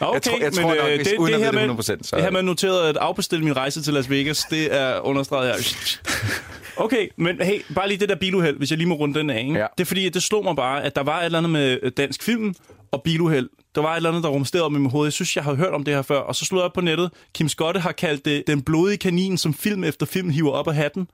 Okay, 0.01 0.13
Jeg 0.13 0.21
tror- 0.21 0.37
jeg 0.43 0.53
tror 0.53 0.67
men 0.67 0.77
nok, 0.77 0.87
øh, 0.89 0.95
hvis- 0.95 1.07
det, 1.07 1.17
uden 1.17 1.33
det, 1.33 1.41
her 1.43 1.51
med, 1.51 1.59
det 1.61 1.69
100%, 1.69 2.03
så- 2.07 2.15
det 2.15 2.23
her 2.23 2.31
med 2.31 2.41
noteret 2.41 2.89
at 2.89 2.97
afbestille 2.97 3.43
min 3.45 3.55
rejse 3.57 3.81
til 3.81 3.93
Las 3.93 4.09
Vegas, 4.09 4.43
det 4.49 4.75
er 4.75 4.99
understreget 4.99 5.47
her. 5.55 5.57
Okay, 6.77 7.07
men 7.17 7.41
hey, 7.41 7.61
bare 7.75 7.87
lige 7.87 7.97
det 7.97 8.09
der 8.09 8.15
biluheld, 8.15 8.57
hvis 8.57 8.69
jeg 8.69 8.77
lige 8.77 8.87
må 8.87 8.95
runde 8.95 9.19
den 9.19 9.29
af. 9.29 9.39
Ikke? 9.41 9.53
Ja. 9.59 9.65
Det 9.77 9.83
er 9.83 9.85
fordi, 9.85 10.09
det 10.09 10.23
slog 10.23 10.43
mig 10.43 10.55
bare, 10.55 10.83
at 10.83 10.95
der 10.95 11.03
var 11.03 11.19
et 11.19 11.25
eller 11.25 11.37
andet 11.37 11.49
med 11.51 11.79
øh, 11.83 11.91
dansk 11.97 12.23
film 12.23 12.53
og 12.91 13.01
biluheld. 13.03 13.49
Der 13.75 13.81
var 13.81 13.91
et 13.91 13.95
eller 13.95 14.09
andet, 14.09 14.23
der 14.23 14.29
rumsterede 14.29 14.65
om 14.65 14.75
i 14.75 14.79
mit 14.79 14.91
hoved. 14.91 15.05
Jeg 15.05 15.13
synes, 15.13 15.35
jeg 15.35 15.43
har 15.43 15.53
hørt 15.53 15.73
om 15.73 15.83
det 15.83 15.93
her 15.93 16.01
før. 16.01 16.19
Og 16.19 16.35
så 16.35 16.45
slog 16.45 16.59
jeg 16.59 16.65
op 16.65 16.73
på 16.73 16.81
nettet. 16.81 17.11
Kim 17.35 17.49
Skotte 17.49 17.79
har 17.79 17.91
kaldt 17.91 18.25
det 18.25 18.43
Den 18.47 18.61
blodige 18.61 18.97
kanin, 18.97 19.37
som 19.37 19.53
film 19.53 19.83
efter 19.83 20.05
film 20.05 20.29
hiver 20.29 20.51
op 20.51 20.67
af 20.67 20.75
hatten. 20.75 21.07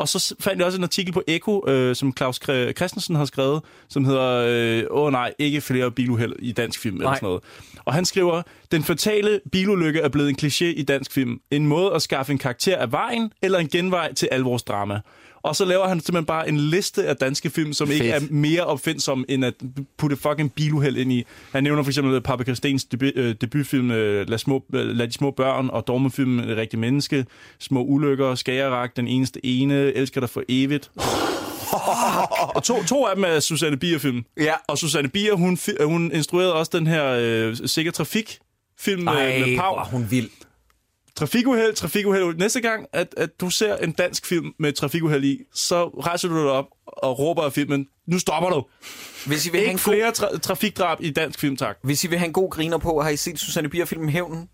Og 0.00 0.08
så 0.08 0.34
fandt 0.40 0.58
jeg 0.58 0.66
også 0.66 0.78
en 0.78 0.84
artikel 0.84 1.12
på 1.12 1.22
Eko, 1.26 1.68
øh, 1.68 1.96
som 1.96 2.16
Claus 2.16 2.40
Christensen 2.76 3.14
har 3.14 3.24
skrevet, 3.24 3.62
som 3.88 4.04
hedder, 4.04 4.44
øh, 4.48 4.84
åh 4.90 5.12
nej, 5.12 5.32
ikke 5.38 5.60
flere 5.60 5.90
biluheld 5.90 6.32
i 6.38 6.52
dansk 6.52 6.80
film, 6.80 6.96
eller 6.96 7.08
Nej. 7.08 7.16
sådan 7.16 7.26
noget. 7.26 7.42
Og 7.84 7.94
han 7.94 8.04
skriver, 8.04 8.42
den 8.72 8.84
fatale 8.84 9.40
bilulykke 9.52 10.00
er 10.00 10.08
blevet 10.08 10.28
en 10.28 10.36
kliché 10.42 10.64
i 10.64 10.82
dansk 10.82 11.12
film. 11.12 11.40
En 11.50 11.66
måde 11.66 11.94
at 11.94 12.02
skaffe 12.02 12.32
en 12.32 12.38
karakter 12.38 12.76
af 12.76 12.92
vejen, 12.92 13.32
eller 13.42 13.58
en 13.58 13.68
genvej 13.68 14.14
til 14.14 14.28
alvorsdrama. 14.32 15.00
Og 15.42 15.56
så 15.56 15.64
laver 15.64 15.88
han 15.88 16.00
simpelthen 16.00 16.26
bare 16.26 16.48
en 16.48 16.56
liste 16.58 17.06
af 17.06 17.16
danske 17.16 17.50
film, 17.50 17.72
som 17.72 17.90
ikke 17.90 18.10
er 18.10 18.20
Fedt. 18.20 18.30
mere 18.32 18.64
opfindsom, 18.64 19.24
end 19.28 19.44
at 19.44 19.54
putte 19.98 20.16
fucking 20.16 20.52
biluheld 20.52 20.96
ind 20.96 21.12
i. 21.12 21.24
Han 21.52 21.62
nævner 21.64 21.82
for 21.82 21.90
eksempel 21.90 22.20
Paprika 22.20 22.50
Christens 22.50 22.84
debut, 22.84 23.12
øh, 23.16 23.34
debutfilm 23.40 23.90
øh, 23.90 24.28
Lad, 24.28 24.38
små, 24.38 24.64
øh, 24.74 24.86
Lad 24.86 25.08
de 25.08 25.12
små 25.12 25.30
børn, 25.30 25.70
og 25.72 25.86
dogmefilmen 25.86 26.48
Det 26.48 26.56
rigtige 26.56 26.80
menneske, 26.80 27.26
Små 27.58 27.82
ulykker, 27.84 28.34
Skagerak, 28.34 28.96
Den 28.96 29.08
eneste 29.08 29.46
ene, 29.46 29.92
Elsker 29.96 30.20
dig 30.20 30.30
for 30.30 30.42
evigt. 30.48 30.90
og 32.56 32.62
to, 32.62 32.84
to 32.84 33.06
af 33.06 33.14
dem 33.14 33.24
er 33.24 33.40
Susanne 33.40 33.76
Bier-film. 33.76 34.24
Ja. 34.40 34.52
Og 34.68 34.78
Susanne 34.78 35.08
Bier, 35.08 35.34
hun, 35.34 35.58
hun 35.84 36.10
instruerede 36.14 36.54
også 36.54 36.70
den 36.78 36.86
her 36.86 37.04
øh, 37.20 37.56
Sikker 37.66 37.92
Trafik 37.92 38.38
film 38.78 39.02
med, 39.02 39.12
Ej, 39.12 39.38
med 39.38 39.56
Pau. 39.56 39.76
hun 39.90 40.06
vild. 40.10 40.28
Trafikuheld, 41.20 41.74
trafikuheld. 41.74 42.36
Næste 42.38 42.60
gang, 42.60 42.86
at, 42.92 43.14
at 43.16 43.40
du 43.40 43.50
ser 43.50 43.76
en 43.76 43.92
dansk 43.92 44.26
film 44.26 44.46
med 44.58 44.72
trafikuheld 44.72 45.24
i, 45.24 45.38
så 45.54 45.84
rejser 45.88 46.28
du 46.28 46.36
dig 46.42 46.50
op 46.50 46.66
og 46.86 47.18
råber 47.18 47.42
af 47.42 47.52
filmen, 47.52 47.86
nu 48.06 48.18
stopper 48.18 48.50
du. 48.50 48.64
Hvis 49.26 49.46
I 49.46 49.50
vil 49.50 49.60
have 49.60 49.70
en 49.70 49.74
Ikke 49.74 49.84
god, 49.84 49.94
flere 49.94 50.08
tra- 50.08 50.38
trafikdrab 50.38 50.98
i 51.00 51.10
dansk 51.10 51.40
film, 51.40 51.56
tak. 51.56 51.76
hvis 51.84 52.04
I 52.04 52.06
vil 52.06 52.18
have 52.18 52.26
en 52.26 52.32
god 52.32 52.50
griner 52.50 52.78
på, 52.78 53.00
har 53.00 53.10
I 53.10 53.16
set 53.16 53.38
Susanne 53.38 53.68
Bier-filmen 53.68 54.08
Hævnen? 54.08 54.48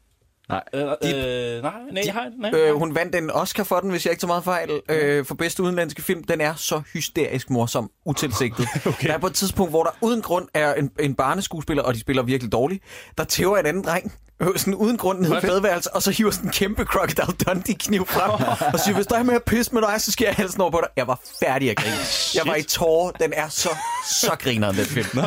Nej. 0.49 0.62
Øh, 0.74 0.82
øh, 0.82 1.62
nej, 1.62 1.72
nej, 1.92 2.03
jeg 2.07 2.14
har, 2.14 2.30
nej. 2.38 2.51
Øh, 2.55 2.74
hun 2.74 2.94
vandt 2.94 3.14
en 3.14 3.30
Oscar 3.30 3.64
for 3.64 3.80
den, 3.80 3.90
hvis 3.90 4.07
jeg 4.07 4.12
ikke 4.12 4.20
tager 4.20 4.28
meget 4.28 4.44
fejl, 4.44 4.70
øh, 4.88 5.24
for 5.24 5.34
bedste 5.34 5.62
udenlandske 5.62 6.03
film. 6.03 6.24
Den 6.24 6.40
er 6.40 6.55
så 6.55 6.82
hysterisk 6.92 7.51
morsom, 7.51 7.90
utilsigtet. 8.05 8.68
okay. 8.86 9.09
Der 9.09 9.14
er 9.14 9.18
på 9.18 9.26
et 9.26 9.34
tidspunkt, 9.34 9.72
hvor 9.72 9.82
der 9.82 9.90
uden 10.01 10.22
grund 10.22 10.49
er 10.55 10.74
en, 10.74 10.90
en 11.01 11.14
barneskuespiller, 11.14 11.82
og 11.82 11.94
de 11.94 12.01
spiller 12.01 12.22
virkelig 12.22 12.53
dårligt, 12.53 12.84
der 13.18 13.24
tæver 13.24 13.59
en 13.59 13.66
anden 13.66 13.84
dreng, 13.84 14.12
øh, 14.42 14.49
sådan 14.57 14.74
uden 14.74 14.97
grund 14.97 15.18
ned 15.18 15.28
i 15.28 15.32
Hvad? 15.32 15.42
badeværelse, 15.42 15.94
og 15.94 16.03
så 16.03 16.11
hiver 16.11 16.30
sådan 16.30 16.49
en 16.49 16.53
kæmpe 16.53 16.84
Crocodile 16.84 17.36
Dundee-kniv 17.47 18.07
frem, 18.07 18.30
og 18.74 18.80
siger, 18.80 18.94
hvis 18.94 19.07
der 19.07 19.18
er 19.18 19.22
med 19.22 19.34
at 19.34 19.44
pisse 19.44 19.74
med 19.74 19.82
dig, 19.82 20.01
så 20.01 20.12
skal 20.12 20.24
jeg 20.24 20.34
halsen 20.34 20.61
over 20.61 20.70
på 20.70 20.80
dig. 20.82 20.88
Jeg 20.97 21.07
var 21.07 21.20
færdig 21.42 21.70
at 21.70 21.76
grine. 21.76 21.97
Jeg 22.34 22.42
var 22.47 22.55
i 22.55 22.62
tårer. 22.62 23.11
Den 23.11 23.32
er 23.32 23.49
så, 23.49 23.68
så 24.11 24.36
grineren, 24.38 24.76
den 24.76 24.84
film. 24.84 25.09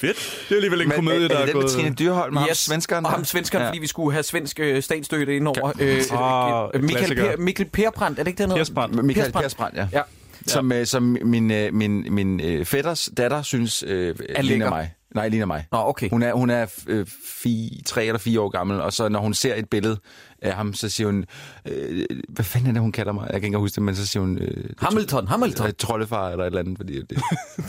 Fedt. 0.00 0.16
Det 0.48 0.52
er 0.54 0.56
alligevel 0.56 0.80
en 0.82 0.88
Men, 0.88 0.94
komedie, 0.96 1.24
er, 1.24 1.28
der 1.28 1.34
er 1.36 1.40
er 1.40 1.44
det 1.46 1.54
den 1.54 1.62
med 1.62 1.62
gået... 1.62 1.72
Trine 1.74 1.94
Dyrholm, 1.94 2.34
yes. 2.34 2.40
ham 2.40 2.54
svenskeren? 2.54 3.04
Og 3.06 3.10
ham 3.12 3.24
svenskeren, 3.24 3.62
ja. 3.62 3.68
fordi 3.68 3.78
vi 3.78 3.86
skulle 3.86 4.12
have 4.12 4.22
svensk 4.22 4.60
øh, 4.60 4.82
statsstøtte 4.82 5.36
indover. 5.36 5.72
Øh, 5.80 6.02
Ah, 6.12 6.70
øh, 6.74 6.82
Michael, 6.82 6.98
klassiker. 6.98 7.36
per, 7.36 7.36
Michael 7.42 7.68
Persbrandt, 7.70 8.18
er 8.18 8.22
det 8.22 8.30
ikke 8.30 8.42
det, 8.42 8.50
han? 8.50 8.58
Persbrandt. 8.58 9.04
Michael 9.04 9.24
Persbrandt. 9.24 9.44
Persbrandt, 9.44 9.76
ja. 9.76 9.88
Ja. 9.92 10.02
Som, 10.46 10.72
øh, 10.72 10.86
som 10.86 11.16
min, 11.24 11.50
øh, 11.50 11.74
min, 11.74 12.14
min 12.14 12.40
øh, 12.40 12.64
fætters 12.64 13.08
datter 13.16 13.42
synes 13.42 13.84
øh, 13.86 14.14
ligner 14.18 14.42
lækker. 14.42 14.70
mig. 14.70 14.92
Nej, 15.14 15.28
ligner 15.28 15.46
mig. 15.46 15.66
Nå, 15.72 15.78
okay. 15.78 16.10
Hun 16.10 16.22
er, 16.22 16.32
hun 16.32 16.50
er 16.50 16.66
øh, 16.86 17.06
fi, 17.42 17.82
tre 17.86 18.04
eller 18.04 18.18
fire 18.18 18.40
år 18.40 18.48
gammel, 18.48 18.80
og 18.80 18.92
så 18.92 19.08
når 19.08 19.20
hun 19.20 19.34
ser 19.34 19.54
et 19.54 19.68
billede 19.70 19.98
af 20.42 20.52
ham, 20.52 20.74
så 20.74 20.88
siger 20.88 21.06
hun, 21.06 21.24
øh, 21.66 22.04
hvad 22.28 22.44
fanden 22.44 22.68
er 22.68 22.72
det, 22.72 22.82
hun 22.82 22.92
kalder 22.92 23.12
mig? 23.12 23.28
Jeg 23.32 23.40
kan 23.40 23.44
ikke 23.46 23.58
huske 23.58 23.74
det, 23.74 23.82
men 23.82 23.96
så 23.96 24.06
siger 24.06 24.20
hun... 24.20 24.38
Øh, 24.38 24.64
Hamilton, 24.78 25.28
Hamilton. 25.28 25.66
Øh, 25.66 25.72
troldefar 25.78 26.28
eller 26.28 26.44
et 26.44 26.46
eller 26.46 26.60
andet, 26.60 26.76
fordi 26.78 27.02
det... 27.02 27.18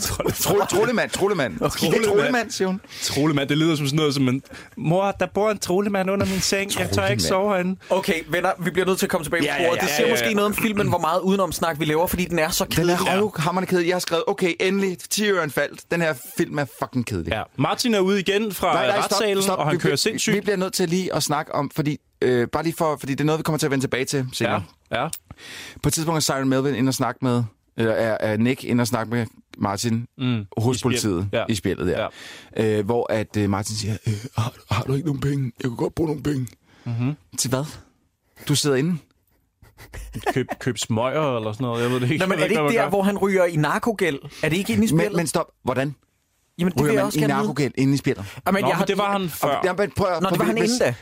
Trolle, 0.40 0.64
trollemand, 0.66 1.10
trollemand. 1.10 1.60
Okay. 1.60 2.04
Trollemand, 2.06 2.50
siger 2.50 2.68
hun. 2.68 2.80
Trollemand, 3.02 3.48
det 3.48 3.58
lyder 3.58 3.76
som 3.76 3.86
sådan 3.86 3.96
noget 3.96 4.14
som 4.14 4.28
en... 4.28 4.42
Mor, 4.76 5.10
der 5.10 5.26
bor 5.34 5.50
en 5.50 5.58
trollemand 5.58 6.10
under 6.10 6.26
min 6.26 6.40
seng. 6.40 6.78
Jeg 6.78 6.90
tør 6.90 7.06
ikke 7.06 7.22
sove 7.22 7.50
herinde. 7.52 7.76
Okay, 7.90 8.22
venner, 8.28 8.50
vi 8.64 8.70
bliver 8.70 8.86
nødt 8.86 8.98
til 8.98 9.06
at 9.06 9.10
komme 9.10 9.24
tilbage 9.24 9.40
på 9.42 9.44
Ja, 9.46 9.54
sporet. 9.64 9.76
ja, 9.76 9.82
ja, 9.82 9.86
det 9.86 9.88
siger 9.96 10.06
ja, 10.06 10.06
ja. 10.06 10.12
måske 10.22 10.34
noget 10.34 10.46
om 10.46 10.54
filmen, 10.54 10.88
hvor 10.88 10.98
meget 10.98 11.20
udenomsnak 11.20 11.80
vi 11.80 11.84
laver, 11.84 12.06
fordi 12.06 12.24
den 12.24 12.38
er 12.38 12.48
så 12.48 12.64
Den 12.64 12.70
kedelig. 12.72 12.92
er 12.92 13.20
røvhammerende 13.20 13.70
kedelig. 13.70 13.88
Jeg 13.88 13.94
har 13.94 14.00
skrevet, 14.00 14.24
okay, 14.26 14.54
endelig, 14.60 14.98
10 15.10 15.30
øre 15.30 15.50
faldt. 15.50 15.80
Den 15.90 16.00
her 16.00 16.14
film 16.36 16.58
er 16.58 16.64
fucking 16.82 17.06
kedelig. 17.06 17.30
Ja. 17.32 17.42
Martin 17.58 17.94
er 17.94 18.00
ude 18.00 18.20
igen 18.20 18.52
fra 18.52 18.72
Nej, 18.74 18.86
nej, 18.86 18.96
stop, 19.00 19.04
retssalen, 19.10 19.42
stop. 19.42 19.58
og 19.58 19.64
han 19.64 19.72
vi, 19.72 19.78
kører 19.78 19.82
bliver- 19.82 19.96
sindssygt. 19.96 20.36
Vi 20.36 20.40
bliver 20.40 20.56
nødt 20.56 20.72
til 20.72 20.88
lige 20.88 21.14
at 21.14 21.22
snakke 21.22 21.54
om, 21.54 21.70
fordi, 21.76 21.96
øh, 22.22 22.48
bare 22.48 22.62
lige 22.62 22.74
for, 22.78 22.96
fordi 22.96 23.12
det 23.12 23.20
er 23.20 23.24
noget, 23.24 23.38
vi 23.38 23.42
kommer 23.42 23.58
til 23.58 23.66
at 23.66 23.70
vende 23.70 23.82
tilbage 23.84 24.04
til 24.04 24.18
Ja, 24.18 24.24
senere. 24.32 24.62
ja. 24.92 25.08
På 25.82 25.88
et 25.88 25.92
tidspunkt 25.92 26.16
er 26.16 26.20
Siren 26.20 26.48
Melvin 26.48 26.74
inde 26.74 26.90
og 26.90 26.94
snakke 26.94 27.18
med, 27.22 27.42
eller 27.76 27.92
er, 27.92 28.16
er 28.20 28.36
Nick 28.36 28.64
inde 28.64 28.82
og 28.82 28.86
snakke 28.86 29.10
med 29.14 29.26
Martin 29.58 30.06
Mm. 30.18 30.44
hos 30.58 30.80
I 30.80 30.82
politiet 30.82 31.28
ja. 31.32 31.44
i 31.48 31.54
spjældet 31.54 31.86
der. 31.86 32.08
Ja. 32.56 32.78
Øh, 32.78 32.84
hvor 32.84 33.12
at 33.12 33.36
øh, 33.36 33.50
Martin 33.50 33.76
siger, 33.76 33.96
øh, 34.06 34.12
har, 34.36 34.52
har 34.70 34.82
du 34.82 34.94
ikke 34.94 35.06
nogen 35.06 35.20
penge? 35.20 35.52
Jeg 35.62 35.68
kunne 35.68 35.76
godt 35.76 35.94
bruge 35.94 36.06
nogle 36.08 36.22
penge. 36.22 36.46
Mm-hmm. 36.84 37.14
Til 37.38 37.50
hvad? 37.50 37.64
Du 38.48 38.54
sidder 38.54 38.76
inde. 38.76 38.98
Køb, 40.34 40.46
køb 40.58 40.78
smøger 40.78 41.36
eller 41.36 41.52
sådan 41.52 41.64
noget. 41.64 41.82
Jeg 41.82 41.90
ved 41.90 42.00
det 42.00 42.10
ikke. 42.10 42.18
Nå, 42.24 42.26
men 42.28 42.38
er 42.38 42.42
det 42.42 42.50
ikke 42.50 42.62
der, 42.78 42.88
hvor 42.88 43.02
han 43.02 43.18
ryger 43.18 43.44
i 43.44 43.56
narkogæld? 43.56 44.18
Er 44.42 44.48
det 44.48 44.56
ikke 44.56 44.72
inde 44.72 44.84
i 44.84 44.88
spillet? 44.88 45.10
Men, 45.12 45.16
men 45.16 45.26
stop, 45.26 45.46
hvordan? 45.62 45.94
Jamen, 46.58 46.72
det 46.72 46.80
Ryger 46.82 46.92
jeg 46.92 46.98
man 46.98 47.04
også 47.04 47.18
i 47.20 47.26
narkogæld 47.26 47.72
inde 47.78 47.94
i 47.94 47.96
spjældet? 47.96 48.24
Jamen, 48.46 48.60
Nå, 48.60 48.68
jeg 48.68 48.72
men 48.72 48.76
har, 48.78 48.84
det 48.84 48.98
var 48.98 49.12
han 49.18 49.28
før. 49.28 49.60
Jamen, 49.64 49.90
prøv, 49.96 50.06
at- 50.08 50.22
Nå, 50.22 50.28
det 50.30 50.38
var 50.38 50.44
han 50.44 50.58
inden 50.58 50.78
da. 50.80 50.94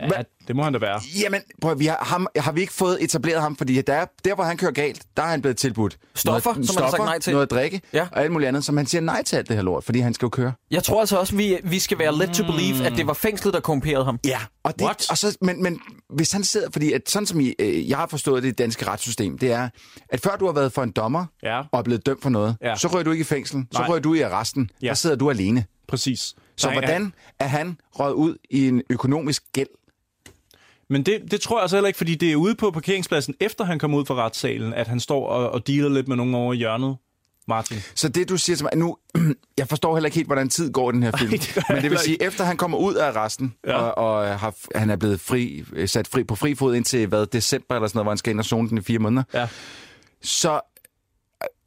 Ja, 0.00 0.08
det 0.48 0.56
må 0.56 0.62
han 0.62 0.72
da 0.72 0.78
være. 0.78 1.00
Jamen, 1.22 1.40
prøv, 1.62 1.78
vi 1.78 1.86
har, 1.86 1.98
ham, 2.00 2.26
har 2.36 2.52
vi 2.52 2.60
ikke 2.60 2.72
fået 2.72 3.02
etableret 3.04 3.40
ham, 3.42 3.56
fordi 3.56 3.82
der, 3.82 3.92
er- 3.94 4.06
der 4.24 4.34
hvor 4.34 4.44
han 4.44 4.56
kører 4.56 4.70
galt, 4.72 5.02
der 5.16 5.22
er 5.22 5.26
han 5.26 5.40
blevet 5.40 5.56
tilbudt 5.56 5.98
Stoffer, 6.14 6.50
noget, 6.52 6.66
som 6.66 6.76
han 6.76 6.84
har 6.84 6.90
sagt 6.90 7.04
nej 7.04 7.18
til. 7.18 7.32
noget 7.32 7.46
at 7.46 7.50
drikke 7.50 7.80
Ja. 7.92 8.06
og 8.12 8.22
alt 8.22 8.32
muligt 8.32 8.48
andet, 8.48 8.64
som 8.64 8.76
han 8.76 8.86
siger 8.86 9.00
nej 9.02 9.22
til 9.22 9.36
alt 9.36 9.48
det 9.48 9.56
her 9.56 9.62
lort, 9.62 9.84
fordi 9.84 9.98
han 9.98 10.14
skal 10.14 10.26
jo 10.26 10.30
køre. 10.30 10.52
jeg 10.70 10.82
tror 10.84 11.00
altså 11.00 11.16
også, 11.18 11.36
vi, 11.36 11.58
vi 11.64 11.78
skal 11.78 11.98
være 11.98 12.18
led 12.18 12.34
to 12.34 12.44
believe, 12.44 12.86
at 12.86 12.92
det 12.96 13.06
var 13.06 13.12
fængslet, 13.12 13.54
der 13.54 13.60
korrumperede 13.60 14.04
ham. 14.04 14.18
Ja, 14.26 14.38
og 14.62 14.78
det, 14.78 14.82
What? 14.84 15.10
og 15.10 15.18
så, 15.18 15.36
men, 15.40 15.62
men 15.62 15.80
hvis 16.10 16.32
han 16.32 16.44
sidder, 16.44 16.70
fordi 16.70 16.92
at 16.92 17.02
sådan 17.10 17.26
som 17.26 17.40
I, 17.40 17.54
øh, 17.58 17.88
jeg 17.90 17.96
har 17.98 18.06
forstået 18.06 18.42
det 18.42 18.58
danske 18.58 18.86
retssystem, 18.88 19.38
det 19.38 19.52
er, 19.52 19.68
at 20.08 20.20
før 20.20 20.36
du 20.36 20.46
har 20.46 20.52
været 20.52 20.72
for 20.72 20.82
en 20.82 20.90
dommer 20.90 21.26
Ja. 21.42 21.60
og 21.72 21.78
er 21.78 21.82
blevet 21.82 22.06
dømt 22.06 22.22
for 22.22 22.30
noget, 22.30 22.56
Ja. 22.62 22.76
så 22.76 22.88
rører 22.88 23.02
du 23.02 23.10
ikke 23.10 23.20
i 23.22 23.24
fængsel, 23.24 23.64
så 23.72 23.78
Nej. 23.78 23.88
rører 23.88 24.00
du 24.00 24.14
i 24.14 24.20
arresten, 24.20 24.70
Ja. 24.82 24.88
der 24.88 24.94
sidder 24.94 25.16
du 25.16 25.30
alene. 25.30 25.64
Præcis. 25.88 26.34
Så 26.56 26.66
Nej, 26.66 26.74
hvordan 26.74 27.12
er 27.38 27.46
han 27.46 27.76
røget 27.94 28.12
ud 28.14 28.36
i 28.50 28.68
en 28.68 28.82
økonomisk 28.90 29.42
gæld? 29.52 29.66
Men 30.90 31.02
det, 31.02 31.30
det 31.30 31.40
tror 31.40 31.56
jeg 31.58 31.62
altså 31.62 31.76
heller 31.76 31.86
ikke, 31.88 31.96
fordi 31.96 32.14
det 32.14 32.32
er 32.32 32.36
ude 32.36 32.54
på 32.54 32.70
parkeringspladsen, 32.70 33.34
efter 33.40 33.64
han 33.64 33.78
kom 33.78 33.94
ud 33.94 34.06
fra 34.06 34.14
retssalen, 34.14 34.74
at 34.74 34.88
han 34.88 35.00
står 35.00 35.28
og, 35.28 35.50
og 35.50 35.66
dealer 35.66 35.88
lidt 35.88 36.08
med 36.08 36.16
nogen 36.16 36.34
over 36.34 36.52
i 36.52 36.56
hjørnet. 36.56 36.96
Martin. 37.48 37.76
Så 37.94 38.08
det, 38.08 38.28
du 38.28 38.36
siger 38.36 38.56
til 38.56 38.64
mig, 38.64 38.76
nu, 38.76 38.96
jeg 39.58 39.68
forstår 39.68 39.96
heller 39.96 40.06
ikke 40.06 40.14
helt, 40.14 40.28
hvordan 40.28 40.48
tid 40.48 40.72
går 40.72 40.90
i 40.90 40.92
den 40.94 41.02
her 41.02 41.12
film. 41.18 41.30
det 41.30 41.52
gør 41.54 41.62
jeg 41.68 41.74
men 41.74 41.82
det 41.82 41.90
vil 41.90 41.98
sige, 41.98 42.22
efter 42.22 42.44
han 42.44 42.56
kommer 42.56 42.78
ud 42.78 42.94
af 42.94 43.06
arresten, 43.08 43.54
Ja. 43.66 43.70
ja. 43.72 43.78
og, 43.78 44.18
og 44.18 44.38
har, 44.38 44.54
han 44.74 44.90
er 44.90 44.96
blevet 44.96 45.20
fri, 45.20 45.64
øh, 45.72 45.88
sat 45.88 46.08
fri 46.08 46.24
på 46.24 46.34
fri 46.34 46.54
fod 46.54 46.74
indtil 46.74 47.06
hvad, 47.06 47.26
december 47.26 47.74
eller 47.74 47.88
sådan 47.88 47.96
noget, 47.96 48.04
hvor 48.04 48.10
han 48.10 48.18
skal 48.18 48.30
ind 48.30 48.38
og 48.38 48.44
zone 48.44 48.68
den 48.68 48.78
i 48.78 48.80
fire 48.80 48.98
måneder, 48.98 49.22
Ja. 49.34 49.48
så 50.22 50.60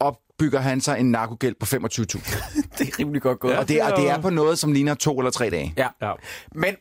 opbygger 0.00 0.60
han 0.60 0.80
sig 0.80 1.00
en 1.00 1.10
narkogæld 1.10 1.54
på 1.60 1.66
25.000. 1.66 1.78
Det 2.78 2.88
er 2.88 2.98
rimelig 2.98 3.22
godt 3.22 3.40
gået. 3.40 3.56
og, 3.58 3.68
det, 3.68 3.80
er- 3.80 3.92
og 3.92 4.00
det 4.00 4.10
er 4.10 4.20
på 4.20 4.30
noget, 4.30 4.58
som 4.58 4.72
ligner 4.72 4.94
to 4.94 5.18
eller 5.18 5.30
tre 5.30 5.50
dage. 5.50 5.74
Ja. 5.76 5.88
Ja. 6.02 6.12
Men, 6.54 6.74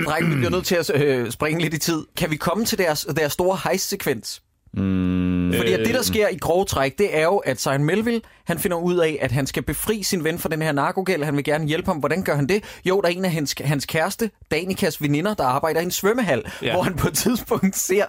drenge, 0.00 0.30
vi 0.30 0.36
bliver 0.36 0.50
nødt 0.50 0.66
til 0.66 0.74
at 0.74 0.90
øh, 0.94 1.30
springe 1.30 1.60
lidt 1.62 1.74
i 1.74 1.78
tid. 1.78 2.06
Kan 2.16 2.30
vi 2.30 2.36
komme 2.36 2.64
til 2.64 2.78
deres, 2.78 3.06
deres 3.16 3.32
store 3.32 3.58
heist-sekvens? 3.64 4.42
Mm. 4.74 5.52
Fordi 5.56 5.72
at 5.72 5.78
det, 5.86 5.94
der 5.94 6.02
sker 6.02 6.28
i 6.28 6.36
grove 6.36 6.64
træk, 6.64 6.98
det 6.98 7.16
er 7.18 7.22
jo, 7.22 7.36
at 7.36 7.60
Simon 7.60 7.84
Melville, 7.84 8.20
han 8.46 8.58
finder 8.58 8.76
ud 8.76 8.96
af, 8.96 9.18
at 9.20 9.32
han 9.32 9.46
skal 9.46 9.62
befri 9.62 10.02
sin 10.02 10.24
ven 10.24 10.38
fra 10.38 10.48
den 10.48 10.62
her 10.62 10.72
narkogæld. 10.72 11.24
Han 11.24 11.36
vil 11.36 11.44
gerne 11.44 11.66
hjælpe 11.66 11.86
ham. 11.88 11.96
Hvordan 11.98 12.22
gør 12.22 12.36
han 12.36 12.46
det? 12.46 12.64
Jo, 12.84 13.00
der 13.00 13.08
er 13.08 13.12
en 13.12 13.24
af 13.24 13.30
hans, 13.32 13.54
hans 13.64 13.86
kæreste, 13.86 14.30
Danikas 14.50 15.02
veninder, 15.02 15.34
der 15.34 15.44
arbejder 15.44 15.80
i 15.80 15.84
en 15.84 15.90
svømmehal, 15.90 16.42
Ja. 16.62 16.72
hvor 16.72 16.82
han 16.82 16.94
på 16.94 17.08
et 17.08 17.14
tidspunkt 17.14 17.76
ser 17.76 18.04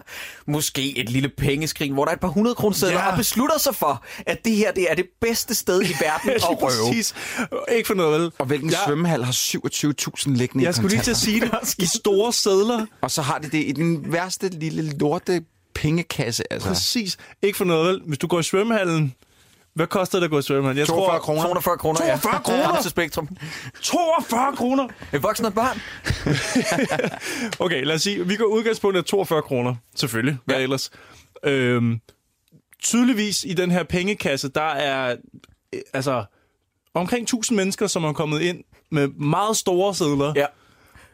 måske 0.47 0.97
et 0.97 1.09
lille 1.09 1.29
pengeskrin, 1.37 1.93
hvor 1.93 2.05
der 2.05 2.09
er 2.11 2.15
et 2.15 2.21
par 2.21 2.27
hundrede 2.27 2.55
kroner 2.55 2.75
sædler, 2.75 2.99
Ja. 2.99 3.11
og 3.11 3.17
beslutter 3.17 3.59
sig 3.59 3.75
for, 3.75 4.03
at 4.27 4.45
det 4.45 4.55
her 4.55 4.71
det 4.71 4.87
er 4.91 4.95
det 4.95 5.05
bedste 5.21 5.55
sted 5.55 5.81
i 5.81 5.93
verden 6.01 6.29
at 6.35 6.43
røve. 6.49 6.59
præcis. 6.89 7.15
Ikke 7.75 7.87
for 7.87 7.93
noget, 7.93 8.21
vel? 8.21 8.31
Og 8.39 8.45
hvilken 8.45 8.69
Ja. 8.69 8.75
svømmehal 8.87 9.23
har 9.23 9.31
27.000 9.31 10.33
liggende 10.35 10.63
i 10.63 10.65
Jeg 10.65 10.75
skulle 10.75 10.89
lige 10.95 11.03
til 11.03 11.11
at 11.11 11.17
sige 11.17 11.41
det. 11.41 11.51
I 11.83 11.85
store 11.85 12.33
sædler. 12.33 12.85
Og 13.01 13.11
så 13.11 13.21
har 13.21 13.37
de 13.39 13.47
det 13.49 13.63
i 13.67 13.71
den 13.71 14.13
værste 14.13 14.49
lille 14.49 14.91
lorte 14.97 15.41
pengekasse. 15.75 16.53
Altså. 16.53 16.67
Præcis. 16.67 17.17
Ikke 17.41 17.57
for 17.57 17.65
noget, 17.65 17.87
vel? 17.87 18.01
Hvis 18.05 18.17
du 18.17 18.27
går 18.27 18.39
i 18.39 18.43
svømmehallen, 18.43 19.15
hvad 19.73 19.87
koster 19.87 20.19
det 20.19 20.23
at 20.23 20.31
gå 20.31 20.39
i 20.39 20.41
svømmehallen? 20.41 20.79
Jeg 20.79 20.87
42 20.87 21.17
tror, 21.17 21.19
kroner. 21.19 21.41
240 21.41 21.77
kroner, 21.77 21.99
42 21.99 22.33
ja. 22.35 22.41
kroner? 22.41 22.67
Ramse 22.67 22.89
Spektrum. 22.89 23.29
42 23.81 24.55
kroner! 24.55 24.87
Et 25.13 25.23
voksen 25.23 25.45
og 25.45 25.49
et 25.49 25.55
barn. 25.55 25.81
Okay, 27.65 27.83
lad 27.83 27.95
os 27.95 28.01
sige, 28.01 28.27
vi 28.27 28.35
går 28.35 28.45
udgangspunkt 28.45 28.97
af 28.97 29.03
42 29.03 29.41
kroner. 29.41 29.75
Selvfølgelig. 29.95 30.37
Hvad 30.45 30.55
ja. 30.55 30.61
ellers? 30.61 30.91
Øhm, 31.45 31.99
tydeligvis 32.83 33.43
i 33.43 33.53
den 33.53 33.71
her 33.71 33.83
pengekasse, 33.83 34.49
der 34.49 34.61
er 34.61 35.15
øh, 35.73 35.81
altså 35.93 36.25
omkring 36.93 37.23
1000 37.23 37.55
mennesker, 37.55 37.87
som 37.87 38.03
er 38.03 38.13
kommet 38.13 38.41
ind 38.41 38.63
med 38.91 39.07
meget 39.07 39.57
store 39.57 39.95
sædler. 39.95 40.33
Ja. 40.35 40.45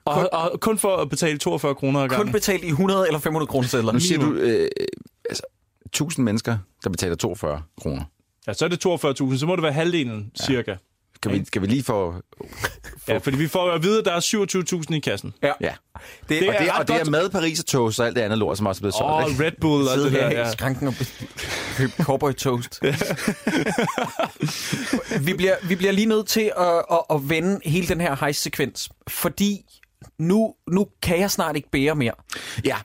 Og, 0.05 0.29
og 0.33 0.59
kun 0.59 0.77
for 0.77 0.97
at 0.97 1.09
betale 1.09 1.37
42 1.37 1.75
kroner 1.75 1.99
ad 1.99 2.09
Kun 2.09 2.17
gangen. 2.17 2.31
betalt 2.33 2.63
i 2.63 2.67
100 2.67 3.07
eller 3.07 3.19
500 3.19 3.47
kroner 3.47 3.67
sædler. 3.67 3.91
Nu 3.93 3.99
siger 3.99 4.19
du, 4.19 4.33
øh, 4.33 4.69
altså, 5.29 5.43
1000 5.85 6.23
mennesker, 6.25 6.57
der 6.83 6.89
betaler 6.89 7.15
42 7.15 7.61
kroner. 7.81 8.03
Ja, 8.47 8.53
så 8.53 8.65
er 8.65 8.69
det 8.69 8.85
42.000, 8.85 9.37
så 9.37 9.45
må 9.45 9.55
det 9.55 9.63
være 9.63 9.73
halvdelen, 9.73 10.31
ja. 10.39 10.45
cirka. 10.45 10.75
Kan 11.21 11.31
vi, 11.31 11.39
kan 11.53 11.61
vi 11.61 11.67
lige 11.67 11.83
få... 11.83 12.13
Ja, 13.07 13.17
fordi 13.17 13.37
vi 13.37 13.47
får 13.47 13.71
at 13.71 13.83
vide, 13.83 13.99
at 13.99 14.05
der 14.05 14.11
er 14.11 14.19
27.000 14.89 14.93
i 14.95 14.99
kassen. 14.99 15.33
Ja. 15.43 15.51
Ja. 15.61 15.73
Det, 16.29 16.39
Det 16.41 16.49
Og 16.49 16.55
det, 16.59 16.71
ret 16.73 16.79
og 16.79 16.87
det 16.87 16.95
er 16.95 17.09
med 17.09 17.29
Paris 17.29 17.59
og 17.59 17.65
toast 17.65 17.99
og 17.99 18.05
alt 18.07 18.15
det 18.15 18.21
andet 18.21 18.37
lort, 18.39 18.57
som 18.57 18.65
også 18.67 18.79
er 18.79 18.81
blevet 18.81 18.93
solgt. 18.93 19.11
Åh, 19.11 19.25
oh, 19.35 19.39
Red 19.45 19.51
Bull 19.61 19.87
og 19.87 19.97
det 19.97 20.11
der. 20.11 20.29
Ja. 20.31 20.49
i 20.49 20.51
skranken 20.51 20.87
og 20.87 20.93
be- 20.99 21.25
købe 21.77 21.91
cowboy 22.03 22.31
toast. 22.33 22.79
vi, 25.25 25.33
bliver, 25.33 25.55
vi 25.63 25.75
bliver 25.75 25.91
lige 25.91 26.05
nødt 26.05 26.27
til 26.27 26.51
at, 26.57 26.83
at, 26.91 26.99
at 27.09 27.29
vende 27.29 27.59
hele 27.65 27.87
den 27.87 28.01
her 28.01 28.15
heist-sekvens, 28.25 28.89
fordi 29.07 29.65
nu, 30.17 30.55
nu 30.67 30.87
kan 31.01 31.19
jeg 31.19 31.31
snart 31.31 31.55
ikke 31.55 31.69
bære 31.69 31.95
mere. 31.95 32.13
Ja, 32.65 32.77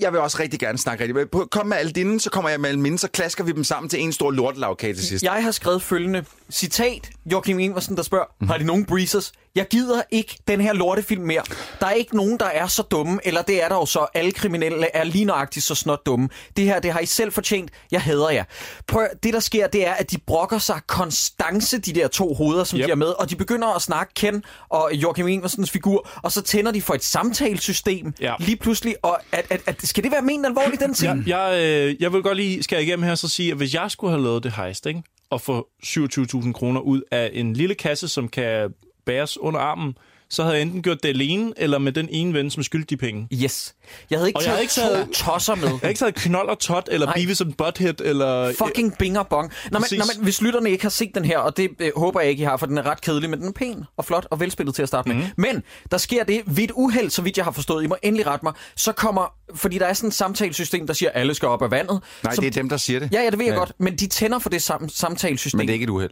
jeg 0.00 0.12
vil 0.12 0.20
også 0.20 0.36
rigtig 0.40 0.60
gerne 0.60 0.78
snakke 0.78 1.04
rigtig. 1.04 1.30
På- 1.30 1.48
Kom 1.50 1.66
med 1.66 1.76
alle 1.76 1.92
dine, 1.92 2.20
så 2.20 2.30
kommer 2.30 2.50
jeg 2.50 2.60
med 2.60 2.68
alle 2.68 2.80
mine, 2.80 2.98
så 2.98 3.08
klasker 3.08 3.44
vi 3.44 3.52
dem 3.52 3.64
sammen 3.64 3.90
til 3.90 4.00
en 4.00 4.12
stor 4.12 4.30
lortelavkage 4.30 4.94
til 4.94 5.06
sidst. 5.06 5.24
Jeg 5.24 5.42
har 5.44 5.50
skrevet 5.50 5.82
følgende 5.82 6.24
citat, 6.52 7.10
Joachim 7.32 7.58
Ingersen, 7.58 7.96
der 7.96 8.02
spørger, 8.02 8.24
mm. 8.40 8.46
har 8.48 8.58
de 8.58 8.64
nogen 8.64 8.84
breezers? 8.84 9.32
Jeg 9.54 9.66
gider 9.68 10.02
ikke 10.10 10.36
den 10.48 10.60
her 10.60 10.72
lortefilm 10.72 11.22
mere. 11.22 11.42
Der 11.80 11.86
er 11.86 11.90
ikke 11.92 12.16
nogen, 12.16 12.38
der 12.38 12.46
er 12.46 12.66
så 12.66 12.82
dumme, 12.82 13.20
eller 13.24 13.42
det 13.42 13.62
er 13.62 13.68
der 13.68 13.74
jo 13.76 13.86
så. 13.86 14.06
Alle 14.14 14.32
kriminelle 14.32 14.96
er 14.96 15.04
lige 15.04 15.24
nøjagtigt 15.24 15.64
så 15.66 15.74
snot 15.74 16.06
dumme. 16.06 16.28
Det 16.56 16.64
her, 16.64 16.80
det 16.80 16.92
har 16.92 17.00
I 17.00 17.06
selv 17.06 17.32
fortjent. 17.32 17.70
Jeg 17.92 18.00
hader 18.00 18.30
jer. 18.30 18.44
Prøv, 18.86 19.06
det 19.22 19.34
der 19.34 19.40
sker, 19.40 19.66
det 19.66 19.86
er, 19.86 19.92
at 19.92 20.10
de 20.10 20.16
brokker 20.26 20.58
sig 20.58 20.80
konstance, 20.86 21.78
de 21.78 21.92
der 21.92 22.08
to 22.08 22.34
hoveder, 22.34 22.64
som 22.64 22.78
Yep. 22.78 22.82
yep. 22.82 22.86
de 22.86 22.90
er 22.92 22.96
med, 22.96 23.06
og 23.06 23.30
de 23.30 23.36
begynder 23.36 23.68
at 23.68 23.82
snakke 23.82 24.14
Ken 24.14 24.42
og 24.68 24.90
Joachim 24.94 25.28
Ingersens 25.28 25.70
figur, 25.70 26.08
og 26.22 26.32
så 26.32 26.42
tænder 26.42 26.72
de 26.72 26.82
for 26.82 26.94
et 26.94 27.04
samtalesystem 27.04 28.12
Ja. 28.20 28.34
lige 28.38 28.56
pludselig, 28.56 28.94
og 29.02 29.18
at, 29.32 29.46
at, 29.50 29.60
at, 29.66 29.73
skal 29.78 30.04
det 30.04 30.12
være 30.12 30.22
ment 30.22 30.46
alvorligt, 30.46 30.80
den 30.80 30.94
ting? 30.94 31.24
Jeg, 31.26 31.50
jeg, 31.52 31.88
øh, 31.90 32.02
jeg 32.02 32.12
vil 32.12 32.22
godt 32.22 32.36
lige 32.36 32.62
skære 32.62 32.82
igennem 32.82 33.02
her 33.02 33.10
og 33.10 33.18
så 33.18 33.28
sige, 33.28 33.50
at 33.50 33.56
hvis 33.56 33.74
jeg 33.74 33.90
skulle 33.90 34.10
have 34.10 34.22
lavet 34.22 34.42
det 34.42 34.52
heist, 34.52 34.86
ikke? 34.86 35.02
og 35.30 35.40
få 35.40 35.68
27.000 35.84 36.52
kroner 36.52 36.80
ud 36.80 37.02
af 37.10 37.30
en 37.32 37.52
lille 37.52 37.74
kasse, 37.74 38.08
som 38.08 38.28
kan 38.28 38.74
bæres 39.06 39.38
under 39.38 39.60
armen, 39.60 39.98
så 40.34 40.42
havde 40.42 40.54
jeg 40.56 40.62
enten 40.62 40.82
gjort 40.82 41.02
det 41.02 41.08
alene, 41.08 41.52
eller 41.56 41.78
med 41.78 41.92
den 41.92 42.08
ene 42.10 42.34
ven, 42.34 42.50
som 42.50 42.62
skyldte 42.62 42.86
de 42.90 42.96
penge. 42.96 43.28
Yes. 43.42 43.74
Jeg 44.10 44.18
havde 44.18 44.28
ikke 44.28 44.38
Og 44.38 44.42
jeg 44.44 44.52
havde 44.52 44.66
taget 44.68 44.90
ikke 44.90 44.94
taget- 44.94 45.10
tosser 45.12 45.54
med. 45.54 45.68
Jeg 45.68 45.78
har 45.82 45.88
ikke 45.88 45.98
taget 45.98 46.14
knold 46.14 46.48
og 46.48 46.58
tot, 46.58 46.88
eller 46.92 47.06
Nej. 47.06 47.14
Beavis 47.14 47.40
and 47.40 47.52
Butthead, 47.54 47.94
eller... 48.00 48.52
Fucking 48.58 48.98
bing 48.98 49.18
og 49.18 49.28
bong. 49.28 49.52
Nå, 49.70 49.78
men, 49.78 49.98
nå, 49.98 50.04
men, 50.16 50.24
hvis 50.24 50.42
lytterne 50.42 50.70
ikke 50.70 50.82
har 50.84 50.90
set 50.90 51.10
den 51.14 51.24
her, 51.24 51.38
og 51.38 51.56
det 51.56 51.68
øh, 51.80 51.90
håber 51.96 52.20
jeg 52.20 52.30
ikke, 52.30 52.40
I 52.40 52.44
har, 52.44 52.56
for 52.56 52.66
den 52.66 52.78
er 52.78 52.86
ret 52.86 53.00
kedelig, 53.00 53.30
men 53.30 53.38
den 53.40 53.48
er 53.48 53.52
pæn 53.52 53.84
og 53.96 54.04
flot 54.04 54.26
og 54.30 54.40
velspillet 54.40 54.74
til 54.74 54.82
at 54.82 54.88
starte 54.88 55.08
Mhm. 55.08 55.18
med. 55.18 55.26
Men 55.36 55.62
der 55.90 55.98
sker 55.98 56.24
det 56.24 56.42
ved 56.46 56.64
et 56.64 56.70
uheld, 56.74 57.10
så 57.10 57.22
vidt 57.22 57.36
jeg 57.36 57.44
har 57.44 57.52
forstået, 57.52 57.84
I 57.84 57.86
må 57.86 57.96
endelig 58.02 58.26
rette 58.26 58.44
mig, 58.44 58.52
så 58.76 58.92
kommer, 58.92 59.32
fordi 59.54 59.78
der 59.78 59.86
er 59.86 59.92
sådan 59.92 60.08
et 60.08 60.14
samtalesystem, 60.14 60.86
der 60.86 60.94
siger, 60.94 61.10
at 61.10 61.20
alle 61.20 61.34
skal 61.34 61.48
op 61.48 61.62
af 61.62 61.70
vandet. 61.70 62.00
Nej, 62.24 62.34
så, 62.34 62.40
det 62.40 62.46
er 62.46 62.50
dem, 62.50 62.68
der 62.68 62.76
siger 62.76 63.00
det. 63.00 63.08
Ja, 63.12 63.22
ja, 63.22 63.30
det 63.30 63.38
ved 63.38 63.46
jeg 63.46 63.52
Ja. 63.52 63.58
godt, 63.58 63.72
men 63.78 63.96
de 63.96 64.06
tænder 64.06 64.38
for 64.38 64.50
det 64.50 64.70
sam- 64.70 64.88
samtalesystem. 64.88 65.58
Men 65.58 65.66
det 65.66 65.72
er 65.72 65.74
ikke 65.74 65.84
et 65.84 65.90
uheld. 65.90 66.10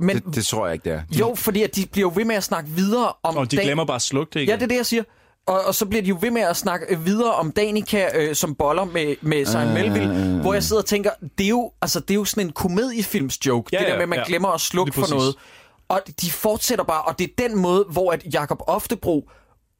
Men, 0.00 0.16
Det, 0.16 0.34
det 0.34 0.46
tror 0.46 0.66
jeg 0.66 0.72
ikke, 0.72 0.84
det 0.84 0.92
er. 0.92 1.02
Jo, 1.18 1.34
fordi 1.34 1.62
at 1.62 1.76
de 1.76 1.86
bliver 1.92 2.08
jo 2.08 2.12
ved 2.16 2.24
med 2.24 2.36
at 2.36 2.44
snakke 2.44 2.70
videre 2.70 3.12
om... 3.22 3.36
Og 3.36 3.50
de 3.50 3.56
Dan- 3.56 3.64
glemmer 3.64 3.84
bare 3.84 3.94
at 3.96 4.02
slukke 4.02 4.30
det 4.34 4.40
igen. 4.40 4.48
Ja, 4.48 4.54
det 4.54 4.62
er 4.62 4.66
det, 4.66 4.76
jeg 4.76 4.86
siger. 4.86 5.02
Og, 5.46 5.60
og 5.64 5.74
så 5.74 5.86
bliver 5.86 6.02
de 6.02 6.08
jo 6.08 6.18
ved 6.20 6.30
med 6.30 6.42
at 6.42 6.56
snakke 6.56 6.86
øh, 6.88 7.06
videre 7.06 7.32
om 7.34 7.52
Danica 7.52 8.08
øh, 8.14 8.34
som 8.34 8.54
boller 8.54 8.84
med, 8.84 9.14
med 9.20 9.46
Simon 9.46 9.66
Øh. 9.66 9.74
Melville, 9.74 10.40
hvor 10.40 10.52
jeg 10.54 10.62
sidder 10.62 10.82
og 10.82 10.86
tænker, 10.86 11.10
det 11.38 11.44
er 11.44 11.48
jo, 11.48 11.72
altså, 11.82 12.00
det 12.00 12.10
er 12.10 12.14
jo 12.14 12.24
sådan 12.24 12.46
en 12.46 12.52
komediefilms 12.52 13.46
joke, 13.46 13.68
Ja, 13.72 13.78
det 13.78 13.86
der 13.86 13.94
med, 13.94 14.02
at 14.02 14.08
man 14.08 14.18
ja. 14.18 14.24
glemmer 14.26 14.48
at 14.48 14.60
slukke 14.60 14.92
for 14.92 15.06
noget. 15.14 15.34
Og 15.88 16.00
de 16.20 16.30
fortsætter 16.30 16.84
bare, 16.84 17.02
og 17.02 17.18
det 17.18 17.24
er 17.24 17.48
den 17.48 17.58
måde, 17.58 17.84
hvor 17.90 18.12
at 18.12 18.22
Jacob 18.34 18.58
Oftebro 18.66 19.30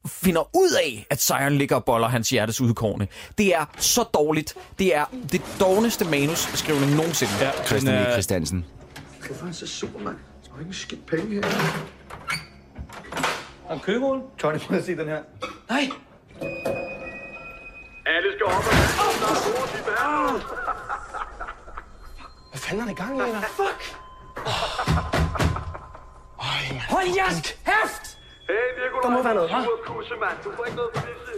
finder 0.07 0.55
ud 0.57 0.71
af, 0.83 1.05
at 1.09 1.21
Sion 1.21 1.51
ligger 1.53 1.75
og 1.75 1.85
boller 1.85 2.07
hans 2.07 2.29
hjertes 2.29 2.61
udkårne. 2.61 3.07
Det 3.37 3.55
er 3.55 3.65
så 3.77 4.03
dårligt. 4.03 4.53
Det 4.79 4.95
er 4.95 5.05
det 5.31 5.41
dårligste 5.59 6.05
manusskrivning 6.05 6.95
nogensinde. 6.95 7.31
Ja, 7.41 7.51
Christian 7.65 7.95
øh, 8.05 8.11
Christiansen. 8.11 8.65
Hvorfor 9.27 9.41
er 9.41 9.45
han 9.45 9.53
så 9.53 9.67
sur, 9.67 9.99
mand? 9.99 10.17
Så 10.43 10.51
har 10.51 10.59
ikke 10.59 10.67
en 10.69 10.73
skidt 10.73 11.05
penge 11.07 11.27
her. 11.35 11.43
Har 13.67 13.75
du 13.75 13.79
købemål? 13.81 14.21
Tony, 14.37 14.57
prøv 14.59 14.77
at 14.77 14.85
se 14.85 14.97
den 14.97 15.07
her. 15.07 15.23
Nej. 15.69 15.89
Alle 18.05 18.29
skal 18.35 18.45
op 18.45 18.51
og 18.53 18.63
Hvad 22.49 22.59
fanden 22.59 22.81
er 22.81 22.85
der 22.85 22.91
i 22.91 22.95
gang 22.95 23.17
i, 23.17 23.21
eller? 23.21 23.41
Fuck! 23.41 23.81
Hold 26.89 27.07
jeres 27.17 27.41
kæft! 27.41 28.05
Hey, 28.49 28.65
Nico, 28.79 28.97
Der 29.03 29.09
må 29.09 29.23
være 29.23 29.35
noget, 29.35 29.49
hva'? 29.49 29.85
Kusse, 29.87 30.15
mand. 30.23 30.37
Du 30.43 30.51
får 30.55 30.65
ikke 30.65 30.77
noget 30.77 30.91
for 30.95 31.01
bisse. 31.07 31.33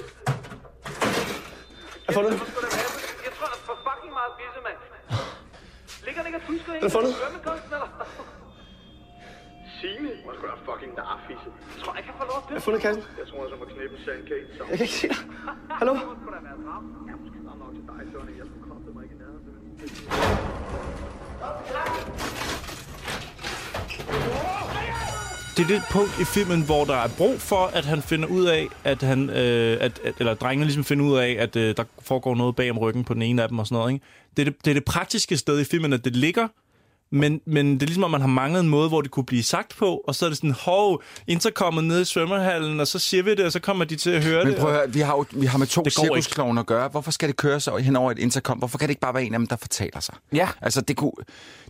Jeg 2.06 2.10
har 2.10 2.14
fundet. 2.14 2.32
Jeg 3.26 3.32
tror, 3.38 3.46
der 3.52 3.58
er 3.60 3.64
for 3.70 3.78
fucking 3.88 4.14
meget 4.20 4.34
bisse, 4.40 4.60
mand. 4.68 4.78
Ligger 6.06 6.22
den 6.22 6.28
ikke 6.30 6.40
og 6.42 6.46
tusker 6.50 6.72
Den 6.74 6.84
er 6.90 6.90
fundet. 6.98 7.14
svømmekunsten, 7.20 7.72
eller? 7.78 7.90
Signe? 9.80 10.10
Må 10.26 10.30
sgu 10.38 10.44
da 10.52 10.56
fucking 10.70 10.92
narfisse. 11.02 11.50
Jeg 11.76 11.80
tror, 11.84 11.92
jeg 12.00 12.04
kan 12.08 12.14
få 12.22 12.26
lov 12.32 12.40
til. 12.46 12.52
Jeg 12.54 12.60
har 12.62 12.66
fundet 12.68 12.82
kassen. 12.86 13.04
Jeg 13.22 13.28
tror, 13.30 13.40
jeg 13.44 13.50
så 13.54 13.58
må 13.62 13.66
knippe 13.74 13.96
en 13.98 14.04
sandkage. 14.08 14.46
Så. 14.58 14.62
Jeg 14.72 14.78
kan 14.80 14.86
ikke 14.88 15.00
se 15.04 15.08
dig. 15.14 15.22
Hallo? 15.80 15.94
Det 15.94 16.02
skulle 16.22 16.36
da 16.38 16.42
være 16.50 16.60
dram. 16.66 16.84
Ja, 17.10 17.14
måske 17.22 17.38
dram 17.48 17.58
nok 17.64 17.72
til 17.78 17.84
dig, 17.92 18.02
Tony. 18.14 18.34
Jeg 18.42 18.46
skulle 18.50 18.64
komme 18.70 18.82
mig 18.96 19.04
ikke 19.06 19.16
i 19.18 19.20
nærheden. 19.24 20.64
Det 25.58 25.64
er 25.64 25.68
det 25.68 25.84
punkt 25.92 26.20
i 26.22 26.26
filmen, 26.26 26.62
hvor 26.62 26.86
der 26.86 26.96
er 26.96 27.08
brug 27.08 27.42
for, 27.42 27.66
at 27.66 27.86
han 27.86 28.02
finder 28.02 28.28
ud 28.28 28.46
af, 28.46 28.68
at 28.84 29.02
han, 29.02 29.30
øh, 29.30 29.78
at, 29.82 30.00
at, 30.04 30.14
eller 30.20 30.34
drengene 30.34 30.66
ligesom 30.66 30.84
finder 30.84 31.06
ud 31.06 31.18
af, 31.18 31.36
at 31.40 31.56
øh, 31.56 31.78
der 31.78 31.84
foregår 32.02 32.36
noget 32.36 32.56
bag 32.56 32.72
om 32.72 32.78
ryggen 32.78 33.04
på 33.04 33.14
den 33.14 33.22
ene 33.22 33.44
af 33.44 33.50
dem 33.50 33.60
og 33.60 33.68
sådan 33.68 33.76
noget. 33.76 33.94
Ikke? 33.94 34.06
Det, 34.38 34.48
er 34.48 34.52
det, 34.52 34.66
det 34.66 34.72
er 34.72 34.76
det 34.76 34.86
praktiske 34.86 35.38
sted 35.38 35.60
i 35.60 35.64
filmen, 35.64 35.94
at 35.94 36.06
det 36.06 36.16
ligger, 36.16 36.48
men, 37.12 37.42
men 37.46 37.74
det 37.74 37.82
er 37.82 37.86
ligesom, 37.86 38.04
at 38.04 38.12
man 38.12 38.22
har 38.22 38.28
manglet 38.28 38.60
en 38.60 38.70
måde, 38.70 38.90
hvor 38.90 39.02
det 39.02 39.12
kunne 39.12 39.26
blive 39.26 39.44
sagt 39.44 39.76
på, 39.78 40.02
og 40.08 40.16
så 40.16 40.26
er 40.26 40.30
det 40.30 40.38
sådan, 40.38 40.56
hov, 40.60 41.04
interkommet 41.28 41.84
ned 41.84 42.02
i 42.02 42.06
svømmehallen, 42.06 42.80
og 42.80 42.88
så 42.88 43.00
siger 43.00 43.24
vi 43.24 43.36
det, 43.36 43.46
og 43.46 43.52
så 43.52 43.60
kommer 43.60 43.86
de 43.86 43.96
til 43.96 44.10
at 44.10 44.24
høre 44.24 44.44
Men 44.44 44.54
det. 44.54 44.62
prøv 44.62 44.70
at 44.70 44.76
høre, 44.76 44.94
vi 44.94 45.00
har, 45.00 45.14
jo, 45.16 45.26
vi 45.32 45.46
har 45.46 45.58
med 45.58 45.68
to 45.68 45.82
Det 45.82 45.94
cirkusklovne 45.94 46.60
at 46.60 46.66
gøre. 46.66 46.88
Hvorfor 46.88 47.12
skal 47.12 47.30
det 47.30 47.38
køre 47.38 47.60
så 47.60 47.78
hen 47.78 47.96
over 47.96 48.12
et 48.12 48.20
intercom? 48.20 48.58
Hvorfor 48.58 48.78
kan 48.78 48.88
det 48.88 48.92
ikke 48.92 49.02
bare 49.02 49.14
være 49.14 49.24
en 49.24 49.34
af 49.34 49.40
dem, 49.40 49.48
der 49.48 49.56
fortæller 49.56 50.00
sig? 50.00 50.16
Ja. 50.34 50.50
Altså, 50.62 50.82
det, 50.82 50.98
kunne, 50.98 51.12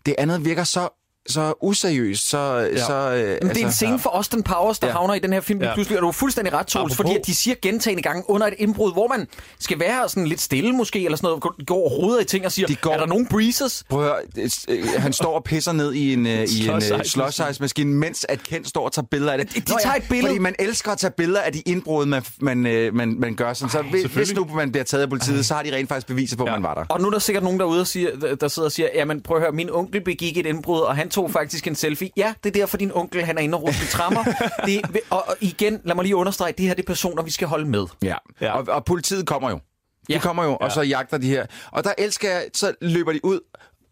det 0.05 0.15
andet 0.17 0.45
virker 0.45 0.63
så 0.63 1.02
så 1.27 1.53
useriøst, 1.61 2.29
så... 2.29 2.69
Ja. 2.75 2.85
så 2.85 2.93
øh, 2.93 3.37
Men 3.41 3.55
det 3.55 3.61
er 3.61 3.65
en 3.65 3.71
scene 3.71 3.99
for 3.99 4.09
Austin 4.09 4.43
Powers, 4.43 4.79
der 4.79 4.87
Ja. 4.87 4.91
ja. 4.93 4.97
havner 4.97 5.13
i 5.13 5.19
den 5.19 5.33
her 5.33 5.41
film 5.41 5.61
Ja. 5.61 5.67
ja. 5.67 5.73
pludselig, 5.73 5.97
og 5.97 6.01
du 6.01 6.07
er 6.07 6.11
fuldstændig 6.11 6.53
ret, 6.53 6.67
Troels, 6.67 6.95
fordi 6.95 7.15
at 7.15 7.25
de 7.25 7.35
siger 7.35 7.55
gentagende 7.61 8.03
gange 8.03 8.23
under 8.29 8.47
et 8.47 8.53
indbrud, 8.57 8.93
hvor 8.93 9.07
man 9.07 9.27
skal 9.59 9.79
være 9.79 10.09
sådan 10.09 10.27
lidt 10.27 10.41
stille 10.41 10.71
måske, 10.73 11.05
eller 11.05 11.15
sådan 11.17 11.27
noget, 11.27 11.41
gå- 11.41 11.53
går 11.65 11.85
og 11.85 11.91
roder 11.97 12.19
i 12.19 12.25
ting 12.25 12.45
og 12.45 12.51
siger, 12.51 12.67
De 12.67 12.75
går- 12.75 12.93
er 12.93 12.97
der 12.97 13.05
nogen 13.05 13.27
breezers? 13.27 13.83
Prøv 13.89 13.99
at 14.05 14.05
høre, 14.05 14.47
øh, 14.69 14.85
han 14.97 15.13
står 15.13 15.35
og 15.35 15.43
pisser 15.43 15.71
ned 15.71 15.93
i 15.93 16.13
en, 16.13 16.25
øh, 16.27 16.33
i 16.33 16.39
en 16.41 16.47
Slush 16.47 16.93
øh, 16.93 16.99
ice 17.01 17.09
slush 17.11 17.41
ice 17.51 17.61
maskine, 17.61 17.93
mens 17.93 18.25
at 18.29 18.43
Kent 18.43 18.67
står 18.67 18.85
og 18.85 18.91
tager 18.91 19.05
billeder 19.11 19.31
af 19.31 19.37
det. 19.37 19.55
De- 19.55 19.59
de 19.59 19.65
tager 19.83 19.95
et 19.95 20.03
billede. 20.09 20.27
Fordi 20.27 20.39
man 20.39 20.55
elsker 20.59 20.91
at 20.91 20.97
tage 20.97 21.11
billeder 21.11 21.41
af 21.41 21.53
de 21.53 21.59
indbrud, 21.59 22.05
man, 22.05 22.23
man, 22.39 22.57
man, 22.93 23.15
man 23.19 23.35
gør. 23.35 23.53
Sådan. 23.53 23.69
Så 23.69 24.07
hvis, 24.13 24.33
nu 24.33 24.47
man 24.55 24.71
bliver 24.71 24.83
taget 24.83 25.01
af 25.03 25.09
politiet, 25.09 25.45
så 25.45 25.53
har 25.53 25.63
de 25.63 25.75
rent 25.75 25.89
faktisk 25.89 26.07
beviser 26.07 26.37
på, 26.37 26.43
at 26.43 26.49
Ja. 26.49 26.55
man 26.55 26.63
var 26.63 26.73
der. 26.73 26.85
Og 26.89 27.01
nu 27.01 27.07
er 27.07 27.11
der 27.11 27.19
sikkert 27.19 27.43
nogen 27.43 27.59
derude, 27.59 27.81
og 27.81 27.87
siger, 27.87 28.09
der- 28.21 28.35
der 28.35 28.47
sidder 28.47 28.65
og 28.65 28.71
siger, 28.71 28.89
jamen 28.95 29.21
prøv 29.21 29.37
at 29.37 29.43
høre, 29.43 29.51
min 29.51 29.69
onkel 29.71 30.01
begik 30.01 30.37
et 30.37 30.45
indbrud, 30.45 30.79
og 30.79 30.95
han 30.95 31.09
tog 31.13 31.31
faktisk 31.31 31.67
en 31.67 31.75
selfie. 31.75 32.09
Ja, 32.17 32.33
det 32.43 32.49
er 32.49 32.53
derfor 32.61 32.77
din 32.77 32.91
onkel, 32.93 33.25
han 33.25 33.37
er 33.37 33.41
inde 33.41 33.57
og 33.57 33.63
ruste 33.63 33.85
trammer. 33.87 34.23
Det, 34.65 34.81
og, 35.09 35.27
og 35.27 35.35
igen, 35.41 35.79
lad 35.83 35.95
mig 35.95 36.03
lige 36.03 36.15
understrege, 36.15 36.53
det 36.57 36.65
her 36.65 36.73
det 36.73 36.81
er 36.83 36.87
personer, 36.87 37.23
vi 37.23 37.31
skal 37.31 37.47
holde 37.47 37.65
med. 37.69 37.85
Ja. 38.03 38.15
Ja. 38.41 38.51
Og, 38.57 38.65
og 38.67 38.85
politiet 38.85 39.27
kommer 39.27 39.49
jo. 39.49 39.55
De 39.55 40.13
Ja. 40.13 40.19
kommer 40.19 40.43
jo, 40.43 40.55
og 40.61 40.71
så 40.71 40.81
jagter 40.81 41.17
de 41.17 41.27
her. 41.27 41.45
Og 41.71 41.83
der 41.83 41.93
elsker 41.97 42.29
jeg, 42.29 42.45
så 42.53 42.73
løber 42.81 43.13
de 43.13 43.25
ud. 43.25 43.39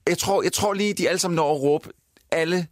Jeg 0.07 0.17
tror, 0.17 0.43
jeg 0.43 0.53
tror 0.53 0.73
lige, 0.73 0.93
de 0.93 1.09
alle 1.09 1.19
sammen 1.19 1.35
når 1.35 1.55
at 1.55 1.61
råbe 1.61 1.89
alle 2.31 2.67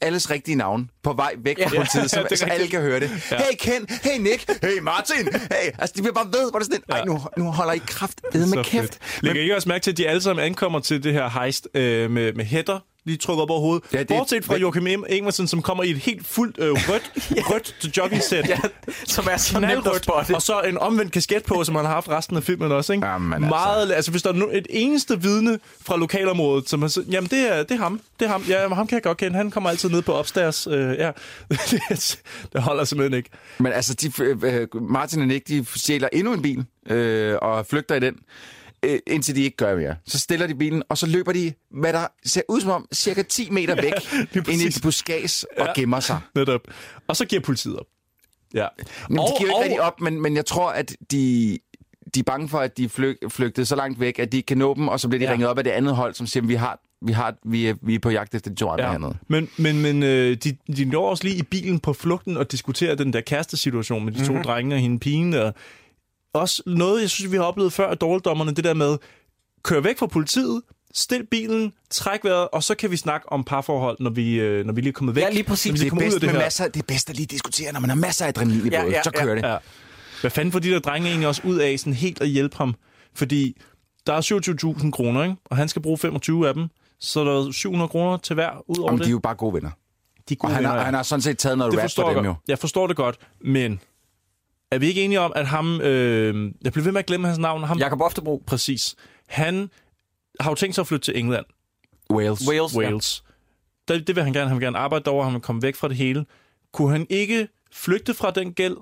alles 0.00 0.30
rigtige 0.30 0.54
navn 0.54 0.90
på 1.02 1.12
vej 1.12 1.34
væk 1.44 1.56
fra 1.56 1.62
Ja. 1.62 1.68
politiet, 1.68 2.10
så, 2.10 2.26
Ja, 2.30 2.36
så 2.36 2.44
alle 2.44 2.68
kan 2.68 2.80
høre 2.80 3.00
det. 3.00 3.10
Ja. 3.30 3.36
Hey 3.36 3.56
Ken, 3.58 3.86
hey 4.02 4.18
Nick, 4.20 4.62
hey 4.62 4.78
Martin, 4.82 5.16
hey. 5.32 5.70
Altså, 5.78 5.92
de 5.96 6.02
bliver 6.02 6.14
bare 6.14 6.26
ved, 6.26 6.50
hvor 6.50 6.58
det 6.58 6.68
er 6.68 6.72
sådan, 6.74 6.82
ej, 6.88 7.04
nu, 7.04 7.20
nu 7.36 7.50
holder 7.52 7.72
I 7.72 7.78
kraft 7.86 8.20
med 8.34 8.64
kæft. 8.64 8.82
fedt. 8.82 9.22
Lægger 9.22 9.42
I 9.42 9.50
også 9.50 9.68
mærke 9.68 9.82
til, 9.82 9.90
at 9.90 9.96
de 9.96 10.08
alle 10.08 10.22
sammen 10.22 10.44
ankommer 10.44 10.80
til 10.80 11.02
det 11.02 11.12
her 11.12 11.28
heist 11.40 11.68
øh, 11.74 12.10
med, 12.10 12.32
med 12.32 12.44
hætter, 12.44 12.78
lige 13.08 13.18
trukket 13.18 13.42
op 13.42 13.50
over 13.50 13.60
hovedet. 13.60 13.84
Ja, 13.92 13.98
Ja, 13.98 14.02
det 14.02 14.08
Bortset 14.08 14.44
fra 14.44 14.56
Joachim 14.56 14.86
Ingersen, 15.08 15.48
som 15.48 15.62
kommer 15.62 15.84
i 15.84 15.90
et 15.90 15.96
helt 15.96 16.26
fuldt 16.26 16.56
øh, 16.58 16.70
rødt, 16.70 17.12
rødt 17.50 17.96
jogging-sæt. 17.96 18.48
Ja, 18.48 18.58
som 19.04 19.28
er 19.30 19.36
så 19.36 19.60
nemt 19.60 19.86
at 19.86 20.04
spotte. 20.04 20.34
og 20.34 20.42
så 20.42 20.60
en 20.60 20.78
omvendt 20.78 21.12
kasket 21.12 21.44
på, 21.44 21.64
som 21.64 21.74
han 21.74 21.84
har 21.84 21.92
haft 21.92 22.08
resten 22.08 22.36
af 22.36 22.42
filmen 22.42 22.72
også. 22.72 22.92
Ikke? 22.92 23.06
Jamen, 23.06 23.32
altså. 23.32 23.48
Meget, 23.48 23.92
altså. 23.92 24.10
hvis 24.10 24.22
der 24.22 24.32
er 24.32 24.46
et 24.52 24.66
eneste 24.70 25.22
vidne 25.22 25.58
fra 25.82 25.96
lokalområdet, 25.96 26.68
som 26.68 26.82
har 26.82 26.88
sagt, 26.88 27.06
jamen 27.10 27.30
det 27.30 27.56
er, 27.56 27.62
det 27.62 27.70
er 27.70 27.78
ham, 27.78 28.00
det 28.20 28.26
er 28.26 28.30
ham, 28.30 28.42
ja, 28.48 28.68
ham 28.68 28.86
kan 28.86 28.94
jeg 28.94 29.02
godt 29.02 29.18
kende, 29.18 29.36
han 29.36 29.50
kommer 29.50 29.70
altid 29.70 29.88
ned 29.88 30.02
på 30.02 30.18
upstairs. 30.18 30.66
Øh, 30.66 30.96
ja. 30.98 31.10
det 32.52 32.62
holder 32.62 32.84
simpelthen 32.84 33.16
ikke. 33.16 33.30
Men 33.58 33.72
altså, 33.72 33.94
de, 33.94 34.12
øh, 34.22 34.66
Martin 34.74 35.20
og 35.20 35.26
Nick, 35.26 35.48
de 35.48 35.66
stjæler 35.76 36.08
endnu 36.12 36.32
en 36.32 36.42
bil 36.42 36.64
øh, 36.90 37.36
og 37.42 37.66
flygter 37.66 37.94
i 37.94 38.00
den, 38.00 38.14
øh, 38.84 38.98
indtil 39.06 39.36
de 39.36 39.42
ikke 39.42 39.56
gør 39.56 39.76
mere. 39.76 39.96
Så 40.06 40.18
stiller 40.18 40.46
de 40.46 40.54
bilen, 40.54 40.82
og 40.88 40.98
så 40.98 41.06
løber 41.06 41.32
de, 41.32 41.52
hvad 41.70 41.92
der 41.92 42.06
ser 42.24 42.42
ud 42.48 42.60
som 42.60 42.70
om, 42.70 42.86
cirka 42.94 43.22
10 43.22 43.50
meter 43.50 43.74
væk, 43.82 43.92
lige 44.32 44.52
ind 44.52 44.62
i 44.62 44.66
et 44.66 44.78
buskads 44.82 45.44
og 45.58 45.68
gemmer 45.74 46.00
sig. 46.00 46.20
Netop. 46.34 46.60
Og 47.08 47.16
så 47.16 47.24
giver 47.24 47.42
politiet 47.42 47.76
op. 47.76 47.86
Ja. 48.54 48.66
Jamen, 49.10 49.18
de 49.24 49.32
giver 49.38 49.50
jo 49.50 49.56
ikke 49.56 49.62
rigtig 49.64 49.80
op, 49.82 50.00
men, 50.00 50.20
men 50.22 50.36
jeg 50.36 50.46
tror, 50.46 50.70
at 50.70 50.96
de, 51.10 51.58
de 52.14 52.20
er 52.20 52.24
bange 52.24 52.48
for, 52.48 52.58
at 52.58 52.78
de 52.78 52.88
flyg, 52.88 53.18
flygtede 53.28 53.66
så 53.66 53.76
langt 53.76 54.00
væk, 54.00 54.18
at 54.18 54.32
de 54.32 54.36
ikke 54.36 54.46
kan 54.46 54.58
nå 54.58 54.74
dem, 54.74 54.88
og 54.88 55.00
så 55.00 55.08
bliver 55.08 55.18
de 55.18 55.24
Ja. 55.24 55.28
ja. 55.30 55.32
ringet 55.32 55.48
op 55.48 55.58
af 55.58 55.64
det 55.64 55.70
andet 55.70 55.96
hold, 55.96 56.14
som 56.14 56.26
siger, 56.26 56.46
vi 56.46 56.54
har, 56.54 56.80
vi 57.06 57.12
har, 57.12 57.34
vi 57.46 57.66
er, 57.66 57.74
vi 57.82 57.94
er 57.94 57.98
på 57.98 58.10
jagt 58.10 58.34
efter 58.34 58.50
de 58.50 58.56
to 58.56 58.68
andre 58.68 58.84
ja. 58.84 58.90
hernede. 58.90 59.16
Men, 59.28 59.48
men, 59.58 59.82
men 59.82 60.02
øh, 60.02 60.36
de, 60.44 60.56
de 60.76 60.84
når 60.84 61.10
også 61.10 61.24
lige 61.24 61.36
i 61.36 61.42
bilen 61.42 61.80
på 61.80 61.92
flugten 61.92 62.36
og 62.36 62.52
diskuterer 62.52 62.94
den 62.94 63.12
der 63.12 63.20
kærestesituation 63.20 64.04
med 64.04 64.12
de 64.12 64.18
to 64.18 64.22
Mhm. 64.24 64.30
mm-hmm. 64.32 64.44
drenge 64.44 64.74
og 64.76 64.80
hende 64.80 64.98
pigen. 64.98 65.34
Og 65.34 65.54
også 66.34 66.62
noget, 66.66 67.00
jeg 67.00 67.10
synes, 67.10 67.32
vi 67.32 67.36
har 67.36 67.44
oplevet 67.44 67.72
før 67.72 67.86
af 67.90 67.98
dårligdommerne, 67.98 68.52
det 68.54 68.64
der 68.64 68.74
med, 68.74 68.96
kør 69.62 69.80
væk 69.80 69.98
fra 69.98 70.06
politiet, 70.06 70.62
stil 70.94 71.26
bilen, 71.30 71.72
træk 71.90 72.24
vejret, 72.24 72.48
og 72.52 72.62
så 72.62 72.74
kan 72.74 72.90
vi 72.90 72.96
snakke 72.96 73.32
om 73.32 73.44
parforhold, 73.44 73.96
når 74.00 74.10
vi, 74.10 74.34
øh, 74.40 74.66
når 74.66 74.72
vi 74.72 74.80
lige 74.80 74.88
er 74.88 74.92
kommet 74.92 75.14
væk. 75.14 75.22
Ja, 75.22 75.30
lige 75.30 75.44
præcis. 75.44 75.72
Vi 75.72 75.78
Det 75.78 75.92
er, 75.92 75.96
ud 75.96 75.98
bedst 75.98 76.14
af 76.14 76.20
det 76.20 76.26
med 76.28 76.34
her. 76.34 76.40
masser, 76.46 76.68
det 76.68 76.82
er 76.82 76.86
bedst 76.86 77.10
at 77.10 77.16
lige 77.16 77.26
diskutere, 77.26 77.72
når 77.72 77.80
man 77.80 77.90
har 77.90 77.96
masser 77.96 78.24
af 78.24 78.28
adrenalin 78.28 78.66
i 78.66 78.70
Ja, 78.70 78.80
blodet, 78.80 78.92
ja, 78.92 79.02
så 79.02 79.10
kører 79.10 79.34
det. 79.34 79.42
Ja. 79.42 79.56
Hvad 80.20 80.30
fanden 80.30 80.52
får 80.52 80.58
de 80.58 80.70
der 80.70 80.78
drenge 80.78 81.08
egentlig 81.08 81.28
også 81.28 81.42
ud 81.44 81.56
af 81.58 81.78
sådan 81.78 81.92
helt 81.92 82.20
at 82.20 82.28
hjælpe 82.28 82.56
ham? 82.56 82.74
Fordi 83.14 83.60
der 84.06 84.12
er 84.12 84.20
27.000 84.82 84.90
kroner, 84.90 85.22
ikke? 85.24 85.36
og 85.44 85.56
han 85.56 85.68
skal 85.68 85.82
bruge 85.82 85.98
25 85.98 86.48
af 86.48 86.54
dem. 86.54 86.68
Så 87.00 87.20
er 87.20 87.24
der 87.24 87.52
700 87.52 87.88
kroner 87.88 88.16
til 88.16 88.34
hver 88.34 88.50
ud 88.70 88.78
over 88.78 88.90
Om 88.92 88.98
det. 88.98 89.04
de 89.04 89.10
er 89.10 89.12
jo 89.12 89.18
bare 89.18 89.34
gode 89.34 89.54
venner. 89.54 89.70
de 90.28 90.34
er 90.34 90.36
Og 90.36 90.38
gode 90.38 90.52
han 90.52 90.58
venner, 90.62 90.70
har, 90.70 90.76
ja. 90.78 90.84
han 90.84 90.94
har 90.94 91.02
sådan 91.02 91.22
set 91.22 91.38
taget 91.38 91.58
noget 91.58 91.72
det 91.72 91.82
rap 91.82 91.90
for 91.96 92.12
dem 92.14 92.24
jo. 92.24 92.34
Jeg 92.48 92.58
forstår 92.58 92.86
det 92.86 92.96
godt, 92.96 93.16
men 93.44 93.80
er 94.70 94.78
vi 94.78 94.86
ikke 94.86 95.02
enige 95.04 95.20
om, 95.20 95.32
at 95.36 95.46
ham... 95.46 95.80
Øh, 95.80 96.52
jeg 96.62 96.72
bliver 96.72 96.84
ved 96.84 96.92
med 96.92 96.98
at 96.98 97.06
glemme 97.06 97.26
hans 97.26 97.38
navn. 97.38 97.62
Ham, 97.62 97.78
Jakob 97.78 98.00
Oftebro. 98.00 98.42
Præcis. 98.46 98.96
Han 99.28 99.70
har 100.40 100.50
jo 100.50 100.54
tænkt 100.54 100.74
sig 100.74 100.82
at 100.82 100.86
flytte 100.86 101.04
til 101.04 101.18
England. 101.18 101.46
Wales. 102.12 102.48
Wales. 102.48 102.74
Ja. 102.74 102.78
Wales. 102.78 103.24
Det, 103.88 104.06
det 104.06 104.16
vil 104.16 104.24
han 104.24 104.32
gerne. 104.32 104.48
Han 104.48 104.56
vil 104.56 104.64
gerne 104.64 104.78
arbejde 104.78 105.04
derovre. 105.04 105.24
Han 105.24 105.34
vil 105.34 105.42
komme 105.42 105.62
væk 105.62 105.76
fra 105.76 105.88
det 105.88 105.96
hele. 105.96 106.26
Kunne 106.72 106.90
han 106.90 107.06
ikke 107.10 107.48
flygte 107.72 108.14
fra 108.14 108.30
den 108.30 108.52
gæld, 108.52 108.76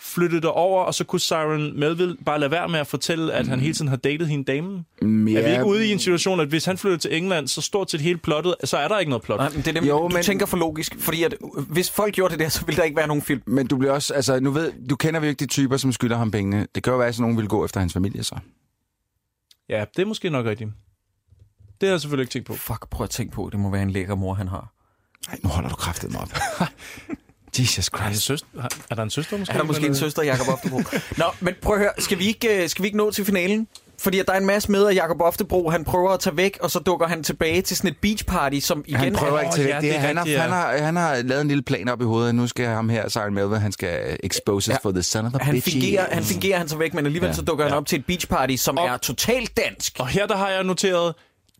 flytte 0.00 0.40
derover, 0.40 0.84
og 0.84 0.94
så 0.94 1.04
kunne 1.04 1.20
Siren 1.20 1.80
Melville 1.80 2.16
bare 2.26 2.40
lade 2.40 2.50
være 2.50 2.68
med 2.68 2.78
at 2.80 2.86
fortælle, 2.86 3.32
at 3.32 3.46
han 3.46 3.60
hele 3.60 3.74
tiden 3.74 3.88
har 3.88 3.96
datet 3.96 4.28
hende 4.28 4.44
damen? 4.52 4.86
Mm, 5.02 5.28
Ja. 5.28 5.38
Er 5.40 5.44
vi 5.46 5.50
ikke 5.52 5.64
ude 5.64 5.86
i 5.88 5.92
en 5.92 5.98
situation, 5.98 6.40
at 6.40 6.48
hvis 6.48 6.64
han 6.64 6.78
flytter 6.78 6.98
til 6.98 7.16
England, 7.16 7.48
så 7.48 7.60
stort 7.60 7.90
set 7.90 8.00
hele 8.00 8.18
plottet, 8.18 8.54
så 8.64 8.76
er 8.76 8.88
der 8.88 8.98
ikke 8.98 9.10
noget 9.10 9.22
plot? 9.22 9.38
Nej, 9.38 9.48
men 9.48 9.58
det 9.58 9.68
er 9.68 9.72
dem, 9.72 9.84
Jo, 9.84 10.08
du 10.08 10.14
men- 10.14 10.22
tænker 10.22 10.46
for 10.46 10.56
logisk, 10.56 10.96
fordi 10.98 11.22
at, 11.22 11.34
øh, 11.56 11.62
hvis 11.70 11.90
folk 11.90 12.14
gjorde 12.14 12.32
det 12.32 12.40
der, 12.40 12.48
så 12.48 12.64
ville 12.66 12.76
der 12.76 12.84
ikke 12.84 12.96
være 12.96 13.06
nogen 13.06 13.22
film. 13.22 13.42
Men 13.46 13.66
du 13.66 13.76
bliver 13.76 13.92
også, 13.92 14.14
altså 14.14 14.40
nu 14.40 14.50
ved, 14.50 14.72
du 14.90 14.96
kender 14.96 15.20
jo 15.20 15.26
ikke 15.26 15.38
de 15.38 15.46
typer, 15.46 15.76
som 15.76 15.92
skylder 15.92 16.16
ham 16.16 16.30
pengene. 16.30 16.66
Det 16.74 16.82
kan 16.82 16.90
jo 16.90 16.96
være, 16.98 17.08
at 17.08 17.14
sådan 17.14 17.22
nogen 17.22 17.36
vil 17.36 17.48
gå 17.48 17.64
efter 17.64 17.80
hans 17.80 17.92
familie 17.92 18.22
så. 18.24 18.38
Ja, 19.68 19.84
det 19.96 20.02
er 20.02 20.06
måske 20.06 20.30
nok 20.30 20.46
rigtigt. 20.46 20.70
Det 21.80 21.88
har 21.88 21.94
jeg 21.94 22.00
selvfølgelig 22.00 22.22
ikke 22.22 22.32
tænkt 22.32 22.46
på. 22.46 22.54
Fuck, 22.54 22.88
prøv 22.90 23.04
at 23.04 23.10
tænke 23.10 23.32
på, 23.32 23.48
det 23.52 23.60
må 23.60 23.70
være 23.70 23.82
en 23.82 23.90
lækker 23.90 24.14
mor, 24.14 24.34
han 24.34 24.48
har. 24.48 24.72
Nej, 25.28 25.38
nu 25.42 25.48
holder 25.48 25.68
du 25.68 25.74
kraftet 25.76 26.12
mig 26.12 26.20
op. 26.20 26.28
Jesus 27.60 27.88
Er, 27.88 27.96
det 27.96 28.00
Christ. 28.06 28.22
søster? 28.22 28.46
er 28.90 28.94
der 28.94 29.02
en 29.02 29.10
søster 29.10 29.36
måske? 29.38 29.52
Er 29.52 29.56
der 29.58 29.64
måske 29.64 29.84
en 29.86 29.90
øh, 29.90 29.96
søster, 29.96 30.22
Jakob 30.22 30.48
Oftebro? 30.48 30.78
Nå, 31.16 31.24
men 31.40 31.54
prøv 31.62 31.74
at 31.74 31.80
høre, 31.80 31.90
skal 31.98 32.18
vi 32.18 32.26
ikke, 32.26 32.62
øh, 32.62 32.68
skal 32.68 32.82
vi 32.82 32.86
ikke 32.86 32.98
nå 32.98 33.10
til 33.10 33.24
finalen? 33.24 33.68
Fordi 33.98 34.18
der 34.26 34.32
er 34.32 34.36
en 34.38 34.46
masse 34.46 34.70
med, 34.72 34.86
at 34.86 34.94
Jakob 34.94 35.20
Oftebro, 35.20 35.70
han 35.70 35.84
prøver 35.84 36.10
at 36.10 36.20
tage 36.20 36.36
væk, 36.36 36.58
og 36.60 36.70
så 36.70 36.78
dukker 36.78 37.06
han 37.06 37.22
tilbage 37.22 37.62
til 37.62 37.76
sådan 37.76 37.90
et 37.90 37.96
beach 38.02 38.24
party, 38.24 38.58
som 38.58 38.84
igen 38.86 39.00
Han 39.00 39.14
prøver 39.14 39.38
er... 39.38 39.42
ikke 39.42 39.54
til 39.54 39.60
Åh, 39.62 39.66
det. 39.66 39.70
ja, 39.72 39.76
det 39.76 39.82
det 39.82 39.94
er 39.96 39.98
han, 40.00 40.16
har, 40.16 40.26
ja. 40.26 40.40
han, 40.40 40.50
har, 40.50 40.76
han 40.78 40.96
har 40.96 41.22
lavet 41.22 41.40
en 41.40 41.48
lille 41.48 41.62
plan 41.62 41.88
op 41.88 42.00
i 42.00 42.04
hovedet. 42.04 42.34
Nu 42.34 42.46
skal 42.46 42.66
ham 42.66 42.88
her, 42.88 43.08
Siren 43.08 43.34
Melville, 43.34 43.60
han 43.60 43.72
skal 43.72 44.16
exposes 44.22 44.68
Ja. 44.68 44.76
for 44.82 44.90
the 44.92 45.02
son 45.02 45.26
of 45.26 45.34
a 45.34 45.38
Han 45.44 45.62
fingerer, 45.62 46.06
han 46.14 46.24
fingerer 46.24 46.58
han 46.58 46.68
så 46.68 46.76
væk, 46.76 46.94
men 46.94 47.06
alligevel 47.06 47.26
Ja. 47.28 47.32
så 47.34 47.42
dukker 47.42 47.64
han 47.64 47.72
Ja. 47.72 47.76
op 47.76 47.86
til 47.86 47.98
et 47.98 48.06
beach 48.06 48.28
party, 48.28 48.56
som 48.56 48.78
Og- 48.78 48.86
er 48.86 48.96
totalt 48.96 49.56
dansk. 49.56 49.96
Og 49.98 50.06
her 50.08 50.26
der 50.26 50.36
har 50.36 50.48
jeg 50.50 50.64
noteret, 50.64 51.14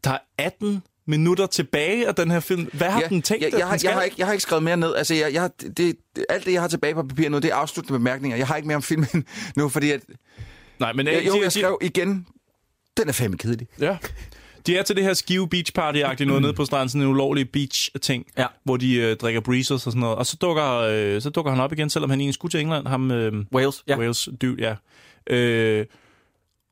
der 0.04 0.10
er 0.10 0.18
18 0.38 0.82
minutter 1.06 1.46
tilbage 1.46 2.08
af 2.08 2.14
den 2.14 2.30
her 2.30 2.40
film. 2.40 2.68
Hvad 2.72 2.90
har 2.90 3.00
den 3.00 3.22
tænkt, 3.22 3.42
jeg, 3.42 3.46
at 3.46 3.52
jeg, 3.52 3.60
den 3.60 3.68
har, 3.68 3.80
jeg, 3.84 3.92
har 3.92 4.02
ikke, 4.02 4.16
jeg 4.18 4.26
har 4.26 4.32
ikke 4.32 4.42
skrevet 4.42 4.62
mere 4.62 4.76
ned. 4.76 4.94
Altså, 4.94 5.14
jeg, 5.14 5.32
jeg, 5.32 5.40
har- 5.40 5.52
det, 5.60 5.76
det, 5.76 6.26
alt 6.28 6.44
det, 6.46 6.52
jeg 6.52 6.60
har 6.60 6.68
tilbage 6.68 6.94
på 6.94 7.02
papir 7.02 7.28
nu, 7.28 7.38
det 7.38 7.50
er 7.50 7.54
afsluttende 7.54 7.98
bemærkninger. 7.98 8.36
Jeg 8.36 8.46
har 8.46 8.56
ikke 8.56 8.66
mere 8.66 8.76
om 8.76 8.82
filmen 8.82 9.08
nu, 9.56 9.68
fordi 9.68 9.90
at, 9.90 10.00
Nej, 10.78 10.92
men 10.92 11.06
jeg, 11.06 11.14
øh, 11.20 11.26
jo, 11.26 11.34
de- 11.34 11.42
jeg 11.42 11.52
skrev 11.52 11.78
igen, 11.82 12.26
den 12.96 13.08
er 13.08 13.12
fandme 13.12 13.38
kedelig. 13.38 13.66
Ja. 13.80 13.96
De 14.66 14.76
er 14.76 14.82
til 14.82 14.96
det 14.96 15.04
her 15.04 15.14
Skive 15.14 15.48
Beach 15.48 15.72
Party-agtige 15.78 16.24
noget 16.24 16.42
nede 16.42 16.52
på 16.52 16.64
stranden, 16.64 16.88
sådan 16.88 17.00
en 17.02 17.08
ulovlig 17.08 17.50
beach-ting, 17.50 18.26
Ja. 18.38 18.46
hvor 18.64 18.76
de 18.76 18.94
øh, 18.94 19.16
drikker 19.16 19.40
breezers 19.40 19.86
og 19.86 19.92
sådan 19.92 20.00
noget. 20.00 20.16
Og 20.16 20.26
så 20.26 20.36
dukker, 20.40 20.72
øh, 20.74 21.22
så 21.22 21.30
dukker 21.30 21.50
han 21.52 21.60
op 21.60 21.72
igen, 21.72 21.90
selvom 21.90 22.10
han 22.10 22.20
egentlig 22.20 22.34
skulle 22.34 22.50
til 22.52 22.60
England, 22.60 22.86
ham 22.86 23.10
øh, 23.10 23.32
Wales, 23.54 23.84
ja. 23.88 23.98
Wales 23.98 24.28
dude, 24.42 24.56
ja. 24.62 24.74
Øh, 25.36 25.86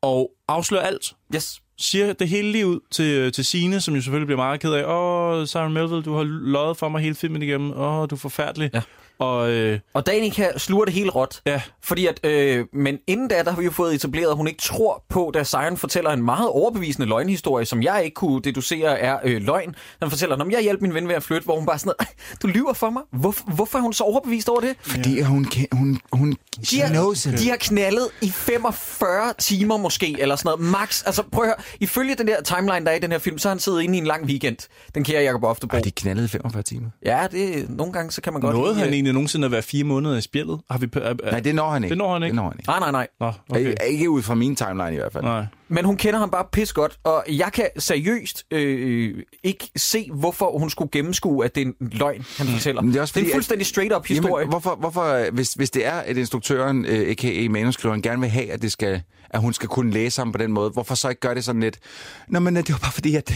og 0.01 0.31
afslører 0.47 0.81
alt. 0.83 1.13
Yes. 1.35 1.61
Siger 1.77 2.13
det 2.13 2.29
hele 2.29 2.51
lige 2.51 2.67
ud 2.67 2.79
til, 2.91 3.05
øh, 3.05 3.31
til 3.31 3.45
Sine, 3.45 3.81
som 3.81 3.95
jo 3.95 4.01
selvfølgelig 4.01 4.27
bliver 4.27 4.37
meget 4.37 4.59
ked 4.59 4.73
af. 4.73 4.83
Åh, 4.85 5.47
Simon 5.47 5.73
Melville, 5.73 6.03
du 6.03 6.13
har 6.15 6.23
løjet 6.23 6.77
for 6.77 6.89
mig 6.89 7.01
hele 7.01 7.15
filmen 7.15 7.41
igennem. 7.41 7.71
Åh, 7.71 8.09
du 8.09 8.15
er 8.15 8.19
forfærdelig. 8.19 8.69
Ja. 8.73 8.81
Og 9.19 9.51
øh, 9.51 9.79
Og 9.93 10.05
Danica 10.05 10.51
sluger 10.57 10.85
det 10.85 10.93
helt 10.93 11.15
råt. 11.15 11.41
ja, 11.45 11.61
Fordi 11.83 12.05
at, 12.07 12.19
øh, 12.25 12.65
men 12.73 12.97
inden 13.07 13.27
da, 13.27 13.43
der 13.43 13.51
har 13.51 13.57
vi 13.59 13.65
jo 13.65 13.71
fået 13.71 13.95
etableret, 13.95 14.29
at 14.29 14.35
hun 14.37 14.47
ikke 14.47 14.61
tror 14.61 15.03
på, 15.09 15.31
da 15.33 15.43
Siren 15.43 15.77
fortæller 15.77 16.09
en 16.11 16.21
meget 16.25 16.49
overbevisende 16.49 17.07
løgnhistorie, 17.07 17.65
som 17.65 17.83
jeg 17.83 18.01
ikke 18.03 18.15
kunne 18.15 18.41
deducere 18.41 18.99
er 18.99 19.17
øh, 19.23 19.41
løgn. 19.41 19.75
Han 20.01 20.09
fortæller, 20.09 20.35
om 20.35 20.51
jeg 20.51 20.61
hjælper 20.61 20.81
min 20.81 20.93
ven 20.93 21.07
ved 21.07 21.15
at 21.15 21.23
flytte, 21.23 21.45
hvor 21.45 21.55
hun 21.57 21.65
bare 21.65 21.79
sådan 21.79 21.93
du 22.41 22.47
lyver 22.47 22.73
for 22.73 22.89
mig. 22.89 23.01
Hvor, 23.11 23.35
hvorfor 23.55 23.77
er 23.77 23.81
hun 23.81 23.93
så 23.93 24.03
overbevist 24.03 24.49
over 24.49 24.59
det? 24.59 24.75
Fordi 24.81 25.21
hun, 25.21 25.45
kan- 25.45 25.67
hun, 25.71 25.99
hun 26.11 26.35
De 26.71 26.81
har, 26.81 26.89
knows 26.89 27.25
it. 27.25 27.39
de 27.39 27.49
har 27.49 27.57
knaldet 27.57 28.07
i 28.21 28.29
45 28.29 29.33
timer 29.37 29.77
måske, 29.77 30.15
eller 30.19 30.35
sådan 30.35 30.49
noget. 30.59 30.71
Max, 30.71 31.03
altså 31.05 31.23
prøv 31.31 31.43
at 31.43 31.47
høre, 31.47 31.57
ifølge 31.79 32.15
den 32.15 32.27
der 32.27 32.41
timeline, 32.41 32.85
der 32.85 32.91
er 32.91 32.95
i 32.95 32.99
den 32.99 33.11
her 33.11 33.19
film, 33.19 33.37
så 33.37 33.47
har 33.47 33.53
han 33.55 33.59
siddet 33.59 33.81
inde 33.81 33.95
i 33.95 33.97
en 33.97 34.05
lang 34.07 34.25
weekend. 34.25 34.57
Den 34.95 35.03
kære 35.03 35.23
Jacob 35.23 35.43
Oftebro. 35.43 35.75
Ej, 35.77 35.81
de 35.83 35.91
knaldede 35.91 36.25
i 36.25 36.29
45 36.29 36.63
timer. 36.63 36.89
Ja, 37.05 37.27
det, 37.31 37.69
nogle 37.69 37.93
gange 37.93 38.11
så 38.11 38.21
kan 38.21 38.33
man 38.33 38.41
godt... 38.41 38.55
nåede 38.55 38.73
lide, 38.73 38.79
han 38.83 38.89
øh, 39.05 39.09
egentlig 39.09 39.13
nogensinde 39.13 39.45
at 39.45 39.51
være 39.51 39.61
fire 39.61 39.83
måneder 39.83 40.17
i 40.17 40.21
spjældet? 40.21 40.59
Har 40.71 40.77
vi, 40.77 40.87
er, 40.95 40.99
er, 40.99 41.15
Nej, 41.31 41.39
det 41.39 41.55
når 41.55 41.69
han 41.69 41.83
ikke. 41.83 41.89
Det 41.89 41.97
når 41.97 42.13
han 42.13 42.23
ikke? 42.23 42.31
Det 42.31 42.35
når 42.35 42.43
han 42.49 42.53
ikke. 42.59 42.69
Nej, 42.69 42.79
nej, 42.79 42.91
nej. 42.91 43.07
Nå, 43.19 43.25
Okay. 43.49 43.61
okay. 43.73 43.75
Ikke 43.89 44.09
ud 44.09 44.21
fra 44.21 44.35
min 44.35 44.55
timeline 44.55 44.93
i 44.93 44.95
hvert 44.95 45.13
fald. 45.13 45.23
Nej. 45.23 45.45
Men 45.67 45.85
hun 45.85 45.97
kender 45.97 46.19
ham 46.19 46.29
bare 46.29 46.45
pis 46.51 46.73
godt, 46.73 46.97
og 47.03 47.23
jeg 47.29 47.51
kan 47.53 47.67
seriøst 47.77 48.43
øh, 48.51 49.23
ikke 49.43 49.69
se, 49.77 50.09
hvorfor 50.13 50.59
hun 50.59 50.69
skulle 50.69 50.91
gennemskue, 50.91 51.45
at 51.45 51.55
det 51.55 51.61
er 51.61 51.65
en 51.65 51.75
løgn, 51.79 52.25
han 52.37 52.47
fortæller. 52.47 52.81
Men 52.81 52.91
det 52.91 52.97
er 52.97 53.01
også 53.01 53.11
det 53.11 53.19
er 53.19 53.23
fordi, 53.23 53.31
en 53.31 53.35
fuldstændig 53.35 53.67
straight-up 53.67 54.07
historie. 54.07 54.41
Jamen, 54.41 54.49
hvorfor, 54.49 54.75
hvorfor, 54.75 55.31
hvis, 55.31 55.53
hvis 55.53 55.71
det 55.71 55.85
er, 55.85 55.91
at 55.91 56.17
instruktøren, 56.17 56.85
øh, 56.85 57.09
a.k.a. 57.09 57.47
manuskriveren, 57.49 58.01
gerne 58.01 58.21
vil 58.21 58.29
have, 58.29 58.51
at, 58.51 58.61
det 58.61 58.71
skal, 58.71 59.01
at 59.29 59.41
hun 59.41 59.53
skal 59.53 59.69
kunne 59.69 59.91
læse 59.91 60.21
ham 60.21 60.31
på 60.31 60.37
den 60.37 60.51
måde, 60.51 60.69
hvorfor 60.69 60.95
så 60.95 61.09
ikke 61.09 61.19
gøre 61.19 61.35
det 61.35 61.43
sådan 61.43 61.61
lidt? 61.61 61.79
Nå, 62.27 62.39
men 62.39 62.57
øh, 62.57 62.63
det 62.63 62.71
var 62.73 62.79
bare 62.79 62.91
fordi, 62.91 63.15
at... 63.15 63.33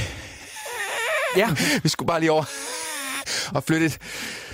Ja. 1.38 1.50
Vi 1.84 1.90
skulle 1.90 2.08
bare 2.08 2.20
lige 2.20 2.32
over 2.32 2.44
og 3.54 3.64
flytte 3.64 3.86
et... 3.86 3.98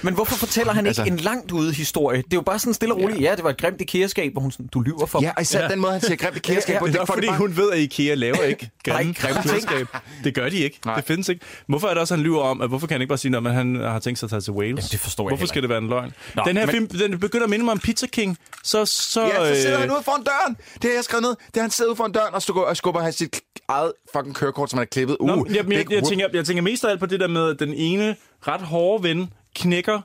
Men 0.01 0.13
hvorfor 0.13 0.35
fortæller 0.35 0.73
han 0.73 0.85
ikke 0.85 0.87
Altså- 1.01 1.03
en 1.13 1.17
langt 1.17 1.51
ude 1.51 1.73
historie? 1.73 2.17
Det 2.17 2.33
er 2.33 2.37
jo 2.37 2.41
bare 2.41 2.59
sådan 2.59 2.73
stille 2.73 2.95
og 2.95 3.01
roligt. 3.01 3.21
Ja, 3.21 3.35
det 3.35 3.43
var 3.43 3.49
et 3.49 3.57
grimt 3.57 3.81
IKEA-skab, 3.81 4.31
hvor 4.31 4.41
hun 4.41 4.51
sådan, 4.51 4.67
du 4.67 4.81
lyver 4.81 5.05
for 5.05 5.21
Ja, 5.21 5.31
og 5.35 5.41
især 5.41 5.67
den 5.67 5.79
måde, 5.79 5.91
han 5.91 6.01
siger 6.01 6.15
grimt 6.15 6.37
IKEA-skab 6.37 6.79
på. 6.79 6.87
Det 6.87 6.95
er 6.95 6.99
nok, 6.99 7.07
fordi 7.07 7.27
bare- 7.27 7.37
hun 7.37 7.57
ved, 7.57 7.71
at 7.71 7.79
IKEA 7.79 8.13
laver 8.15 8.43
ikke 8.43 8.69
grimme 8.83 9.13
klædeskab. 9.13 9.87
Det 10.23 10.35
gør 10.35 10.49
de 10.49 10.57
ikke. 10.57 10.79
Nej. 10.85 10.95
Det 10.95 11.05
findes 11.05 11.29
ikke. 11.29 11.45
Hvorfor 11.67 11.87
er 11.87 11.91
det 11.93 12.01
også, 12.01 12.13
at 12.13 12.17
han 12.17 12.23
lyver 12.23 12.41
om, 12.41 12.61
at 12.61 12.67
hvorfor 12.69 12.87
kan 12.87 12.93
han 12.95 13.01
ikke 13.01 13.09
bare 13.09 13.17
sige, 13.17 13.37
at 13.37 13.53
han 13.53 13.75
har 13.75 13.99
tænkt 13.99 14.19
sig 14.19 14.27
at 14.27 14.29
tage 14.29 14.41
til 14.41 14.53
Wales? 14.53 14.69
Jamen, 14.69 14.81
det 14.91 14.99
forstår 14.99 15.23
jeg 15.23 15.29
Hvorfor 15.37 15.47
skal 15.47 15.61
det 15.61 15.69
være 15.69 15.77
en 15.77 15.87
løgn? 15.89 16.13
Nå, 16.35 16.43
den 16.47 16.57
her 16.57 16.65
men- 16.65 16.73
film, 16.75 16.87
den 16.87 17.19
begynder 17.19 17.43
at 17.43 17.49
minde 17.49 17.65
mig 17.65 17.71
om 17.71 17.79
Pizza 17.79 18.07
King. 18.07 18.37
Så, 18.63 18.85
så, 18.85 19.21
Ja, 19.21 19.55
så 19.55 19.61
sidder 19.61 19.75
øh, 19.75 19.81
han 19.81 19.91
ude 19.91 20.01
foran 20.05 20.23
døren. 20.23 20.57
Det 20.73 20.83
har 20.83 20.89
jeg 20.95 21.03
skrevet 21.03 21.21
ned. 21.23 21.29
Det 21.47 21.57
er, 21.57 21.61
han 21.61 21.71
sidder 21.71 21.89
ude 21.91 21.95
foran 21.97 22.11
døren 22.11 22.33
og 22.33 22.41
skubber, 22.41 22.61
og 22.63 22.77
skubber 22.77 23.01
hans 23.01 23.15
sit 23.15 23.41
eget 23.67 23.91
fucking 24.15 24.35
kørekort, 24.35 24.69
som 24.69 24.77
han 24.77 24.81
har 24.81 24.85
klippet. 24.85 25.17
Uh, 25.19 25.27
Nå, 25.27 25.45
jeg, 25.49 25.55
jeg, 25.55 25.65
jeg, 25.73 25.85
whoop. 25.97 26.09
tænker, 26.09 26.27
jeg 26.33 26.45
tænker 26.45 26.63
mest 26.63 26.85
af 26.85 26.89
alt 26.89 26.99
på 26.99 27.05
det 27.05 27.19
der 27.19 27.27
med, 27.27 27.49
at 27.49 27.59
den 27.59 27.73
ene 27.73 28.15
ret 28.47 28.61
hårde 28.61 29.03
ven 29.03 29.33
knækker 29.55 30.01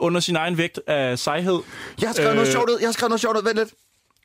under 0.00 0.20
sin 0.20 0.36
egen 0.36 0.58
vægt 0.58 0.80
af 0.86 1.18
sejhed. 1.18 1.58
Jeg 2.00 2.08
har 2.08 2.14
skrevet 2.14 2.30
øh... 2.30 2.34
noget 2.36 2.52
sjovt 2.52 2.70
ud. 2.70 2.78
Jeg 2.80 2.88
har 2.88 2.92
skrevet 2.92 3.10
noget 3.10 3.20
sjovt 3.20 3.36
ud. 3.36 3.42
Vent 3.42 3.56
lidt. 3.56 3.68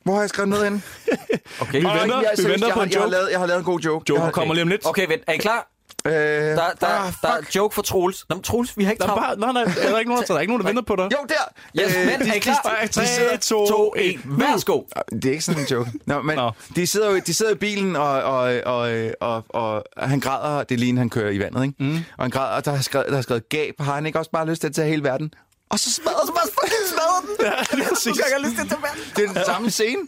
Hvor 0.04 0.14
har 0.14 0.20
jeg 0.20 0.28
skrevet 0.28 0.48
noget 0.48 0.64
henne? 0.64 0.82
Okay, 1.60 1.78
Vi 1.80 1.84
venter, 1.86 2.20
jeg, 2.20 2.30
vi 2.38 2.44
venter 2.44 2.66
jeg, 2.66 2.74
på 2.74 2.80
har- 2.80 2.86
en 2.86 2.92
jeg 2.92 2.98
har, 3.00 3.04
joke. 3.04 3.10
lavet, 3.10 3.30
jeg 3.30 3.38
har 3.40 3.46
lavet 3.46 3.58
en 3.58 3.64
god 3.64 3.80
joke. 3.80 4.12
Jeg 4.14 4.22
har, 4.22 4.30
kommer 4.30 4.54
lige 4.54 4.62
om 4.62 4.68
lidt. 4.68 4.86
okay 4.86 5.06
vent. 5.08 5.22
Er 5.26 5.32
I 5.32 5.36
klar? 5.36 5.68
Øh, 6.06 6.12
Der, 6.12 6.54
der, 6.54 6.62
ah, 6.86 7.12
der, 7.22 7.28
der 7.28 7.28
er 7.28 7.40
joke 7.56 7.74
for 7.74 7.82
Troels. 7.82 8.24
Nå, 8.28 8.34
men 8.36 8.42
Troels, 8.42 8.78
vi 8.78 8.84
har 8.84 8.90
ikke 8.92 9.02
er, 9.02 9.06
travlt. 9.06 9.22
bare, 9.22 9.52
nej, 9.52 9.64
nej, 9.64 9.72
er 9.82 9.90
der 9.90 9.98
ikke 9.98 10.10
nogen, 10.10 10.20
der, 10.22 10.26
der, 10.26 10.34
er 10.34 10.40
ikke 10.40 10.52
nogen, 10.52 10.60
der 10.62 10.68
venter 10.72 10.82
på 10.82 10.96
dig? 10.96 11.04
Jo, 11.12 11.18
der. 11.28 11.82
Yes, 11.84 11.96
Øh, 11.96 12.06
men 12.06 12.28
er 12.28 12.34
I 12.34 12.38
klar? 12.38 12.76
de- 12.82 12.86
de 12.86 12.92
3, 12.92 13.06
sidder- 13.06 13.36
2, 13.66 13.94
1. 13.96 14.20
Værsgo. 14.24 14.82
Det 15.12 15.24
er 15.24 15.30
ikke 15.30 15.44
sådan 15.44 15.60
en 15.60 15.66
joke. 15.66 15.90
Nå, 16.06 16.22
men 16.22 16.36
Nå. 16.36 16.50
de 16.76 16.86
sidder 16.86 17.10
jo 17.10 17.18
de 17.26 17.34
sidder 17.34 17.52
i 17.52 17.54
bilen, 17.54 17.96
og, 17.96 18.08
og, 18.22 18.60
og, 18.66 18.90
og, 19.20 19.44
og, 19.48 19.84
og 19.96 20.08
han 20.08 20.20
græder. 20.20 20.64
Det 20.64 20.74
er 20.74 20.78
lige, 20.78 20.96
han 20.98 21.10
kører 21.10 21.30
i 21.30 21.38
vandet, 21.38 21.62
ikke? 21.64 21.74
Mm. 21.78 21.96
Og 22.18 22.24
han 22.24 22.30
græder, 22.30 22.56
og 22.56 22.64
der 22.64 22.72
er, 22.72 22.80
skrevet, 22.80 23.06
der 23.10 23.16
er 23.18 23.22
skrevet 23.22 23.48
gab. 23.48 23.74
Har 23.80 23.94
han 23.94 24.06
ikke 24.06 24.18
også 24.18 24.30
bare 24.30 24.46
lyst 24.46 24.60
til 24.60 24.68
at 24.68 24.74
tage 24.74 24.88
hele 24.88 25.02
verden? 25.04 25.34
Og 25.70 25.78
så 25.78 25.92
smadrer, 25.92 26.26
så 26.26 26.32
bare 26.32 26.48
fucking 26.62 26.88
smadrer 26.88 27.20
den. 27.20 27.34
Ja, 27.46 27.76
det 27.76 27.84
er 27.84 27.88
præcis. 27.88 28.16
Jeg 28.16 28.24
har 28.36 28.42
lyst 28.44 28.54
til 28.54 28.62
at 28.62 28.68
tage 28.68 28.82
verden. 28.82 29.00
Det 29.16 29.24
er 29.24 29.32
den 29.32 29.44
samme 29.46 29.70
scene. 29.70 30.00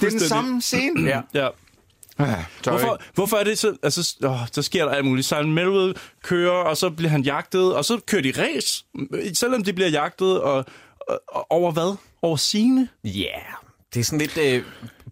Det 0.00 0.06
er 0.06 0.10
den 0.10 0.20
samme 0.20 0.62
scene. 0.62 1.08
Ja. 1.08 1.20
Ja. 1.34 1.48
Ah, 2.18 2.44
sorry. 2.64 2.78
Hvorfor, 2.78 3.00
hvorfor 3.14 3.36
er 3.36 3.44
det 3.44 3.58
så... 3.58 3.76
Altså, 3.82 4.16
åh, 4.24 4.38
der 4.54 4.62
sker 4.62 4.84
der 4.84 4.92
alt 4.92 5.04
muligt. 5.04 5.26
Simon 5.26 5.52
Melville 5.52 5.94
kører, 6.22 6.52
og 6.64 6.76
så 6.76 6.90
bliver 6.90 7.10
han 7.10 7.22
jagtet, 7.22 7.74
og 7.74 7.84
så 7.84 8.00
kører 8.06 8.22
de 8.22 8.32
race. 8.38 8.84
Selvom 9.34 9.64
de 9.64 9.72
bliver 9.72 9.88
jagtet, 9.88 10.40
og, 10.40 10.64
og, 11.08 11.20
og 11.28 11.46
over 11.50 11.72
hvad? 11.72 11.96
Over 12.22 12.36
sine? 12.36 12.88
Ja, 13.04 13.10
yeah. 13.10 13.42
det 13.94 14.00
er 14.00 14.04
sådan 14.04 14.18
lidt 14.18 14.38
øh, 14.38 14.62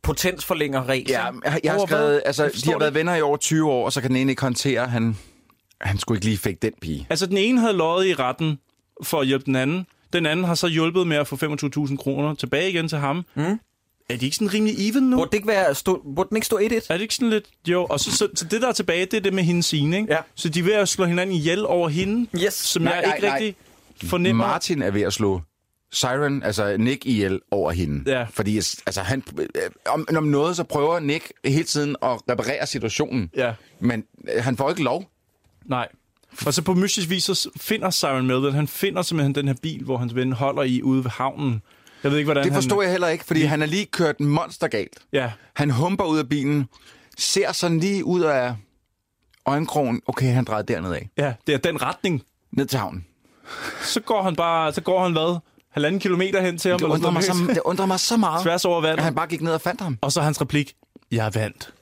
potensforlænger 0.03 0.81
race. 0.81 1.05
Ja, 1.09 1.25
jeg, 1.45 1.61
jeg 1.65 1.73
har 1.73 1.79
Over 1.79 1.87
skrevet, 1.87 2.11
hvad? 2.11 2.21
altså, 2.25 2.51
de 2.65 2.67
har 2.67 2.73
det 2.73 2.81
været 2.81 2.95
venner 2.95 3.15
i 3.15 3.21
over 3.23 3.37
20 3.37 3.71
år, 3.71 3.85
og 3.85 3.93
så 3.93 4.01
kan 4.01 4.11
den 4.11 4.17
ene 4.17 4.33
ikke 4.33 4.43
håndtere, 4.43 4.83
at 4.83 4.91
han, 4.91 5.17
han 5.81 5.99
skulle 5.99 6.17
ikke 6.17 6.27
lige 6.27 6.39
fik 6.39 6.63
den 6.63 6.73
pige. 6.81 7.07
Altså, 7.11 7.27
den 7.27 7.37
ene 7.37 7.61
havde 7.61 7.77
løjet 7.77 8.07
i 8.07 8.15
retten 8.15 8.59
for 9.03 9.21
at 9.21 9.27
hjælpe 9.27 9.45
den 9.45 9.57
anden. 9.57 9.87
Den 10.13 10.27
anden 10.27 10.45
har 10.45 10.55
så 10.55 10.69
hjulpet 10.69 11.07
med 11.07 11.17
at 11.17 11.27
få 11.29 11.37
25.000 11.37 11.97
kroner 11.97 12.35
tilbage 12.35 12.71
igen 12.71 12.89
til 12.89 12.99
ham. 12.99 13.25
Mm. 13.35 13.59
Er 14.09 14.17
de 14.17 14.25
ikke 14.25 14.37
sådan 14.37 14.55
rimelig 14.55 14.89
even 14.89 15.03
nu? 15.03 15.17
Burde, 15.17 15.31
det 15.31 15.37
ikke 15.37 15.49
være, 15.49 15.75
stå, 15.75 16.03
burde 16.15 16.29
den 16.29 16.37
ikke 16.37 16.47
stå 16.47 16.59
1-1? 16.59 16.63
Er 16.63 16.79
det 16.91 17.01
ikke 17.01 17.15
sådan 17.15 17.31
lidt... 17.31 17.45
Jo, 17.69 17.85
og 17.85 18.01
så, 18.01 18.17
så, 18.17 18.29
så 18.35 18.45
det, 18.45 18.63
der 18.63 18.69
er 18.69 18.73
tilbage, 18.73 19.07
det 19.07 19.15
er 19.15 19.21
det 19.21 19.35
med 19.35 19.43
hendes 19.43 19.67
scene, 19.67 19.97
ikke? 19.97 20.13
Ja. 20.13 20.19
Så 20.35 20.49
de 20.49 20.59
er 20.61 20.65
ved 20.65 20.73
at 20.73 20.89
slå 20.89 21.05
hinanden 21.05 21.37
ihjel 21.37 21.67
over 21.67 21.89
hende, 21.89 22.27
Yes. 22.45 22.55
som 22.55 22.83
Nej, 22.83 22.93
jeg 22.93 23.03
nej, 23.03 23.15
ikke 23.17 23.27
nej. 23.27 23.37
rigtig 23.37 23.57
fornemmer. 24.11 24.47
Martin 24.47 24.83
er 24.83 24.91
ved 24.91 25.03
at 25.03 25.13
slå 25.13 25.41
Siren, 25.93 26.43
altså 26.43 26.77
Nick 26.77 27.07
ihjel 27.07 27.41
over 27.51 27.71
hende. 27.73 28.11
Ja. 28.19 28.27
Fordi 28.31 28.57
altså, 28.57 29.01
han, 29.03 29.23
øh, 29.39 29.47
om, 29.87 30.09
om 30.17 30.25
noget, 30.25 30.57
så 30.57 30.65
prøver 30.65 31.01
Nick 31.01 31.33
hele 31.45 31.65
tiden 31.65 31.97
at 32.03 32.09
reparere 32.31 32.67
situationen. 32.67 33.31
Ja. 33.37 33.53
Men 33.81 34.05
øh, 34.35 34.45
han 34.45 34.57
får 34.57 34.71
ikke 34.71 34.83
lov. 34.83 35.11
Nej. 35.65 35.89
Og 36.47 36.55
så 36.55 36.63
på 36.63 36.75
mystisk 36.75 37.11
vis, 37.11 37.25
så 37.25 37.51
finder 37.61 37.91
Siren 37.91 38.27
Melville, 38.27 38.53
han 38.53 38.69
finder 38.69 39.03
simpelthen 39.03 39.35
den 39.35 39.47
her 39.49 39.55
bil, 39.63 39.85
hvor 39.85 39.97
hans 39.97 40.15
ven 40.15 40.33
holder 40.33 40.63
i 40.63 40.83
ude 40.83 41.05
ved 41.05 41.11
havnen. 41.11 41.63
Jeg 42.03 42.11
ved 42.11 42.19
ikke, 42.19 42.27
hvordan 42.27 42.45
Det 42.45 42.53
han... 42.53 42.63
forstår 42.63 42.83
jeg 42.83 42.91
heller 42.91 43.09
ikke, 43.09 43.25
fordi 43.25 43.43
han 43.43 43.63
er 43.63 43.67
lige 43.67 43.87
kørt 43.87 44.21
monstergalt. 44.21 44.99
Ja, 45.13 45.33
Han 45.55 45.71
humper 45.71 46.05
ud 46.05 46.19
af 46.19 46.29
bilen, 46.29 46.69
ser 47.19 47.53
sådan 47.53 47.79
lige 47.81 48.05
ud 48.05 48.21
af 48.21 48.55
øjenkrogen. 49.47 50.03
Okay, 50.07 50.33
han 50.33 50.45
drejer 50.45 50.63
derned 50.63 50.93
af. 50.93 51.09
ja, 51.19 51.33
det 51.47 51.55
er 51.55 51.59
den 51.59 51.83
retning. 51.83 52.23
Ned 52.53 52.67
til 52.67 52.79
havnen. 52.79 53.07
Så 53.83 54.01
går 54.01 54.23
han 54.23 54.37
bare, 54.37 54.73
så 54.73 54.81
går 54.81 55.03
han 55.03 55.13
hvad? 55.13 55.39
Halvanden 55.71 56.01
kilometer 56.01 56.41
hen 56.41 56.59
til 56.59 56.71
ham. 56.71 56.81
Det 56.81 56.87
undrer, 56.87 57.11
mig 57.11 57.23
så, 57.25 57.33
det 57.49 57.61
undrer 57.65 57.87
mig 57.87 58.01
så 58.01 58.17
meget, 58.17 58.43
Tværs 58.43 58.65
over 58.65 58.77
at 58.77 58.83
vandet. 58.83 59.05
han 59.05 59.15
bare 59.15 59.27
gik 59.27 59.41
ned 59.41 59.53
og 59.53 59.61
fandt 59.61 59.81
ham. 59.81 59.99
Og 60.01 60.13
så 60.13 60.21
hans 60.21 60.41
replik. 60.41 60.75
Jeg 61.11 61.35
vandt. 61.35 61.73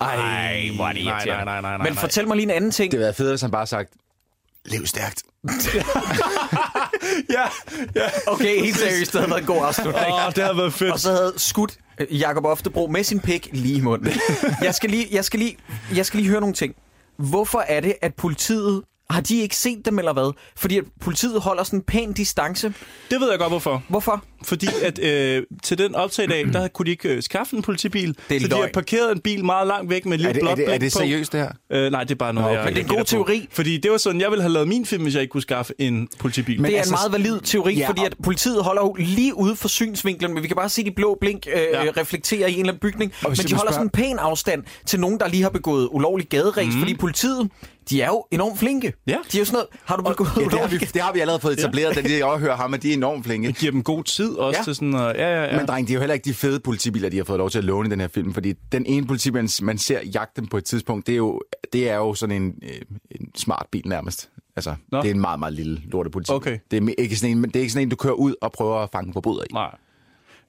Ej, 0.00 0.70
hvor 0.76 0.86
er 0.88 0.92
det 0.92 1.04
nej, 1.04 1.24
nej, 1.24 1.44
nej, 1.44 1.60
nej, 1.60 1.78
nej. 1.78 1.88
Men 1.88 1.94
fortæl 1.96 2.28
mig 2.28 2.36
lige 2.36 2.44
en 2.44 2.50
anden 2.50 2.70
ting. 2.70 2.92
Det 2.92 2.98
havde 2.98 3.04
været 3.04 3.16
fedt, 3.16 3.30
hvis 3.30 3.40
han 3.40 3.50
bare 3.50 3.66
sagt, 3.66 3.92
lev 4.64 4.86
stærkt. 4.86 5.22
Ja, 7.36 7.44
ja. 7.96 8.08
Okay, 8.26 8.60
helt 8.60 8.76
seriøst, 8.76 9.12
det 9.12 9.20
havde 9.20 9.30
været 9.30 9.40
en 9.40 9.46
god 9.46 9.64
afslutning. 9.66 10.06
Åh, 10.26 10.32
det 10.36 10.44
har 10.44 10.52
været 10.52 10.72
fedt. 10.72 10.92
Og 10.92 11.00
så 11.00 11.10
havde 11.12 11.32
skudt 11.36 11.76
øh, 12.00 12.18
Jakob 12.20 12.44
Oftebro 12.44 12.86
med 12.86 13.04
sin 13.04 13.20
pik 13.20 13.48
lige 13.52 13.76
i 13.76 13.80
munden. 13.80 14.12
Jeg 14.62 14.74
skal 14.74 14.90
lige, 14.90 15.06
jeg 15.12 15.24
skal 15.24 15.40
lige, 15.40 15.56
jeg 15.94 16.06
skal 16.06 16.20
lige 16.20 16.30
høre 16.30 16.40
nogle 16.40 16.54
ting. 16.54 16.74
Hvorfor 17.18 17.64
er 17.68 17.80
det, 17.80 17.94
at 18.02 18.14
politiet... 18.14 18.82
Har 19.10 19.20
de 19.20 19.40
ikke 19.40 19.56
set 19.56 19.84
dem, 19.84 19.98
eller 19.98 20.12
hvad? 20.12 20.32
Fordi 20.56 20.78
at 20.78 20.84
politiet 21.00 21.40
holder 21.40 21.62
sådan 21.64 21.78
en 21.78 21.82
pæn 21.82 22.12
distance. 22.12 22.74
Det 23.10 23.20
ved 23.20 23.30
jeg 23.30 23.38
godt, 23.38 23.50
hvorfor. 23.50 23.82
Hvorfor? 23.88 24.24
Fordi 24.44 24.66
at 24.82 24.98
øh, 24.98 25.42
til 25.62 25.78
den 25.78 25.94
optagdag, 25.94 26.46
der 26.52 26.68
kunne 26.68 26.86
de 26.86 26.90
ikke 26.90 27.08
øh, 27.08 27.22
skaffe 27.22 27.56
en 27.56 27.62
politibil. 27.62 28.16
Det 28.28 28.36
er 28.36 28.40
så 28.40 28.46
de 28.48 28.54
har 28.54 28.68
parkeret 28.74 29.12
en 29.12 29.20
bil 29.20 29.44
meget 29.44 29.66
langt 29.66 29.90
væk 29.90 30.06
med 30.06 30.18
et 30.18 30.26
Er 30.26 30.32
lille 30.32 30.32
det, 30.34 30.40
er 30.40 30.44
blåt 30.46 30.56
det, 30.56 30.64
er 30.64 30.78
blik 30.78 30.80
det 30.80 30.92
på. 30.92 30.98
seriøst, 30.98 31.32
det 31.32 31.40
her? 31.40 31.50
Øh, 31.72 31.92
nej, 31.92 32.04
det 32.04 32.10
er 32.10 32.14
bare 32.14 32.34
noget, 32.34 32.50
Nå, 32.50 32.54
jeg. 32.56 32.64
Men 32.64 32.74
det 32.74 32.80
er 32.80 32.84
en 32.84 32.88
god 32.88 32.98
på. 32.98 33.04
teori. 33.04 33.48
Fordi 33.52 33.76
det 33.76 33.90
var 33.90 33.96
sådan, 33.96 34.20
jeg 34.20 34.30
ville 34.30 34.42
have 34.42 34.52
lavet 34.52 34.68
min 34.68 34.86
film, 34.86 35.02
hvis 35.02 35.14
jeg 35.14 35.22
ikke 35.22 35.32
kunne 35.32 35.42
skaffe 35.42 35.72
en 35.78 36.08
politibil. 36.18 36.60
Men 36.60 36.64
Det 36.64 36.74
er 36.74 36.78
altså- 36.78 36.94
en 36.94 36.98
meget 36.98 37.12
valid 37.12 37.40
teori, 37.40 37.72
Ja, 37.74 37.78
ja, 37.80 37.88
fordi 37.88 38.04
at 38.04 38.14
politiet 38.22 38.64
holder 38.64 38.82
jo 38.82 38.96
lige 38.98 39.34
ude 39.38 39.56
for 39.56 39.68
synsvinklen, 39.68 40.34
men 40.34 40.42
vi 40.42 40.46
kan 40.48 40.56
bare 40.56 40.68
se 40.68 40.84
de 40.84 40.90
blå 40.90 41.18
blink 41.20 41.46
øh, 41.46 41.60
Ja. 41.72 41.84
ja. 41.84 41.90
reflektere 41.96 42.50
i 42.50 42.54
en 42.54 42.60
eller 42.60 42.72
anden 42.72 42.80
bygning. 42.80 43.12
Men 43.22 43.32
de 43.36 43.36
holder 43.36 43.56
spørge- 43.56 43.72
sådan 43.72 43.86
en 43.86 43.90
pæn 43.90 44.18
afstand 44.18 44.62
til 44.86 45.00
nogen, 45.00 45.20
der 45.20 45.28
lige 45.28 45.42
har 45.42 45.50
begået 45.50 45.88
ulovlig 45.90 46.28
gaderæs, 46.28 46.74
mm. 46.74 46.78
fordi 46.80 46.94
politiet, 46.96 47.50
de 47.90 48.02
er 48.02 48.06
jo 48.06 48.24
enormt 48.30 48.58
flinke. 48.58 48.92
Ja. 49.06 49.16
De 49.32 49.36
er 49.36 49.40
jo 49.40 49.44
sådan 49.44 49.52
noget, 49.52 49.66
har 49.84 49.96
du 49.96 50.02
begået 50.02 50.30
Ja, 50.36 50.42
det, 50.44 50.52
har 50.60 50.68
vi, 50.68 50.76
det 50.78 51.02
har 51.02 51.12
vi 51.12 51.20
allerede 51.20 51.40
fået 51.40 51.58
etableret, 51.58 51.94
da 51.96 52.00
de 52.02 52.22
overhører 52.22 52.56
ham, 52.56 52.74
at 52.74 52.82
de 52.82 52.90
er 52.90 52.94
enormt 52.94 53.24
flinke. 53.26 53.48
Det 53.48 53.56
giver 53.56 53.72
dem 53.72 53.82
god 53.82 54.04
tid 54.04 54.29
også 54.36 54.58
Ja. 54.58 54.64
til 54.64 54.74
sådan 54.74 54.94
at, 54.94 55.00
ja, 55.00 55.10
ja, 55.34 55.44
ja. 55.44 55.56
Men 55.56 55.66
dreng, 55.66 55.86
det 55.86 55.92
er 55.92 55.94
jo 55.94 56.00
heller 56.00 56.14
ikke 56.14 56.24
de 56.24 56.34
fede 56.34 56.60
politibiler, 56.60 57.08
de 57.08 57.16
har 57.16 57.24
fået 57.24 57.38
lov 57.38 57.50
til 57.50 57.58
at 57.58 57.64
låne 57.64 57.88
i 57.88 57.90
den 57.90 58.00
her 58.00 58.08
film, 58.08 58.34
fordi 58.34 58.52
den 58.72 58.86
ene 58.86 59.06
politibil, 59.06 59.50
man 59.62 59.78
ser 59.78 60.00
jagte 60.14 60.40
dem 60.40 60.48
på 60.48 60.56
et 60.56 60.64
tidspunkt, 60.64 61.06
det 61.06 61.12
er 61.12 61.16
jo, 61.16 61.40
det 61.72 61.88
er 61.90 61.96
jo 61.96 62.14
sådan 62.14 62.42
en, 62.42 62.54
øh, 62.62 62.80
en 63.10 63.28
smart 63.36 63.66
bil 63.72 63.82
nærmest. 63.88 64.30
Altså, 64.56 64.74
Nå. 64.92 65.02
det 65.02 65.10
er 65.10 65.14
en 65.14 65.20
meget, 65.20 65.38
meget 65.38 65.54
lille 65.54 65.80
lorte 65.92 66.10
politibil. 66.10 66.36
Okay. 66.36 66.58
Det 66.70 66.82
er, 66.88 66.94
ikke 66.98 67.16
sådan 67.16 67.36
en, 67.36 67.44
det 67.44 67.56
er 67.56 67.60
ikke 67.60 67.72
sådan 67.72 67.86
en, 67.86 67.90
du 67.90 67.96
kører 67.96 68.14
ud 68.14 68.34
og 68.42 68.52
prøver 68.52 68.76
at 68.78 68.88
fange 68.92 69.12
forbryder 69.12 69.42
i. 69.42 69.52
Nej. 69.52 69.74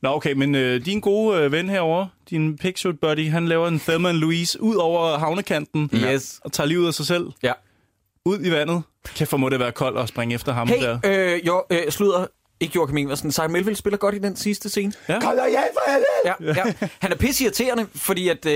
Nå, 0.01 0.09
okay, 0.09 0.33
men 0.33 0.55
øh, 0.55 0.85
din 0.85 0.99
gode 0.99 1.37
øh, 1.41 1.51
ven 1.51 1.69
herover, 1.69 2.07
din 2.29 2.57
pixel 2.57 2.93
buddy, 2.93 3.29
han 3.29 3.47
laver 3.47 3.67
en 3.67 3.79
Thelma 3.79 4.11
Louise 4.11 4.61
ud 4.61 4.75
over 4.75 5.17
havnekanten. 5.17 5.89
Yes. 5.93 6.39
Og 6.43 6.51
tager 6.51 6.67
livet 6.67 6.87
af 6.87 6.93
sig 6.93 7.05
selv. 7.05 7.27
Ja. 7.43 7.51
Ud 8.25 8.39
i 8.45 8.51
vandet. 8.51 8.81
Kan 9.15 9.27
få 9.27 9.37
må 9.37 9.49
det 9.49 9.59
være 9.59 9.71
koldt 9.71 9.97
at 9.99 10.07
springe 10.09 10.35
efter 10.35 10.53
ham 10.53 10.67
Hey, 10.67 10.81
der. 10.83 10.99
øh, 11.05 11.47
jo, 11.47 11.63
øh, 11.71 11.77
slutter 11.89 12.25
ikke 12.61 12.71
Joachim 12.75 12.97
Ingersen. 12.97 13.31
Simon 13.31 13.51
Melville 13.51 13.75
spiller 13.77 13.97
godt 13.97 14.15
i 14.15 14.19
den 14.19 14.35
sidste 14.35 14.69
scene. 14.69 14.93
Ja. 15.09 15.19
Kom 15.19 15.35
der 15.35 15.49
hjem 15.49 15.59
for 15.73 15.91
helvede! 15.91 16.53
Ja, 16.55 16.67
ja. 16.67 16.87
Han 16.99 17.11
er 17.11 17.15
pisseirriterende, 17.15 17.87
fordi 17.95 18.27
at... 18.29 18.45
Øh, 18.45 18.51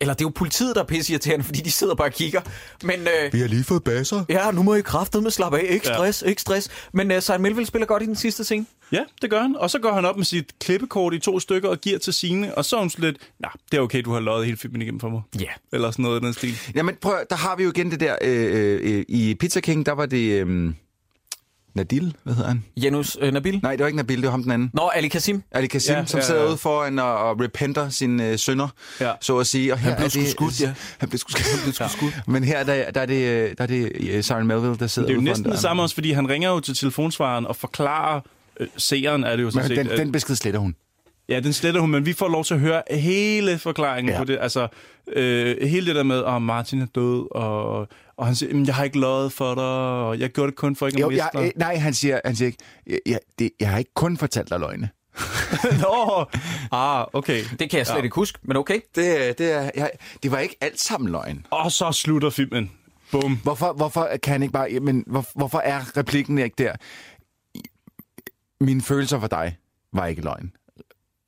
eller 0.00 0.14
det 0.14 0.20
er 0.20 0.24
jo 0.24 0.32
politiet, 0.34 0.74
der 0.76 0.82
er 0.82 0.86
pisseirriterende, 0.86 1.44
fordi 1.44 1.60
de 1.60 1.70
sidder 1.70 1.94
bare 1.94 2.08
og 2.08 2.12
kigger. 2.12 2.40
Men 2.82 3.00
øh, 3.00 3.32
Vi 3.32 3.38
har 3.40 3.46
lige 3.48 3.64
fået 3.64 3.84
basser. 3.84 4.24
ja, 4.28 4.50
nu 4.50 4.62
må 4.62 4.74
I 4.74 4.80
kraftedeme 4.80 5.30
slappe 5.30 5.58
af. 5.58 5.66
Ikke 5.68 5.88
Ja. 5.88 5.94
stress, 5.94 6.22
ikke 6.26 6.40
stress. 6.40 6.68
Men 6.92 7.10
øh, 7.10 7.22
Simon 7.22 7.42
Melville 7.42 7.66
spiller 7.66 7.86
godt 7.86 8.02
i 8.02 8.06
den 8.06 8.16
sidste 8.16 8.44
scene. 8.44 8.66
Ja, 8.92 9.00
det 9.22 9.30
gør 9.30 9.40
han. 9.42 9.56
Og 9.56 9.70
så 9.70 9.78
går 9.78 9.92
han 9.92 10.04
op 10.04 10.16
med 10.16 10.24
sit 10.24 10.52
klippekort 10.60 11.14
i 11.14 11.18
to 11.18 11.40
stykker 11.40 11.68
og 11.68 11.80
giver 11.80 11.98
til 11.98 12.12
sine. 12.12 12.54
Og 12.58 12.64
så 12.64 12.76
er 12.76 12.80
hun 12.80 12.90
sådan 12.90 13.04
lidt, 13.04 13.16
nej, 13.40 13.50
det 13.72 13.76
er 13.78 13.80
okay, 13.80 14.02
du 14.02 14.12
har 14.12 14.20
løjet 14.20 14.44
hele 14.44 14.56
filmen 14.58 14.82
igennem 14.82 15.00
for 15.00 15.08
mig. 15.08 15.20
Ja. 15.40 15.46
Eller 15.72 15.90
sådan 15.90 16.02
noget 16.02 16.22
i 16.22 16.24
den 16.24 16.34
stil. 16.34 16.54
Jamen 16.74 16.96
prøv, 17.00 17.14
der 17.30 17.36
har 17.36 17.56
vi 17.56 17.62
jo 17.62 17.68
igen 17.70 17.90
det 17.90 18.00
der, 18.00 18.16
øh, 18.22 18.80
øh, 18.82 19.04
i 19.08 19.34
Pizza 19.40 19.60
King, 19.60 19.86
der 19.86 19.92
var 19.92 20.06
det 20.06 20.46
øh, 20.46 20.72
Nadil, 21.74 22.14
hvad 22.24 22.34
hedder 22.34 22.48
han? 22.48 22.64
Janus 22.76 23.16
øh, 23.20 23.32
Nabil. 23.32 23.60
Nej, 23.62 23.72
det 23.72 23.80
var 23.80 23.86
ikke 23.86 23.96
Nabil, 23.96 24.16
det 24.16 24.24
var 24.24 24.30
ham 24.30 24.42
den 24.42 24.52
anden. 24.52 24.70
Nå, 24.74 24.90
Ali 24.94 25.08
Kasim. 25.08 25.42
Ali 25.52 25.66
Kassim, 25.66 25.94
Ja, 25.94 26.04
som 26.06 26.20
ja, 26.20 26.26
sidder 26.26 26.42
ja. 26.42 26.48
ude 26.48 26.56
foran 26.56 26.98
og, 26.98 27.18
og 27.18 27.40
repenter 27.40 27.88
sine 27.88 28.28
øh, 28.28 28.38
sønner, 28.38 28.68
Ja. 29.00 29.12
så 29.20 29.38
at 29.38 29.46
sige. 29.46 29.72
Og 29.72 29.78
Han 29.78 29.96
blev 29.96 30.10
sgu 30.10 30.20
det, 30.20 30.28
skudt, 30.30 30.60
ja. 30.60 30.74
Han 31.00 31.08
blev 31.08 31.18
sgu 31.18 31.30
skudt. 31.32 31.50
Han 31.50 31.58
blev 31.62 31.72
sgu 31.74 31.88
skudt. 31.88 32.14
Men 32.28 32.44
her 32.44 32.64
der, 32.64 32.90
der 32.90 33.00
er 33.00 33.06
det, 33.06 33.14
øh, 33.28 33.54
der 33.58 33.62
er 33.62 33.66
det 33.66 33.92
øh, 34.00 34.24
Siren 34.24 34.46
Melville, 34.46 34.76
der 34.76 34.86
sidder 34.86 35.08
Det 35.08 35.12
er 35.14 35.16
jo 35.16 35.22
næsten 35.22 35.50
det 35.50 35.58
samme 35.58 35.82
også, 35.82 35.94
fordi 35.94 36.12
han 36.12 36.28
ringer 36.28 36.50
jo 36.50 36.60
til 36.60 36.74
telefonsvaren 36.76 37.46
og 37.46 37.56
forklarer 37.56 38.20
øh, 38.60 38.66
seeren, 38.76 39.24
er 39.24 39.36
det 39.36 39.42
jo 39.42 39.50
sådan 39.50 39.68
Men 39.70 39.76
set. 39.76 39.84
den, 39.84 39.92
at- 39.92 39.98
den 39.98 40.12
besked 40.12 40.34
sletter 40.36 40.60
hun. 40.60 40.74
Ja, 41.28 41.40
den 41.40 41.52
sletter 41.52 41.80
hun, 41.80 41.90
men 41.90 42.06
vi 42.06 42.12
får 42.12 42.28
lov 42.28 42.44
til 42.44 42.54
at 42.54 42.60
høre 42.60 42.82
hele 42.90 43.58
forklaringen 43.58 44.12
ja. 44.12 44.18
På 44.18 44.24
det. 44.24 44.38
Altså, 44.40 44.68
øh, 45.12 45.68
hele 45.68 45.86
det 45.86 45.94
der 45.94 46.02
med, 46.02 46.24
at 46.24 46.42
Martin 46.42 46.80
er 46.80 46.86
død, 46.86 47.28
og, 47.36 47.88
og 48.16 48.26
han 48.26 48.34
siger, 48.34 48.50
"Jamen, 48.50 48.66
jeg 48.66 48.74
har 48.74 48.84
ikke 48.84 49.00
løjet 49.00 49.32
for 49.32 49.54
dig, 49.54 49.64
og 49.64 50.18
jeg 50.18 50.30
gjorde 50.30 50.50
det 50.50 50.56
kun 50.58 50.76
for 50.76 50.86
ikke 50.86 51.00
Jo, 51.00 51.06
at 51.06 51.12
miste 51.12 51.24
jeg, 51.24 51.30
dig. 51.42 51.46
øh, 51.46 51.52
nej, 51.56 51.76
han 51.76 51.94
siger, 51.94 52.20
han 52.24 52.36
siger 52.36 52.46
ikke, 52.46 52.58
jeg, 52.86 52.98
jeg, 53.06 53.18
det, 53.38 53.50
jeg 53.60 53.68
har 53.70 53.78
ikke 53.78 53.94
kun 53.94 54.16
fortalt 54.16 54.50
dig 54.50 54.60
løgne. 54.60 54.88
Nå, 55.82 56.24
ah, 56.72 57.06
okay. 57.12 57.44
Det 57.58 57.70
kan 57.70 57.78
jeg 57.78 57.86
slet 57.86 57.96
Ja. 57.98 58.02
ikke 58.02 58.14
huske, 58.14 58.38
men 58.42 58.56
okay. 58.56 58.80
Det, 58.94 59.38
det, 59.38 59.52
er, 59.52 59.70
jeg, 59.76 59.90
det 60.22 60.30
var 60.30 60.38
ikke 60.38 60.56
alt 60.60 60.80
sammen 60.80 61.12
løgn. 61.12 61.46
Og 61.50 61.72
så 61.72 61.92
slutter 61.92 62.30
filmen. 62.30 62.70
Bum. 63.12 63.36
Hvorfor, 63.42 63.72
hvorfor 63.72 64.08
kan 64.22 64.32
han 64.32 64.42
ikke 64.42 64.52
bare... 64.52 64.80
Men 64.80 65.04
hvor, 65.06 65.24
hvorfor 65.34 65.58
er 65.58 65.96
replikken 65.96 66.38
ikke 66.38 66.54
der? 66.58 66.72
Mine 68.60 68.82
følelser 68.82 69.20
for 69.20 69.26
dig 69.26 69.56
var 69.92 70.06
ikke 70.06 70.22
løgn. 70.22 70.52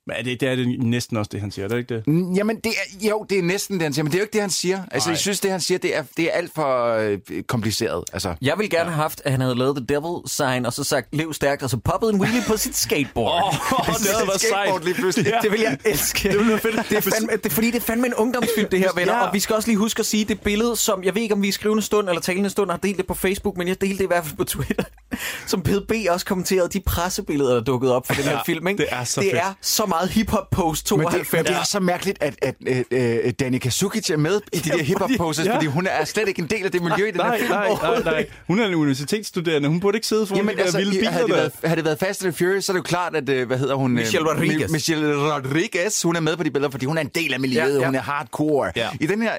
Men 0.07 0.15
er 0.19 0.23
det, 0.23 0.39
det 0.41 0.49
er 0.49 0.55
det 0.55 0.79
næsten 0.83 1.17
også 1.17 1.29
det, 1.31 1.41
han 1.41 1.51
siger, 1.51 1.65
er 1.65 1.69
det 1.69 1.77
ikke 1.77 1.95
det? 1.95 2.07
Mm, 2.07 2.33
Jamen, 2.33 2.55
det 2.63 2.71
er, 3.03 3.07
jo, 3.09 3.25
det 3.29 3.39
er 3.39 3.43
næsten 3.43 3.75
det, 3.75 3.83
han 3.83 3.93
siger, 3.93 4.03
men 4.03 4.11
det 4.11 4.17
er 4.17 4.19
jo 4.19 4.23
ikke 4.23 4.33
det, 4.33 4.41
han 4.41 4.49
siger. 4.49 4.79
Altså, 4.91 5.09
Nej. 5.09 5.11
jeg 5.11 5.19
synes, 5.19 5.39
det, 5.39 5.51
han 5.51 5.61
siger, 5.61 5.77
det 5.77 5.95
er, 5.97 6.03
det 6.17 6.25
er 6.25 6.31
alt 6.31 6.51
for 6.55 6.93
øh, 6.93 7.17
kompliceret. 7.47 8.03
Altså, 8.13 8.35
Jeg 8.41 8.57
ville 8.57 8.69
gerne 8.69 8.89
have 8.89 9.01
haft, 9.01 9.21
at 9.25 9.31
han 9.31 9.41
havde 9.41 9.55
lavet 9.55 9.75
The 9.77 9.85
Devil 9.95 10.21
Sign, 10.29 10.65
og 10.65 10.73
så 10.73 10.83
sagt, 10.83 11.15
lev 11.15 11.33
stærkt, 11.33 11.63
og 11.63 11.69
så 11.69 11.77
poppet 11.77 12.09
en 12.13 12.21
wheelie 12.21 12.41
på 12.47 12.57
sit 12.57 12.75
skateboard. 12.77 13.43
Åh, 13.43 13.53
det 13.87 14.07
havde 14.15 14.27
været 14.27 14.41
skateboard 14.41 14.67
sejt. 14.81 14.83
lige 14.85 14.93
pludselig. 14.95 15.33
Det 15.41 15.51
vil 15.51 15.59
jeg 15.61 15.77
elske. 15.85 16.29
Det, 16.29 16.37
ville 16.37 16.49
være 16.51 16.59
fedt. 16.59 16.75
det, 16.89 16.97
er 16.97 17.01
fandme, 17.01 17.31
det 17.43 17.51
fordi, 17.51 17.67
det 17.71 17.75
er 17.75 17.85
fandme 17.85 18.07
en 18.07 18.13
ungdomsfilm, 18.13 18.69
det 18.69 18.79
her, 18.79 18.89
venner. 18.95 19.13
Ja. 19.15 19.27
Og 19.27 19.33
vi 19.33 19.39
skal 19.39 19.55
også 19.55 19.69
lige 19.69 19.77
huske 19.77 19.99
at 19.99 20.05
sige, 20.05 20.25
det 20.25 20.41
billede, 20.41 20.75
som 20.75 21.03
jeg 21.03 21.15
ved 21.15 21.21
ikke, 21.21 21.33
om 21.35 21.41
vi 21.41 21.47
i 21.47 21.51
skrivende 21.51 21.83
stund 21.83 22.09
eller 22.09 22.21
talende 22.21 22.49
stund 22.49 22.69
har 22.69 22.77
delt 22.77 22.97
det 22.97 23.07
på 23.07 23.13
Facebook, 23.13 23.57
men 23.57 23.67
jeg 23.67 23.81
delte 23.81 23.97
det 23.97 24.03
i 24.03 24.07
hvert 24.07 24.25
fald 24.25 24.35
på 24.37 24.43
Twitter, 24.43 24.83
som 25.47 25.61
PDB 25.61 25.91
også 26.09 26.25
kommenterede 26.25 26.69
de 26.69 26.79
pressebilleder, 26.79 27.53
der 27.53 27.61
dukkede 27.61 27.95
op 27.95 28.07
for 28.07 28.13
den 28.13 28.23
her 28.23 28.31
Ja, 28.31 28.41
film. 28.45 28.67
Ikke? 28.67 28.77
det 28.77 28.87
er 28.89 29.03
så 29.03 29.21
det 29.21 29.29
fedt. 29.31 29.41
er 29.43 29.53
så 29.61 29.85
meget 29.85 29.96
hip-hop 30.05 30.49
pose 30.51 30.83
men 30.95 31.05
92. 31.05 31.27
det, 31.29 31.33
men 31.37 31.45
det 31.45 31.55
er 31.55 31.63
så 31.65 31.79
mærkeligt, 31.79 32.17
at, 32.21 32.35
at 32.41 32.55
øh, 32.67 32.83
øh, 32.91 33.33
Danny 33.39 33.57
Kazukic 33.59 34.09
er 34.09 34.17
med 34.17 34.41
i 34.53 34.57
de 34.57 34.69
der 34.69 34.83
hip-hop 34.83 35.09
poses, 35.17 35.45
Ja. 35.45 35.55
fordi 35.55 35.65
hun 35.65 35.87
er 35.87 36.05
slet 36.05 36.27
ikke 36.27 36.41
en 36.41 36.47
del 36.47 36.65
af 36.65 36.71
det 36.71 36.81
miljø 36.83 37.05
i 37.07 37.11
den 37.11 37.21
her 37.21 37.27
Nej, 37.27 37.37
film. 37.39 37.49
nej, 37.51 37.69
nej, 37.81 38.03
nej. 38.03 38.25
Hun 38.47 38.59
er 38.59 38.65
en 38.65 38.75
universitetsstuderende. 38.75 39.69
Hun 39.69 39.79
burde 39.79 39.97
ikke 39.97 40.07
sidde 40.07 40.27
foran 40.27 40.37
Jamen, 40.37 40.53
de 40.53 40.57
der 40.57 40.63
altså, 40.63 40.77
vilde 40.77 40.91
biler 40.91 41.11
havde, 41.11 41.25
det 41.27 41.33
været, 41.35 41.51
havde 41.63 41.75
det 41.75 41.85
været 41.85 41.99
Fast 41.99 42.25
and 42.25 42.33
Furious, 42.33 42.65
så 42.65 42.71
er 42.71 42.73
det 42.73 42.77
jo 42.79 42.83
klart, 42.83 43.15
at, 43.15 43.29
øh, 43.29 43.47
hvad 43.47 43.57
hedder 43.57 43.75
hun? 43.75 43.91
øh, 43.91 43.95
Michelle 43.97 44.29
Rodriguez. 44.31 44.69
Mi- 44.69 44.71
Michelle 44.71 45.33
Rodriguez, 45.35 46.01
hun 46.01 46.15
er 46.15 46.19
med 46.19 46.37
på 46.37 46.43
de 46.43 46.51
billeder, 46.51 46.71
fordi 46.71 46.85
hun 46.85 46.97
er 46.97 47.01
en 47.01 47.11
del 47.15 47.33
af 47.33 47.39
miljøet, 47.39 47.73
Ja, 47.73 47.79
ja. 47.79 47.85
hun 47.85 47.95
er 47.95 48.01
hardcore. 48.01 48.71
Ja. 48.75 48.89
I 49.01 49.05
den 49.07 49.21
her, 49.21 49.31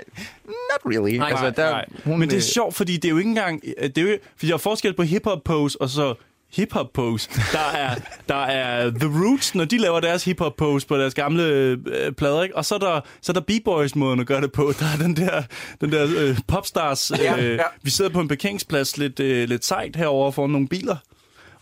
not 0.47 0.93
really. 0.95 1.17
Nej, 1.17 1.31
Nej, 1.31 1.51
der, 1.51 1.71
nej. 1.71 1.85
Hun, 2.05 2.19
Men 2.19 2.31
det 2.31 2.37
er 2.37 2.41
sjovt, 2.41 2.75
fordi 2.75 2.97
det 2.97 3.05
er 3.05 3.11
jo 3.11 3.19
ikke 3.19 3.29
engang... 3.29 3.63
Det 3.83 3.99
er 3.99 4.03
jo, 4.03 4.19
fordi 4.37 4.47
der 4.49 4.55
er 4.55 4.59
forskel 4.59 4.95
på 4.97 5.03
hip-hop 5.03 5.39
pose 5.45 5.81
og 5.81 5.89
så 5.89 6.15
hip-hop 6.53 6.87
pose. 6.95 7.31
Der 7.53 7.59
er, 7.75 7.95
der 8.29 8.35
er 8.35 8.91
The 8.91 9.09
Roots, 9.25 9.55
når 9.55 9.65
de 9.65 9.79
laver 9.79 10.01
deres 10.01 10.25
hip-hop 10.25 10.57
pose 10.57 10.87
på 10.87 10.97
deres 10.99 11.15
gamle 11.15 11.43
øh, 11.43 12.13
plader, 12.13 12.43
ikke? 12.43 12.57
Og 12.57 12.65
så 12.65 12.75
er 12.75 12.79
der, 12.79 13.01
så 13.23 13.33
er 13.33 13.35
der 13.35 13.41
B-boys-måden 13.41 14.21
at 14.21 14.27
gøre 14.27 14.41
det 14.41 14.53
på. 14.53 14.73
Der 14.79 14.87
er 14.87 14.97
den 14.97 15.17
der, 15.17 15.43
den 15.81 15.93
der 15.93 16.07
øh, 16.19 16.39
popstars... 16.49 17.11
Øh, 17.11 17.19
Ja, 17.21 17.45
ja. 17.45 17.63
Vi 17.83 17.91
sidder 17.91 18.11
på 18.11 18.21
en 18.21 18.29
parkeringsplads 18.29 18.99
lidt, 18.99 19.21
øh, 19.21 19.49
lidt 19.49 19.65
sejt 19.65 19.97
herover 19.97 20.31
foran 20.31 20.51
nogle 20.51 20.69
biler 20.69 20.97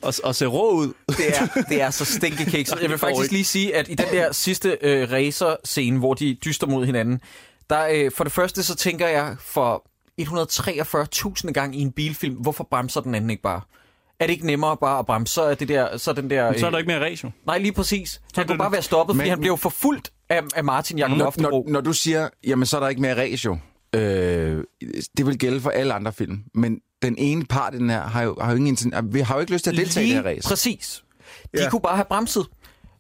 og, 0.03 0.15
og 0.25 0.35
ser 0.35 0.47
rå 0.47 0.71
ud. 0.71 0.93
Det 1.09 1.29
er, 1.29 1.47
det 1.69 1.83
er 1.83 1.91
så 1.91 2.05
stinkekikset. 2.05 2.79
Jeg 2.83 2.91
vil 2.91 2.99
faktisk 2.99 3.33
lige 3.33 3.45
sige, 3.45 3.77
at 3.77 3.89
i 3.89 3.95
den 3.95 4.07
der 4.13 4.33
sidste 4.33 4.79
øh, 4.83 5.13
racer-scene, 5.13 5.99
hvor 5.99 6.15
de 6.15 6.35
dyster 6.45 6.67
mod 6.67 6.87
hinanden, 6.87 7.21
der 7.71 7.87
øh, 7.93 8.11
for 8.17 8.25
det 8.25 8.33
første 8.33 8.63
så 8.63 8.75
tænker 8.77 9.09
jeg 9.09 9.37
for 9.41 9.85
143.000 10.21 11.53
gang 11.53 11.77
i 11.77 11.81
en 11.81 11.93
bilfilm, 11.93 12.35
hvorfor 12.35 12.67
bremser 12.71 13.01
den 13.01 13.15
anden 13.15 13.31
ikke 13.31 13.43
bare? 13.43 13.61
Er 14.21 14.27
det 14.27 14.33
ikke 14.33 14.47
nemmere 14.47 14.77
bare 14.77 14.99
at 14.99 15.07
bremse? 15.07 15.35
Så 15.35 15.43
er, 15.43 15.55
det 15.55 15.69
der, 15.69 15.97
så 15.97 16.11
er 16.11 16.15
den 16.15 16.31
der... 16.31 16.51
Men 16.51 16.59
så 16.61 16.67
er 16.67 16.69
øh, 16.69 16.73
der 16.73 16.79
ikke 16.79 16.89
mere 16.89 17.05
ratio. 17.11 17.31
Nej, 17.47 17.59
lige 17.59 17.73
præcis. 17.73 18.21
Han 18.35 18.43
er 18.45 18.49
kunne 18.49 18.59
bare 18.59 18.73
være 18.73 18.83
stoppet, 18.83 19.17
fordi 19.17 19.25
Men- 19.25 19.31
han 19.31 19.41
blev 19.41 19.59
forfulgt 19.59 20.11
af, 20.29 20.43
af 20.55 20.65
Martin 20.65 20.99
Jakob 20.99 21.17
når, 21.19 21.25
Loftebro. 21.25 21.63
når, 21.67 21.73
når 21.73 21.81
du 21.81 21.93
siger, 21.93 22.29
jamen 22.47 22.67
så 22.67 22.77
er 22.77 22.81
der 22.81 22.89
ikke 22.89 23.03
mere 23.03 23.21
ratio, 23.23 23.59
øh, 23.95 24.65
det 25.17 25.27
vil 25.27 25.39
gælde 25.39 25.61
for 25.61 25.71
alle 25.71 25.95
andre 25.95 26.13
film, 26.13 26.39
men 26.55 26.79
den 27.03 27.15
ene 27.19 27.45
part 27.45 27.75
i 27.75 27.79
den 27.79 27.91
her 27.91 28.01
har 28.03 28.23
jo, 28.23 28.37
har 28.41 28.51
jo 28.51 28.57
ingen, 28.57 28.93
har 29.25 29.35
jo 29.35 29.41
ikke 29.41 29.53
lyst 29.53 29.65
til 29.65 29.71
at 29.71 29.77
deltage 29.77 30.07
i 30.07 30.09
det 30.09 30.17
her 30.17 30.23
race. 30.31 30.49
præcis. 30.49 31.03
De 31.57 31.63
Ja. 31.63 31.71
kunne 31.71 31.81
bare 31.81 31.97
have 31.97 32.05
bremset. 32.09 32.47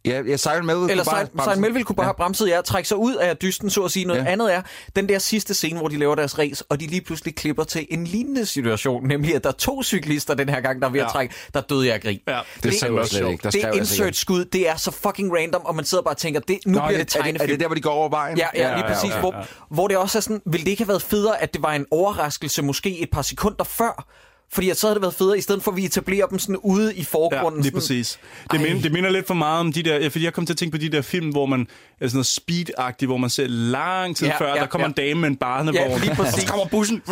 Ja, 0.06 0.22
ja 0.22 0.36
Simon 0.36 0.66
Melville 0.66 0.90
Eller 0.90 1.04
kunne 1.04 1.26
bare. 1.36 1.44
Simon 1.54 1.60
Melville 1.60 1.84
kunne 1.84 1.96
bare 1.96 2.04
ja. 2.04 2.08
have 2.08 2.14
bremset 2.16 2.48
jer, 2.48 2.60
trække 2.62 2.88
sig 2.88 2.96
ud 2.96 3.14
af 3.14 3.36
dysten, 3.36 3.70
så 3.70 3.82
at 3.84 3.90
sige. 3.90 4.04
Noget 4.04 4.20
ja. 4.20 4.24
Ja. 4.24 4.30
andet 4.32 4.54
er, 4.54 4.62
den 4.96 5.08
der 5.08 5.18
sidste 5.18 5.54
scene, 5.54 5.78
hvor 5.78 5.88
de 5.88 5.98
laver 5.98 6.14
deres 6.14 6.38
race, 6.38 6.64
og 6.68 6.80
de 6.80 6.86
lige 6.86 7.00
pludselig 7.00 7.34
klipper 7.36 7.64
til 7.64 7.86
en 7.90 8.04
lignende 8.04 8.46
situation, 8.46 9.06
nemlig 9.08 9.34
at 9.34 9.44
der 9.44 9.50
er 9.50 9.54
to 9.54 9.82
cyklister 9.82 10.34
den 10.34 10.48
her 10.48 10.60
gang, 10.60 10.80
der 10.82 10.88
er 10.88 10.92
ved 10.92 11.00
at 11.00 11.06
Ja. 11.06 11.10
trække, 11.10 11.34
der 11.54 11.60
døde 11.60 11.86
jeg 11.86 11.94
af 11.94 12.00
grin. 12.00 12.20
Ja, 12.28 12.40
Det 12.62 12.74
skrev 12.74 12.94
jeg 12.94 13.06
slet 13.06 13.30
ikke. 13.30 13.30
Der 13.30 13.36
det 13.36 13.44
er 13.46 13.50
sikkert. 13.50 13.74
insert-skud, 13.76 14.44
det 14.44 14.68
er 14.68 14.76
så 14.76 14.90
fucking 14.90 15.32
random, 15.36 15.62
og 15.64 15.74
man 15.74 15.84
sidder 15.84 16.04
bare 16.04 16.14
og 16.14 16.18
tænker, 16.18 16.40
det, 16.40 16.58
nu 16.66 16.72
Nå, 16.72 16.78
bliver 16.78 16.88
det 16.88 16.94
er, 16.94 16.98
det, 16.98 17.08
tegnefilm. 17.08 17.42
er 17.42 17.46
det 17.46 17.60
der, 17.60 17.66
hvor 17.66 17.74
de 17.74 17.80
går 17.80 17.90
over 17.90 18.08
vejen? 18.08 18.38
Ja, 18.38 18.46
ja, 18.54 18.74
lige 18.76 18.84
præcis. 18.88 19.10
ja, 19.10 19.20
Hvor, 19.20 19.34
ja. 19.36 19.42
hvor 19.70 19.88
det 19.88 19.96
også 19.96 20.18
er 20.18 20.20
sådan, 20.22 20.40
ville 20.46 20.64
det 20.64 20.70
ikke 20.70 20.82
have 20.82 20.88
været 20.88 21.02
federe, 21.02 21.42
at 21.42 21.54
det 21.54 21.62
var 21.62 21.72
en 21.72 21.86
overraskelse 21.90 22.62
måske 22.62 22.98
et 22.98 23.08
par 23.12 23.22
sekunder 23.22 23.64
før? 23.64 24.06
Fordi 24.52 24.74
så 24.74 24.86
havde 24.86 24.94
det 24.94 25.02
været 25.02 25.14
federe, 25.14 25.38
i 25.38 25.40
stedet 25.40 25.62
for 25.62 25.70
at 25.70 25.76
vi 25.76 25.84
etablerer 25.84 26.26
dem 26.26 26.38
sådan 26.38 26.56
ude 26.56 26.94
i 26.94 26.98
Ja, 26.98 27.04
forgrunden. 27.04 27.60
lige 27.60 27.64
sådan, 27.70 27.78
præcis. 27.80 28.18
Det, 28.52 28.58
Ej. 28.58 28.62
minder, 28.66 28.82
det 28.82 28.92
minder 28.92 29.10
lidt 29.10 29.26
for 29.26 29.34
meget 29.34 29.60
om 29.60 29.72
de 29.72 29.82
der... 29.82 29.96
Ja, 29.98 30.08
fordi 30.08 30.24
jeg 30.24 30.32
kom 30.32 30.46
til 30.46 30.52
at 30.52 30.58
tænke 30.58 30.72
på 30.72 30.78
de 30.78 30.88
der 30.88 31.02
film, 31.02 31.28
hvor 31.30 31.46
man 31.46 31.66
sådan 32.00 32.16
noget 32.16 32.26
speed 32.26 33.06
hvor 33.06 33.16
man 33.16 33.30
ser 33.30 33.46
lang 33.46 34.16
tid 34.16 34.26
Ja, 34.26 34.38
før, 34.38 34.48
ja, 34.54 34.60
der 34.60 34.66
kommer 34.66 34.86
ja. 34.86 34.88
en 34.88 34.92
dame 35.08 35.20
med 35.20 35.28
en 35.28 35.36
barnevogn. 35.36 35.90
Ja, 35.90 35.98
lige 35.98 36.14
præcis. 36.14 36.34
Og 36.34 36.40
så 36.40 36.46
kommer 36.46 36.66
bussen, 36.66 37.02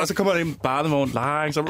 og 0.00 0.08
så 0.08 0.14
kommer 0.14 0.32
der 0.32 0.40
en 0.40 0.54
barnevogn 0.62 1.10
langsomt. 1.14 1.68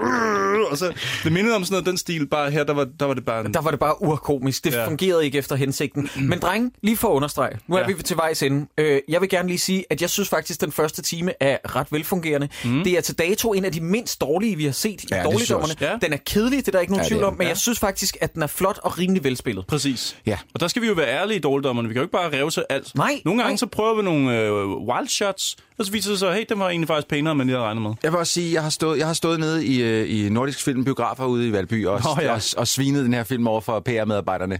Og 0.70 0.78
så, 0.78 0.92
det 1.24 1.32
mindede 1.32 1.56
om 1.56 1.64
sådan 1.64 1.72
noget, 1.74 1.86
den 1.86 1.96
stil. 1.98 2.26
Bare 2.26 2.50
her, 2.50 2.64
der 2.64 2.72
var, 2.74 2.86
der 3.00 3.06
var 3.06 3.14
det 3.14 3.24
bare 3.24 3.46
en... 3.46 3.54
Der 3.54 3.60
var 3.60 3.70
det 3.70 3.80
bare 3.80 4.02
urkomisk. 4.02 4.64
Det 4.64 4.72
ja. 4.72 4.86
Fungerede 4.86 5.24
ikke 5.24 5.38
efter 5.38 5.56
hensigten. 5.56 6.08
Men 6.16 6.38
dreng, 6.38 6.72
lige 6.82 6.96
for 6.96 7.08
at 7.08 7.12
understrege, 7.12 7.58
nu 7.66 7.76
er 7.76 7.80
Ja. 7.80 7.86
vi 7.86 8.02
til 8.02 8.16
vejs 8.16 8.42
ende. 8.42 8.66
Øh, 8.78 9.00
jeg 9.08 9.20
vil 9.20 9.28
gerne 9.28 9.48
lige 9.48 9.58
sige, 9.58 9.84
at 9.90 10.00
jeg 10.02 10.10
synes 10.10 10.28
faktisk, 10.28 10.60
den 10.60 10.72
første 10.72 11.02
time 11.02 11.32
er 11.40 11.56
ret 11.76 11.86
velfungerende. 11.92 12.48
Mm. 12.64 12.84
Det 12.84 12.92
er 12.92 13.00
til 13.00 13.18
dato 13.18 13.52
en 13.52 13.64
af 13.64 13.72
de 13.72 13.80
mindst 13.80 14.20
dårlige, 14.20 14.56
vi 14.56 14.64
har 14.64 14.72
set 14.72 15.02
i 15.04 15.06
Ja, 15.10 15.16
jeg 15.16 15.24
dårligdommerne. 15.24 15.74
Ja. 15.80 15.92
Den 16.02 16.12
er 16.12 16.16
kedelig, 16.26 16.58
det 16.58 16.68
er 16.68 16.72
der 16.72 16.80
ikke 16.80 16.92
nogen 16.92 17.04
Ja, 17.04 17.08
tvivl 17.08 17.24
om, 17.24 17.32
men 17.34 17.42
Ja. 17.42 17.48
jeg 17.48 17.56
synes 17.56 17.78
faktisk, 17.78 18.16
at 18.20 18.34
den 18.34 18.42
er 18.42 18.46
flot 18.46 18.78
og 18.82 18.98
rimelig 18.98 19.24
velspillet. 19.24 19.66
Præcis. 19.66 20.16
Ja. 20.26 20.38
Og 20.54 20.60
der 20.60 20.68
skal 20.68 20.82
vi 20.82 20.86
jo 20.86 20.92
være 20.94 21.08
ærlige 21.08 21.36
i 21.36 21.40
dårligdommerne. 21.40 21.88
Vi 21.88 21.94
kan 21.94 22.00
jo 22.00 22.04
ikke 22.04 22.12
bare 22.12 22.31
revse 22.32 22.72
alt. 22.72 22.94
Nej, 22.94 23.20
Nogle 23.24 23.42
gange 23.42 23.52
nej. 23.52 23.56
så 23.56 23.66
prøver 23.66 23.94
vi 23.96 24.02
nogle 24.02 24.38
øh, 24.40 24.66
wild 24.68 25.08
shots, 25.08 25.56
og 25.78 25.84
så 25.86 25.92
viser 25.92 26.10
det 26.10 26.18
sig, 26.18 26.28
at 26.28 26.34
hey, 26.34 26.44
den 26.48 26.58
var 26.58 26.68
egentlig 26.68 26.88
faktisk 26.88 27.08
pænere, 27.08 27.32
end 27.32 27.42
lige 27.42 27.50
havde 27.50 27.64
regnet 27.64 27.82
med. 27.82 27.90
Jeg 28.02 28.12
vil 28.12 28.18
også 28.18 28.32
sige, 28.32 28.52
jeg 28.54 28.62
har 28.62 28.70
stået, 28.70 28.98
jeg 28.98 29.06
har 29.06 29.14
stået 29.14 29.40
nede 29.40 29.66
i, 29.66 29.82
øh, 29.82 30.26
i 30.26 30.28
Nordisk 30.28 30.62
Film 30.64 30.84
Biografer 30.84 31.24
ude 31.24 31.48
i 31.48 31.52
Valby 31.52 31.86
og, 31.86 32.00
Nå, 32.04 32.22
ja. 32.22 32.32
og, 32.32 32.40
og 32.56 32.68
svinet 32.68 33.04
den 33.04 33.14
her 33.14 33.24
film 33.24 33.46
over 33.46 33.60
for 33.60 33.80
PR-medarbejderne. 33.80 34.58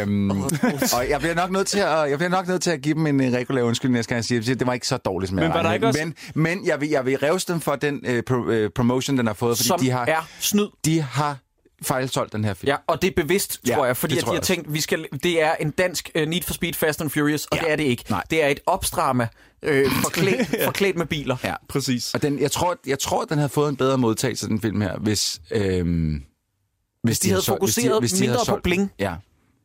Øhm, 0.00 0.30
og 0.96 1.08
jeg 1.10 1.18
bliver, 1.20 1.34
nok 1.34 1.50
nødt 1.50 1.66
til 1.66 1.78
at, 1.78 2.10
jeg 2.10 2.18
bliver 2.18 2.30
nok 2.30 2.48
nødt 2.48 2.62
til 2.62 2.70
at 2.70 2.82
give 2.82 2.94
dem 2.94 3.06
en 3.06 3.20
øh, 3.24 3.32
regulær 3.32 3.62
undskyldning, 3.62 4.04
skal 4.04 4.14
jeg 4.14 4.24
sige. 4.24 4.40
Det 4.40 4.66
var 4.66 4.72
ikke 4.72 4.86
så 4.88 4.96
dårligt, 4.96 5.28
som 5.28 5.38
jeg 5.38 5.48
Men 5.48 5.64
var 5.64 5.72
ikke 5.72 5.80
med. 5.86 5.88
også- 5.88 6.04
Men, 6.34 6.42
men 6.42 6.66
jeg 6.66 6.80
vil, 6.80 6.88
jeg 6.88 7.06
vil 7.06 7.18
revse 7.18 7.52
dem 7.52 7.60
for 7.60 7.76
den 7.76 8.00
øh, 8.06 8.22
pro, 8.22 8.46
øh, 8.48 8.70
promotion, 8.74 9.18
den 9.18 9.26
har 9.26 9.34
fået, 9.34 9.56
fordi 9.56 9.68
Som 9.68 9.80
de 9.80 9.90
har, 9.90 10.04
er 10.06 10.28
snyd. 10.40 10.66
de 10.84 11.00
har 11.02 11.38
fejlsolgt 11.82 12.32
den 12.32 12.44
her 12.44 12.54
film. 12.54 12.68
Ja, 12.68 12.76
og 12.86 13.02
det 13.02 13.08
er 13.08 13.22
bevidst, 13.22 13.60
Ja, 13.66 13.74
tror 13.74 13.86
jeg, 13.86 13.96
fordi 13.96 14.14
det 14.14 14.18
at 14.18 14.22
de 14.22 14.26
tror 14.26 14.34
har 14.34 14.40
tænkt, 14.40 14.72
vi 14.72 14.80
skal, 14.80 15.06
det 15.22 15.42
er 15.42 15.54
en 15.60 15.70
dansk 15.70 16.10
uh, 16.14 16.22
Need 16.22 16.42
for 16.42 16.54
Speed 16.54 16.72
Fast 16.74 17.00
and 17.00 17.10
Furious, 17.10 17.46
og 17.46 17.56
Ja. 17.56 17.62
det 17.62 17.72
er 17.72 17.76
det 17.76 17.84
ikke. 17.84 18.04
Nej. 18.10 18.22
Det 18.30 18.42
er 18.42 18.48
et 18.48 18.60
opstramme 18.66 19.28
øh, 19.62 19.90
forklædt, 20.02 20.64
forklædt 20.64 20.96
med 20.96 21.06
biler. 21.06 21.36
Ja. 21.44 21.54
Præcis. 21.68 22.14
Og 22.14 22.22
den, 22.22 22.38
jeg, 22.38 22.50
tror, 22.52 22.78
jeg 22.86 22.98
tror, 22.98 23.24
den 23.24 23.38
havde 23.38 23.48
fået 23.48 23.68
en 23.68 23.76
bedre 23.76 23.98
modtagelse, 23.98 24.46
den 24.48 24.60
film 24.60 24.80
her, 24.80 24.98
hvis... 24.98 25.40
Øhm, 25.50 26.22
hvis, 27.02 27.18
de 27.18 27.28
havde 27.30 27.42
fokuseret 27.42 28.20
mindre 28.20 28.38
på 28.48 28.58
bling. 28.62 28.92
Ja. 28.98 29.14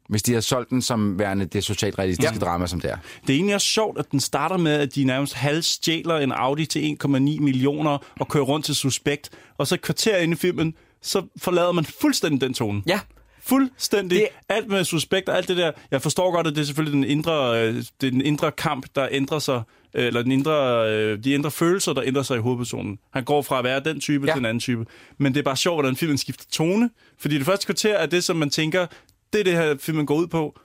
Hvis 0.10 0.24
de 0.24 0.32
havde 0.32 0.42
solgt 0.42 0.70
den 0.70 0.82
som 0.82 1.20
værende 1.20 1.46
det 1.46 1.64
socialt 1.64 2.00
realistiske 2.00 2.34
Ja. 2.34 2.40
drama, 2.40 2.68
som 2.68 2.82
det 2.82 2.92
er. 2.92 2.98
Det 3.22 3.30
er 3.30 3.34
egentlig 3.38 3.56
også 3.56 3.68
sjovt, 3.68 4.00
at 4.00 4.12
den 4.12 4.20
starter 4.20 4.58
med, 4.58 4.72
at 4.74 4.96
de 4.96 5.04
nærmest 5.04 5.34
halvstjæler 5.34 6.18
en 6.18 6.32
Audi 6.32 6.66
til 6.66 6.98
1,9 7.06 7.10
millioner 7.18 7.98
og 8.20 8.28
kører 8.28 8.44
rundt 8.44 8.66
til 8.66 8.76
suspekt. 8.76 9.30
Og 9.58 9.68
så 9.68 9.76
et 9.76 9.82
kvarter 9.82 10.18
inde 10.18 10.34
i 10.34 10.38
filmen, 10.38 10.74
så 11.02 11.28
forlader 11.38 11.72
man 11.72 11.86
fuldstændig 11.86 12.41
den 12.41 12.53
tone. 12.53 12.82
Ja, 12.88 12.99
Fuldstændig. 13.44 14.19
Det-. 14.19 14.28
Alt 14.49 14.68
med 14.68 14.84
suspekt 14.84 15.30
og 15.30 15.38
alt 15.38 15.48
det 15.48 15.57
der. 15.57 15.72
Jeg 15.91 16.02
forstår 16.02 16.32
godt, 16.32 16.48
at 16.48 16.56
det 16.56 16.61
er 16.61 16.65
selvfølgelig 16.65 16.94
den 16.94 17.03
indre, 17.03 17.64
øh, 17.68 17.84
den 18.02 18.22
indre 18.22 18.52
kamp, 18.52 18.86
der 18.95 19.07
ændrer 19.11 19.40
sig. 19.40 19.61
øh, 19.94 20.06
Eller 20.06 20.22
den 20.22 20.32
indre, 20.32 20.90
øh, 20.94 21.23
de 21.23 21.32
indre 21.32 21.52
følelser, 21.52 21.94
der 21.94 22.03
ændrer 22.06 22.23
sig 22.23 22.38
i 22.38 22.40
hovedpersonen. 22.40 22.99
Han 23.14 23.23
går 23.23 23.41
fra 23.41 23.57
at 23.57 23.64
være 23.64 23.80
den 23.80 23.99
type 23.99 24.26
ja. 24.28 24.34
til 24.34 24.40
en 24.40 24.45
anden 24.45 24.60
type. 24.60 24.86
Men 25.18 25.34
det 25.34 25.40
er 25.40 25.44
bare 25.44 25.57
sjovt, 25.57 25.76
hvordan 25.76 25.95
filmen 25.95 26.18
skifter 26.18 26.45
tone. 26.52 26.90
Fordi 27.19 27.38
det 27.38 27.45
første 27.45 27.65
kvarter 27.65 27.95
er 27.95 28.06
det, 28.06 28.23
som 28.23 28.36
man 28.38 28.49
tænker, 28.49 28.86
det 29.34 29.40
er 29.40 29.44
det 29.44 29.53
her, 29.53 29.76
filmen 29.80 30.06
går 30.06 30.15
ud 30.15 30.28
på. 30.28 30.60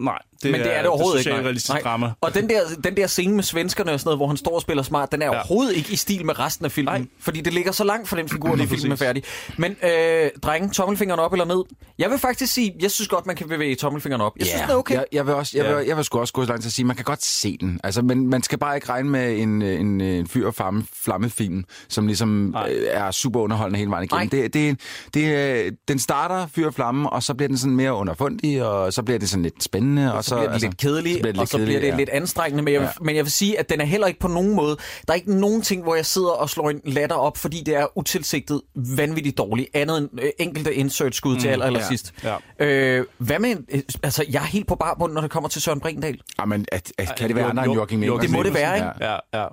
Nej, 0.00 0.18
det 0.42 0.50
men 0.50 0.60
det 0.60 0.76
er 0.76 0.78
det 0.80 0.86
overhovedet 0.90 1.26
ikke. 1.26 1.42
nej. 1.42 1.52
Nej. 1.68 1.80
drama. 1.82 2.10
Og 2.20 2.34
den 2.34 2.48
der, 2.48 2.60
den 2.84 2.96
der 2.96 3.06
scene 3.06 3.34
med 3.34 3.42
svenskerne 3.42 3.92
og 3.92 4.00
sådan 4.00 4.08
noget, 4.08 4.18
hvor 4.18 4.26
han 4.26 4.36
står 4.36 4.54
og 4.54 4.62
spiller 4.62 4.82
smart, 4.82 5.12
den 5.12 5.22
er 5.22 5.26
ja. 5.26 5.32
Overhovedet 5.32 5.76
ikke 5.76 5.92
i 5.92 5.96
stil 5.96 6.26
med 6.26 6.38
resten 6.38 6.64
af 6.64 6.72
filmen. 6.72 6.94
Nej. 7.00 7.06
Fordi 7.20 7.40
det 7.40 7.52
ligger 7.54 7.72
så 7.72 7.84
langt 7.84 8.08
fra 8.08 8.16
den 8.16 8.28
figur, 8.28 8.56
når 8.56 8.66
filmen 8.66 8.92
er 8.92 8.96
færdig. 8.96 9.22
Men 9.56 9.76
øh, 9.82 10.30
drenge, 10.42 10.68
tommelfingeren 10.70 11.20
op 11.20 11.32
eller 11.32 11.44
ned? 11.44 11.62
Jeg 11.98 12.10
vil 12.10 12.18
faktisk 12.18 12.52
sige, 12.52 12.74
jeg 12.80 12.90
synes 12.90 13.08
godt, 13.08 13.26
man 13.26 13.36
kan 13.36 13.48
bevæge 13.48 13.74
tommelfingeren 13.74 14.20
op. 14.20 14.32
Jeg 14.38 14.46
synes, 14.46 14.62
det 14.62 14.70
er 14.70 14.74
okay. 14.76 14.94
Jeg, 14.94 15.04
jeg 15.12 15.26
vil 15.26 15.34
også, 15.34 15.58
jeg, 15.58 15.66
Ja. 15.66 15.76
vil, 15.76 15.86
jeg 15.86 15.96
vil 15.96 16.04
sgu 16.04 16.18
også 16.20 16.32
gå 16.32 16.42
så 16.42 16.48
langt 16.48 16.62
til 16.62 16.68
at 16.68 16.72
sige, 16.72 16.86
man 16.86 16.96
kan 16.96 17.04
godt 17.04 17.24
se 17.24 17.56
den. 17.60 17.80
Altså, 17.84 18.02
men 18.02 18.26
man 18.30 18.42
skal 18.42 18.58
bare 18.58 18.74
ikke 18.74 18.88
regne 18.88 19.08
med 19.10 19.38
en, 19.38 19.62
en, 19.62 20.00
en 20.00 20.26
fyr 20.26 20.46
og 20.46 20.54
flamme, 20.54 20.84
flammefilm, 21.04 21.64
som 21.88 22.06
ligesom 22.06 22.28
Nej. 22.28 22.70
øh, 22.72 22.86
er 22.90 23.10
super 23.10 23.40
underholdende 23.40 23.78
hele 23.78 23.90
vejen 23.90 24.04
igennem. 24.04 24.28
Nej. 24.32 24.42
Det, 24.42 24.54
det, 24.54 24.80
det, 25.14 25.34
er- 25.34 25.70
den 25.88 25.98
starter 25.98 26.46
fyr 26.54 26.66
og 26.66 26.74
flamme, 26.74 27.10
og 27.10 27.22
så 27.22 27.34
bliver 27.34 27.48
den 27.48 27.58
sådan 27.58 27.76
mere 27.76 27.92
underfundig, 27.94 28.64
og 28.64 28.92
så 28.92 29.02
bliver 29.02 29.18
det 29.18 29.28
sådan 29.30 29.42
lidt 29.42 29.62
spændende. 29.64 29.85
Og 30.14 30.24
så 30.24 30.36
bliver 30.36 30.52
det 30.52 30.60
lidt 30.62 30.76
kedelig, 30.76 31.14
så 31.14 31.20
bliver 31.20 31.32
det 31.32 31.38
og 31.38 31.42
lidt 31.42 31.50
så 31.50 31.56
bliver 31.56 31.66
kedeligt, 31.66 31.82
det 31.82 31.88
ja. 31.92 31.96
lidt 31.96 32.08
anstrengende. 32.10 32.62
Men 32.62 32.72
jeg, 32.74 32.80
vil, 32.80 32.86
Ja. 33.00 33.04
men 33.04 33.16
jeg 33.16 33.24
vil 33.24 33.32
sige, 33.32 33.58
at 33.58 33.70
den 33.70 33.80
er 33.80 33.84
heller 33.84 34.06
ikke 34.06 34.20
på 34.20 34.28
nogen 34.28 34.54
måde... 34.54 34.76
Der 35.06 35.12
er 35.12 35.14
ikke 35.14 35.34
nogen 35.40 35.62
ting, 35.62 35.82
hvor 35.82 35.94
jeg 35.94 36.06
sidder 36.06 36.28
og 36.30 36.50
slår 36.50 36.70
en 36.70 36.80
latter 36.84 37.16
op, 37.16 37.36
fordi 37.36 37.62
det 37.66 37.76
er 37.76 37.98
utilsigtet 37.98 38.60
vanvittigt 38.74 39.38
dårligt. 39.38 39.68
Andet 39.74 39.98
end 39.98 40.08
øh, 40.22 40.30
enkelte 40.38 40.74
insert-skud 40.74 41.36
til 41.40 41.48
aller, 41.48 41.66
aller 41.66 41.80
ja, 41.80 41.86
sidst. 41.86 42.12
ja. 42.58 42.66
Øh, 42.66 43.04
hvad 43.18 43.38
med... 43.38 43.56
øh, 43.68 43.82
Altså, 44.02 44.24
jeg 44.30 44.42
er 44.42 44.46
helt 44.46 44.66
på 44.66 44.74
barbund, 44.74 45.12
når 45.12 45.20
det 45.20 45.30
kommer 45.30 45.48
til 45.48 45.62
Søren 45.62 45.80
Brindal. 45.80 46.20
Jamen, 46.40 46.66
at, 46.72 46.92
at, 46.98 47.12
kan 47.18 47.28
det 47.28 47.36
være 47.36 47.44
andre 47.46 47.64
end 47.64 47.72
jo- 47.72 47.78
Joachim 47.78 48.00
Det 48.00 48.10
må 48.10 48.18
det 48.18 48.30
Nielsen? 48.32 48.54
være, 48.54 48.74
ikke? 48.76 48.88
Ja, 49.00 49.16
ja. 49.34 49.46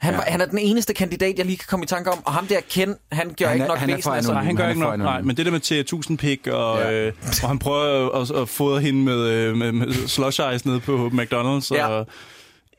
Han, 0.00 0.14
var, 0.14 0.24
han 0.28 0.40
er 0.40 0.46
den 0.46 0.58
eneste 0.58 0.94
kandidat, 0.94 1.38
jeg 1.38 1.46
lige 1.46 1.56
kan 1.56 1.66
komme 1.68 1.84
i 1.84 1.86
tanke 1.86 2.10
om, 2.10 2.18
og 2.26 2.32
ham 2.32 2.46
der 2.46 2.60
Ken, 2.70 2.94
han 3.12 3.34
gør 3.38 3.46
Han 3.46 3.54
ikke 3.54 3.64
er- 3.64 3.68
nok 3.68 3.78
han 3.78 3.90
er 3.90 3.94
væsen 3.96 4.12
af 4.12 4.24
sig. 4.24 4.34
Nej, 4.34 4.44
han 4.44 4.56
gør 4.56 4.62
Han 4.64 4.70
ikke 4.70 4.80
nok. 4.86 4.98
Nej, 4.98 5.20
men 5.22 5.36
det 5.36 5.46
der 5.46 5.52
med 5.52 5.60
til 5.60 5.80
1000 5.80 6.18
pik, 6.18 6.46
og, 6.46 6.78
Ja. 6.78 6.90
ja. 6.90 7.06
øh, 7.06 7.12
og 7.42 7.48
han 7.48 7.58
prøver 7.58 8.10
at, 8.20 8.30
at, 8.30 8.36
at 8.42 8.48
fodre 8.48 8.80
hende 8.80 9.00
med, 9.00 9.18
øh, 9.28 9.56
med, 9.56 9.72
med 9.72 9.92
slush 10.08 10.40
ice 10.54 10.68
nede 10.68 10.80
på 10.80 11.10
McDonald's. 11.14 11.74
Ja. 11.74 11.86
Og, 11.88 12.06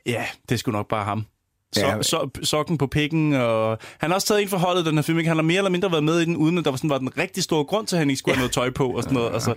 ja, 0.05 0.23
det 0.49 0.55
er 0.55 0.59
sgu 0.59 0.71
nok 0.71 0.87
bare 0.89 1.03
ham. 1.05 1.25
Så, 1.73 1.81
Ja. 1.81 1.95
ja. 1.95 2.03
så, 2.03 2.29
sokken 2.43 2.77
på 2.77 2.87
pikken, 2.87 3.33
og 3.33 3.77
han 3.99 4.09
har 4.09 4.15
også 4.15 4.27
taget 4.27 4.41
en 4.41 4.47
for 4.49 4.57
holdet, 4.57 4.85
den 4.85 4.95
her 4.95 5.01
film. 5.01 5.17
Ikke? 5.17 5.27
Han 5.27 5.37
har 5.37 5.43
mere 5.43 5.57
eller 5.57 5.71
mindre 5.71 5.91
været 5.91 6.03
med 6.03 6.19
i 6.19 6.25
den, 6.25 6.37
uden 6.37 6.57
at 6.57 6.65
der 6.65 6.71
var, 6.71 6.77
sådan, 6.77 6.89
var 6.89 6.97
den 6.97 7.17
rigtig 7.17 7.43
store 7.43 7.63
grund 7.63 7.87
til, 7.87 7.95
at 7.95 7.99
han 7.99 8.09
ikke 8.09 8.19
skulle 8.19 8.33
ja. 8.33 8.35
have 8.37 8.41
noget 8.41 8.51
tøj 8.51 8.69
på 8.69 8.87
og 8.89 9.03
sådan 9.03 9.15
noget. 9.17 9.33
Altså, 9.33 9.53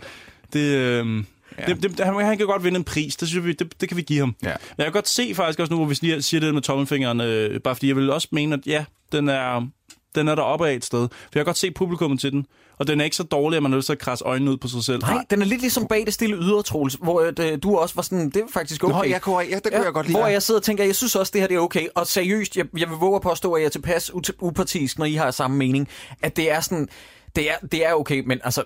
det, 0.53 0.61
øh, 0.75 1.25
ja. 1.59 1.75
det, 1.75 1.83
det, 1.83 2.01
han, 2.01 2.15
han 2.25 2.39
kan 2.39 2.47
godt 2.47 2.65
vinde 2.65 2.77
en 2.77 2.85
pris, 2.85 3.17
det, 3.17 3.29
synes 3.29 3.45
vi, 3.45 3.53
det, 3.53 3.81
det 3.81 3.89
kan 3.89 3.97
vi 3.97 4.03
give 4.03 4.19
ham. 4.19 4.37
Ja. 4.43 4.49
Men 4.49 4.55
jeg 4.79 4.87
kan 4.87 4.93
godt 4.93 5.09
se 5.09 5.33
faktisk 5.35 5.61
også 5.61 5.73
nu, 5.73 5.77
hvor 5.77 5.87
vi 5.87 5.99
lige 6.01 6.23
siger 6.23 6.41
det 6.41 6.55
med 6.55 6.63
tommelfingeren, 6.63 7.21
øh, 7.21 7.61
bare 7.61 7.75
fordi 7.75 7.89
jeg 7.89 7.97
vil 7.97 8.11
også 8.11 8.29
mene, 8.33 8.55
at 8.55 8.67
ja, 8.67 8.85
den 9.13 9.29
er, 9.29 9.67
den 10.15 10.29
er 10.29 10.35
deroppe 10.35 10.69
af 10.69 10.75
et 10.75 10.85
sted. 10.85 11.09
For 11.09 11.29
jeg 11.35 11.41
kan 11.41 11.45
godt 11.45 11.59
se 11.59 11.71
publikummet 11.71 12.21
til 12.21 12.33
den, 12.33 12.47
og 12.79 12.87
den 12.87 13.01
er 13.01 13.05
ikke 13.05 13.17
så 13.17 13.23
dårlig, 13.23 13.57
at 13.57 13.63
man 13.63 13.73
er 13.73 13.77
nødt 13.77 13.87
til 13.87 13.93
at 13.93 13.99
krasse 13.99 14.25
øjnene 14.25 14.51
ud 14.51 14.57
på 14.57 14.69
sig 14.69 14.85
selv. 14.85 15.03
Nej, 15.03 15.25
den 15.31 15.43
er 15.43 15.47
lidt 15.47 15.61
ligesom 15.61 15.87
bag 15.87 16.07
det 16.07 16.15
stille 16.15 16.37
ydre, 16.37 16.63
Troels, 16.63 16.95
hvor 16.95 17.33
øh, 17.41 17.59
du 17.63 17.77
også 17.77 17.95
var 17.95 18.03
sådan, 18.03 18.31
det 18.31 18.37
er 18.37 18.47
faktisk 18.53 18.85
okay. 18.85 18.95
Nå, 18.95 19.03
jeg 19.03 19.23
kunne, 19.23 19.47
ja, 19.51 19.55
det 19.55 19.73
kunne 19.73 19.85
jeg 19.85 19.93
godt 19.93 20.07
lide. 20.07 20.19
Hvor 20.19 20.27
ja. 20.27 20.33
jeg 20.33 20.43
sidder 20.43 20.61
og 20.61 20.65
tænker, 20.65 20.85
jeg 20.85 20.97
synes 20.97 21.17
også, 21.17 21.31
det 21.33 21.41
her 21.41 21.49
det 21.49 21.55
er 21.55 21.61
okay. 21.61 21.87
Og 21.95 22.07
seriøst, 22.07 22.57
jeg, 22.57 22.67
jeg 22.79 22.89
vil 22.89 22.97
våge 22.97 23.17
at 23.17 23.23
påstå, 23.23 23.53
at 23.53 23.61
jeg 23.61 23.67
er 23.67 23.71
tilpas 23.71 24.11
upartisk, 24.41 24.99
når 24.99 25.05
I 25.05 25.15
har 25.15 25.31
samme 25.31 25.57
mening. 25.57 25.89
At 26.23 26.37
det 26.37 26.51
er 26.51 26.61
sådan, 26.61 26.89
det 27.37 27.51
er, 27.51 27.55
det 27.73 27.87
er 27.87 27.93
okay, 27.93 28.23
men 28.27 28.41
altså, 28.45 28.65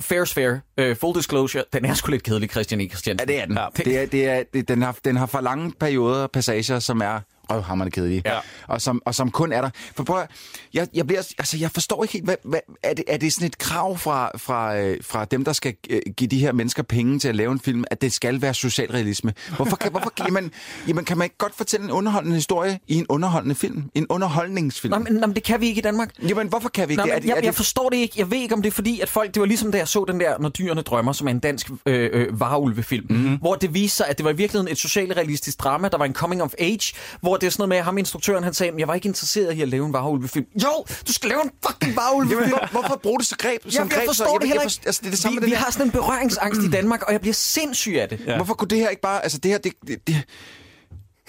fair's 0.00 0.32
fair, 0.32 0.60
uh, 0.80 0.96
full 0.96 1.14
disclosure, 1.14 1.64
den 1.72 1.84
er 1.84 1.94
sgu 1.94 2.10
lidt 2.10 2.22
kedelig, 2.22 2.50
Christian 2.50 2.80
E. 2.80 2.88
Christian. 2.88 3.16
Ja, 3.20 3.24
det 3.24 3.40
er 3.40 3.46
den. 3.46 3.56
Ja. 3.56 3.66
Det 3.76 3.98
er, 3.98 4.06
det 4.06 4.28
er, 4.28 4.42
det, 4.54 4.68
den, 4.68 4.82
har, 4.82 4.96
den 5.04 5.16
har 5.16 5.26
for 5.26 5.40
lange 5.40 5.72
perioder 5.80 6.26
passager, 6.26 6.78
som 6.78 7.00
er 7.00 7.20
røvhammerende 7.50 7.90
kedelige. 7.94 8.22
Ja. 8.24 8.38
Og, 8.66 8.80
som, 8.82 9.02
og 9.04 9.14
som 9.14 9.30
kun 9.30 9.52
er 9.52 9.60
der. 9.60 9.70
For 9.96 10.04
prøv 10.04 10.20
at, 10.20 10.30
jeg, 10.74 10.88
jeg, 10.94 11.06
bliver, 11.06 11.20
altså, 11.38 11.56
jeg 11.58 11.70
forstår 11.70 12.04
ikke 12.04 12.12
helt, 12.12 12.24
hvad, 12.24 12.36
hvad, 12.44 12.60
er, 12.82 12.94
det, 12.94 13.04
er 13.08 13.16
det 13.16 13.32
sådan 13.32 13.46
et 13.46 13.58
krav 13.58 13.98
fra, 13.98 14.30
fra, 14.38 14.76
øh, 14.76 14.96
fra 15.02 15.24
dem, 15.24 15.44
der 15.44 15.52
skal 15.52 15.74
øh, 15.90 16.00
give 16.16 16.28
de 16.28 16.38
her 16.38 16.52
mennesker 16.52 16.82
penge 16.82 17.18
til 17.18 17.28
at 17.28 17.36
lave 17.36 17.52
en 17.52 17.60
film, 17.60 17.84
at 17.90 18.02
det 18.02 18.12
skal 18.12 18.42
være 18.42 18.54
socialrealisme? 18.54 19.34
Hvorfor, 19.56 19.76
kan, 19.76 19.90
hvorfor 19.90 20.12
jamen, 20.18 20.50
jamen, 20.88 21.04
kan 21.04 21.18
man 21.18 21.24
ikke 21.24 21.38
godt 21.38 21.54
fortælle 21.56 21.84
en 21.84 21.90
underholdende 21.92 22.34
historie 22.36 22.78
i 22.88 22.94
en 22.94 23.06
underholdende 23.08 23.54
film? 23.54 23.90
En 23.94 24.06
underholdningsfilm? 24.08 24.92
Nå, 24.94 24.98
men, 24.98 25.12
nå, 25.12 25.26
men 25.26 25.34
det 25.36 25.42
kan 25.44 25.60
vi 25.60 25.66
ikke 25.66 25.78
i 25.78 25.82
Danmark. 25.82 26.10
Jamen, 26.28 26.48
hvorfor 26.48 26.68
kan 26.68 26.88
vi 26.88 26.92
ikke 26.92 27.00
Nå, 27.02 27.06
det? 27.06 27.10
men 27.10 27.16
Er 27.16 27.20
det- 27.20 27.28
jeg, 27.28 27.32
er 27.32 27.40
det- 27.40 27.46
jeg 27.46 27.54
forstår 27.54 27.88
det 27.88 27.96
ikke. 27.96 28.14
Jeg 28.16 28.30
ved 28.30 28.38
ikke, 28.38 28.54
om 28.54 28.62
det 28.62 28.70
er 28.70 28.74
fordi, 28.74 29.00
at 29.00 29.08
folk... 29.08 29.34
Det 29.34 29.40
var 29.40 29.46
ligesom, 29.46 29.72
da 29.72 29.78
jeg 29.78 29.88
så 29.88 30.04
den 30.08 30.20
der 30.20 30.38
Når 30.38 30.48
dyrene 30.48 30.80
drømmer, 30.82 31.12
som 31.12 31.26
er 31.26 31.30
en 31.30 31.38
dansk 31.38 31.70
øh, 31.86 32.10
øh, 32.12 32.40
varulvefilm. 32.40 33.06
Mhm. 33.10 33.18
Mm-hmm. 33.20 33.36
Hvor 33.36 33.54
det 33.54 33.74
viste 33.74 33.96
sig, 33.96 34.06
at 34.08 34.18
det 34.18 34.24
var 34.24 34.30
i 34.30 34.36
virkeligheden 34.36 34.72
et 34.72 34.78
socialrealistisk 34.78 35.60
drama. 35.60 35.88
Der 35.88 35.98
var 35.98 36.04
en 36.04 36.14
coming 36.14 36.42
of 36.42 36.52
age. 36.58 36.94
Hvor 37.20 37.33
det 37.40 37.46
er 37.46 37.50
sådan 37.50 37.60
noget 37.60 37.68
med, 37.68 37.76
at 37.76 37.84
ham 37.84 37.98
instruktøren, 37.98 38.44
han 38.44 38.54
sagde, 38.54 38.72
jeg 38.78 38.88
var 38.88 38.94
ikke 38.94 39.06
interesseret 39.08 39.54
i 39.54 39.62
at 39.62 39.68
lave 39.68 39.86
en 39.86 39.92
varulvefilm. 39.92 40.46
Jo, 40.62 40.84
du 41.08 41.12
skal 41.12 41.28
lave 41.28 41.42
en 41.44 41.50
fucking 41.66 41.96
varulvefilm. 41.96 42.40
Jamen, 42.40 42.54
hvor, 42.58 42.80
hvorfor 42.80 42.96
bruge 43.02 43.18
det 43.18 43.26
så 43.26 43.36
greb? 43.38 43.60
Som 43.62 43.70
Jeg, 43.72 43.80
jeg 43.80 43.90
greb, 43.98 44.06
forstår 44.06 44.24
så, 44.26 44.38
det 44.40 44.48
heller 44.48 44.62
ikke. 44.62 44.64
forstår- 44.72 44.86
altså, 44.88 45.00
det 45.00 45.06
er 45.06 45.10
det 45.10 45.18
samme 45.18 45.36
vi, 45.36 45.40
med 45.40 45.48
vi 45.48 45.54
har 45.54 45.70
sådan 45.70 45.86
en 45.86 45.90
berøringsangst 45.92 46.60
i 46.62 46.70
Danmark, 46.70 47.02
og 47.02 47.12
jeg 47.12 47.20
bliver 47.20 47.34
sindssyg 47.34 47.94
af 48.00 48.08
det. 48.08 48.20
Ja. 48.26 48.36
Hvorfor 48.36 48.54
kunne 48.54 48.68
det 48.68 48.78
her 48.78 48.88
ikke 48.88 49.02
bare... 49.02 49.22
Altså, 49.22 49.38
det 49.38 49.50
her, 49.50 49.58
det, 49.58 49.72
det, 49.88 50.06
det, 50.06 50.22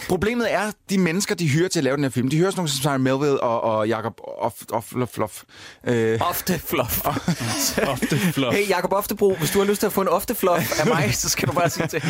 Problemet 0.08 0.54
er, 0.54 0.72
de 0.90 0.98
mennesker, 0.98 1.36
de 1.36 1.48
hyrer 1.50 1.68
til 1.68 1.80
at 1.80 1.84
lave 1.84 1.96
den 1.96 2.04
her 2.04 2.10
film, 2.12 2.30
de 2.30 2.38
hyrer 2.38 2.50
sådan 2.50 2.60
nogle 2.60 2.70
som 2.70 2.82
Simon 2.82 3.02
Melville 3.02 3.40
og, 3.40 3.62
og 3.62 3.88
Jacob 3.88 4.14
Off, 4.42 4.56
Off, 4.72 4.94
Off, 4.96 5.20
Off. 5.20 5.44
Øh, 5.88 6.20
Ofte 6.22 6.60
fluff. 6.60 7.06
Ofte 7.94 8.18
flot. 8.18 8.54
Hey, 8.54 8.70
Jacob 8.70 8.94
Oftebro, 8.94 9.36
hvis 9.36 9.52
du 9.52 9.60
har 9.60 9.66
lyst 9.66 9.80
til 9.80 9.86
at 9.88 9.94
få 9.94 10.02
en 10.02 10.08
ofte 10.08 10.36
fluff 10.36 10.80
af 10.80 10.88
mig, 10.88 11.16
så 11.16 11.30
skal 11.30 11.48
du 11.48 11.54
bare 11.54 11.70
sige 11.70 11.88
til. 11.88 12.04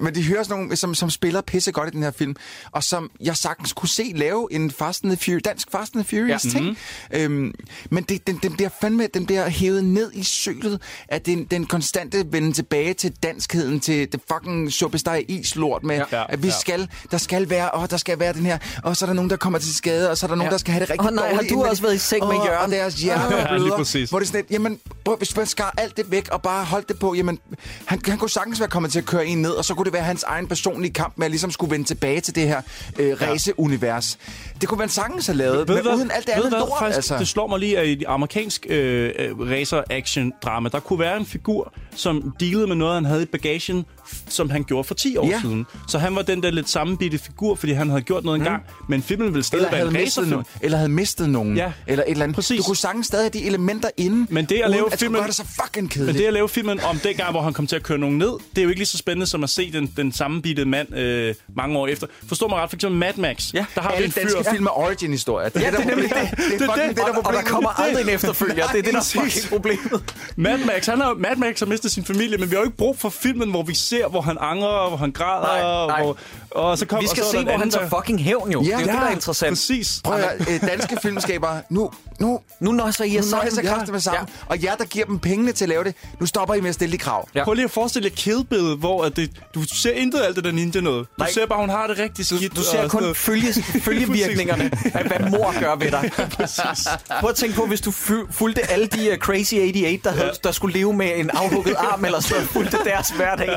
men 0.00 0.14
de 0.14 0.22
hyrer 0.22 0.42
sådan 0.42 0.58
nogle, 0.58 0.76
som, 0.76 0.94
som 0.94 1.10
spiller 1.10 1.40
pisse 1.40 1.72
godt 1.72 1.88
i 1.88 1.92
den 1.92 2.02
her 2.02 2.10
film, 2.10 2.36
og 2.72 2.84
som 2.84 3.10
jeg 3.20 3.36
sagtens 3.36 3.72
kunne 3.72 3.88
se 3.88 4.12
lave 4.16 4.48
en 4.50 4.70
Fast 4.70 5.04
and 5.04 5.12
the 5.16 5.24
Furious, 5.24 5.42
dansk 5.44 5.68
Fast 5.72 5.94
and 5.94 6.04
the 6.04 6.16
Furious 6.16 6.44
Ja. 6.44 6.50
ting. 6.50 6.78
Øhm, 7.12 7.54
men 7.90 8.04
det, 8.04 8.26
den, 8.26 8.38
den 8.42 8.52
bliver 8.52 8.70
fandme, 8.80 9.06
den 9.14 9.26
bliver 9.26 9.48
hævet 9.48 9.84
ned 9.84 10.10
i 10.14 10.22
sølet 10.24 10.82
af 11.08 11.22
den, 11.22 11.44
den 11.44 11.66
konstante 11.66 12.24
vende 12.32 12.52
tilbage 12.52 12.94
til 12.94 13.12
danskheden, 13.22 13.80
til 13.80 14.12
det 14.12 14.20
fucking 14.32 14.72
suppesteg 14.72 15.24
islort 15.28 15.82
med, 15.84 16.00
ja. 16.12 16.24
at 16.28 16.42
vi 16.42 16.48
Ja. 16.48 16.54
skal, 16.60 16.88
der 17.10 17.17
skal 17.18 17.50
være, 17.50 17.70
åh, 17.74 17.86
der 17.90 17.96
skal 17.96 18.18
være 18.18 18.32
den 18.32 18.46
her, 18.46 18.58
og 18.82 18.96
så 18.96 19.04
er 19.04 19.06
der 19.06 19.14
nogen, 19.14 19.30
der 19.30 19.36
kommer 19.36 19.58
til 19.58 19.74
skade, 19.76 20.10
og 20.10 20.18
så 20.18 20.26
er 20.26 20.28
der 20.28 20.34
nogen, 20.36 20.46
Ja. 20.46 20.50
der 20.52 20.58
skal 20.58 20.72
have 20.72 20.80
det 20.80 20.90
rigtig 20.90 21.08
Åh, 21.08 21.14
nej, 21.14 21.24
har 21.24 21.32
dårligt. 21.34 21.50
du 21.50 21.54
indvendigt. 21.54 21.70
også 21.70 21.82
været 21.82 21.94
i 21.94 21.98
seng 21.98 22.26
med 22.26 22.34
Jørgen? 22.34 22.64
Og 22.64 22.70
deres 22.70 22.94
hjerne 22.94 23.36
Ja, 23.36 23.50
lige 23.52 23.60
bløder, 23.60 23.76
præcis. 23.76 24.10
hvor 24.10 24.18
det 24.18 24.24
er 24.24 24.26
sådan 24.26 24.40
lidt, 24.40 24.50
jamen, 24.50 24.78
prøv, 25.08 25.16
hvis 25.18 25.36
man 25.36 25.46
skar 25.46 25.74
alt 25.78 25.96
det 25.96 26.10
væk 26.10 26.28
og 26.32 26.42
bare 26.42 26.64
holdt 26.64 26.88
det 26.88 26.98
på, 26.98 27.14
jamen, 27.14 27.38
han, 27.84 28.00
han 28.06 28.18
kunne 28.18 28.30
sagtens 28.30 28.60
være 28.60 28.68
kommet 28.68 28.92
til 28.92 28.98
at 28.98 29.04
køre 29.06 29.26
en 29.26 29.42
ned, 29.42 29.50
og 29.50 29.64
så 29.64 29.74
kunne 29.74 29.84
det 29.84 29.92
være 29.92 30.02
hans 30.02 30.22
egen 30.22 30.46
personlige 30.48 30.92
kamp 30.92 31.12
med 31.16 31.24
at 31.26 31.30
ligesom 31.30 31.50
skulle 31.50 31.70
vende 31.70 31.84
tilbage 31.86 32.20
til 32.20 32.34
det 32.34 32.42
her 32.48 32.62
øh, 32.98 33.16
raceunivers. 33.20 34.18
Det 34.60 34.68
kunne 34.68 34.78
man 34.78 34.88
sagtens 34.88 35.26
have 35.26 35.36
lavet, 35.36 35.68
Ved 35.68 35.74
men 35.74 35.82
hvad? 35.84 35.94
uden 35.94 36.10
alt 36.10 36.26
det 36.26 36.32
andet 36.32 36.48
hvad? 36.48 36.58
lort, 36.60 36.68
Faktisk, 36.78 36.96
altså. 36.96 37.18
Det 37.18 37.28
slår 37.28 37.46
mig 37.46 37.58
lige, 37.58 37.78
at 37.78 37.86
i 37.88 38.04
amerikansk 38.04 38.66
øh, 38.70 39.10
øh, 39.18 39.30
racer-action-drama, 39.40 40.68
der 40.68 40.80
kunne 40.80 40.98
være 40.98 41.16
en 41.16 41.26
figur, 41.26 41.72
som 41.96 42.34
dealede 42.40 42.66
med 42.66 42.76
noget, 42.76 42.94
han 42.94 43.04
havde 43.04 43.22
i 43.22 43.26
bagagen, 43.26 43.84
som 44.28 44.50
han 44.50 44.64
gjorde 44.64 44.84
for 44.84 44.94
10 44.94 45.16
år 45.16 45.26
Ja. 45.26 45.40
siden. 45.40 45.66
Så 45.88 45.98
han 45.98 46.16
var 46.16 46.22
den 46.22 46.42
der 46.42 46.50
lidt 46.50 46.68
sammenbitte 46.70 47.18
figur, 47.18 47.54
fordi 47.54 47.72
han 47.72 47.88
havde 47.88 48.02
gjort 48.02 48.24
noget 48.24 48.38
engang, 48.38 48.62
men 48.88 49.02
filmen 49.02 49.28
ville 49.34 49.42
stadig 49.44 49.68
Mm. 49.70 49.74
eller 49.74 49.90
være 49.90 50.00
en 50.00 50.06
racerfilm. 50.06 50.42
eller 50.60 50.78
havde 50.78 50.88
mistet 50.90 51.30
nogen, 51.30 51.56
Ja. 51.56 51.72
eller 51.86 52.04
et 52.04 52.10
eller 52.10 52.24
andet. 52.24 52.34
Præcis. 52.34 52.58
Du 52.58 52.62
kunne 52.64 52.76
sagtens 52.76 53.06
stadig 53.06 53.24
have 53.24 53.30
de 53.30 53.46
elementer 53.46 53.88
inde, 53.96 54.26
Men 54.34 54.44
det 54.44 54.60
at 54.64 54.70
lave 54.70 54.90
at 55.06 55.10
filmen- 55.12 55.26
det 55.26 55.34
så 55.34 55.44
fucking 55.64 55.90
kedeligt. 55.90 56.14
Men 56.14 56.22
det 56.22 56.26
at 56.26 56.32
lave 56.32 56.48
filmen 56.48 56.80
om 56.80 56.98
dengang, 56.98 57.30
hvor 57.30 57.42
han 57.42 57.52
kom 57.52 57.66
til 57.66 57.76
at 57.76 57.82
køre 57.82 57.98
nogen 57.98 58.18
ned, 58.18 58.28
det 58.50 58.58
er 58.58 58.62
jo 58.62 58.68
ikke 58.68 58.78
lige 58.78 58.86
så 58.86 58.98
spændende 58.98 59.26
som 59.26 59.44
at 59.44 59.50
se 59.50 59.72
den, 59.72 59.92
den 59.96 60.12
sammenbittede 60.12 60.68
mand 60.68 60.94
øh, 60.96 61.34
mange 61.56 61.78
år 61.78 61.86
efter. 61.86 62.06
Forstår 62.28 62.48
mig 62.48 62.58
ret, 62.58 62.70
for 62.70 62.76
eksempel 62.76 62.98
Mad 62.98 63.12
Max. 63.16 63.54
Ja, 63.54 63.64
der 63.74 63.80
har 63.80 63.94
vi 63.98 64.04
en 64.04 64.12
fyr. 64.12 64.20
danske 64.20 64.44
film 64.50 64.62
med 64.62 64.70
origin-historie. 64.74 65.48
Det, 65.54 65.60
Ja, 65.60 65.66
er 65.66 65.70
det 65.70 65.80
er 65.80 65.84
nemlig 65.84 66.10
det. 66.10 66.16
Det 66.16 66.44
er 66.44 66.48
fucking 66.48 66.68
det, 66.76 66.88
det. 66.88 66.96
der 66.96 67.04
er 67.04 67.08
Og, 67.16 67.26
og 67.26 67.32
der 67.32 67.42
kommer 67.42 67.80
aldrig 67.80 68.02
en 68.02 68.08
efterfølger. 68.08 68.66
Det 68.66 68.78
er 68.78 68.82
det, 68.82 68.92
der 68.94 68.98
er 69.00 69.20
fucking 69.22 69.48
problemet. 69.50 70.14
Mad 70.36 70.58
Max, 70.58 70.86
han 70.86 71.00
har, 71.00 71.14
Mad 71.14 71.36
Max 71.36 71.58
har 71.58 71.66
mistet 71.66 71.92
sin 71.92 72.04
familie, 72.04 72.38
men 72.38 72.50
vi 72.50 72.54
har 72.54 72.60
jo 72.60 72.64
ikke 72.66 72.76
brug 72.76 72.98
for 72.98 73.08
filmen, 73.08 73.50
hvor 73.50 73.62
vi 73.62 73.74
ser, 73.74 74.08
hvor 74.08 74.20
han 74.20 74.36
angrer, 74.40 74.88
hvor 74.88 74.96
han 74.96 75.10
græder, 75.12 75.86
Nej, 75.86 75.96
nej. 75.96 76.02
Hvor, 76.02 76.16
og 76.50 76.78
så 76.78 76.86
kom, 76.86 77.00
Vi 77.02 77.06
skal 77.06 77.22
og 77.22 77.26
så 77.26 77.32
se, 77.38 77.44
hvor 77.44 77.58
han 77.58 77.70
tager 77.70 77.88
fucking 77.88 78.24
hævn 78.24 78.52
jo. 78.52 78.60
Ja. 78.62 78.66
det 78.66 78.74
er 78.74 78.78
jo 78.80 78.86
det, 78.86 78.94
der 78.94 79.00
er 79.00 79.10
interessant. 79.10 79.50
Præcis. 79.50 80.00
Prøv 80.04 80.16
at 80.18 80.40
øh, 80.48 80.60
danske 80.60 80.96
filmskaber, 81.02 81.48
nu, 81.70 81.90
nu, 82.20 82.40
Nu 82.60 82.72
nøjser 82.72 83.04
I 83.04 83.08
nu 83.08 83.14
jer 83.14 83.20
når 83.30 83.42
jeg 83.42 83.50
så 83.50 83.54
sammen. 83.56 83.72
kræfter 83.74 83.92
med 83.92 84.00
sammen. 84.00 84.28
Ja. 84.28 84.44
Og 84.46 84.62
jer, 84.64 84.74
der 84.74 84.84
giver 84.84 85.04
dem 85.04 85.18
pengene 85.18 85.52
til 85.52 85.64
at 85.64 85.68
lave 85.68 85.84
det, 85.84 85.94
nu 86.20 86.26
stopper 86.26 86.54
I 86.54 86.60
med 86.60 86.68
at 86.68 86.74
stille 86.74 86.92
de 86.92 86.98
krav. 86.98 87.28
Ja. 87.34 87.44
Prøv 87.44 87.54
lige 87.54 87.64
at 87.64 87.70
forestille 87.70 88.10
jer 88.26 88.42
Bill, 88.50 88.74
hvor 88.76 89.04
at 89.04 89.16
det, 89.16 89.30
du 89.54 89.62
ser 89.62 89.90
intet 89.92 90.18
af 90.18 90.26
alt 90.26 90.36
det 90.36 90.44
der 90.44 90.52
ninja 90.52 90.80
noget. 90.80 91.06
Du 91.08 91.12
Nej. 91.18 91.30
ser 91.30 91.46
bare, 91.46 91.58
hun 91.60 91.68
har 91.68 91.86
det 91.86 91.98
rigtig 91.98 92.26
skidt. 92.26 92.56
Du 92.56 92.62
ser 92.62 92.88
kun 92.88 93.02
noget. 93.02 93.16
følge, 93.16 93.52
følgevirkningerne 93.86 94.70
af, 94.94 95.04
hvad 95.06 95.30
mor 95.30 95.60
gør 95.60 95.74
ved 95.76 95.90
dig. 95.90 96.10
Prøv 97.20 97.30
at 97.30 97.36
tænke 97.36 97.56
på, 97.56 97.66
hvis 97.66 97.80
du 97.80 97.90
fu- 97.90 98.32
fulgte 98.32 98.70
alle 98.70 98.86
de 98.86 99.10
uh, 99.12 99.16
Crazy 99.18 99.54
88, 99.54 100.00
der, 100.04 100.10
havde, 100.10 100.32
der 100.44 100.52
skulle 100.52 100.74
leve 100.78 100.92
med 100.92 101.10
en 101.16 101.30
afhugget 101.30 101.74
arm, 101.78 102.04
eller 102.04 102.20
sådan 102.20 102.46
fulgte 102.46 102.78
deres 102.84 103.10
hverdag. 103.10 103.48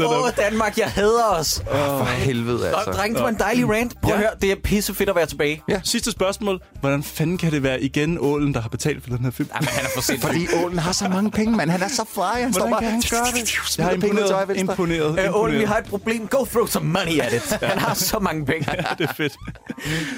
Åh, 0.00 0.22
oh, 0.24 0.30
Danmark, 0.36 0.78
jeg 0.78 0.86
hader 0.88 1.24
os. 1.24 1.62
For 1.70 2.04
helvede, 2.04 2.68
Altså. 2.68 2.90
Dreng, 2.90 3.14
det 3.14 3.22
var 3.22 3.28
en 3.28 3.38
dejlig 3.38 3.68
rant. 3.70 4.00
Prøv 4.02 4.12
at 4.12 4.18
Ja. 4.20 4.22
høre, 4.26 4.30
det 4.42 4.50
er 4.52 4.56
pisse 4.64 4.94
fedt 4.94 5.08
at 5.08 5.16
være 5.16 5.26
tilbage. 5.26 5.62
Ja. 5.68 5.80
Sidste 5.84 6.10
spørgsmål. 6.10 6.60
Hvordan 6.80 7.02
fanden 7.02 7.38
kan 7.38 7.52
det 7.52 7.62
være 7.62 7.79
igen 7.80 8.18
Ålen, 8.20 8.54
der 8.54 8.60
har 8.60 8.68
betalt 8.68 9.02
for 9.02 9.10
den 9.10 9.24
her 9.24 9.30
film? 9.30 9.48
Jamen, 9.54 9.68
han 9.68 9.84
er 9.84 9.88
for 9.94 10.02
sindssyg. 10.02 10.26
Fordi 10.28 10.46
Ålen 10.64 10.78
har 10.78 10.92
så 10.92 11.08
mange 11.08 11.30
penge, 11.30 11.56
mand. 11.56 11.70
Han 11.70 11.82
er 11.82 11.88
så 11.88 12.04
fly. 12.14 12.42
Han 12.42 12.52
står 12.52 12.60
Hvordan 12.60 12.72
bare... 12.72 12.80
kan 12.80 12.90
han 12.90 13.02
gøre 13.10 13.24
det? 13.34 13.78
Jeg 13.78 13.86
har 13.86 13.96
højre 14.28 14.44
og 14.46 14.56
imponeret. 14.56 14.60
Imponeret. 14.60 15.26
Øh, 15.26 15.36
Ålen, 15.36 15.52
vi 15.54 15.60
imponeret. 15.62 15.68
har 15.68 15.78
et 15.78 15.84
problem. 15.84 16.26
Go 16.28 16.44
throw 16.44 16.66
some 16.66 16.86
money 16.88 17.20
at 17.20 17.32
it. 17.32 17.42
Han 17.62 17.78
har 17.78 17.94
så 17.94 18.18
mange 18.18 18.46
penge. 18.46 18.66
Det 18.98 19.08
er 19.08 19.14
fedt. 19.14 19.36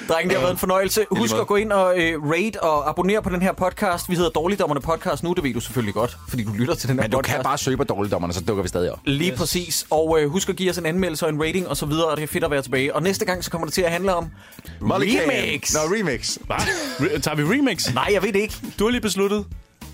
Dreng, 0.09 0.29
det 0.29 0.37
har 0.37 0.41
været 0.43 0.53
en 0.53 0.59
fornøjelse. 0.59 1.05
Husk 1.11 1.35
at 1.41 1.47
gå 1.47 1.57
ind 1.57 1.73
og 1.73 1.99
øh, 1.99 2.23
rate 2.23 2.63
og 2.63 2.89
abonnere 2.89 3.23
på 3.23 3.31
den 3.31 3.43
her 3.43 3.53
podcast. 3.53 4.09
Vi 4.11 4.15
hedder 4.15 4.31
Dårligdommerne 4.31 4.81
Podcast 4.81 5.23
nu, 5.23 5.33
det 5.33 5.45
ved 5.45 5.55
du 5.55 5.61
selvfølgelig 5.61 5.95
godt, 5.95 6.17
fordi 6.29 6.45
du 6.45 6.53
lytter 6.53 6.75
til 6.75 6.89
den 6.89 6.97
her 6.97 7.03
Men 7.03 7.11
du 7.11 7.17
podcast. 7.19 7.35
kan 7.37 7.45
bare 7.45 7.59
søge 7.59 7.77
på 7.77 7.85
dårligdommerne, 7.85 8.33
så 8.35 8.41
dukker 8.41 8.63
vi 8.63 8.69
stadig 8.69 8.93
op. 8.93 8.99
Lige 9.05 9.31
yes. 9.33 9.39
præcis. 9.39 9.87
Og 9.91 10.19
øh, 10.21 10.31
husk 10.31 10.49
at 10.49 10.57
give 10.57 10.71
os 10.71 10.79
en 10.79 10.87
anmeldelse 10.87 11.27
og 11.27 11.33
en 11.33 11.43
rating 11.43 11.69
og 11.69 11.77
så 11.77 11.87
videre, 11.87 12.07
og 12.07 12.17
det 12.17 12.23
er 12.23 12.27
fedt 12.27 12.45
at 12.45 12.51
være 12.51 12.63
tilbage. 12.63 12.95
Og 12.95 13.03
næste 13.03 13.25
gang, 13.25 13.45
så 13.45 13.51
kommer 13.51 13.67
det 13.67 13.75
til 13.75 13.83
at 13.83 13.91
handle 13.93 14.15
om 14.15 14.27
remix. 14.83 15.73
Nå, 15.75 15.81
remix. 15.81 16.39
Hvad? 16.47 16.57
Re- 16.57 17.21
tager 17.21 17.35
vi 17.37 17.43
remix? 17.53 17.95
Nej, 17.95 18.09
jeg 18.13 18.23
ved 18.23 18.33
det 18.33 18.41
ikke. 18.41 18.55
Du 18.79 18.85
har 18.85 18.91
lige 18.91 19.01
besluttet. 19.01 19.45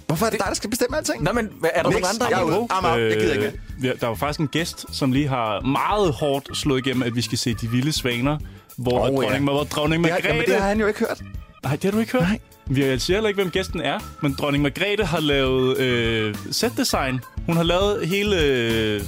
Hvorfor 0.06 0.26
er 0.26 0.30
det 0.30 0.39
dig, 0.39 0.47
der 0.48 0.55
skal 0.55 0.70
bestemme 0.70 0.97
alting? 0.97 1.22
Nå, 1.22 1.32
men 1.32 1.48
hvad- 1.60 1.70
er 1.74 1.82
der 1.82 1.90
Nix. 1.90 2.01
nogen 2.01 2.14
andre? 2.22 2.26
Jeg 2.30 2.40
er 2.40 2.44
ude. 2.44 2.68
I'm 2.72 2.86
out. 2.86 3.01
Jeg 3.01 3.16
gider 3.20 3.32
ikke. 3.35 3.47
Øh, 3.78 3.85
ja, 3.85 3.93
der 4.01 4.06
var 4.06 4.14
faktisk 4.14 4.40
en 4.40 4.48
gæst, 4.48 4.85
som 4.93 5.12
lige 5.12 5.28
har 5.28 5.60
meget 5.60 6.12
hårdt 6.12 6.56
slået 6.56 6.86
igennem, 6.86 7.02
at 7.02 7.16
vi 7.16 7.22
skal 7.22 7.39
se 7.39 7.55
De 7.55 7.68
Vilde 7.70 7.93
Svaner, 7.93 8.39
hvor 8.76 9.01
oh, 9.01 9.14
ja. 9.14 9.20
dronning, 9.28 9.44
hvor 9.44 9.64
dronning 9.64 10.05
Det 10.05 10.12
har, 10.12 10.18
Margrethe... 10.18 10.35
jamen, 10.36 10.51
det 10.51 10.60
har 10.60 10.68
han 10.68 10.80
jo 10.80 10.86
ikke 10.86 10.98
hørt. 10.98 11.20
Nej, 11.64 11.72
det 11.72 11.85
har 11.85 11.90
du 11.90 11.98
ikke 11.98 12.12
hørt? 12.12 12.22
Nej. 12.22 12.39
Vi 12.66 12.85
jeg 12.85 13.01
siger 13.01 13.16
heller 13.16 13.28
ikke, 13.28 13.43
hvem 13.43 13.51
gæsten 13.51 13.80
er, 13.80 13.98
men 14.22 14.35
dronning 14.39 14.62
Margrethe 14.62 15.05
har 15.05 15.20
lavet 15.20 15.78
øh, 15.78 16.35
set-design. 16.51 17.20
Hun 17.47 17.56
har 17.56 17.62
lavet 17.62 18.09
hele... 18.09 18.40
Øh, 18.43 19.01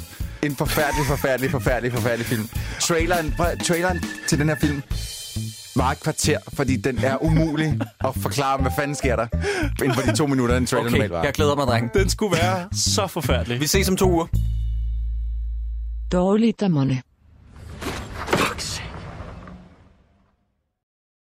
En 0.43 0.57
forfærdelig, 0.57 1.07
forfærdelig, 1.07 1.51
forfærdelig, 1.51 1.93
forfærdelig 1.93 2.27
film. 2.27 2.49
Traileren, 2.81 3.35
traileren 3.65 4.05
til 4.29 4.39
den 4.39 4.49
her 4.49 4.57
film 4.61 4.83
var 5.77 5.91
et 5.91 6.01
kvarter, 6.01 6.39
fordi 6.53 6.77
den 6.77 6.99
er 6.99 7.17
umulig 7.25 7.81
at 8.05 8.15
forklare, 8.17 8.59
hvad 8.61 8.71
fanden 8.77 8.95
sker 8.95 9.17
der 9.17 9.27
inden 9.83 9.95
for 9.95 10.03
de 10.03 10.17
to 10.17 10.27
minutter, 10.27 10.57
en 10.57 10.67
trailer 10.67 10.91
normalt 10.91 11.05
Okay, 11.05 11.15
var. 11.17 11.25
jeg 11.25 11.33
glæder 11.33 11.55
mig, 11.57 11.67
dreng. 11.67 11.95
den 11.95 12.09
skulle 12.09 12.37
være 12.37 12.69
så 12.73 13.07
forfærdelig. 13.07 13.61
Vi 13.61 13.67
ses 13.67 13.89
om 13.89 13.97
to 13.97 14.11
uger. 14.13 14.27
Dårligdommerne. 16.13 17.03